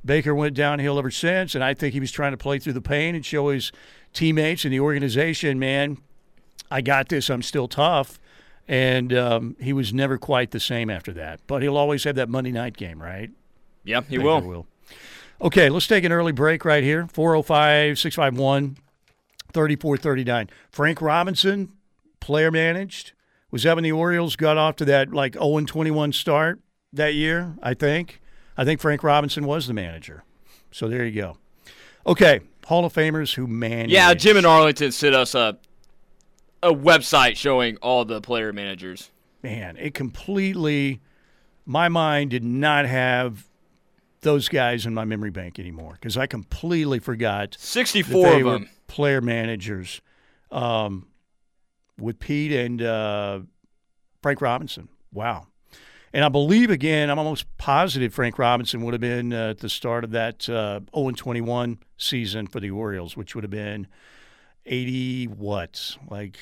Baker 0.05 0.35
went 0.35 0.55
downhill 0.55 0.99
ever 0.99 1.11
since, 1.11 1.55
and 1.55 1.63
I 1.63 1.73
think 1.73 1.93
he 1.93 1.99
was 1.99 2.11
trying 2.11 2.31
to 2.31 2.37
play 2.37 2.59
through 2.59 2.73
the 2.73 2.81
pain 2.81 3.15
and 3.15 3.25
show 3.25 3.49
his 3.49 3.71
teammates 4.13 4.65
and 4.65 4.73
the 4.73 4.79
organization, 4.79 5.59
man, 5.59 5.97
I 6.69 6.81
got 6.81 7.09
this. 7.09 7.29
I'm 7.29 7.41
still 7.41 7.67
tough. 7.67 8.19
And 8.67 9.13
um, 9.13 9.57
he 9.59 9.73
was 9.73 9.93
never 9.93 10.17
quite 10.17 10.51
the 10.51 10.59
same 10.59 10.89
after 10.89 11.11
that. 11.13 11.41
But 11.47 11.61
he'll 11.61 11.77
always 11.77 12.05
have 12.05 12.15
that 12.15 12.29
Monday 12.29 12.51
night 12.51 12.77
game, 12.77 13.01
right? 13.01 13.29
yeah, 13.83 14.01
he 14.07 14.17
Baker 14.17 14.39
will. 14.39 14.67
Okay, 15.41 15.69
let's 15.69 15.87
take 15.87 16.03
an 16.03 16.11
early 16.11 16.31
break 16.31 16.63
right 16.63 16.83
here. 16.83 17.07
405 17.11 17.99
651 17.99 18.77
3439. 19.51 20.49
Frank 20.71 21.01
Robinson, 21.01 21.73
player 22.19 22.51
managed. 22.51 23.11
Was 23.51 23.63
that 23.63 23.75
when 23.75 23.83
the 23.83 23.91
Orioles 23.91 24.35
got 24.35 24.57
off 24.57 24.77
to 24.77 24.85
that 24.85 25.11
like 25.11 25.33
0 25.33 25.59
21 25.65 26.13
start 26.13 26.59
that 26.93 27.13
year? 27.13 27.55
I 27.61 27.73
think. 27.73 28.21
I 28.57 28.65
think 28.65 28.79
Frank 28.79 29.03
Robinson 29.03 29.45
was 29.45 29.67
the 29.67 29.73
manager. 29.73 30.23
So 30.71 30.87
there 30.87 31.05
you 31.05 31.21
go. 31.21 31.37
Okay, 32.05 32.41
Hall 32.65 32.85
of 32.85 32.93
Famers 32.93 33.33
who 33.35 33.47
manage. 33.47 33.91
Yeah, 33.91 34.13
Jim 34.13 34.37
and 34.37 34.45
Arlington 34.45 34.91
sent 34.91 35.15
us 35.15 35.35
a 35.35 35.57
a 36.61 36.73
website 36.73 37.35
showing 37.35 37.75
all 37.77 38.05
the 38.05 38.21
player 38.21 38.53
managers. 38.53 39.11
man, 39.41 39.75
it 39.77 39.93
completely, 39.93 41.01
my 41.65 41.89
mind 41.89 42.31
did 42.31 42.43
not 42.43 42.85
have 42.85 43.47
those 44.21 44.47
guys 44.47 44.85
in 44.85 44.93
my 44.93 45.03
memory 45.03 45.29
bank 45.29 45.59
anymore 45.59 45.91
because 45.93 46.15
I 46.15 46.25
completely 46.27 46.99
forgot 46.99 47.57
64 47.59 48.33
of 48.35 48.43
them. 48.45 48.69
player 48.87 49.19
managers 49.19 49.99
um, 50.49 51.07
with 51.99 52.19
Pete 52.19 52.53
and 52.53 52.81
uh, 52.81 53.39
Frank 54.21 54.39
Robinson. 54.39 54.87
Wow. 55.11 55.47
And 56.13 56.23
I 56.23 56.29
believe, 56.29 56.69
again, 56.69 57.09
I'm 57.09 57.17
almost 57.17 57.45
positive 57.57 58.13
Frank 58.13 58.37
Robinson 58.37 58.81
would 58.83 58.93
have 58.93 59.01
been 59.01 59.33
uh, 59.33 59.49
at 59.49 59.59
the 59.59 59.69
start 59.69 60.03
of 60.03 60.11
that 60.11 60.47
uh, 60.47 60.81
0 60.95 61.11
21 61.11 61.79
season 61.97 62.45
for 62.45 62.59
the 62.59 62.69
Orioles, 62.69 63.17
which 63.17 63.33
would 63.33 63.43
have 63.43 63.51
been 63.51 63.87
80 64.65 65.25
what? 65.25 65.97
Like, 66.09 66.37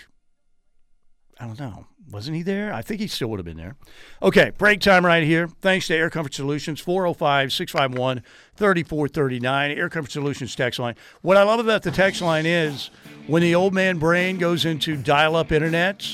I 1.40 1.46
don't 1.46 1.60
know. 1.60 1.88
Wasn't 2.12 2.36
he 2.36 2.44
there? 2.44 2.74
I 2.74 2.82
think 2.82 3.00
he 3.00 3.08
still 3.08 3.30
would 3.30 3.40
have 3.40 3.46
been 3.46 3.56
there. 3.58 3.78
Okay, 4.22 4.52
break 4.58 4.82
time 4.82 5.06
right 5.06 5.24
here. 5.24 5.48
Thanks 5.62 5.88
to 5.88 5.96
Air 5.96 6.10
Comfort 6.10 6.34
Solutions, 6.34 6.82
405 6.82 7.54
651 7.54 8.24
3439. 8.56 9.72
Air 9.72 9.90
Comfort 9.90 10.12
Solutions 10.12 10.54
text 10.54 10.80
line. 10.80 10.96
What 11.22 11.38
I 11.38 11.44
love 11.44 11.62
about 11.62 11.84
the 11.84 11.92
text 11.92 12.22
line 12.22 12.46
is 12.46 12.90
when 13.28 13.42
the 13.42 13.56
old 13.56 13.74
man 13.74 13.98
brain 13.98 14.38
goes 14.38 14.66
into 14.66 14.98
dial 14.98 15.38
up 15.38 15.54
internet, 15.54 16.06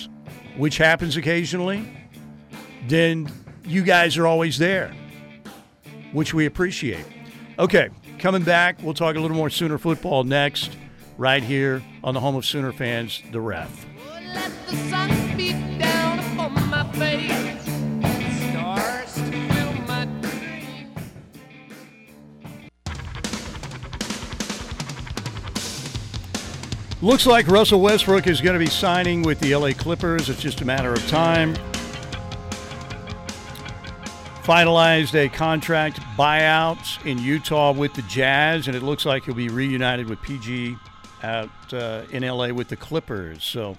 which 0.55 0.77
happens 0.77 1.17
occasionally, 1.17 1.91
then 2.87 3.27
you 3.67 3.83
guys 3.83 4.17
are 4.17 4.25
always 4.25 4.57
there, 4.57 4.93
which 6.13 6.33
we 6.33 6.45
appreciate. 6.45 7.05
Okay, 7.59 7.89
coming 8.17 8.43
back, 8.43 8.77
we'll 8.81 8.93
talk 8.93 9.15
a 9.15 9.19
little 9.19 9.35
more 9.35 9.49
Sooner 9.49 9.77
football 9.77 10.23
next, 10.23 10.77
right 11.17 11.43
here 11.43 11.83
on 12.03 12.13
the 12.13 12.19
home 12.19 12.35
of 12.35 12.45
Sooner 12.45 12.71
fans, 12.71 13.21
The 13.31 13.41
Ref. 13.41 13.85
Let 14.33 14.51
the 14.67 14.75
sun 14.89 15.37
beat 15.37 15.79
down 15.79 16.19
upon 16.19 16.69
my 16.69 16.89
face. 16.93 17.63
Stars 18.51 19.13
to 19.15 19.21
fill 19.31 19.73
my 19.85 20.05
dreams. 20.21 21.11
Looks 27.01 27.25
like 27.25 27.47
Russell 27.47 27.81
Westbrook 27.81 28.27
is 28.27 28.39
going 28.39 28.53
to 28.53 28.63
be 28.63 28.71
signing 28.71 29.23
with 29.23 29.39
the 29.39 29.55
LA 29.55 29.71
Clippers. 29.71 30.29
It's 30.29 30.41
just 30.41 30.61
a 30.61 30.65
matter 30.65 30.93
of 30.93 31.05
time. 31.07 31.55
Finalized 34.47 35.13
a 35.13 35.27
contract 35.27 35.99
buyout 36.17 37.05
in 37.05 37.17
Utah 37.17 37.73
with 37.73 37.93
the 37.95 38.01
Jazz, 38.03 38.67
and 38.67 38.77
it 38.77 38.81
looks 38.81 39.05
like 39.05 39.25
he'll 39.25 39.35
be 39.35 39.49
reunited 39.49 40.07
with 40.07 40.21
PG 40.21 40.77
out 41.21 41.49
uh, 41.73 42.03
in 42.11 42.25
LA 42.25 42.53
with 42.53 42.69
the 42.69 42.77
Clippers. 42.77 43.43
So 43.43 43.77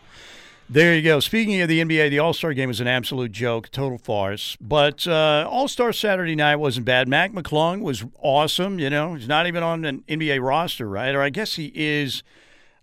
there 0.68 0.94
you 0.94 1.00
go. 1.00 1.20
Speaking 1.20 1.58
of 1.62 1.70
the 1.70 1.80
NBA, 1.80 2.10
the 2.10 2.18
All 2.18 2.34
Star 2.34 2.52
game 2.52 2.68
was 2.68 2.80
an 2.80 2.86
absolute 2.86 3.32
joke, 3.32 3.70
total 3.70 3.96
farce. 3.96 4.58
But 4.60 5.06
uh, 5.06 5.48
All 5.50 5.68
Star 5.68 5.90
Saturday 5.90 6.36
night 6.36 6.56
wasn't 6.56 6.84
bad. 6.84 7.08
Mac 7.08 7.32
McClung 7.32 7.80
was 7.80 8.04
awesome. 8.20 8.78
You 8.78 8.90
know, 8.90 9.14
he's 9.14 9.26
not 9.26 9.46
even 9.46 9.62
on 9.62 9.86
an 9.86 10.04
NBA 10.06 10.46
roster, 10.46 10.86
right? 10.86 11.14
Or 11.14 11.22
I 11.22 11.30
guess 11.30 11.54
he 11.54 11.72
is 11.74 12.22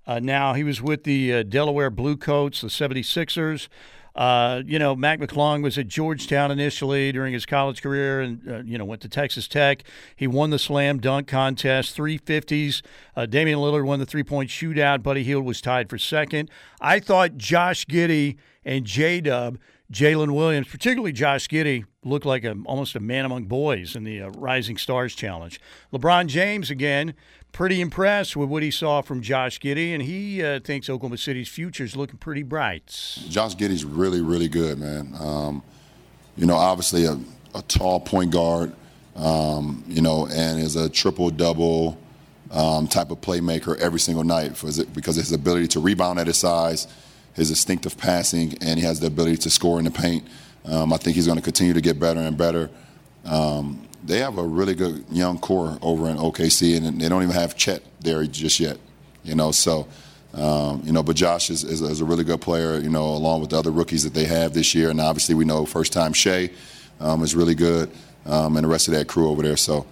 uh, 0.07 0.17
now. 0.17 0.55
He 0.55 0.63
was 0.63 0.81
with 0.81 1.03
the 1.03 1.31
uh, 1.31 1.43
Delaware 1.43 1.91
Bluecoats, 1.91 2.61
the 2.61 2.67
76ers. 2.67 3.67
Uh, 4.15 4.61
you 4.65 4.79
know, 4.79 4.95
Mac 4.95 5.19
McClung 5.19 5.61
was 5.61 5.77
at 5.77 5.87
Georgetown 5.87 6.49
initially 6.49 7.11
during 7.11 7.33
his 7.33 7.45
college 7.45 7.81
career 7.81 8.21
and, 8.21 8.49
uh, 8.49 8.61
you 8.63 8.77
know, 8.77 8.85
went 8.85 9.01
to 9.01 9.09
Texas 9.09 9.47
Tech. 9.47 9.83
He 10.15 10.25
won 10.25 10.51
the 10.51 10.59
slam 10.59 10.99
dunk 10.99 11.27
contest, 11.27 11.97
350s. 11.97 12.81
Uh, 13.15 13.25
Damian 13.25 13.59
Lillard 13.59 13.85
won 13.85 13.99
the 13.99 14.05
three 14.05 14.23
point 14.23 14.49
shootout. 14.49 15.03
Buddy 15.03 15.23
Hield 15.23 15.43
was 15.43 15.59
tied 15.59 15.89
for 15.89 15.97
second. 15.97 16.49
I 16.79 16.99
thought 16.99 17.37
Josh 17.37 17.85
Giddey 17.85 18.37
and 18.63 18.85
J 18.85 19.19
Dub, 19.19 19.57
Jalen 19.91 20.33
Williams, 20.33 20.67
particularly 20.67 21.11
Josh 21.11 21.47
Giddey, 21.49 21.85
looked 22.03 22.25
like 22.25 22.45
a, 22.45 22.55
almost 22.65 22.95
a 22.95 22.99
man 23.01 23.25
among 23.25 23.45
boys 23.45 23.95
in 23.95 24.05
the 24.05 24.21
uh, 24.21 24.29
Rising 24.29 24.77
Stars 24.77 25.13
Challenge. 25.13 25.59
LeBron 25.91 26.27
James, 26.27 26.71
again, 26.71 27.15
pretty 27.55 27.79
impressed 27.79 28.35
with 28.35 28.49
what 28.49 28.61
he 28.61 28.69
saw 28.69 29.01
from 29.01 29.21
Josh 29.21 29.61
Giddey, 29.61 29.93
and 29.93 30.03
he 30.03 30.43
uh, 30.43 30.59
thinks 30.59 30.89
Oklahoma 30.89 31.17
City's 31.17 31.47
future 31.47 31.85
is 31.85 31.95
looking 31.95 32.17
pretty 32.17 32.43
bright. 32.43 32.87
Josh 33.29 33.55
Giddey's 33.55 33.85
really, 33.85 34.19
really 34.19 34.49
good, 34.49 34.77
man. 34.77 35.15
Um, 35.17 35.63
you 36.35 36.45
know, 36.45 36.55
obviously 36.55 37.05
a, 37.05 37.17
a 37.55 37.61
tall 37.61 38.01
point 38.01 38.31
guard, 38.31 38.73
um, 39.15 39.85
you 39.87 40.01
know, 40.01 40.27
and 40.27 40.59
is 40.59 40.75
a 40.75 40.89
triple 40.89 41.29
double 41.29 41.97
um, 42.51 42.89
type 42.89 43.09
of 43.09 43.21
playmaker 43.21 43.79
every 43.79 44.01
single 44.01 44.25
night 44.25 44.57
for 44.57 44.67
because 44.93 45.17
of 45.17 45.23
his 45.23 45.31
ability 45.31 45.67
to 45.67 45.79
rebound 45.79 46.19
at 46.19 46.27
his 46.27 46.37
size, 46.37 46.87
his 47.35 47.49
instinctive 47.49 47.97
passing, 47.97 48.57
and 48.59 48.77
he 48.77 48.85
has 48.85 48.99
the 48.99 49.07
ability 49.07 49.37
to 49.37 49.49
score 49.49 49.79
in 49.79 49.85
the 49.85 49.91
paint. 49.91 50.27
Um, 50.65 50.91
I 50.91 50.97
think 50.97 51.15
he's 51.15 51.25
going 51.25 51.37
to 51.37 51.43
continue 51.43 51.73
to 51.73 51.81
get 51.81 52.01
better 52.01 52.19
and 52.19 52.37
better. 52.37 52.69
Um, 53.23 53.84
they 54.05 54.19
have 54.19 54.37
a 54.37 54.43
really 54.43 54.75
good 54.75 55.05
young 55.11 55.39
core 55.39 55.77
over 55.81 56.09
in 56.09 56.17
OKC, 56.17 56.77
and 56.77 57.01
they 57.01 57.09
don't 57.09 57.23
even 57.23 57.35
have 57.35 57.55
Chet 57.55 57.81
there 57.99 58.23
just 58.25 58.59
yet. 58.59 58.77
You 59.23 59.35
know, 59.35 59.51
so 59.51 59.87
um, 60.35 60.81
you 60.83 60.91
know, 60.91 61.01
but 61.01 61.15
Josh 61.15 61.49
is, 61.49 61.63
is, 61.63 61.81
is 61.81 62.01
a 62.01 62.05
really 62.05 62.23
good 62.23 62.41
player. 62.41 62.79
You 62.79 62.89
know, 62.89 63.05
along 63.05 63.41
with 63.41 63.51
the 63.51 63.57
other 63.57 63.71
rookies 63.71 64.03
that 64.03 64.13
they 64.13 64.25
have 64.25 64.53
this 64.53 64.75
year, 64.75 64.89
and 64.89 64.99
obviously 64.99 65.35
we 65.35 65.45
know 65.45 65.65
first 65.65 65.93
time 65.93 66.13
Shai 66.13 66.49
um, 66.99 67.23
is 67.23 67.35
really 67.35 67.55
good, 67.55 67.89
um, 68.25 68.57
and 68.57 68.63
the 68.63 68.69
rest 68.69 68.87
of 68.87 68.93
that 68.93 69.07
crew 69.07 69.29
over 69.29 69.41
there. 69.41 69.57
So, 69.57 69.85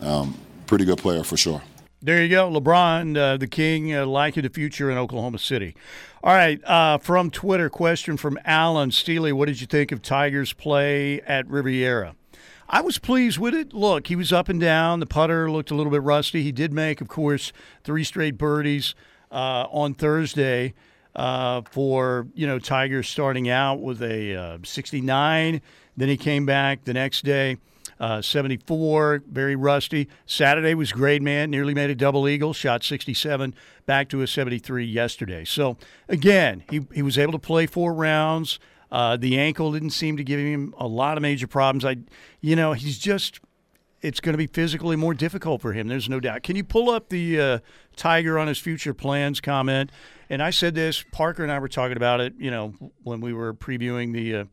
um, 0.00 0.38
pretty 0.66 0.84
good 0.84 0.98
player 0.98 1.24
for 1.24 1.36
sure. 1.36 1.62
There 2.02 2.22
you 2.22 2.30
go, 2.30 2.50
LeBron, 2.50 3.16
uh, 3.18 3.36
the 3.36 3.46
king, 3.46 3.94
uh, 3.94 4.06
liking 4.06 4.42
the 4.42 4.48
future 4.48 4.90
in 4.90 4.96
Oklahoma 4.96 5.38
City. 5.38 5.76
All 6.24 6.32
right, 6.32 6.58
uh, 6.64 6.96
from 6.96 7.30
Twitter, 7.30 7.68
question 7.68 8.16
from 8.16 8.38
Alan 8.46 8.90
Steely. 8.90 9.32
What 9.32 9.48
did 9.48 9.60
you 9.60 9.66
think 9.66 9.92
of 9.92 10.00
Tigers' 10.00 10.54
play 10.54 11.20
at 11.22 11.46
Riviera? 11.46 12.14
I 12.72 12.82
was 12.82 12.98
pleased 12.98 13.36
with 13.38 13.52
it. 13.52 13.72
Look, 13.72 14.06
he 14.06 14.14
was 14.14 14.32
up 14.32 14.48
and 14.48 14.60
down. 14.60 15.00
The 15.00 15.06
putter 15.06 15.50
looked 15.50 15.72
a 15.72 15.74
little 15.74 15.90
bit 15.90 16.02
rusty. 16.02 16.44
He 16.44 16.52
did 16.52 16.72
make, 16.72 17.00
of 17.00 17.08
course, 17.08 17.52
three 17.82 18.04
straight 18.04 18.38
birdies 18.38 18.94
uh, 19.32 19.66
on 19.72 19.94
Thursday 19.94 20.74
uh, 21.16 21.62
for 21.62 22.28
you 22.34 22.46
know 22.46 22.60
Tigers 22.60 23.08
starting 23.08 23.48
out 23.48 23.80
with 23.80 24.00
a 24.00 24.36
uh, 24.36 24.58
69. 24.62 25.60
Then 25.96 26.08
he 26.08 26.16
came 26.16 26.46
back 26.46 26.84
the 26.84 26.94
next 26.94 27.24
day, 27.24 27.56
uh, 27.98 28.22
74, 28.22 29.24
very 29.28 29.56
rusty. 29.56 30.08
Saturday 30.24 30.74
was 30.74 30.92
great, 30.92 31.20
man. 31.20 31.50
Nearly 31.50 31.74
made 31.74 31.90
a 31.90 31.96
double 31.96 32.28
eagle, 32.28 32.52
shot 32.52 32.84
67, 32.84 33.52
back 33.84 34.08
to 34.10 34.22
a 34.22 34.28
73 34.28 34.84
yesterday. 34.84 35.44
So 35.44 35.76
again, 36.08 36.62
he 36.70 36.86
he 36.94 37.02
was 37.02 37.18
able 37.18 37.32
to 37.32 37.38
play 37.40 37.66
four 37.66 37.92
rounds. 37.92 38.60
Uh, 38.90 39.16
the 39.16 39.38
ankle 39.38 39.72
didn't 39.72 39.90
seem 39.90 40.16
to 40.16 40.24
give 40.24 40.40
him 40.40 40.74
a 40.78 40.86
lot 40.86 41.16
of 41.16 41.22
major 41.22 41.46
problems. 41.46 41.84
I, 41.84 41.96
you 42.40 42.56
know, 42.56 42.72
he's 42.72 42.98
just 42.98 43.40
it's 44.02 44.20
going 44.20 44.32
to 44.32 44.38
be 44.38 44.46
physically 44.46 44.96
more 44.96 45.14
difficult 45.14 45.60
for 45.60 45.72
him. 45.72 45.88
There's 45.88 46.08
no 46.08 46.20
doubt. 46.20 46.42
Can 46.42 46.56
you 46.56 46.64
pull 46.64 46.90
up 46.90 47.08
the 47.10 47.40
uh, 47.40 47.58
Tiger 47.96 48.38
on 48.38 48.48
his 48.48 48.58
future 48.58 48.94
plans 48.94 49.40
comment? 49.40 49.90
And 50.28 50.42
I 50.42 50.50
said 50.50 50.74
this. 50.74 51.04
Parker 51.12 51.42
and 51.42 51.52
I 51.52 51.58
were 51.58 51.68
talking 51.68 51.96
about 51.96 52.20
it. 52.20 52.34
You 52.38 52.50
know, 52.50 52.74
when 53.02 53.20
we 53.20 53.32
were 53.32 53.52
previewing 53.52 54.12
the 54.12 54.34
uh, 54.36 54.44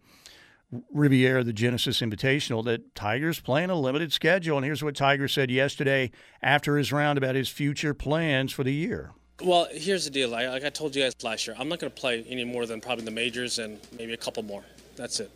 Riviera, 0.92 1.44
the 1.44 1.54
Genesis 1.54 2.02
Invitational, 2.02 2.64
that 2.66 2.94
Tiger's 2.94 3.40
playing 3.40 3.70
a 3.70 3.80
limited 3.80 4.12
schedule. 4.12 4.58
And 4.58 4.66
here's 4.66 4.84
what 4.84 4.96
Tiger 4.96 5.28
said 5.28 5.50
yesterday 5.50 6.12
after 6.42 6.78
his 6.78 6.92
round 6.92 7.18
about 7.18 7.36
his 7.36 7.50
future 7.50 7.94
plans 7.94 8.52
for 8.52 8.64
the 8.64 8.74
year. 8.74 9.14
Well, 9.44 9.68
here's 9.72 10.04
the 10.06 10.10
deal. 10.10 10.30
Like, 10.30 10.64
I 10.64 10.70
told 10.70 10.96
you 10.96 11.04
guys 11.04 11.14
last 11.22 11.46
year, 11.46 11.56
I'm 11.60 11.70
not 11.70 11.78
going 11.78 11.92
to 11.92 12.00
play 12.00 12.26
any 12.28 12.44
more 12.44 12.66
than 12.66 12.82
probably 12.82 13.06
the 13.06 13.12
majors 13.12 13.60
and 13.60 13.80
maybe 13.96 14.14
a 14.14 14.18
couple 14.18 14.42
more. 14.42 14.64
That's 14.96 15.20
it. 15.20 15.30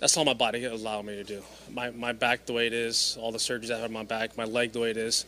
That's 0.00 0.18
all 0.18 0.26
my 0.26 0.34
body 0.34 0.64
allowed 0.66 1.06
me 1.06 1.14
to 1.14 1.24
do. 1.24 1.42
My, 1.70 1.90
my 1.90 2.12
back 2.12 2.44
the 2.44 2.52
way 2.52 2.66
it 2.66 2.74
is, 2.74 3.16
all 3.18 3.32
the 3.32 3.38
surgeries 3.38 3.70
I 3.70 3.76
had 3.76 3.84
on 3.84 3.92
my 3.92 4.02
back, 4.02 4.36
my 4.36 4.44
leg 4.44 4.72
the 4.72 4.80
way 4.80 4.90
it 4.90 4.98
is, 4.98 5.24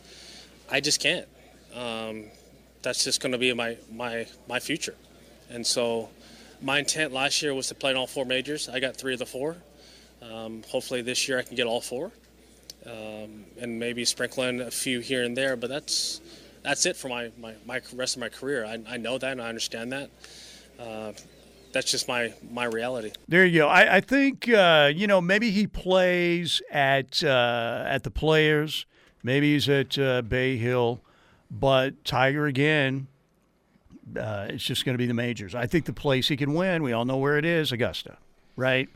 I 0.69 0.81
just 0.81 1.01
can't. 1.01 1.27
Um, 1.73 2.25
that's 2.83 3.03
just 3.03 3.21
going 3.21 3.31
to 3.31 3.39
be 3.39 3.51
my, 3.53 3.75
my, 3.91 4.27
my 4.47 4.59
future. 4.59 4.95
And 5.49 5.65
so 5.65 6.09
my 6.61 6.77
intent 6.77 7.11
last 7.11 7.41
year 7.41 7.55
was 7.55 7.69
to 7.69 7.75
play 7.75 7.89
in 7.89 7.97
all 7.97 8.05
four 8.05 8.25
majors. 8.25 8.69
I 8.69 8.79
got 8.79 8.95
three 8.95 9.13
of 9.13 9.19
the 9.19 9.25
four. 9.25 9.57
Um, 10.21 10.61
hopefully 10.69 11.01
this 11.01 11.27
year 11.27 11.39
I 11.39 11.41
can 11.41 11.55
get 11.55 11.65
all 11.65 11.81
four. 11.81 12.11
Um, 12.85 13.45
and 13.59 13.79
maybe 13.79 14.05
sprinkle 14.05 14.43
in 14.43 14.61
a 14.61 14.69
few 14.69 14.99
here 14.99 15.23
and 15.23 15.35
there, 15.35 15.55
but 15.55 15.71
that's 15.71 16.21
that's 16.65 16.85
it 16.85 16.97
for 16.97 17.07
my, 17.07 17.31
my, 17.39 17.53
my 17.65 17.81
rest 17.93 18.15
of 18.15 18.19
my 18.19 18.29
career. 18.29 18.65
I, 18.65 18.79
I 18.89 18.97
know 18.97 19.17
that 19.17 19.31
and 19.31 19.41
I 19.41 19.49
understand 19.49 19.91
that. 19.91 20.09
Uh, 20.79 21.13
that's 21.71 21.91
just 21.91 22.07
my, 22.07 22.33
my 22.49 22.65
reality. 22.65 23.11
There 23.27 23.45
you 23.45 23.59
go. 23.59 23.67
I, 23.67 23.97
I 23.97 24.01
think 24.01 24.49
uh, 24.49 24.91
you 24.93 25.07
know 25.07 25.21
maybe 25.21 25.51
he 25.51 25.67
plays 25.67 26.61
at 26.71 27.23
uh, 27.23 27.83
at 27.85 28.03
the 28.03 28.11
Players, 28.11 28.85
maybe 29.23 29.53
he's 29.53 29.69
at 29.69 29.97
uh, 29.99 30.21
Bay 30.21 30.57
Hill, 30.57 31.01
but 31.51 32.03
Tiger 32.03 32.45
again. 32.47 33.07
Uh, 34.17 34.47
it's 34.49 34.63
just 34.63 34.85
going 34.85 34.93
to 34.93 34.97
be 34.97 35.07
the 35.07 35.15
majors. 35.15 35.55
I 35.55 35.65
think 35.65 35.85
the 35.85 35.93
place 35.93 36.27
he 36.27 36.37
can 36.37 36.53
win. 36.53 36.83
We 36.83 36.93
all 36.93 37.05
know 37.05 37.17
where 37.17 37.37
it 37.37 37.45
is, 37.45 37.71
Augusta, 37.71 38.17
right? 38.55 38.87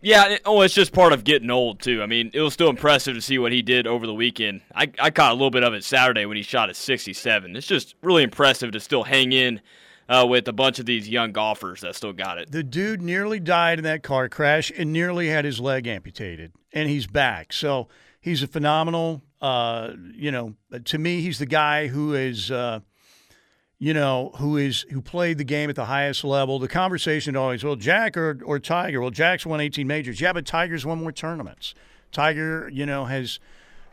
Yeah, 0.00 0.28
it, 0.28 0.42
oh, 0.44 0.60
it's 0.60 0.74
just 0.74 0.92
part 0.92 1.12
of 1.12 1.24
getting 1.24 1.50
old 1.50 1.80
too. 1.80 2.02
I 2.02 2.06
mean, 2.06 2.30
it 2.34 2.40
was 2.40 2.52
still 2.52 2.70
impressive 2.70 3.14
to 3.14 3.22
see 3.22 3.38
what 3.38 3.52
he 3.52 3.62
did 3.62 3.86
over 3.86 4.06
the 4.06 4.14
weekend. 4.14 4.60
I, 4.74 4.90
I 4.98 5.10
caught 5.10 5.32
a 5.32 5.34
little 5.34 5.50
bit 5.50 5.64
of 5.64 5.74
it 5.74 5.84
Saturday 5.84 6.26
when 6.26 6.36
he 6.36 6.42
shot 6.42 6.68
at 6.68 6.76
67. 6.76 7.56
It's 7.56 7.66
just 7.66 7.94
really 8.02 8.22
impressive 8.22 8.72
to 8.72 8.80
still 8.80 9.04
hang 9.04 9.32
in 9.32 9.60
uh, 10.08 10.26
with 10.28 10.46
a 10.48 10.52
bunch 10.52 10.78
of 10.78 10.86
these 10.86 11.08
young 11.08 11.32
golfers 11.32 11.80
that 11.80 11.94
still 11.94 12.12
got 12.12 12.38
it. 12.38 12.52
The 12.52 12.62
dude 12.62 13.02
nearly 13.02 13.40
died 13.40 13.78
in 13.78 13.84
that 13.84 14.02
car 14.02 14.28
crash 14.28 14.70
and 14.76 14.92
nearly 14.92 15.28
had 15.28 15.44
his 15.44 15.60
leg 15.60 15.86
amputated, 15.86 16.52
and 16.72 16.88
he's 16.88 17.06
back. 17.06 17.52
So 17.52 17.88
he's 18.20 18.42
a 18.42 18.46
phenomenal. 18.46 19.22
Uh, 19.40 19.92
you 20.14 20.30
know, 20.30 20.54
to 20.84 20.98
me, 20.98 21.20
he's 21.20 21.38
the 21.38 21.46
guy 21.46 21.88
who 21.88 22.14
is. 22.14 22.50
Uh, 22.50 22.80
you 23.78 23.92
know, 23.92 24.30
who 24.36 24.56
is 24.56 24.86
who 24.90 25.02
played 25.02 25.38
the 25.38 25.44
game 25.44 25.68
at 25.68 25.76
the 25.76 25.84
highest 25.84 26.24
level. 26.24 26.58
The 26.58 26.68
conversation 26.68 27.36
always, 27.36 27.62
well, 27.62 27.76
Jack 27.76 28.16
or 28.16 28.38
or 28.44 28.58
Tiger. 28.58 29.00
Well, 29.00 29.10
Jack's 29.10 29.44
won 29.44 29.60
18 29.60 29.86
majors. 29.86 30.20
Yeah, 30.20 30.32
but 30.32 30.46
Tiger's 30.46 30.86
won 30.86 30.98
more 31.02 31.12
tournaments. 31.12 31.74
Tiger, 32.10 32.70
you 32.72 32.86
know, 32.86 33.04
has 33.04 33.38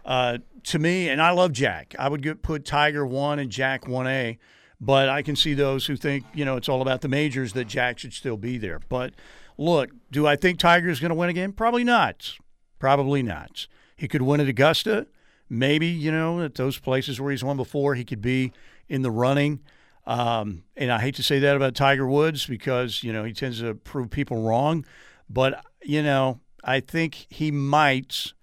uh, 0.05 0.37
to 0.63 0.79
me, 0.79 1.09
and 1.09 1.21
I 1.21 1.31
love 1.31 1.51
Jack. 1.51 1.95
I 1.99 2.07
would 2.07 2.21
get, 2.21 2.41
put 2.41 2.65
Tiger 2.65 3.05
one 3.05 3.39
and 3.39 3.49
Jack 3.49 3.87
one 3.87 4.07
A, 4.07 4.37
but 4.79 5.09
I 5.09 5.21
can 5.21 5.35
see 5.35 5.53
those 5.53 5.85
who 5.87 5.97
think 5.97 6.25
you 6.33 6.45
know 6.45 6.55
it's 6.55 6.69
all 6.69 6.81
about 6.81 7.01
the 7.01 7.09
majors 7.09 7.51
that 7.53 7.65
Jack 7.65 7.99
should 7.99 8.13
still 8.13 8.37
be 8.37 8.57
there. 8.57 8.79
But 8.87 9.13
look, 9.57 9.89
do 10.11 10.25
I 10.25 10.37
think 10.37 10.59
Tiger's 10.59 11.01
going 11.01 11.09
to 11.09 11.15
win 11.15 11.29
again? 11.29 11.51
Probably 11.51 11.83
not. 11.83 12.37
Probably 12.79 13.21
not. 13.21 13.67
He 13.97 14.07
could 14.07 14.21
win 14.21 14.39
at 14.39 14.47
Augusta. 14.47 15.07
Maybe 15.49 15.87
you 15.87 16.11
know 16.11 16.41
at 16.41 16.55
those 16.55 16.79
places 16.79 17.19
where 17.19 17.31
he's 17.31 17.43
won 17.43 17.57
before, 17.57 17.95
he 17.95 18.05
could 18.05 18.21
be 18.21 18.53
in 18.89 19.01
the 19.01 19.11
running. 19.11 19.59
Um, 20.05 20.63
and 20.75 20.91
I 20.91 20.99
hate 20.99 21.15
to 21.15 21.23
say 21.23 21.39
that 21.39 21.55
about 21.55 21.75
Tiger 21.75 22.05
Woods 22.07 22.45
because 22.45 23.03
you 23.03 23.13
know 23.13 23.23
he 23.23 23.31
tends 23.33 23.59
to 23.61 23.73
prove 23.75 24.09
people 24.09 24.41
wrong, 24.41 24.85
but 25.29 25.63
you 25.81 26.03
know 26.03 26.39
I 26.63 26.79
think 26.81 27.27
he 27.29 27.51
might 27.51 28.33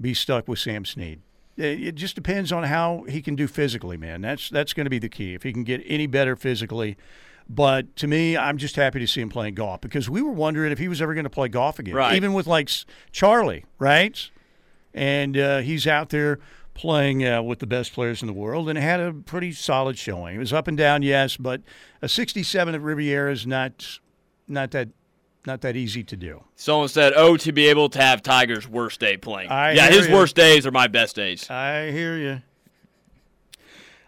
be 0.00 0.14
stuck 0.14 0.46
with 0.48 0.58
Sam 0.60 0.84
Snead. 0.84 1.20
It, 1.56 1.80
it 1.82 1.94
just 1.96 2.14
depends 2.14 2.52
on 2.52 2.64
how 2.64 3.04
he 3.08 3.22
can 3.22 3.34
do 3.36 3.46
physically, 3.48 3.96
man. 3.96 4.20
That's 4.20 4.48
that's 4.50 4.72
going 4.72 4.84
to 4.86 4.90
be 4.90 4.98
the 5.00 5.08
key. 5.08 5.34
If 5.34 5.42
he 5.42 5.52
can 5.52 5.64
get 5.64 5.82
any 5.86 6.06
better 6.06 6.36
physically. 6.36 6.96
But 7.46 7.94
to 7.96 8.06
me, 8.06 8.38
I'm 8.38 8.56
just 8.56 8.74
happy 8.76 9.00
to 9.00 9.06
see 9.06 9.20
him 9.20 9.28
playing 9.28 9.54
golf 9.54 9.82
because 9.82 10.08
we 10.08 10.22
were 10.22 10.32
wondering 10.32 10.72
if 10.72 10.78
he 10.78 10.88
was 10.88 11.02
ever 11.02 11.12
going 11.12 11.24
to 11.24 11.30
play 11.30 11.48
golf 11.48 11.78
again, 11.78 11.94
Right. 11.94 12.14
even 12.16 12.32
with 12.32 12.46
like 12.46 12.70
Charlie, 13.12 13.66
right? 13.78 14.30
And 14.94 15.36
uh, 15.36 15.58
he's 15.58 15.86
out 15.86 16.08
there 16.08 16.38
playing 16.74 17.24
uh, 17.26 17.42
with 17.42 17.60
the 17.60 17.66
best 17.66 17.92
players 17.92 18.20
in 18.20 18.26
the 18.26 18.32
world 18.32 18.68
and 18.68 18.78
had 18.78 19.00
a 19.00 19.12
pretty 19.12 19.52
solid 19.52 19.96
showing. 19.96 20.36
It 20.36 20.38
was 20.38 20.52
up 20.52 20.68
and 20.68 20.76
down, 20.76 21.02
yes, 21.02 21.36
but 21.36 21.62
a 22.02 22.08
67 22.08 22.74
at 22.74 22.80
Riviera 22.80 23.32
is 23.32 23.46
not 23.46 24.00
not 24.46 24.72
that 24.72 24.88
not 25.46 25.60
that 25.60 25.76
easy 25.76 26.02
to 26.04 26.16
do. 26.16 26.44
Someone 26.56 26.88
said, 26.88 27.12
"Oh, 27.14 27.36
to 27.38 27.52
be 27.52 27.68
able 27.68 27.88
to 27.90 28.00
have 28.00 28.22
Tiger's 28.22 28.68
worst 28.68 29.00
day 29.00 29.16
playing." 29.16 29.50
I 29.50 29.72
yeah, 29.72 29.88
his 29.90 30.08
ya. 30.08 30.14
worst 30.14 30.34
days 30.36 30.66
are 30.66 30.70
my 30.70 30.86
best 30.86 31.16
days. 31.16 31.48
I 31.50 31.90
hear 31.90 32.16
you. 32.16 32.42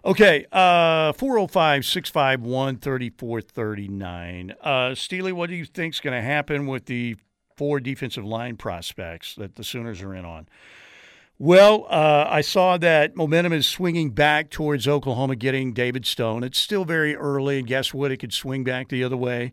Okay, 0.04 0.46
uh 0.52 1.12
405 1.14 1.84
651 1.84 2.78
3439. 2.78 4.54
Uh 4.60 4.94
Steely, 4.94 5.32
what 5.32 5.50
do 5.50 5.56
you 5.56 5.64
think's 5.64 6.00
going 6.00 6.14
to 6.14 6.22
happen 6.22 6.66
with 6.66 6.86
the 6.86 7.16
four 7.56 7.80
defensive 7.80 8.24
line 8.24 8.56
prospects 8.56 9.34
that 9.34 9.56
the 9.56 9.64
Sooners 9.64 10.02
are 10.02 10.14
in 10.14 10.24
on? 10.24 10.46
Well, 11.38 11.86
uh, 11.90 12.26
I 12.30 12.40
saw 12.40 12.78
that 12.78 13.14
momentum 13.14 13.52
is 13.52 13.66
swinging 13.66 14.10
back 14.10 14.48
towards 14.48 14.88
Oklahoma 14.88 15.36
getting 15.36 15.74
David 15.74 16.06
Stone. 16.06 16.42
It's 16.42 16.58
still 16.58 16.86
very 16.86 17.14
early, 17.14 17.58
and 17.58 17.66
guess 17.66 17.92
what? 17.92 18.10
It 18.10 18.16
could 18.16 18.32
swing 18.32 18.64
back 18.64 18.88
the 18.88 19.04
other 19.04 19.18
way. 19.18 19.52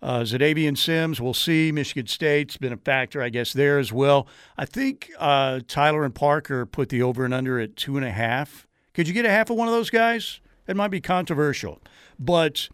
Uh, 0.00 0.20
Xadavien 0.20 0.78
Sims, 0.78 1.20
we'll 1.20 1.34
see. 1.34 1.72
Michigan 1.72 2.06
State's 2.06 2.56
been 2.56 2.72
a 2.72 2.76
factor, 2.76 3.20
I 3.20 3.30
guess, 3.30 3.52
there 3.52 3.80
as 3.80 3.92
well. 3.92 4.28
I 4.56 4.64
think 4.64 5.10
uh, 5.18 5.58
Tyler 5.66 6.04
and 6.04 6.14
Parker 6.14 6.66
put 6.66 6.88
the 6.88 7.02
over 7.02 7.24
and 7.24 7.34
under 7.34 7.58
at 7.58 7.74
two 7.74 7.96
and 7.96 8.06
a 8.06 8.12
half. 8.12 8.68
Could 8.92 9.08
you 9.08 9.14
get 9.14 9.24
a 9.24 9.30
half 9.30 9.50
of 9.50 9.56
one 9.56 9.66
of 9.66 9.74
those 9.74 9.90
guys? 9.90 10.40
It 10.68 10.76
might 10.76 10.92
be 10.92 11.00
controversial, 11.00 11.80
but 12.16 12.68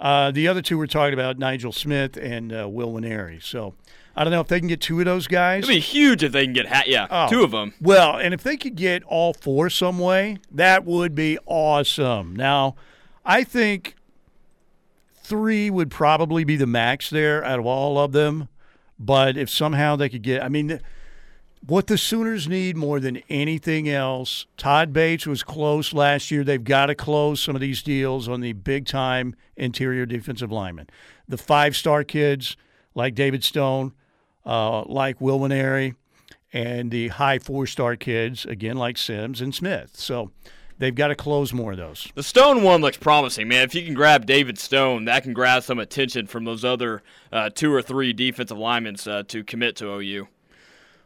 uh, 0.00 0.30
the 0.30 0.48
other 0.48 0.62
two 0.62 0.78
we're 0.78 0.86
talking 0.86 1.12
about, 1.12 1.38
Nigel 1.38 1.72
Smith 1.72 2.16
and 2.16 2.54
uh, 2.54 2.66
Williams 2.68 3.04
Nwaneri. 3.04 3.42
So 3.42 3.74
I 4.18 4.24
don't 4.24 4.32
know 4.32 4.40
if 4.40 4.48
they 4.48 4.58
can 4.58 4.68
get 4.68 4.80
two 4.80 4.98
of 4.98 5.04
those 5.04 5.28
guys. 5.28 5.62
It'd 5.62 5.74
be 5.76 5.80
huge 5.80 6.24
if 6.24 6.32
they 6.32 6.44
can 6.44 6.52
get 6.52 6.66
ha- 6.66 6.82
yeah 6.86 7.06
Oh. 7.10 7.28
two 7.30 7.44
of 7.44 7.52
them. 7.52 7.72
Well, 7.80 8.16
and 8.16 8.34
if 8.34 8.42
they 8.42 8.56
could 8.56 8.74
get 8.74 9.02
all 9.04 9.32
four 9.32 9.70
some 9.70 9.98
way, 9.98 10.38
that 10.50 10.84
would 10.84 11.14
be 11.14 11.38
awesome. 11.46 12.34
Now, 12.34 12.74
I 13.24 13.44
think 13.44 13.94
three 15.14 15.70
would 15.70 15.90
probably 15.90 16.44
be 16.44 16.56
the 16.56 16.66
max 16.66 17.10
there 17.10 17.44
out 17.44 17.58
of 17.58 17.66
all 17.66 17.98
of 17.98 18.12
them. 18.12 18.48
But 18.98 19.36
if 19.36 19.48
somehow 19.48 19.94
they 19.96 20.08
could 20.08 20.22
get, 20.22 20.42
I 20.42 20.48
mean, 20.48 20.80
what 21.64 21.86
the 21.86 21.96
Sooners 21.98 22.48
need 22.48 22.76
more 22.76 22.98
than 22.98 23.22
anything 23.28 23.88
else, 23.88 24.46
Todd 24.56 24.92
Bates 24.92 25.26
was 25.26 25.42
close 25.44 25.92
last 25.92 26.30
year. 26.30 26.42
They've 26.42 26.62
got 26.64 26.86
to 26.86 26.94
close 26.94 27.40
some 27.40 27.54
of 27.54 27.60
these 27.60 27.82
deals 27.82 28.28
on 28.28 28.40
the 28.40 28.52
big 28.54 28.86
time 28.86 29.36
interior 29.56 30.06
defensive 30.06 30.50
linemen. 30.50 30.88
The 31.28 31.38
five 31.38 31.76
star 31.76 32.02
kids 32.02 32.56
like 32.94 33.14
David 33.14 33.44
Stone, 33.44 33.92
uh, 34.48 34.82
like 34.84 35.20
Williams 35.20 35.52
Nwaneri, 35.52 35.94
and 36.52 36.90
the 36.90 37.08
high 37.08 37.38
four 37.38 37.66
star 37.66 37.94
kids, 37.94 38.44
again, 38.46 38.76
like 38.76 38.96
Sims 38.96 39.40
and 39.40 39.54
Smith. 39.54 39.90
So 39.94 40.30
they've 40.78 40.94
got 40.94 41.08
to 41.08 41.14
close 41.14 41.52
more 41.52 41.72
of 41.72 41.78
those. 41.78 42.10
The 42.14 42.22
Stone 42.22 42.62
one 42.62 42.80
looks 42.80 42.96
promising, 42.96 43.46
man. 43.48 43.64
If 43.64 43.74
you 43.74 43.84
can 43.84 43.94
grab 43.94 44.26
David 44.26 44.58
Stone, 44.58 45.04
that 45.04 45.22
can 45.22 45.34
grab 45.34 45.62
some 45.62 45.78
attention 45.78 46.26
from 46.26 46.44
those 46.44 46.64
other 46.64 47.02
uh, 47.30 47.50
two 47.50 47.72
or 47.72 47.82
three 47.82 48.12
defensive 48.12 48.58
linemen 48.58 48.96
uh, 49.06 49.22
to 49.28 49.44
commit 49.44 49.76
to 49.76 49.92
OU. 49.92 50.28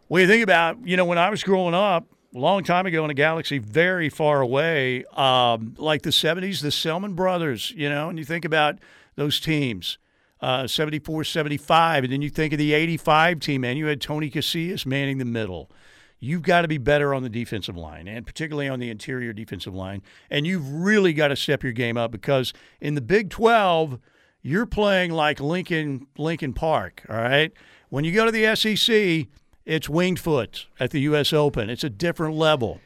Well, 0.09 0.23
you 0.23 0.29
think 0.29 0.45
about, 0.45 0.87
you 0.87 0.97
know, 0.97 1.05
when 1.05 1.19
I 1.19 1.31
was 1.31 1.43
growing 1.43 1.75
up, 1.75 2.07
a 2.35 2.39
long 2.39 2.65
time 2.65 2.87
ago 2.87 3.05
in 3.05 3.11
a 3.11 3.15
galaxy 3.15 3.59
very 3.59 4.09
far 4.09 4.41
away, 4.41 5.05
um, 5.17 5.75
like 5.77 6.03
the 6.03 6.11
70s, 6.11 6.63
the 6.63 6.71
Selman 6.71 7.15
brothers, 7.15 7.73
you 7.73 7.91
know, 7.91 8.09
and 8.09 8.19
you 8.19 8.25
think 8.25 8.45
about 8.45 8.79
those 9.17 9.39
teams, 9.39 9.99
uh, 10.43 10.67
74, 10.67 11.25
75, 11.25 12.05
and 12.05 12.13
then 12.13 12.21
you 12.21 12.29
think 12.29 12.53
of 12.53 12.59
the 12.59 12.75
85 12.75 13.41
team, 13.41 13.61
man, 13.63 13.77
you 13.77 13.87
had 13.87 14.01
Tony 14.01 14.29
Casillas 14.29 14.85
manning 14.85 15.19
the 15.19 15.25
middle. 15.25 15.71
You've 16.19 16.43
got 16.43 16.63
to 16.63 16.69
be 16.69 16.79
better 16.79 17.15
on 17.15 17.23
the 17.23 17.29
defensive 17.29 17.77
line, 17.77 18.07
and 18.07 18.27
particularly 18.27 18.69
on 18.69 18.79
the 18.79 18.91
interior 18.91 19.33
defensive 19.33 19.75
line. 19.75 20.03
And 20.31 20.47
you've 20.47 20.69
really 20.69 21.13
got 21.13 21.29
to 21.29 21.37
step 21.37 21.63
your 21.63 21.73
game 21.73 21.97
up 21.97 22.11
because 22.11 22.53
in 22.81 22.95
the 22.95 23.01
Big 23.01 23.31
12, 23.31 23.99
you're 24.43 24.67
playing 24.67 25.13
like 25.13 25.41
Lincoln 25.41 26.07
Lincoln 26.19 26.53
Park, 26.53 27.03
all 27.09 27.17
right? 27.17 27.53
When 27.89 28.05
you 28.05 28.13
go 28.13 28.25
to 28.25 28.33
the 28.33 28.55
SEC, 28.57 29.29
it's 29.65 29.89
winged 29.89 30.19
foot 30.19 30.67
at 30.81 30.91
the 30.91 31.01
U.S. 31.03 31.33
Open. 31.33 31.71
It's 31.71 31.85
a 31.85 31.91
different 31.91 32.37
level 32.37 32.81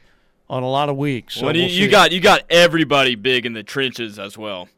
on 0.49 0.63
a 0.63 0.69
lot 0.69 0.89
of 0.89 0.97
weeks. 0.97 1.35
So 1.35 1.47
well, 1.47 1.55
you, 1.55 1.63
we'll 1.63 1.71
you 1.71 1.85
see. 1.85 1.91
got 1.91 2.11
you 2.11 2.19
got 2.19 2.43
everybody 2.49 3.15
big 3.15 3.45
in 3.45 3.53
the 3.53 3.63
trenches 3.63 4.19
as 4.19 4.37
well. 4.37 4.69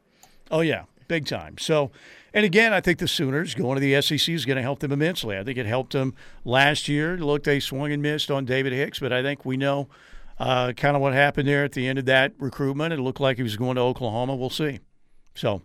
Oh 0.52 0.62
yeah, 0.62 0.84
big 1.08 1.26
time. 1.26 1.58
So, 1.58 1.92
and 2.34 2.46
again, 2.46 2.74
I 2.74 2.82
think 2.82 3.00
the 3.00 3.08
Sooners 3.08 3.56
going 3.56 3.76
to 3.76 3.82
the 3.82 4.02
SEC 4.02 4.30
is 4.30 4.46
going 4.46 4.58
to 4.58 4.62
help 4.62 4.80
them 4.80 4.92
immensely. 4.92 5.38
I 5.38 5.44
think 5.44 5.58
it 5.58 5.66
helped 5.66 5.94
them 5.94 6.14
last 6.46 6.88
year. 6.88 7.18
Look, 7.18 7.44
they 7.44 7.60
swung 7.60 7.92
and 7.92 8.02
missed 8.02 8.30
on 8.30 8.46
David 8.46 8.74
Hicks, 8.74 9.00
but 9.00 9.12
I 9.12 9.22
think 9.22 9.46
we 9.46 9.58
know 9.58 9.88
uh, 10.38 10.74
kind 10.74 10.96
of 10.96 11.02
what 11.02 11.14
happened 11.14 11.48
there 11.48 11.64
at 11.64 11.74
the 11.74 11.88
end 11.88 12.00
of 12.00 12.06
that 12.06 12.34
recruitment. 12.38 12.94
It 12.94 13.00
looked 13.00 13.20
like 13.20 13.38
he 13.38 13.44
was 13.44 13.58
going 13.58 13.76
to 13.76 13.82
Oklahoma. 13.82 14.36
We'll 14.36 14.50
see. 14.50 14.80
So, 15.36 15.62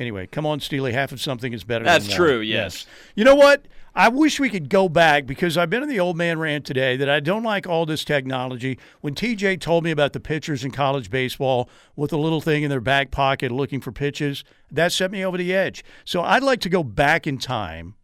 anyway, 0.00 0.26
come 0.26 0.44
on, 0.46 0.58
Steely. 0.58 0.92
Half 0.92 1.12
of 1.12 1.20
something 1.20 1.52
is 1.52 1.62
better. 1.62 1.84
That's 1.84 2.12
true, 2.12 2.38
One. 2.38 2.46
yes. 2.46 2.86
You 3.14 3.24
know 3.24 3.36
what? 3.36 3.66
I 3.94 4.08
wish 4.08 4.38
we 4.38 4.48
could 4.50 4.68
go 4.68 4.88
back 4.88 5.26
because 5.26 5.56
I've 5.58 5.68
been 5.68 5.82
in 5.82 5.88
the 5.88 5.98
old 6.00 6.16
man 6.16 6.38
rant 6.38 6.64
today 6.64 6.96
that 6.96 7.10
I 7.10 7.18
don't 7.18 7.42
like 7.42 7.66
all 7.66 7.86
this 7.86 8.04
technology. 8.04 8.78
When 9.00 9.14
TJ 9.14 9.60
told 9.60 9.82
me 9.84 9.90
about 9.90 10.12
the 10.12 10.20
pitchers 10.20 10.64
in 10.64 10.70
college 10.70 11.10
baseball 11.10 11.68
with 11.96 12.12
a 12.12 12.16
little 12.16 12.40
thing 12.40 12.62
in 12.62 12.70
their 12.70 12.80
back 12.80 13.10
pocket 13.10 13.50
looking 13.50 13.80
for 13.80 13.90
pitches, 13.90 14.44
that 14.70 14.92
set 14.92 15.10
me 15.10 15.24
over 15.24 15.36
the 15.36 15.52
edge. 15.52 15.84
So 16.04 16.22
I'd 16.22 16.44
like 16.44 16.60
to 16.60 16.68
go 16.68 16.84
back 16.84 17.26
in 17.26 17.38
time 17.38 17.94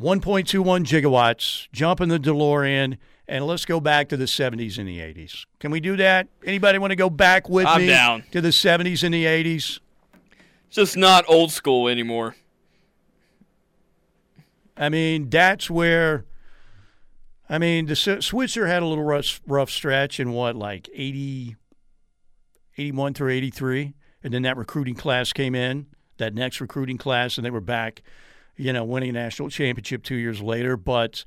1.21 0.00 0.84
gigawatts, 0.84 1.68
jump 1.72 2.00
in 2.00 2.08
the 2.08 2.18
DeLorean, 2.18 2.96
and 3.28 3.46
let's 3.46 3.64
go 3.64 3.78
back 3.78 4.08
to 4.08 4.16
the 4.16 4.24
70s 4.24 4.78
and 4.78 4.88
the 4.88 4.98
80s. 4.98 5.44
Can 5.60 5.70
we 5.70 5.80
do 5.80 5.96
that? 5.96 6.28
Anybody 6.44 6.78
want 6.78 6.90
to 6.90 6.96
go 6.96 7.10
back 7.10 7.48
with 7.48 7.66
I'm 7.66 7.82
me 7.82 7.86
down. 7.88 8.24
to 8.32 8.40
the 8.40 8.48
70s 8.48 9.04
and 9.04 9.14
the 9.14 9.26
80s? 9.26 9.80
Just 10.72 10.96
not 10.96 11.26
old 11.28 11.52
school 11.52 11.86
anymore. 11.86 12.34
I 14.74 14.88
mean, 14.88 15.28
that's 15.28 15.70
where. 15.70 16.24
I 17.48 17.58
mean, 17.58 17.84
the 17.84 17.94
Switzer 17.94 18.66
had 18.66 18.82
a 18.82 18.86
little 18.86 19.04
rough, 19.04 19.42
rough 19.46 19.68
stretch 19.68 20.18
in 20.18 20.32
what, 20.32 20.56
like 20.56 20.88
80, 20.94 21.56
81 22.78 23.12
through 23.12 23.30
83. 23.30 23.92
And 24.24 24.32
then 24.32 24.40
that 24.42 24.56
recruiting 24.56 24.94
class 24.94 25.34
came 25.34 25.54
in, 25.54 25.88
that 26.16 26.32
next 26.32 26.62
recruiting 26.62 26.96
class, 26.96 27.36
and 27.36 27.44
they 27.44 27.50
were 27.50 27.60
back, 27.60 28.00
you 28.56 28.72
know, 28.72 28.84
winning 28.84 29.10
a 29.10 29.12
national 29.12 29.50
championship 29.50 30.02
two 30.02 30.14
years 30.14 30.40
later. 30.40 30.78
But 30.78 31.26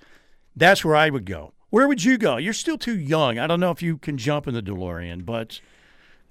that's 0.55 0.83
where 0.83 0.95
I 0.95 1.11
would 1.11 1.25
go. 1.25 1.53
Where 1.69 1.87
would 1.87 2.03
you 2.03 2.17
go? 2.17 2.37
You're 2.37 2.53
still 2.53 2.79
too 2.79 2.97
young. 2.97 3.37
I 3.37 3.45
don't 3.45 3.59
know 3.59 3.71
if 3.71 3.83
you 3.83 3.99
can 3.99 4.17
jump 4.17 4.47
in 4.47 4.55
the 4.55 4.63
DeLorean, 4.63 5.23
but 5.25 5.61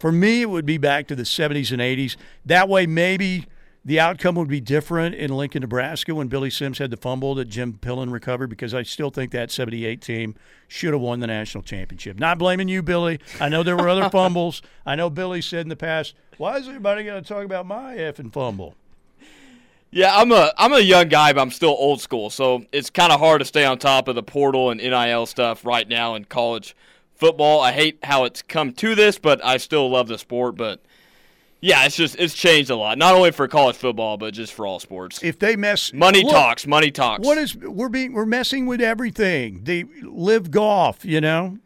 for 0.04 0.12
me, 0.12 0.42
it 0.42 0.50
would 0.50 0.66
be 0.66 0.76
back 0.76 1.06
to 1.06 1.16
the 1.16 1.22
70s 1.22 1.72
and 1.72 1.80
80s. 1.80 2.16
That 2.44 2.68
way, 2.68 2.84
maybe 2.84 3.46
the 3.86 4.00
outcome 4.00 4.34
would 4.34 4.48
be 4.48 4.60
different 4.60 5.14
in 5.14 5.34
Lincoln, 5.34 5.62
Nebraska 5.62 6.14
when 6.14 6.28
Billy 6.28 6.50
Sims 6.50 6.76
had 6.76 6.90
the 6.90 6.98
fumble 6.98 7.34
that 7.36 7.46
Jim 7.46 7.78
Pillen 7.80 8.12
recovered 8.12 8.48
because 8.48 8.74
I 8.74 8.82
still 8.82 9.08
think 9.08 9.30
that 9.30 9.50
78 9.50 10.02
team 10.02 10.34
should 10.68 10.92
have 10.92 11.00
won 11.00 11.20
the 11.20 11.26
national 11.26 11.64
championship. 11.64 12.18
Not 12.18 12.36
blaming 12.36 12.68
you, 12.68 12.82
Billy. 12.82 13.18
I 13.40 13.48
know 13.48 13.62
there 13.62 13.78
were 13.78 13.88
other 13.88 14.10
fumbles. 14.10 14.60
I 14.84 14.94
know 14.94 15.08
Billy 15.08 15.40
said 15.40 15.62
in 15.62 15.70
the 15.70 15.74
past, 15.74 16.14
why 16.36 16.58
is 16.58 16.68
everybody 16.68 17.04
going 17.04 17.22
to 17.22 17.26
talk 17.26 17.46
about 17.46 17.64
my 17.64 17.96
effing 17.96 18.30
fumble? 18.30 18.74
Yeah, 19.90 20.14
I'm 20.14 20.32
a 20.32 20.52
I'm 20.58 20.74
a 20.74 20.80
young 20.80 21.08
guy, 21.08 21.32
but 21.32 21.40
I'm 21.40 21.50
still 21.50 21.74
old 21.78 22.02
school, 22.02 22.28
so 22.28 22.66
it's 22.72 22.90
kind 22.90 23.10
of 23.10 23.20
hard 23.20 23.38
to 23.38 23.46
stay 23.46 23.64
on 23.64 23.78
top 23.78 24.08
of 24.08 24.16
the 24.16 24.22
portal 24.22 24.68
and 24.68 24.82
NIL 24.82 25.24
stuff 25.24 25.64
right 25.64 25.88
now 25.88 26.14
in 26.14 26.26
college 26.26 26.76
football. 27.24 27.60
I 27.60 27.72
hate 27.72 27.98
how 28.02 28.24
it's 28.24 28.42
come 28.42 28.72
to 28.74 28.94
this, 28.94 29.18
but 29.18 29.42
I 29.42 29.56
still 29.56 29.88
love 29.90 30.08
the 30.08 30.18
sport. 30.18 30.56
But 30.56 30.80
yeah, 31.60 31.86
it's 31.86 31.96
just 31.96 32.16
it's 32.18 32.34
changed 32.34 32.68
a 32.68 32.76
lot, 32.76 32.98
not 32.98 33.14
only 33.14 33.30
for 33.30 33.48
college 33.48 33.76
football, 33.76 34.18
but 34.18 34.34
just 34.34 34.52
for 34.52 34.66
all 34.66 34.78
sports. 34.78 35.22
If 35.22 35.38
they 35.38 35.56
mess 35.56 35.92
Money 35.94 36.22
Look, 36.22 36.32
talks, 36.32 36.66
money 36.66 36.90
talks. 36.90 37.26
What 37.26 37.38
is 37.38 37.56
we're 37.56 37.88
being 37.88 38.12
we're 38.12 38.26
messing 38.26 38.66
with 38.66 38.82
everything. 38.82 39.64
They 39.64 39.84
LIV 40.02 40.50
golf, 40.50 41.04
you 41.06 41.22
know, 41.22 41.58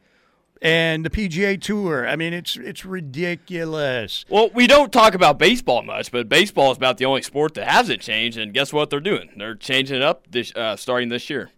and 0.62 1.04
the 1.04 1.10
PGA 1.10 1.60
Tour. 1.60 2.08
I 2.08 2.14
mean, 2.14 2.32
it's 2.32 2.56
it's 2.56 2.84
ridiculous. 2.84 4.24
Well, 4.28 4.50
we 4.54 4.68
don't 4.68 4.92
talk 4.92 5.14
about 5.14 5.40
baseball 5.40 5.82
much, 5.82 6.12
but 6.12 6.28
baseball 6.28 6.70
is 6.70 6.76
about 6.76 6.98
the 6.98 7.04
only 7.04 7.22
sport 7.22 7.54
that 7.54 7.66
hasn't 7.66 8.00
changed. 8.00 8.38
And 8.38 8.54
guess 8.54 8.72
what 8.72 8.90
they're 8.90 9.00
doing? 9.00 9.30
They're 9.36 9.56
changing 9.56 9.96
it 9.96 10.02
up 10.02 10.30
this 10.30 10.54
uh, 10.54 10.76
starting 10.76 11.08
this 11.08 11.28
year. 11.28 11.50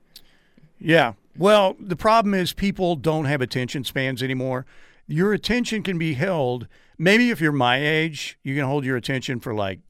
Yeah. 0.78 1.12
Well, 1.40 1.74
the 1.80 1.96
problem 1.96 2.34
is 2.34 2.52
people 2.52 2.96
don't 2.96 3.24
have 3.24 3.40
attention 3.40 3.82
spans 3.82 4.22
anymore. 4.22 4.66
Your 5.06 5.32
attention 5.32 5.82
can 5.82 5.96
be 5.96 6.12
held. 6.12 6.68
Maybe 6.98 7.30
if 7.30 7.40
you're 7.40 7.50
my 7.50 7.78
age, 7.82 8.38
you 8.42 8.54
can 8.54 8.66
hold 8.66 8.84
your 8.84 8.98
attention 8.98 9.40
for 9.40 9.54
like 9.54 9.80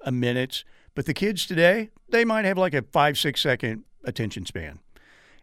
a 0.00 0.10
minute. 0.10 0.64
But 0.94 1.04
the 1.04 1.12
kids 1.12 1.44
today, 1.44 1.90
they 2.08 2.24
might 2.24 2.46
have 2.46 2.56
like 2.56 2.72
a 2.72 2.80
five, 2.90 3.18
six 3.18 3.42
second 3.42 3.84
attention 4.04 4.46
span. 4.46 4.78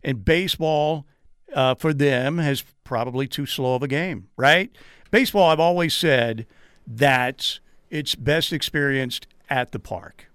And 0.04 0.26
baseball 0.26 1.06
uh, 1.54 1.76
for 1.76 1.94
them 1.94 2.40
has 2.40 2.64
probably 2.84 3.28
too 3.28 3.46
slow 3.46 3.76
of 3.76 3.84
a 3.84 3.88
game, 3.88 4.30
right? 4.36 4.76
Baseball, 5.12 5.52
I've 5.52 5.60
always 5.60 5.94
said 5.94 6.48
that 6.88 7.60
it's 7.92 8.16
best 8.16 8.52
experienced 8.52 9.28
at 9.48 9.74
the 9.74 9.80
park. 9.80 10.29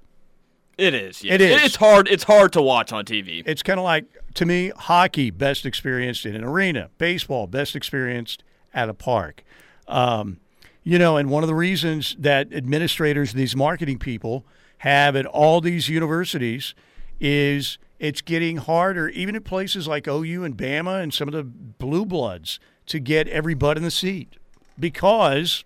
It 0.77 0.95
is. 0.95 1.23
Yeah. 1.23 1.35
It 1.35 1.41
is. 1.41 1.63
It's 1.63 1.77
hard. 1.77 2.09
It's 2.09 2.25
hard 2.25 2.53
to 2.55 2.63
watch 2.63 2.93
on 2.93 3.05
TV. 3.05 3.43
It's 3.47 3.63
kind 3.63 3.79
of 3.79 3.85
like 3.85 4.07
to 4.35 4.45
me, 4.45 4.73
hockey 4.77 5.31
best 5.31 5.65
experienced 5.65 6.27
in 6.27 6.35
an 6.35 6.45
arena, 6.45 6.91
baseball 6.99 7.47
best 7.47 7.77
experienced 7.77 8.43
at 8.73 8.89
a 8.89 8.95
park. 8.95 9.45
Um, 9.87 10.39
you 10.83 10.99
know, 10.99 11.17
and 11.17 11.31
one 11.31 11.43
of 11.43 11.49
the 11.49 11.55
reasons 11.55 12.17
that 12.19 12.53
administrators, 12.53 13.33
these 13.33 13.57
marketing 13.57 13.99
people, 13.99 14.45
have 14.79 15.17
at 15.17 15.25
all 15.25 15.61
these 15.61 15.89
universities 15.89 16.75
is 17.21 17.79
it's 17.99 18.21
getting 18.21 18.59
harder, 18.59 19.09
even 19.09 19.35
at 19.35 19.45
places 19.45 19.89
like 19.89 20.07
OU 20.07 20.45
and 20.45 20.57
Bama 20.57 21.03
and 21.03 21.15
some 21.15 21.29
of 21.29 21.33
the 21.33 21.45
blue 21.45 22.05
bloods, 22.05 22.59
to 22.87 22.99
get 22.99 23.27
every 23.29 23.55
butt 23.55 23.79
in 23.79 23.83
the 23.83 23.91
seat 23.91 24.37
because 24.79 25.65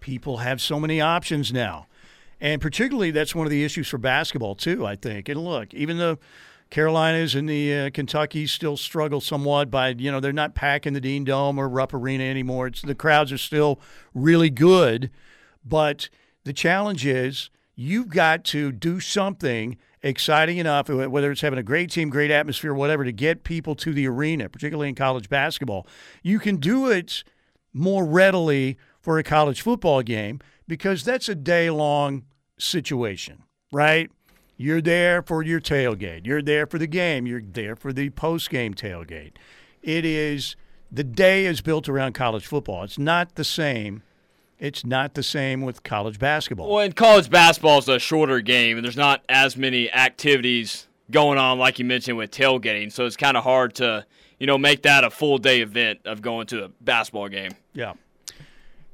people 0.00 0.38
have 0.38 0.60
so 0.60 0.80
many 0.80 1.00
options 1.00 1.52
now. 1.52 1.86
And 2.40 2.60
particularly, 2.60 3.10
that's 3.10 3.34
one 3.34 3.46
of 3.46 3.50
the 3.50 3.64
issues 3.64 3.88
for 3.88 3.98
basketball, 3.98 4.54
too, 4.54 4.86
I 4.86 4.96
think. 4.96 5.28
And 5.28 5.44
look, 5.44 5.74
even 5.74 5.98
the 5.98 6.18
Carolinas 6.70 7.34
and 7.34 7.48
the 7.48 7.74
uh, 7.74 7.90
Kentucky 7.90 8.46
still 8.46 8.76
struggle 8.76 9.20
somewhat 9.20 9.70
by, 9.70 9.88
you 9.88 10.10
know, 10.10 10.20
they're 10.20 10.32
not 10.32 10.54
packing 10.54 10.92
the 10.92 11.00
Dean 11.00 11.24
Dome 11.24 11.58
or 11.58 11.68
Rupp 11.68 11.92
Arena 11.92 12.24
anymore. 12.24 12.68
It's, 12.68 12.80
the 12.80 12.94
crowds 12.94 13.32
are 13.32 13.38
still 13.38 13.80
really 14.14 14.50
good. 14.50 15.10
But 15.64 16.08
the 16.44 16.52
challenge 16.52 17.04
is 17.04 17.50
you've 17.74 18.08
got 18.08 18.44
to 18.44 18.72
do 18.72 19.00
something 19.00 19.76
exciting 20.02 20.56
enough, 20.56 20.88
whether 20.88 21.30
it's 21.30 21.42
having 21.42 21.58
a 21.58 21.62
great 21.62 21.90
team, 21.90 22.08
great 22.08 22.30
atmosphere, 22.30 22.72
whatever, 22.72 23.04
to 23.04 23.12
get 23.12 23.44
people 23.44 23.74
to 23.74 23.92
the 23.92 24.06
arena, 24.06 24.48
particularly 24.48 24.88
in 24.88 24.94
college 24.94 25.28
basketball. 25.28 25.86
You 26.22 26.38
can 26.38 26.56
do 26.56 26.88
it 26.90 27.22
more 27.74 28.04
readily 28.04 28.78
for 29.00 29.18
a 29.18 29.22
college 29.22 29.60
football 29.60 30.02
game 30.02 30.40
because 30.70 31.02
that's 31.02 31.28
a 31.28 31.34
day 31.34 31.68
long 31.68 32.22
situation, 32.56 33.42
right? 33.72 34.08
You're 34.56 34.80
there 34.80 35.20
for 35.20 35.42
your 35.42 35.60
tailgate. 35.60 36.24
You're 36.24 36.42
there 36.42 36.64
for 36.64 36.78
the 36.78 36.86
game. 36.86 37.26
You're 37.26 37.42
there 37.42 37.74
for 37.74 37.92
the 37.92 38.10
post 38.10 38.50
game 38.50 38.74
tailgate. 38.74 39.32
It 39.82 40.04
is 40.04 40.54
the 40.92 41.02
day 41.02 41.46
is 41.46 41.60
built 41.60 41.88
around 41.88 42.12
college 42.12 42.46
football. 42.46 42.84
It's 42.84 43.00
not 43.00 43.34
the 43.34 43.42
same. 43.42 44.04
It's 44.60 44.86
not 44.86 45.14
the 45.14 45.24
same 45.24 45.62
with 45.62 45.82
college 45.82 46.20
basketball. 46.20 46.70
Well, 46.70 46.84
and 46.84 46.94
college 46.94 47.28
basketball 47.28 47.80
is 47.80 47.88
a 47.88 47.98
shorter 47.98 48.40
game, 48.40 48.76
and 48.76 48.84
there's 48.84 48.96
not 48.96 49.24
as 49.28 49.56
many 49.56 49.90
activities 49.90 50.86
going 51.10 51.36
on 51.36 51.58
like 51.58 51.80
you 51.80 51.84
mentioned 51.84 52.16
with 52.16 52.30
tailgating. 52.30 52.92
So 52.92 53.06
it's 53.06 53.16
kind 53.16 53.36
of 53.36 53.42
hard 53.42 53.74
to, 53.76 54.06
you 54.38 54.46
know, 54.46 54.56
make 54.56 54.82
that 54.82 55.02
a 55.02 55.10
full 55.10 55.38
day 55.38 55.62
event 55.62 55.98
of 56.04 56.22
going 56.22 56.46
to 56.48 56.66
a 56.66 56.68
basketball 56.80 57.28
game. 57.28 57.50
Yeah. 57.74 57.94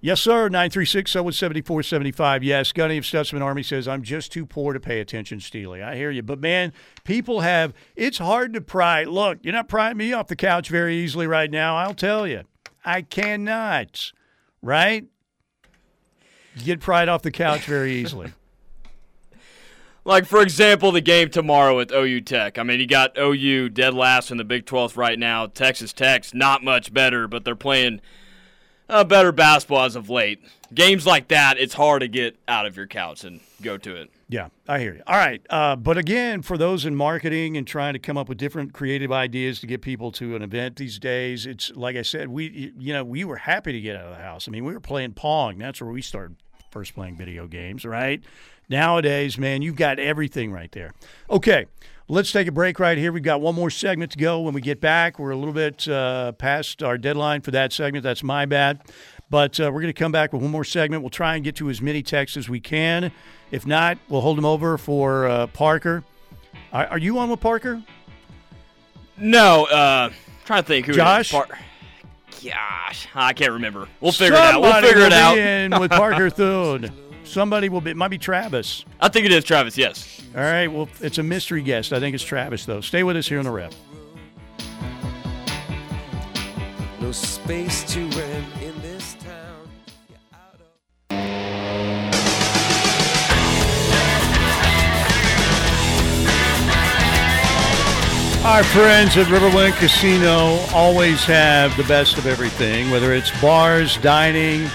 Yes, 0.00 0.20
sir. 0.20 0.48
936 0.48 1.10
7475. 1.10 2.44
Yes. 2.44 2.72
Gunny 2.72 2.98
of 2.98 3.04
Stutsman 3.04 3.42
Army 3.42 3.62
says, 3.62 3.88
I'm 3.88 4.02
just 4.02 4.30
too 4.30 4.46
poor 4.46 4.72
to 4.72 4.80
pay 4.80 5.00
attention, 5.00 5.40
Steely. 5.40 5.82
I 5.82 5.96
hear 5.96 6.10
you. 6.10 6.22
But, 6.22 6.40
man, 6.40 6.72
people 7.04 7.40
have, 7.40 7.72
it's 7.96 8.18
hard 8.18 8.52
to 8.54 8.60
pry. 8.60 9.04
Look, 9.04 9.38
you're 9.42 9.54
not 9.54 9.68
prying 9.68 9.96
me 9.96 10.12
off 10.12 10.28
the 10.28 10.36
couch 10.36 10.68
very 10.68 10.96
easily 10.96 11.26
right 11.26 11.50
now. 11.50 11.76
I'll 11.76 11.94
tell 11.94 12.26
you. 12.26 12.42
I 12.84 13.02
cannot, 13.02 14.12
right? 14.62 15.06
Get 16.64 16.80
pried 16.80 17.08
off 17.08 17.22
the 17.22 17.32
couch 17.32 17.62
very 17.62 17.92
easily. 17.94 18.32
Like, 20.06 20.24
for 20.24 20.40
example, 20.40 20.92
the 20.92 21.00
game 21.00 21.30
tomorrow 21.30 21.76
with 21.76 21.90
OU 21.90 22.20
Tech. 22.20 22.60
I 22.60 22.62
mean, 22.62 22.78
you 22.78 22.86
got 22.86 23.18
OU 23.18 23.70
dead 23.70 23.92
last 23.92 24.30
in 24.30 24.36
the 24.36 24.44
Big 24.44 24.64
12 24.64 24.96
right 24.96 25.18
now. 25.18 25.46
Texas 25.46 25.92
Tech's 25.92 26.32
not 26.32 26.62
much 26.62 26.94
better, 26.94 27.26
but 27.26 27.44
they're 27.44 27.56
playing 27.56 28.00
uh, 28.88 29.04
better 29.04 29.32
basketball 29.32 29.84
as 29.84 29.96
of 29.96 30.10
late. 30.10 30.40
Games 30.74 31.06
like 31.06 31.28
that, 31.28 31.58
it's 31.58 31.74
hard 31.74 32.00
to 32.00 32.08
get 32.08 32.36
out 32.48 32.66
of 32.66 32.76
your 32.76 32.86
couch 32.86 33.24
and 33.24 33.40
go 33.62 33.78
to 33.78 33.94
it. 33.96 34.10
Yeah, 34.28 34.48
I 34.66 34.80
hear 34.80 34.94
you. 34.94 35.02
All 35.06 35.16
right. 35.16 35.40
Uh, 35.48 35.76
but 35.76 35.96
again, 35.96 36.42
for 36.42 36.58
those 36.58 36.84
in 36.84 36.96
marketing 36.96 37.56
and 37.56 37.64
trying 37.64 37.92
to 37.92 38.00
come 38.00 38.16
up 38.16 38.28
with 38.28 38.38
different 38.38 38.72
creative 38.72 39.12
ideas 39.12 39.60
to 39.60 39.68
get 39.68 39.82
people 39.82 40.10
to 40.12 40.34
an 40.34 40.42
event 40.42 40.76
these 40.76 40.98
days, 40.98 41.46
it's 41.46 41.70
like 41.76 41.94
I 41.94 42.02
said, 42.02 42.28
we 42.28 42.72
you 42.76 42.92
know 42.92 43.04
we 43.04 43.22
were 43.24 43.36
happy 43.36 43.72
to 43.72 43.80
get 43.80 43.94
out 43.94 44.06
of 44.06 44.16
the 44.16 44.22
house. 44.22 44.48
I 44.48 44.50
mean, 44.50 44.64
we 44.64 44.72
were 44.72 44.80
playing 44.80 45.12
Pong. 45.12 45.58
That's 45.58 45.80
where 45.80 45.92
we 45.92 46.02
started 46.02 46.36
first 46.72 46.94
playing 46.94 47.16
video 47.16 47.46
games, 47.46 47.84
right? 47.84 48.20
Nowadays, 48.68 49.38
man, 49.38 49.62
you've 49.62 49.76
got 49.76 50.00
everything 50.00 50.50
right 50.50 50.72
there. 50.72 50.92
Okay, 51.30 51.66
let's 52.08 52.32
take 52.32 52.48
a 52.48 52.52
break 52.52 52.78
right 52.78 52.96
here. 52.98 53.12
We've 53.12 53.22
got 53.22 53.40
one 53.40 53.54
more 53.54 53.70
segment 53.70 54.12
to 54.12 54.18
go. 54.18 54.40
When 54.40 54.54
we 54.54 54.60
get 54.60 54.80
back, 54.80 55.18
we're 55.18 55.30
a 55.30 55.36
little 55.36 55.54
bit 55.54 55.86
uh, 55.88 56.32
past 56.32 56.82
our 56.82 56.98
deadline 56.98 57.40
for 57.40 57.50
that 57.52 57.72
segment. 57.72 58.02
That's 58.02 58.22
my 58.22 58.46
bad. 58.46 58.80
But 59.28 59.58
uh, 59.58 59.64
we're 59.72 59.80
going 59.80 59.92
to 59.92 59.98
come 59.98 60.12
back 60.12 60.32
with 60.32 60.42
one 60.42 60.50
more 60.52 60.64
segment. 60.64 61.02
We'll 61.02 61.10
try 61.10 61.34
and 61.34 61.42
get 61.42 61.56
to 61.56 61.68
as 61.68 61.82
many 61.82 62.02
texts 62.02 62.36
as 62.36 62.48
we 62.48 62.60
can. 62.60 63.10
If 63.50 63.66
not, 63.66 63.98
we'll 64.08 64.20
hold 64.20 64.38
them 64.38 64.44
over 64.44 64.78
for 64.78 65.26
uh, 65.26 65.46
Parker. 65.48 66.04
Are, 66.72 66.86
are 66.86 66.98
you 66.98 67.18
on 67.18 67.28
with 67.30 67.40
Parker? 67.40 67.82
No, 69.16 69.64
uh, 69.64 70.10
trying 70.44 70.62
to 70.62 70.66
think 70.68 70.86
who. 70.86 70.92
Josh? 70.92 71.30
Par- 71.32 71.48
Gosh, 72.44 73.08
I 73.14 73.32
can't 73.32 73.52
remember. 73.52 73.88
We'll 74.00 74.12
figure 74.12 74.36
it 74.36 74.40
out. 74.40 74.60
We'll 74.60 74.80
figure 74.80 75.02
it 75.02 75.12
out. 75.12 75.38
In 75.38 75.80
with 75.80 75.90
Parker 75.90 76.30
Thune. 76.30 76.92
Somebody 77.26 77.68
will 77.68 77.80
be. 77.80 77.90
It 77.90 77.96
might 77.96 78.08
be 78.08 78.18
Travis. 78.18 78.84
I 79.00 79.08
think 79.08 79.26
it 79.26 79.32
is 79.32 79.44
Travis. 79.44 79.76
Yes. 79.76 80.22
All 80.34 80.40
right. 80.42 80.68
Well, 80.68 80.88
it's 81.00 81.18
a 81.18 81.22
mystery 81.22 81.62
guest. 81.62 81.92
I 81.92 82.00
think 82.00 82.14
it's 82.14 82.24
Travis, 82.24 82.64
though. 82.64 82.80
Stay 82.80 83.02
with 83.02 83.16
us 83.16 83.28
here 83.28 83.38
on 83.38 83.44
the 83.44 83.50
Ref. 83.50 83.74
No 87.00 87.12
space 87.12 87.84
to 87.92 88.00
rent 88.08 88.46
in 88.62 88.80
this 88.82 89.14
town. 89.14 89.68
Out 90.32 90.54
of- 90.60 91.96
Our 98.44 98.62
friends 98.62 99.16
at 99.16 99.26
Riverwind 99.26 99.72
Casino 99.78 100.60
always 100.72 101.24
have 101.24 101.76
the 101.76 101.82
best 101.82 102.16
of 102.16 102.26
everything, 102.28 102.90
whether 102.92 103.12
it's 103.12 103.32
bars, 103.40 103.96
dining, 103.98 104.68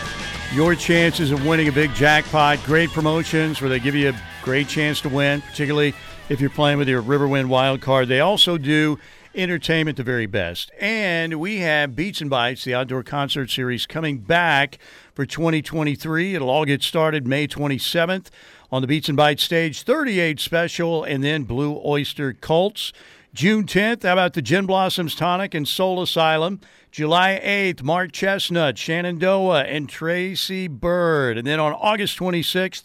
your 0.53 0.75
chances 0.75 1.31
of 1.31 1.45
winning 1.45 1.69
a 1.69 1.71
big 1.71 1.93
jackpot, 1.93 2.61
great 2.65 2.89
promotions 2.89 3.61
where 3.61 3.69
they 3.69 3.79
give 3.79 3.95
you 3.95 4.09
a 4.09 4.21
great 4.43 4.67
chance 4.67 4.99
to 4.99 5.07
win, 5.07 5.41
particularly 5.41 5.93
if 6.27 6.41
you're 6.41 6.49
playing 6.49 6.77
with 6.77 6.89
your 6.89 7.01
Riverwind 7.01 7.45
wild 7.45 7.79
card. 7.79 8.09
They 8.09 8.19
also 8.19 8.57
do 8.57 8.99
entertainment 9.33 9.95
the 9.95 10.03
very 10.03 10.25
best. 10.25 10.69
And 10.77 11.39
we 11.39 11.59
have 11.59 11.95
Beats 11.95 12.19
and 12.19 12.29
Bites, 12.29 12.65
the 12.65 12.73
outdoor 12.73 13.01
concert 13.03 13.49
series, 13.49 13.85
coming 13.85 14.17
back 14.17 14.77
for 15.13 15.25
2023. 15.25 16.35
It'll 16.35 16.49
all 16.49 16.65
get 16.65 16.83
started 16.83 17.25
May 17.25 17.47
27th 17.47 18.27
on 18.73 18.81
the 18.81 18.87
Beats 18.87 19.07
and 19.07 19.15
Bites 19.15 19.43
stage, 19.43 19.83
38 19.83 20.39
special, 20.41 21.05
and 21.05 21.23
then 21.23 21.43
Blue 21.43 21.81
Oyster 21.85 22.33
Cults. 22.33 22.91
June 23.33 23.63
10th, 23.63 24.03
how 24.03 24.11
about 24.11 24.33
the 24.33 24.41
Gin 24.41 24.65
Blossoms 24.65 25.15
Tonic 25.15 25.53
and 25.53 25.65
Soul 25.65 26.01
Asylum? 26.01 26.59
July 26.91 27.39
8th, 27.41 27.81
Mark 27.81 28.11
Chesnutt, 28.11 28.75
Shenandoah, 28.75 29.63
and 29.63 29.87
Tracy 29.87 30.67
Byrd. 30.67 31.37
And 31.37 31.47
then 31.47 31.57
on 31.57 31.71
August 31.71 32.19
26th, 32.19 32.83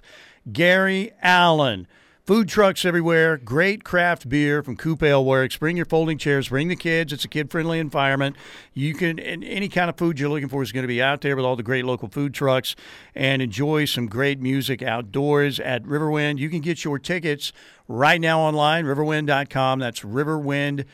Gary 0.52 1.10
Allan. 1.20 1.88
Food 2.26 2.48
trucks 2.48 2.84
everywhere. 2.84 3.36
Great 3.36 3.84
craft 3.84 4.28
beer 4.28 4.60
from 4.60 4.76
Coop 4.76 5.00
Ale 5.00 5.24
Works. 5.24 5.56
Bring 5.58 5.76
your 5.76 5.86
folding 5.86 6.18
chairs. 6.18 6.48
Bring 6.48 6.66
the 6.66 6.74
kids. 6.74 7.12
It's 7.12 7.24
a 7.24 7.28
kid-friendly 7.28 7.78
environment. 7.78 8.34
You 8.74 8.94
can 8.94 9.20
any 9.20 9.68
kind 9.68 9.88
of 9.88 9.96
food 9.96 10.18
you're 10.18 10.28
looking 10.28 10.48
for 10.48 10.60
is 10.60 10.72
going 10.72 10.82
to 10.82 10.88
be 10.88 11.00
out 11.00 11.20
there 11.20 11.36
with 11.36 11.44
all 11.44 11.54
the 11.54 11.62
great 11.62 11.84
local 11.84 12.08
food 12.08 12.34
trucks, 12.34 12.74
and 13.14 13.40
enjoy 13.40 13.84
some 13.84 14.08
great 14.08 14.40
music 14.40 14.82
outdoors 14.82 15.60
at 15.60 15.84
Riverwind. 15.84 16.38
You 16.38 16.50
can 16.50 16.62
get 16.62 16.82
your 16.82 16.98
tickets 16.98 17.52
right 17.86 18.20
now 18.20 18.40
online. 18.40 18.86
Riverwind.com. 18.86 19.78
That's 19.78 20.00
Riverwind 20.00 20.78
dot 20.78 20.86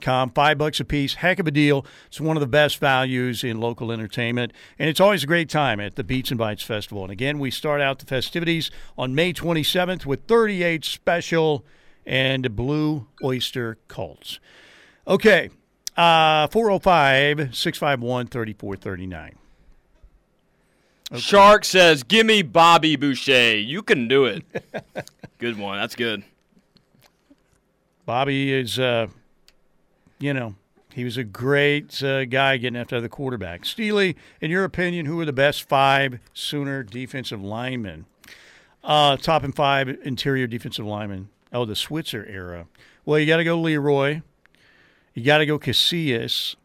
com. 0.00 0.30
Five 0.30 0.58
bucks 0.58 0.80
a 0.80 0.84
piece. 0.84 1.14
Heck 1.14 1.38
of 1.38 1.46
a 1.46 1.50
deal. 1.50 1.84
It's 2.06 2.20
one 2.20 2.36
of 2.36 2.40
the 2.40 2.46
best 2.46 2.78
values 2.78 3.44
in 3.44 3.60
local 3.60 3.92
entertainment. 3.92 4.52
And 4.78 4.88
it's 4.88 5.00
always 5.00 5.24
a 5.24 5.26
great 5.26 5.48
time 5.48 5.80
at 5.80 5.96
the 5.96 6.04
Beats 6.04 6.30
and 6.30 6.38
Bites 6.38 6.62
Festival. 6.62 7.02
And 7.02 7.12
again, 7.12 7.38
we 7.38 7.50
start 7.50 7.80
out 7.80 7.98
the 7.98 8.06
festivities 8.06 8.70
on 8.96 9.14
May 9.14 9.32
27th 9.32 10.06
with 10.06 10.24
38 10.24 10.84
special 10.84 11.64
and 12.06 12.54
Blue 12.56 13.06
Oyster 13.22 13.78
Cults. 13.88 14.40
Okay. 15.06 15.50
Uh, 15.96 16.46
405 16.48 17.54
651 17.54 18.26
3439. 18.28 19.36
Shark 21.16 21.64
says, 21.64 22.04
"Give 22.04 22.24
me 22.24 22.42
Bobby 22.42 22.94
Boucher. 22.96 23.56
You 23.56 23.82
can 23.82 24.06
do 24.06 24.26
it." 24.26 24.44
good 25.38 25.58
one. 25.58 25.78
That's 25.78 25.96
good. 25.96 26.22
Bobby 28.06 28.52
is, 28.52 28.78
uh, 28.78 29.08
you 30.20 30.34
know, 30.34 30.54
he 30.92 31.04
was 31.04 31.16
a 31.16 31.24
great 31.24 32.02
uh, 32.02 32.24
guy 32.26 32.56
getting 32.58 32.78
after 32.78 33.00
the 33.00 33.08
quarterback. 33.08 33.64
Steely, 33.64 34.16
in 34.40 34.50
your 34.50 34.64
opinion, 34.64 35.06
who 35.06 35.18
are 35.20 35.24
the 35.24 35.32
best 35.32 35.68
five 35.68 36.20
Sooner 36.34 36.82
defensive 36.82 37.42
linemen? 37.42 38.06
Uh, 38.84 39.16
top 39.16 39.42
and 39.42 39.54
five 39.54 39.88
interior 40.04 40.46
defensive 40.46 40.86
linemen. 40.86 41.28
Oh, 41.52 41.64
the 41.64 41.76
Switzer 41.76 42.26
era. 42.26 42.66
Well, 43.04 43.18
you 43.18 43.26
got 43.26 43.38
to 43.38 43.44
go 43.44 43.58
Leroy. 43.58 44.22
You 45.14 45.24
got 45.24 45.38
to 45.38 45.46
go 45.46 45.58
Casillas. 45.58 46.56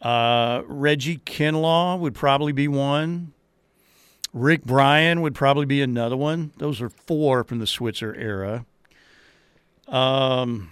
Uh, 0.00 0.62
Reggie 0.66 1.18
Kinlaw 1.18 1.98
would 1.98 2.14
probably 2.14 2.52
be 2.52 2.68
one. 2.68 3.32
Rick 4.32 4.64
Bryan 4.64 5.20
would 5.22 5.34
probably 5.34 5.66
be 5.66 5.82
another 5.82 6.16
one. 6.16 6.52
Those 6.58 6.80
are 6.80 6.88
four 6.88 7.42
from 7.44 7.58
the 7.58 7.66
Switzer 7.66 8.14
era. 8.14 8.64
Um. 9.88 10.70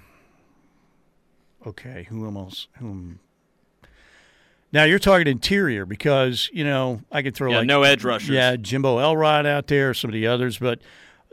Okay, 1.69 2.07
who 2.09 2.25
else? 2.25 2.67
Whom? 2.79 3.21
Now 4.73 4.85
you're 4.85 4.99
talking 4.99 5.27
interior 5.27 5.85
because 5.85 6.49
you 6.53 6.65
know 6.65 7.03
I 7.13 7.23
could 7.23 7.35
throw 7.35 7.51
Yeah, 7.51 7.59
like 7.59 7.67
no 7.67 7.83
edge 7.83 8.05
rushers. 8.05 8.31
Yeah, 8.31 8.57
Jimbo 8.57 8.99
Elrod 8.99 9.45
out 9.45 9.67
there, 9.67 9.93
some 9.93 10.09
of 10.09 10.15
the 10.15 10.27
others, 10.27 10.59
but 10.59 10.81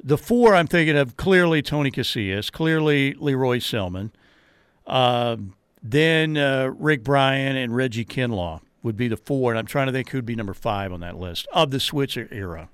the 0.03 0.17
four 0.17 0.53
I'm 0.53 0.67
thinking 0.67 0.97
of 0.97 1.15
clearly 1.15 1.61
Tony 1.61 1.89
Casillas, 1.89 2.51
clearly 2.51 3.13
Leroy 3.13 3.59
Selman, 3.59 4.11
uh, 4.85 5.37
then 5.81 6.35
uh, 6.35 6.73
Rick 6.77 7.03
Bryan 7.03 7.55
and 7.55 7.73
Reggie 7.73 8.05
Kinlaw 8.05 8.59
would 8.83 8.97
be 8.97 9.07
the 9.07 9.17
four, 9.17 9.51
and 9.51 9.59
I'm 9.59 9.65
trying 9.65 9.87
to 9.87 9.93
think 9.93 10.09
who'd 10.09 10.25
be 10.25 10.35
number 10.35 10.53
five 10.53 10.91
on 10.91 10.99
that 10.99 11.17
list 11.17 11.47
of 11.53 11.71
the 11.71 11.79
Switzer 11.79 12.27
era. 12.29 12.67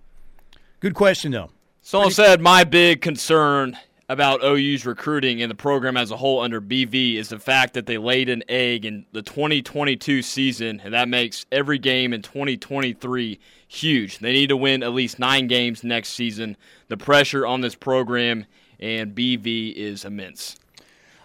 Good 0.80 0.96
question 0.96 1.32
though. 1.32 1.52
Someone 1.84 2.12
said 2.12 2.42
my 2.42 2.64
big 2.64 3.02
concern 3.02 3.78
about 4.12 4.44
OU's 4.44 4.86
recruiting 4.86 5.42
and 5.42 5.50
the 5.50 5.56
program 5.56 5.96
as 5.96 6.12
a 6.12 6.18
whole 6.18 6.42
under 6.42 6.60
BV 6.60 7.16
is 7.16 7.30
the 7.30 7.40
fact 7.40 7.74
that 7.76 7.86
they 7.86 7.98
laid 7.98 8.28
an 8.28 8.44
egg 8.50 8.84
in 8.84 9.06
the 9.14 9.22
2022 9.22 10.22
season, 10.22 10.82
and 10.84 10.94
that 10.94 11.08
makes 11.08 11.46
every 11.50 11.80
game 11.80 12.12
in 12.12 12.22
2023 12.22 13.40
huge. 13.70 14.20
They 14.20 14.34
need 14.34 14.50
to 14.50 14.58
win 14.58 14.84
at 14.84 14.92
least 14.92 15.18
nine 15.18 15.48
games 15.48 15.86
next 15.86 16.10
season. 16.10 16.58
The 16.90 16.98
pressure 16.98 17.48
on 17.48 17.62
this 17.62 17.74
program 17.74 18.48
and 18.82 19.16
BV 19.16 19.76
is 19.76 20.04
immense. 20.04 20.58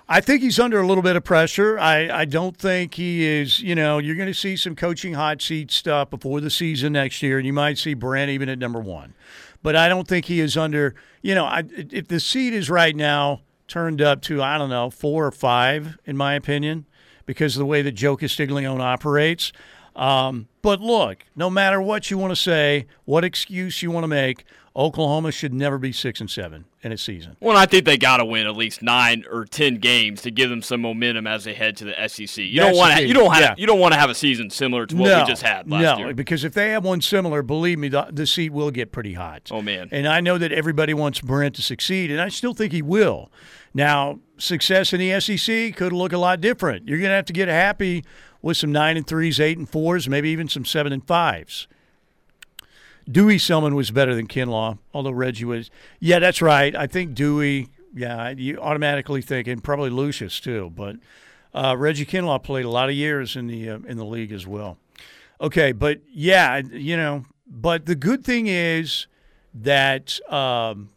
I 0.09 0.21
think 0.21 0.43
he's 0.43 0.61
under 0.61 0.81
a 0.81 0.87
little 0.87 1.03
bit 1.03 1.17
of 1.17 1.25
pressure. 1.25 1.77
I, 1.81 2.21
I 2.21 2.25
don't 2.25 2.57
think 2.57 2.95
he 2.95 3.25
is, 3.25 3.59
you 3.59 3.75
know, 3.75 3.99
you're 3.99 4.15
going 4.15 4.29
to 4.29 4.35
see 4.35 4.55
some 4.55 4.77
coaching 4.77 5.15
hot 5.15 5.43
seat 5.43 5.73
stuff 5.73 6.11
before 6.11 6.41
the 6.41 6.51
season 6.51 6.93
next 6.93 7.21
year, 7.21 7.39
and 7.39 7.47
you 7.47 7.53
might 7.53 7.79
see 7.79 7.95
Brent 7.95 8.31
even 8.31 8.49
at 8.49 8.61
number 8.61 8.79
one. 8.79 9.15
But 9.67 9.75
I 9.75 9.89
don't 9.89 10.07
think 10.07 10.27
he 10.27 10.39
is 10.39 10.57
under, 10.57 10.95
you 11.23 11.35
know, 11.35 11.45
I, 11.45 11.65
if 11.77 12.07
the 12.07 12.21
seat 12.21 12.55
is 12.55 12.71
right 12.71 12.95
now 12.95 13.41
turned 13.67 14.01
up 14.01 14.23
to, 14.23 14.41
I 14.41 14.59
don't 14.59 14.71
know, 14.71 14.91
four 14.91 15.27
or 15.27 15.33
five, 15.33 15.99
in 16.05 16.17
my 16.17 16.35
opinion, 16.35 16.87
because 17.25 17.57
of 17.57 17.59
the 17.59 17.67
way 17.67 17.83
that 17.83 17.91
Joe 17.91 18.17
Castiglione 18.17 18.81
operates. 18.81 19.51
Um, 19.97 20.49
but 20.61 20.81
look, 20.81 21.25
no 21.35 21.49
matter 21.49 21.81
what 21.81 22.11
you 22.11 22.19
want 22.19 22.31
to 22.33 22.37
say, 22.37 22.87
what 23.07 23.25
excuse 23.25 23.83
you 23.83 23.91
want 23.91 24.05
to 24.05 24.09
make, 24.09 24.45
Oklahoma 24.77 25.33
should 25.33 25.55
never 25.55 25.79
be 25.79 25.91
six 25.91 26.21
and 26.21 26.31
seven 26.31 26.67
in 26.83 26.93
a 26.93 26.99
season. 26.99 27.39
Well, 27.41 27.57
I 27.57 27.65
think 27.65 27.87
they 27.87 27.97
got 27.97 28.19
to 28.19 28.27
win 28.27 28.47
at 28.47 28.55
least 28.55 28.83
nine 28.83 29.25
or 29.31 29.47
ten 29.47 29.77
games 29.77 30.21
to 30.23 30.31
give 30.31 30.51
them 30.51 30.61
some 30.61 30.83
momentum 30.83 31.27
as 31.27 31.45
they 31.45 31.55
head 31.55 31.79
to 31.79 31.85
the 31.87 31.95
SEC. 32.09 32.45
You 32.45 32.61
That's 32.61 32.73
don't 32.73 32.77
want 32.77 32.99
to. 32.99 33.07
You 33.07 33.15
don't 33.15 33.33
have. 33.33 33.43
Yeah. 33.43 33.55
You 33.57 33.67
don't 33.67 33.81
want 33.81 33.95
to 33.95 33.99
have 33.99 34.11
a 34.11 34.15
season 34.15 34.51
similar 34.51 34.85
to 34.85 34.95
what 34.95 35.09
no, 35.09 35.21
we 35.21 35.27
just 35.27 35.41
had 35.41 35.71
last 35.71 35.83
no, 35.83 35.97
year. 36.05 36.15
because 36.15 36.45
if 36.45 36.53
they 36.53 36.69
have 36.71 36.85
one 36.85 37.01
similar, 37.01 37.43
believe 37.43 37.79
me, 37.79 37.89
the, 37.89 38.09
the 38.13 38.27
seat 38.27 38.51
will 38.51 38.71
get 38.71 38.93
pretty 38.93 39.15
hot. 39.15 39.49
Oh, 39.51 39.63
man. 39.63 39.89
And 39.93 40.07
I 40.07 40.21
know 40.21 40.37
that 40.37 40.53
everybody 40.53 40.93
wants 40.93 41.23
Brent 41.23 41.55
to 41.55 41.63
succeed, 41.63 42.11
and 42.11 42.21
I 42.21 42.29
still 42.29 42.53
think 42.53 42.75
he 42.75 42.83
will. 42.83 43.31
Now, 43.73 44.21
success 44.37 44.93
in 44.93 45.01
the 45.01 45.19
SEC 45.21 45.75
could 45.75 45.93
look 45.93 46.13
a 46.13 46.19
lot 46.19 46.43
different. 46.43 46.87
You're 46.87 46.99
going 46.99 47.11
to 47.11 47.17
have 47.17 47.27
to 47.27 47.33
get 47.33 47.49
happy 47.49 48.05
with 48.47 48.57
some 48.57 48.71
nine 48.71 48.97
and 48.97 49.05
threes, 49.05 49.41
eight 49.41 49.59
and 49.59 49.69
fours, 49.69 50.09
maybe 50.09 50.31
even 50.31 50.49
some 50.49 50.65
seven 50.65 50.93
and 50.93 51.05
fives. 51.05 51.67
Dewey 53.11 53.39
Selman 53.39 53.75
was 53.75 53.91
better 53.91 54.15
than 54.15 54.29
Kinlaw, 54.29 54.79
although 54.95 55.11
Reggie 55.11 55.45
was. 55.45 55.69
Yeah, 55.99 56.21
that's 56.21 56.41
right. 56.41 56.75
I 56.75 56.87
think 56.87 57.15
Dewey. 57.15 57.69
Yeah, 57.93 58.31
you 58.31 58.59
automatically 58.59 59.21
think, 59.21 59.49
and 59.49 59.65
probably 59.65 59.91
Lucius 59.91 60.39
too. 60.39 60.73
But 60.75 60.97
uh, 61.55 61.77
Reggie 61.77 62.07
Kinlaw 62.07 62.43
played 62.43 62.65
a 62.65 62.71
lot 62.71 62.89
of 62.89 62.95
years 62.95 63.35
in 63.35 63.49
the 63.49 63.69
uh, 63.69 63.79
in 63.87 63.97
the 63.97 64.05
league 64.05 64.33
as 64.33 64.47
well. 64.47 64.79
Okay, 65.41 65.73
but 65.73 66.01
yeah, 66.13 66.59
you 66.59 66.97
know, 66.97 67.25
but 67.49 67.87
the 67.87 67.97
good 67.97 68.25
thing 68.25 68.47
is 68.47 69.09
that 69.55 70.21
um, 70.33 70.91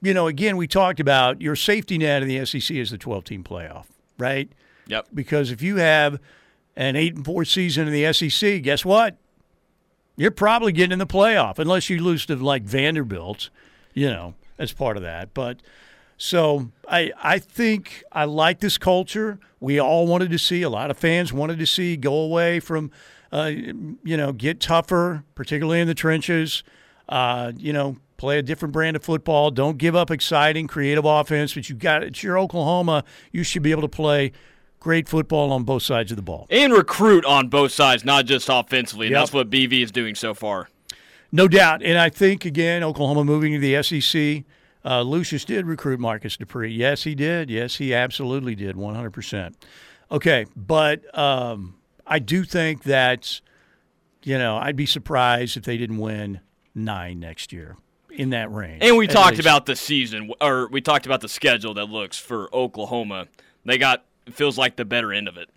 you 0.00 0.14
know, 0.14 0.28
again, 0.28 0.56
we 0.56 0.66
talked 0.66 0.98
about 0.98 1.42
your 1.42 1.56
safety 1.56 1.98
net 1.98 2.22
in 2.22 2.28
the 2.28 2.46
SEC 2.46 2.74
is 2.74 2.90
the 2.90 2.98
12 2.98 3.24
team 3.24 3.44
playoff, 3.44 3.84
right? 4.16 4.50
Yep. 4.86 5.08
Because 5.12 5.50
if 5.50 5.62
you 5.62 5.76
have 5.76 6.18
an 6.78 6.94
eight 6.94 7.16
and 7.16 7.24
four 7.24 7.44
season 7.44 7.88
in 7.88 7.92
the 7.92 8.10
SEC, 8.12 8.62
guess 8.62 8.84
what? 8.84 9.16
You're 10.16 10.30
probably 10.30 10.72
getting 10.72 10.92
in 10.92 11.00
the 11.00 11.06
playoff 11.06 11.58
unless 11.58 11.90
you 11.90 12.02
lose 12.02 12.24
to 12.26 12.36
like 12.36 12.62
Vanderbilt, 12.62 13.50
you 13.94 14.08
know, 14.08 14.34
as 14.58 14.72
part 14.72 14.96
of 14.96 15.02
that. 15.02 15.34
But 15.34 15.58
so 16.16 16.70
I 16.88 17.12
I 17.22 17.40
think 17.40 18.04
I 18.12 18.24
like 18.24 18.60
this 18.60 18.78
culture. 18.78 19.40
We 19.58 19.80
all 19.80 20.06
wanted 20.06 20.30
to 20.30 20.38
see 20.38 20.62
a 20.62 20.70
lot 20.70 20.90
of 20.90 20.96
fans 20.96 21.32
wanted 21.32 21.58
to 21.58 21.66
see 21.66 21.96
go 21.96 22.14
away 22.14 22.60
from, 22.60 22.92
uh, 23.32 23.50
you 23.52 24.16
know, 24.16 24.32
get 24.32 24.60
tougher, 24.60 25.24
particularly 25.34 25.80
in 25.80 25.88
the 25.88 25.94
trenches. 25.94 26.62
Uh, 27.08 27.52
you 27.56 27.72
know, 27.72 27.96
play 28.18 28.38
a 28.38 28.42
different 28.42 28.72
brand 28.72 28.94
of 28.94 29.02
football. 29.02 29.50
Don't 29.50 29.78
give 29.78 29.96
up 29.96 30.12
exciting, 30.12 30.68
creative 30.68 31.04
offense. 31.04 31.54
But 31.54 31.68
you 31.68 31.74
got 31.74 32.04
it's 32.04 32.22
your 32.22 32.38
Oklahoma. 32.38 33.02
You 33.32 33.42
should 33.42 33.62
be 33.62 33.72
able 33.72 33.82
to 33.82 33.88
play 33.88 34.32
great 34.88 35.06
football 35.06 35.52
on 35.52 35.64
both 35.64 35.82
sides 35.82 36.10
of 36.10 36.16
the 36.16 36.22
ball. 36.22 36.46
and 36.48 36.72
recruit 36.72 37.22
on 37.26 37.48
both 37.48 37.70
sides, 37.70 38.06
not 38.06 38.24
just 38.24 38.48
offensively. 38.50 39.08
And 39.08 39.12
Yep. 39.12 39.20
that's 39.20 39.32
what 39.34 39.50
BV 39.50 39.82
is 39.82 39.92
doing 39.92 40.14
so 40.14 40.32
far. 40.32 40.70
No 41.30 41.46
doubt. 41.46 41.82
And 41.82 41.98
I 41.98 42.08
think, 42.08 42.46
again, 42.46 42.82
Oklahoma 42.82 43.22
moving 43.22 43.52
to 43.52 43.58
the 43.58 43.74
SEC, 43.82 44.44
uh, 44.86 45.02
Lucius 45.02 45.44
did 45.44 45.66
recruit 45.66 46.00
Marcus 46.00 46.38
Dupree. 46.38 46.72
Yes, 46.72 47.02
he 47.02 47.14
did. 47.14 47.50
Yes, 47.50 47.76
he 47.76 47.92
absolutely 47.92 48.54
did, 48.54 48.76
100%. 48.76 49.52
Okay, 50.10 50.46
but 50.56 51.02
um, 51.18 51.74
I 52.06 52.18
do 52.18 52.42
think 52.44 52.84
that, 52.84 53.42
you 54.22 54.38
know, 54.38 54.56
I'd 54.56 54.74
be 54.74 54.86
surprised 54.86 55.58
if 55.58 55.64
they 55.64 55.76
didn't 55.76 55.98
win 55.98 56.40
nine 56.74 57.20
next 57.20 57.52
year 57.52 57.76
in 58.10 58.30
that 58.30 58.50
range. 58.50 58.82
And 58.82 58.96
we 58.96 59.06
talked 59.06 59.32
least. 59.32 59.42
about 59.42 59.66
the 59.66 59.76
season, 59.76 60.32
or 60.40 60.66
we 60.68 60.80
talked 60.80 61.04
about 61.04 61.20
the 61.20 61.28
schedule 61.28 61.74
that 61.74 61.90
looks 61.90 62.16
for 62.18 62.48
Oklahoma. 62.54 63.26
They 63.66 63.76
got 63.76 64.06
feels 64.34 64.58
like 64.58 64.76
the 64.76 64.84
better 64.84 65.12
end 65.12 65.28
of 65.28 65.36
it. 65.36 65.48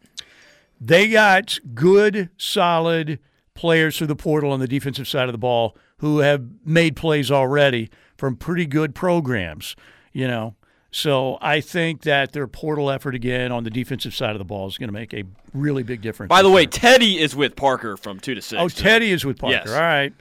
They 0.80 1.10
got 1.10 1.60
good, 1.76 2.30
solid 2.38 3.20
players 3.54 3.98
through 3.98 4.08
the 4.08 4.16
portal 4.16 4.52
on 4.52 4.60
the 4.60 4.68
defensive 4.68 5.08
side 5.08 5.28
of 5.30 5.34
the 5.34 5.38
ball 5.38 5.78
who 5.98 6.20
have 6.20 6.44
made 6.66 6.96
plays 6.96 7.30
already 7.30 7.90
from 8.18 8.36
pretty 8.36 8.66
good 8.66 8.96
programs, 8.96 9.76
you 10.14 10.28
know. 10.28 10.56
So 10.94 11.38
I 11.40 11.62
think 11.62 12.02
that 12.02 12.34
their 12.34 12.48
portal 12.48 12.90
effort 12.90 13.16
again 13.16 13.52
on 13.52 13.64
the 13.64 13.70
defensive 13.70 14.14
side 14.14 14.32
of 14.32 14.40
the 14.40 14.44
ball 14.46 14.68
is 14.68 14.78
going 14.78 14.90
to 14.90 14.94
make 14.94 15.14
a 15.14 15.24
really 15.54 15.84
big 15.84 16.02
difference. 16.02 16.30
By 16.30 16.42
the 16.42 16.50
way, 16.50 16.62
year. 16.62 16.70
Teddy 16.70 17.20
is 17.20 17.36
with 17.36 17.56
Parker 17.56 17.96
from 17.96 18.20
two 18.20 18.36
to 18.36 18.42
six. 18.42 18.60
oh 18.62 18.68
today. 18.68 18.82
Teddy 18.82 19.12
is 19.12 19.24
with 19.24 19.38
Parker. 19.38 19.56
Yes. 19.66 19.70
All 19.70 19.80
right. 19.80 20.14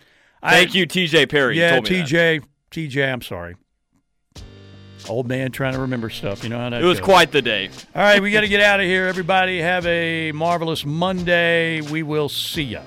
Thank 0.43 0.71
I- 0.71 0.79
you, 0.79 0.87
TJ 0.87 1.29
Perry. 1.29 1.57
You 1.57 1.63
Yeah, 1.63 1.71
told 1.73 1.91
me 1.91 1.97
that. 1.99 2.09
TJ. 2.09 2.43
TJ, 2.71 3.13
I'm 3.13 3.23
sorry. 3.23 3.57
Old 5.09 5.27
man 5.29 5.51
trying 5.51 5.75
to 5.75 5.81
remember 5.81 6.11
stuff. 6.11 6.43
You 6.45 6.51
know 6.51 6.59
how 6.59 6.71
that 6.71 6.83
It 6.83 6.85
was 6.85 6.99
goes. 7.01 7.05
quite 7.07 7.33
the 7.33 7.43
day. 7.43 7.71
All 7.95 8.03
right, 8.03 8.23
we 8.23 8.31
got 8.31 8.43
to 8.43 8.49
get 8.49 8.61
out 8.61 8.81
of 8.81 8.87
here. 8.87 9.07
Everybody 9.07 9.61
have 9.61 9.87
a 9.87 10.33
marvelous 10.33 10.85
Monday. 10.85 11.81
We 11.81 12.03
will 12.03 12.29
see 12.29 12.63
ya. 12.63 12.83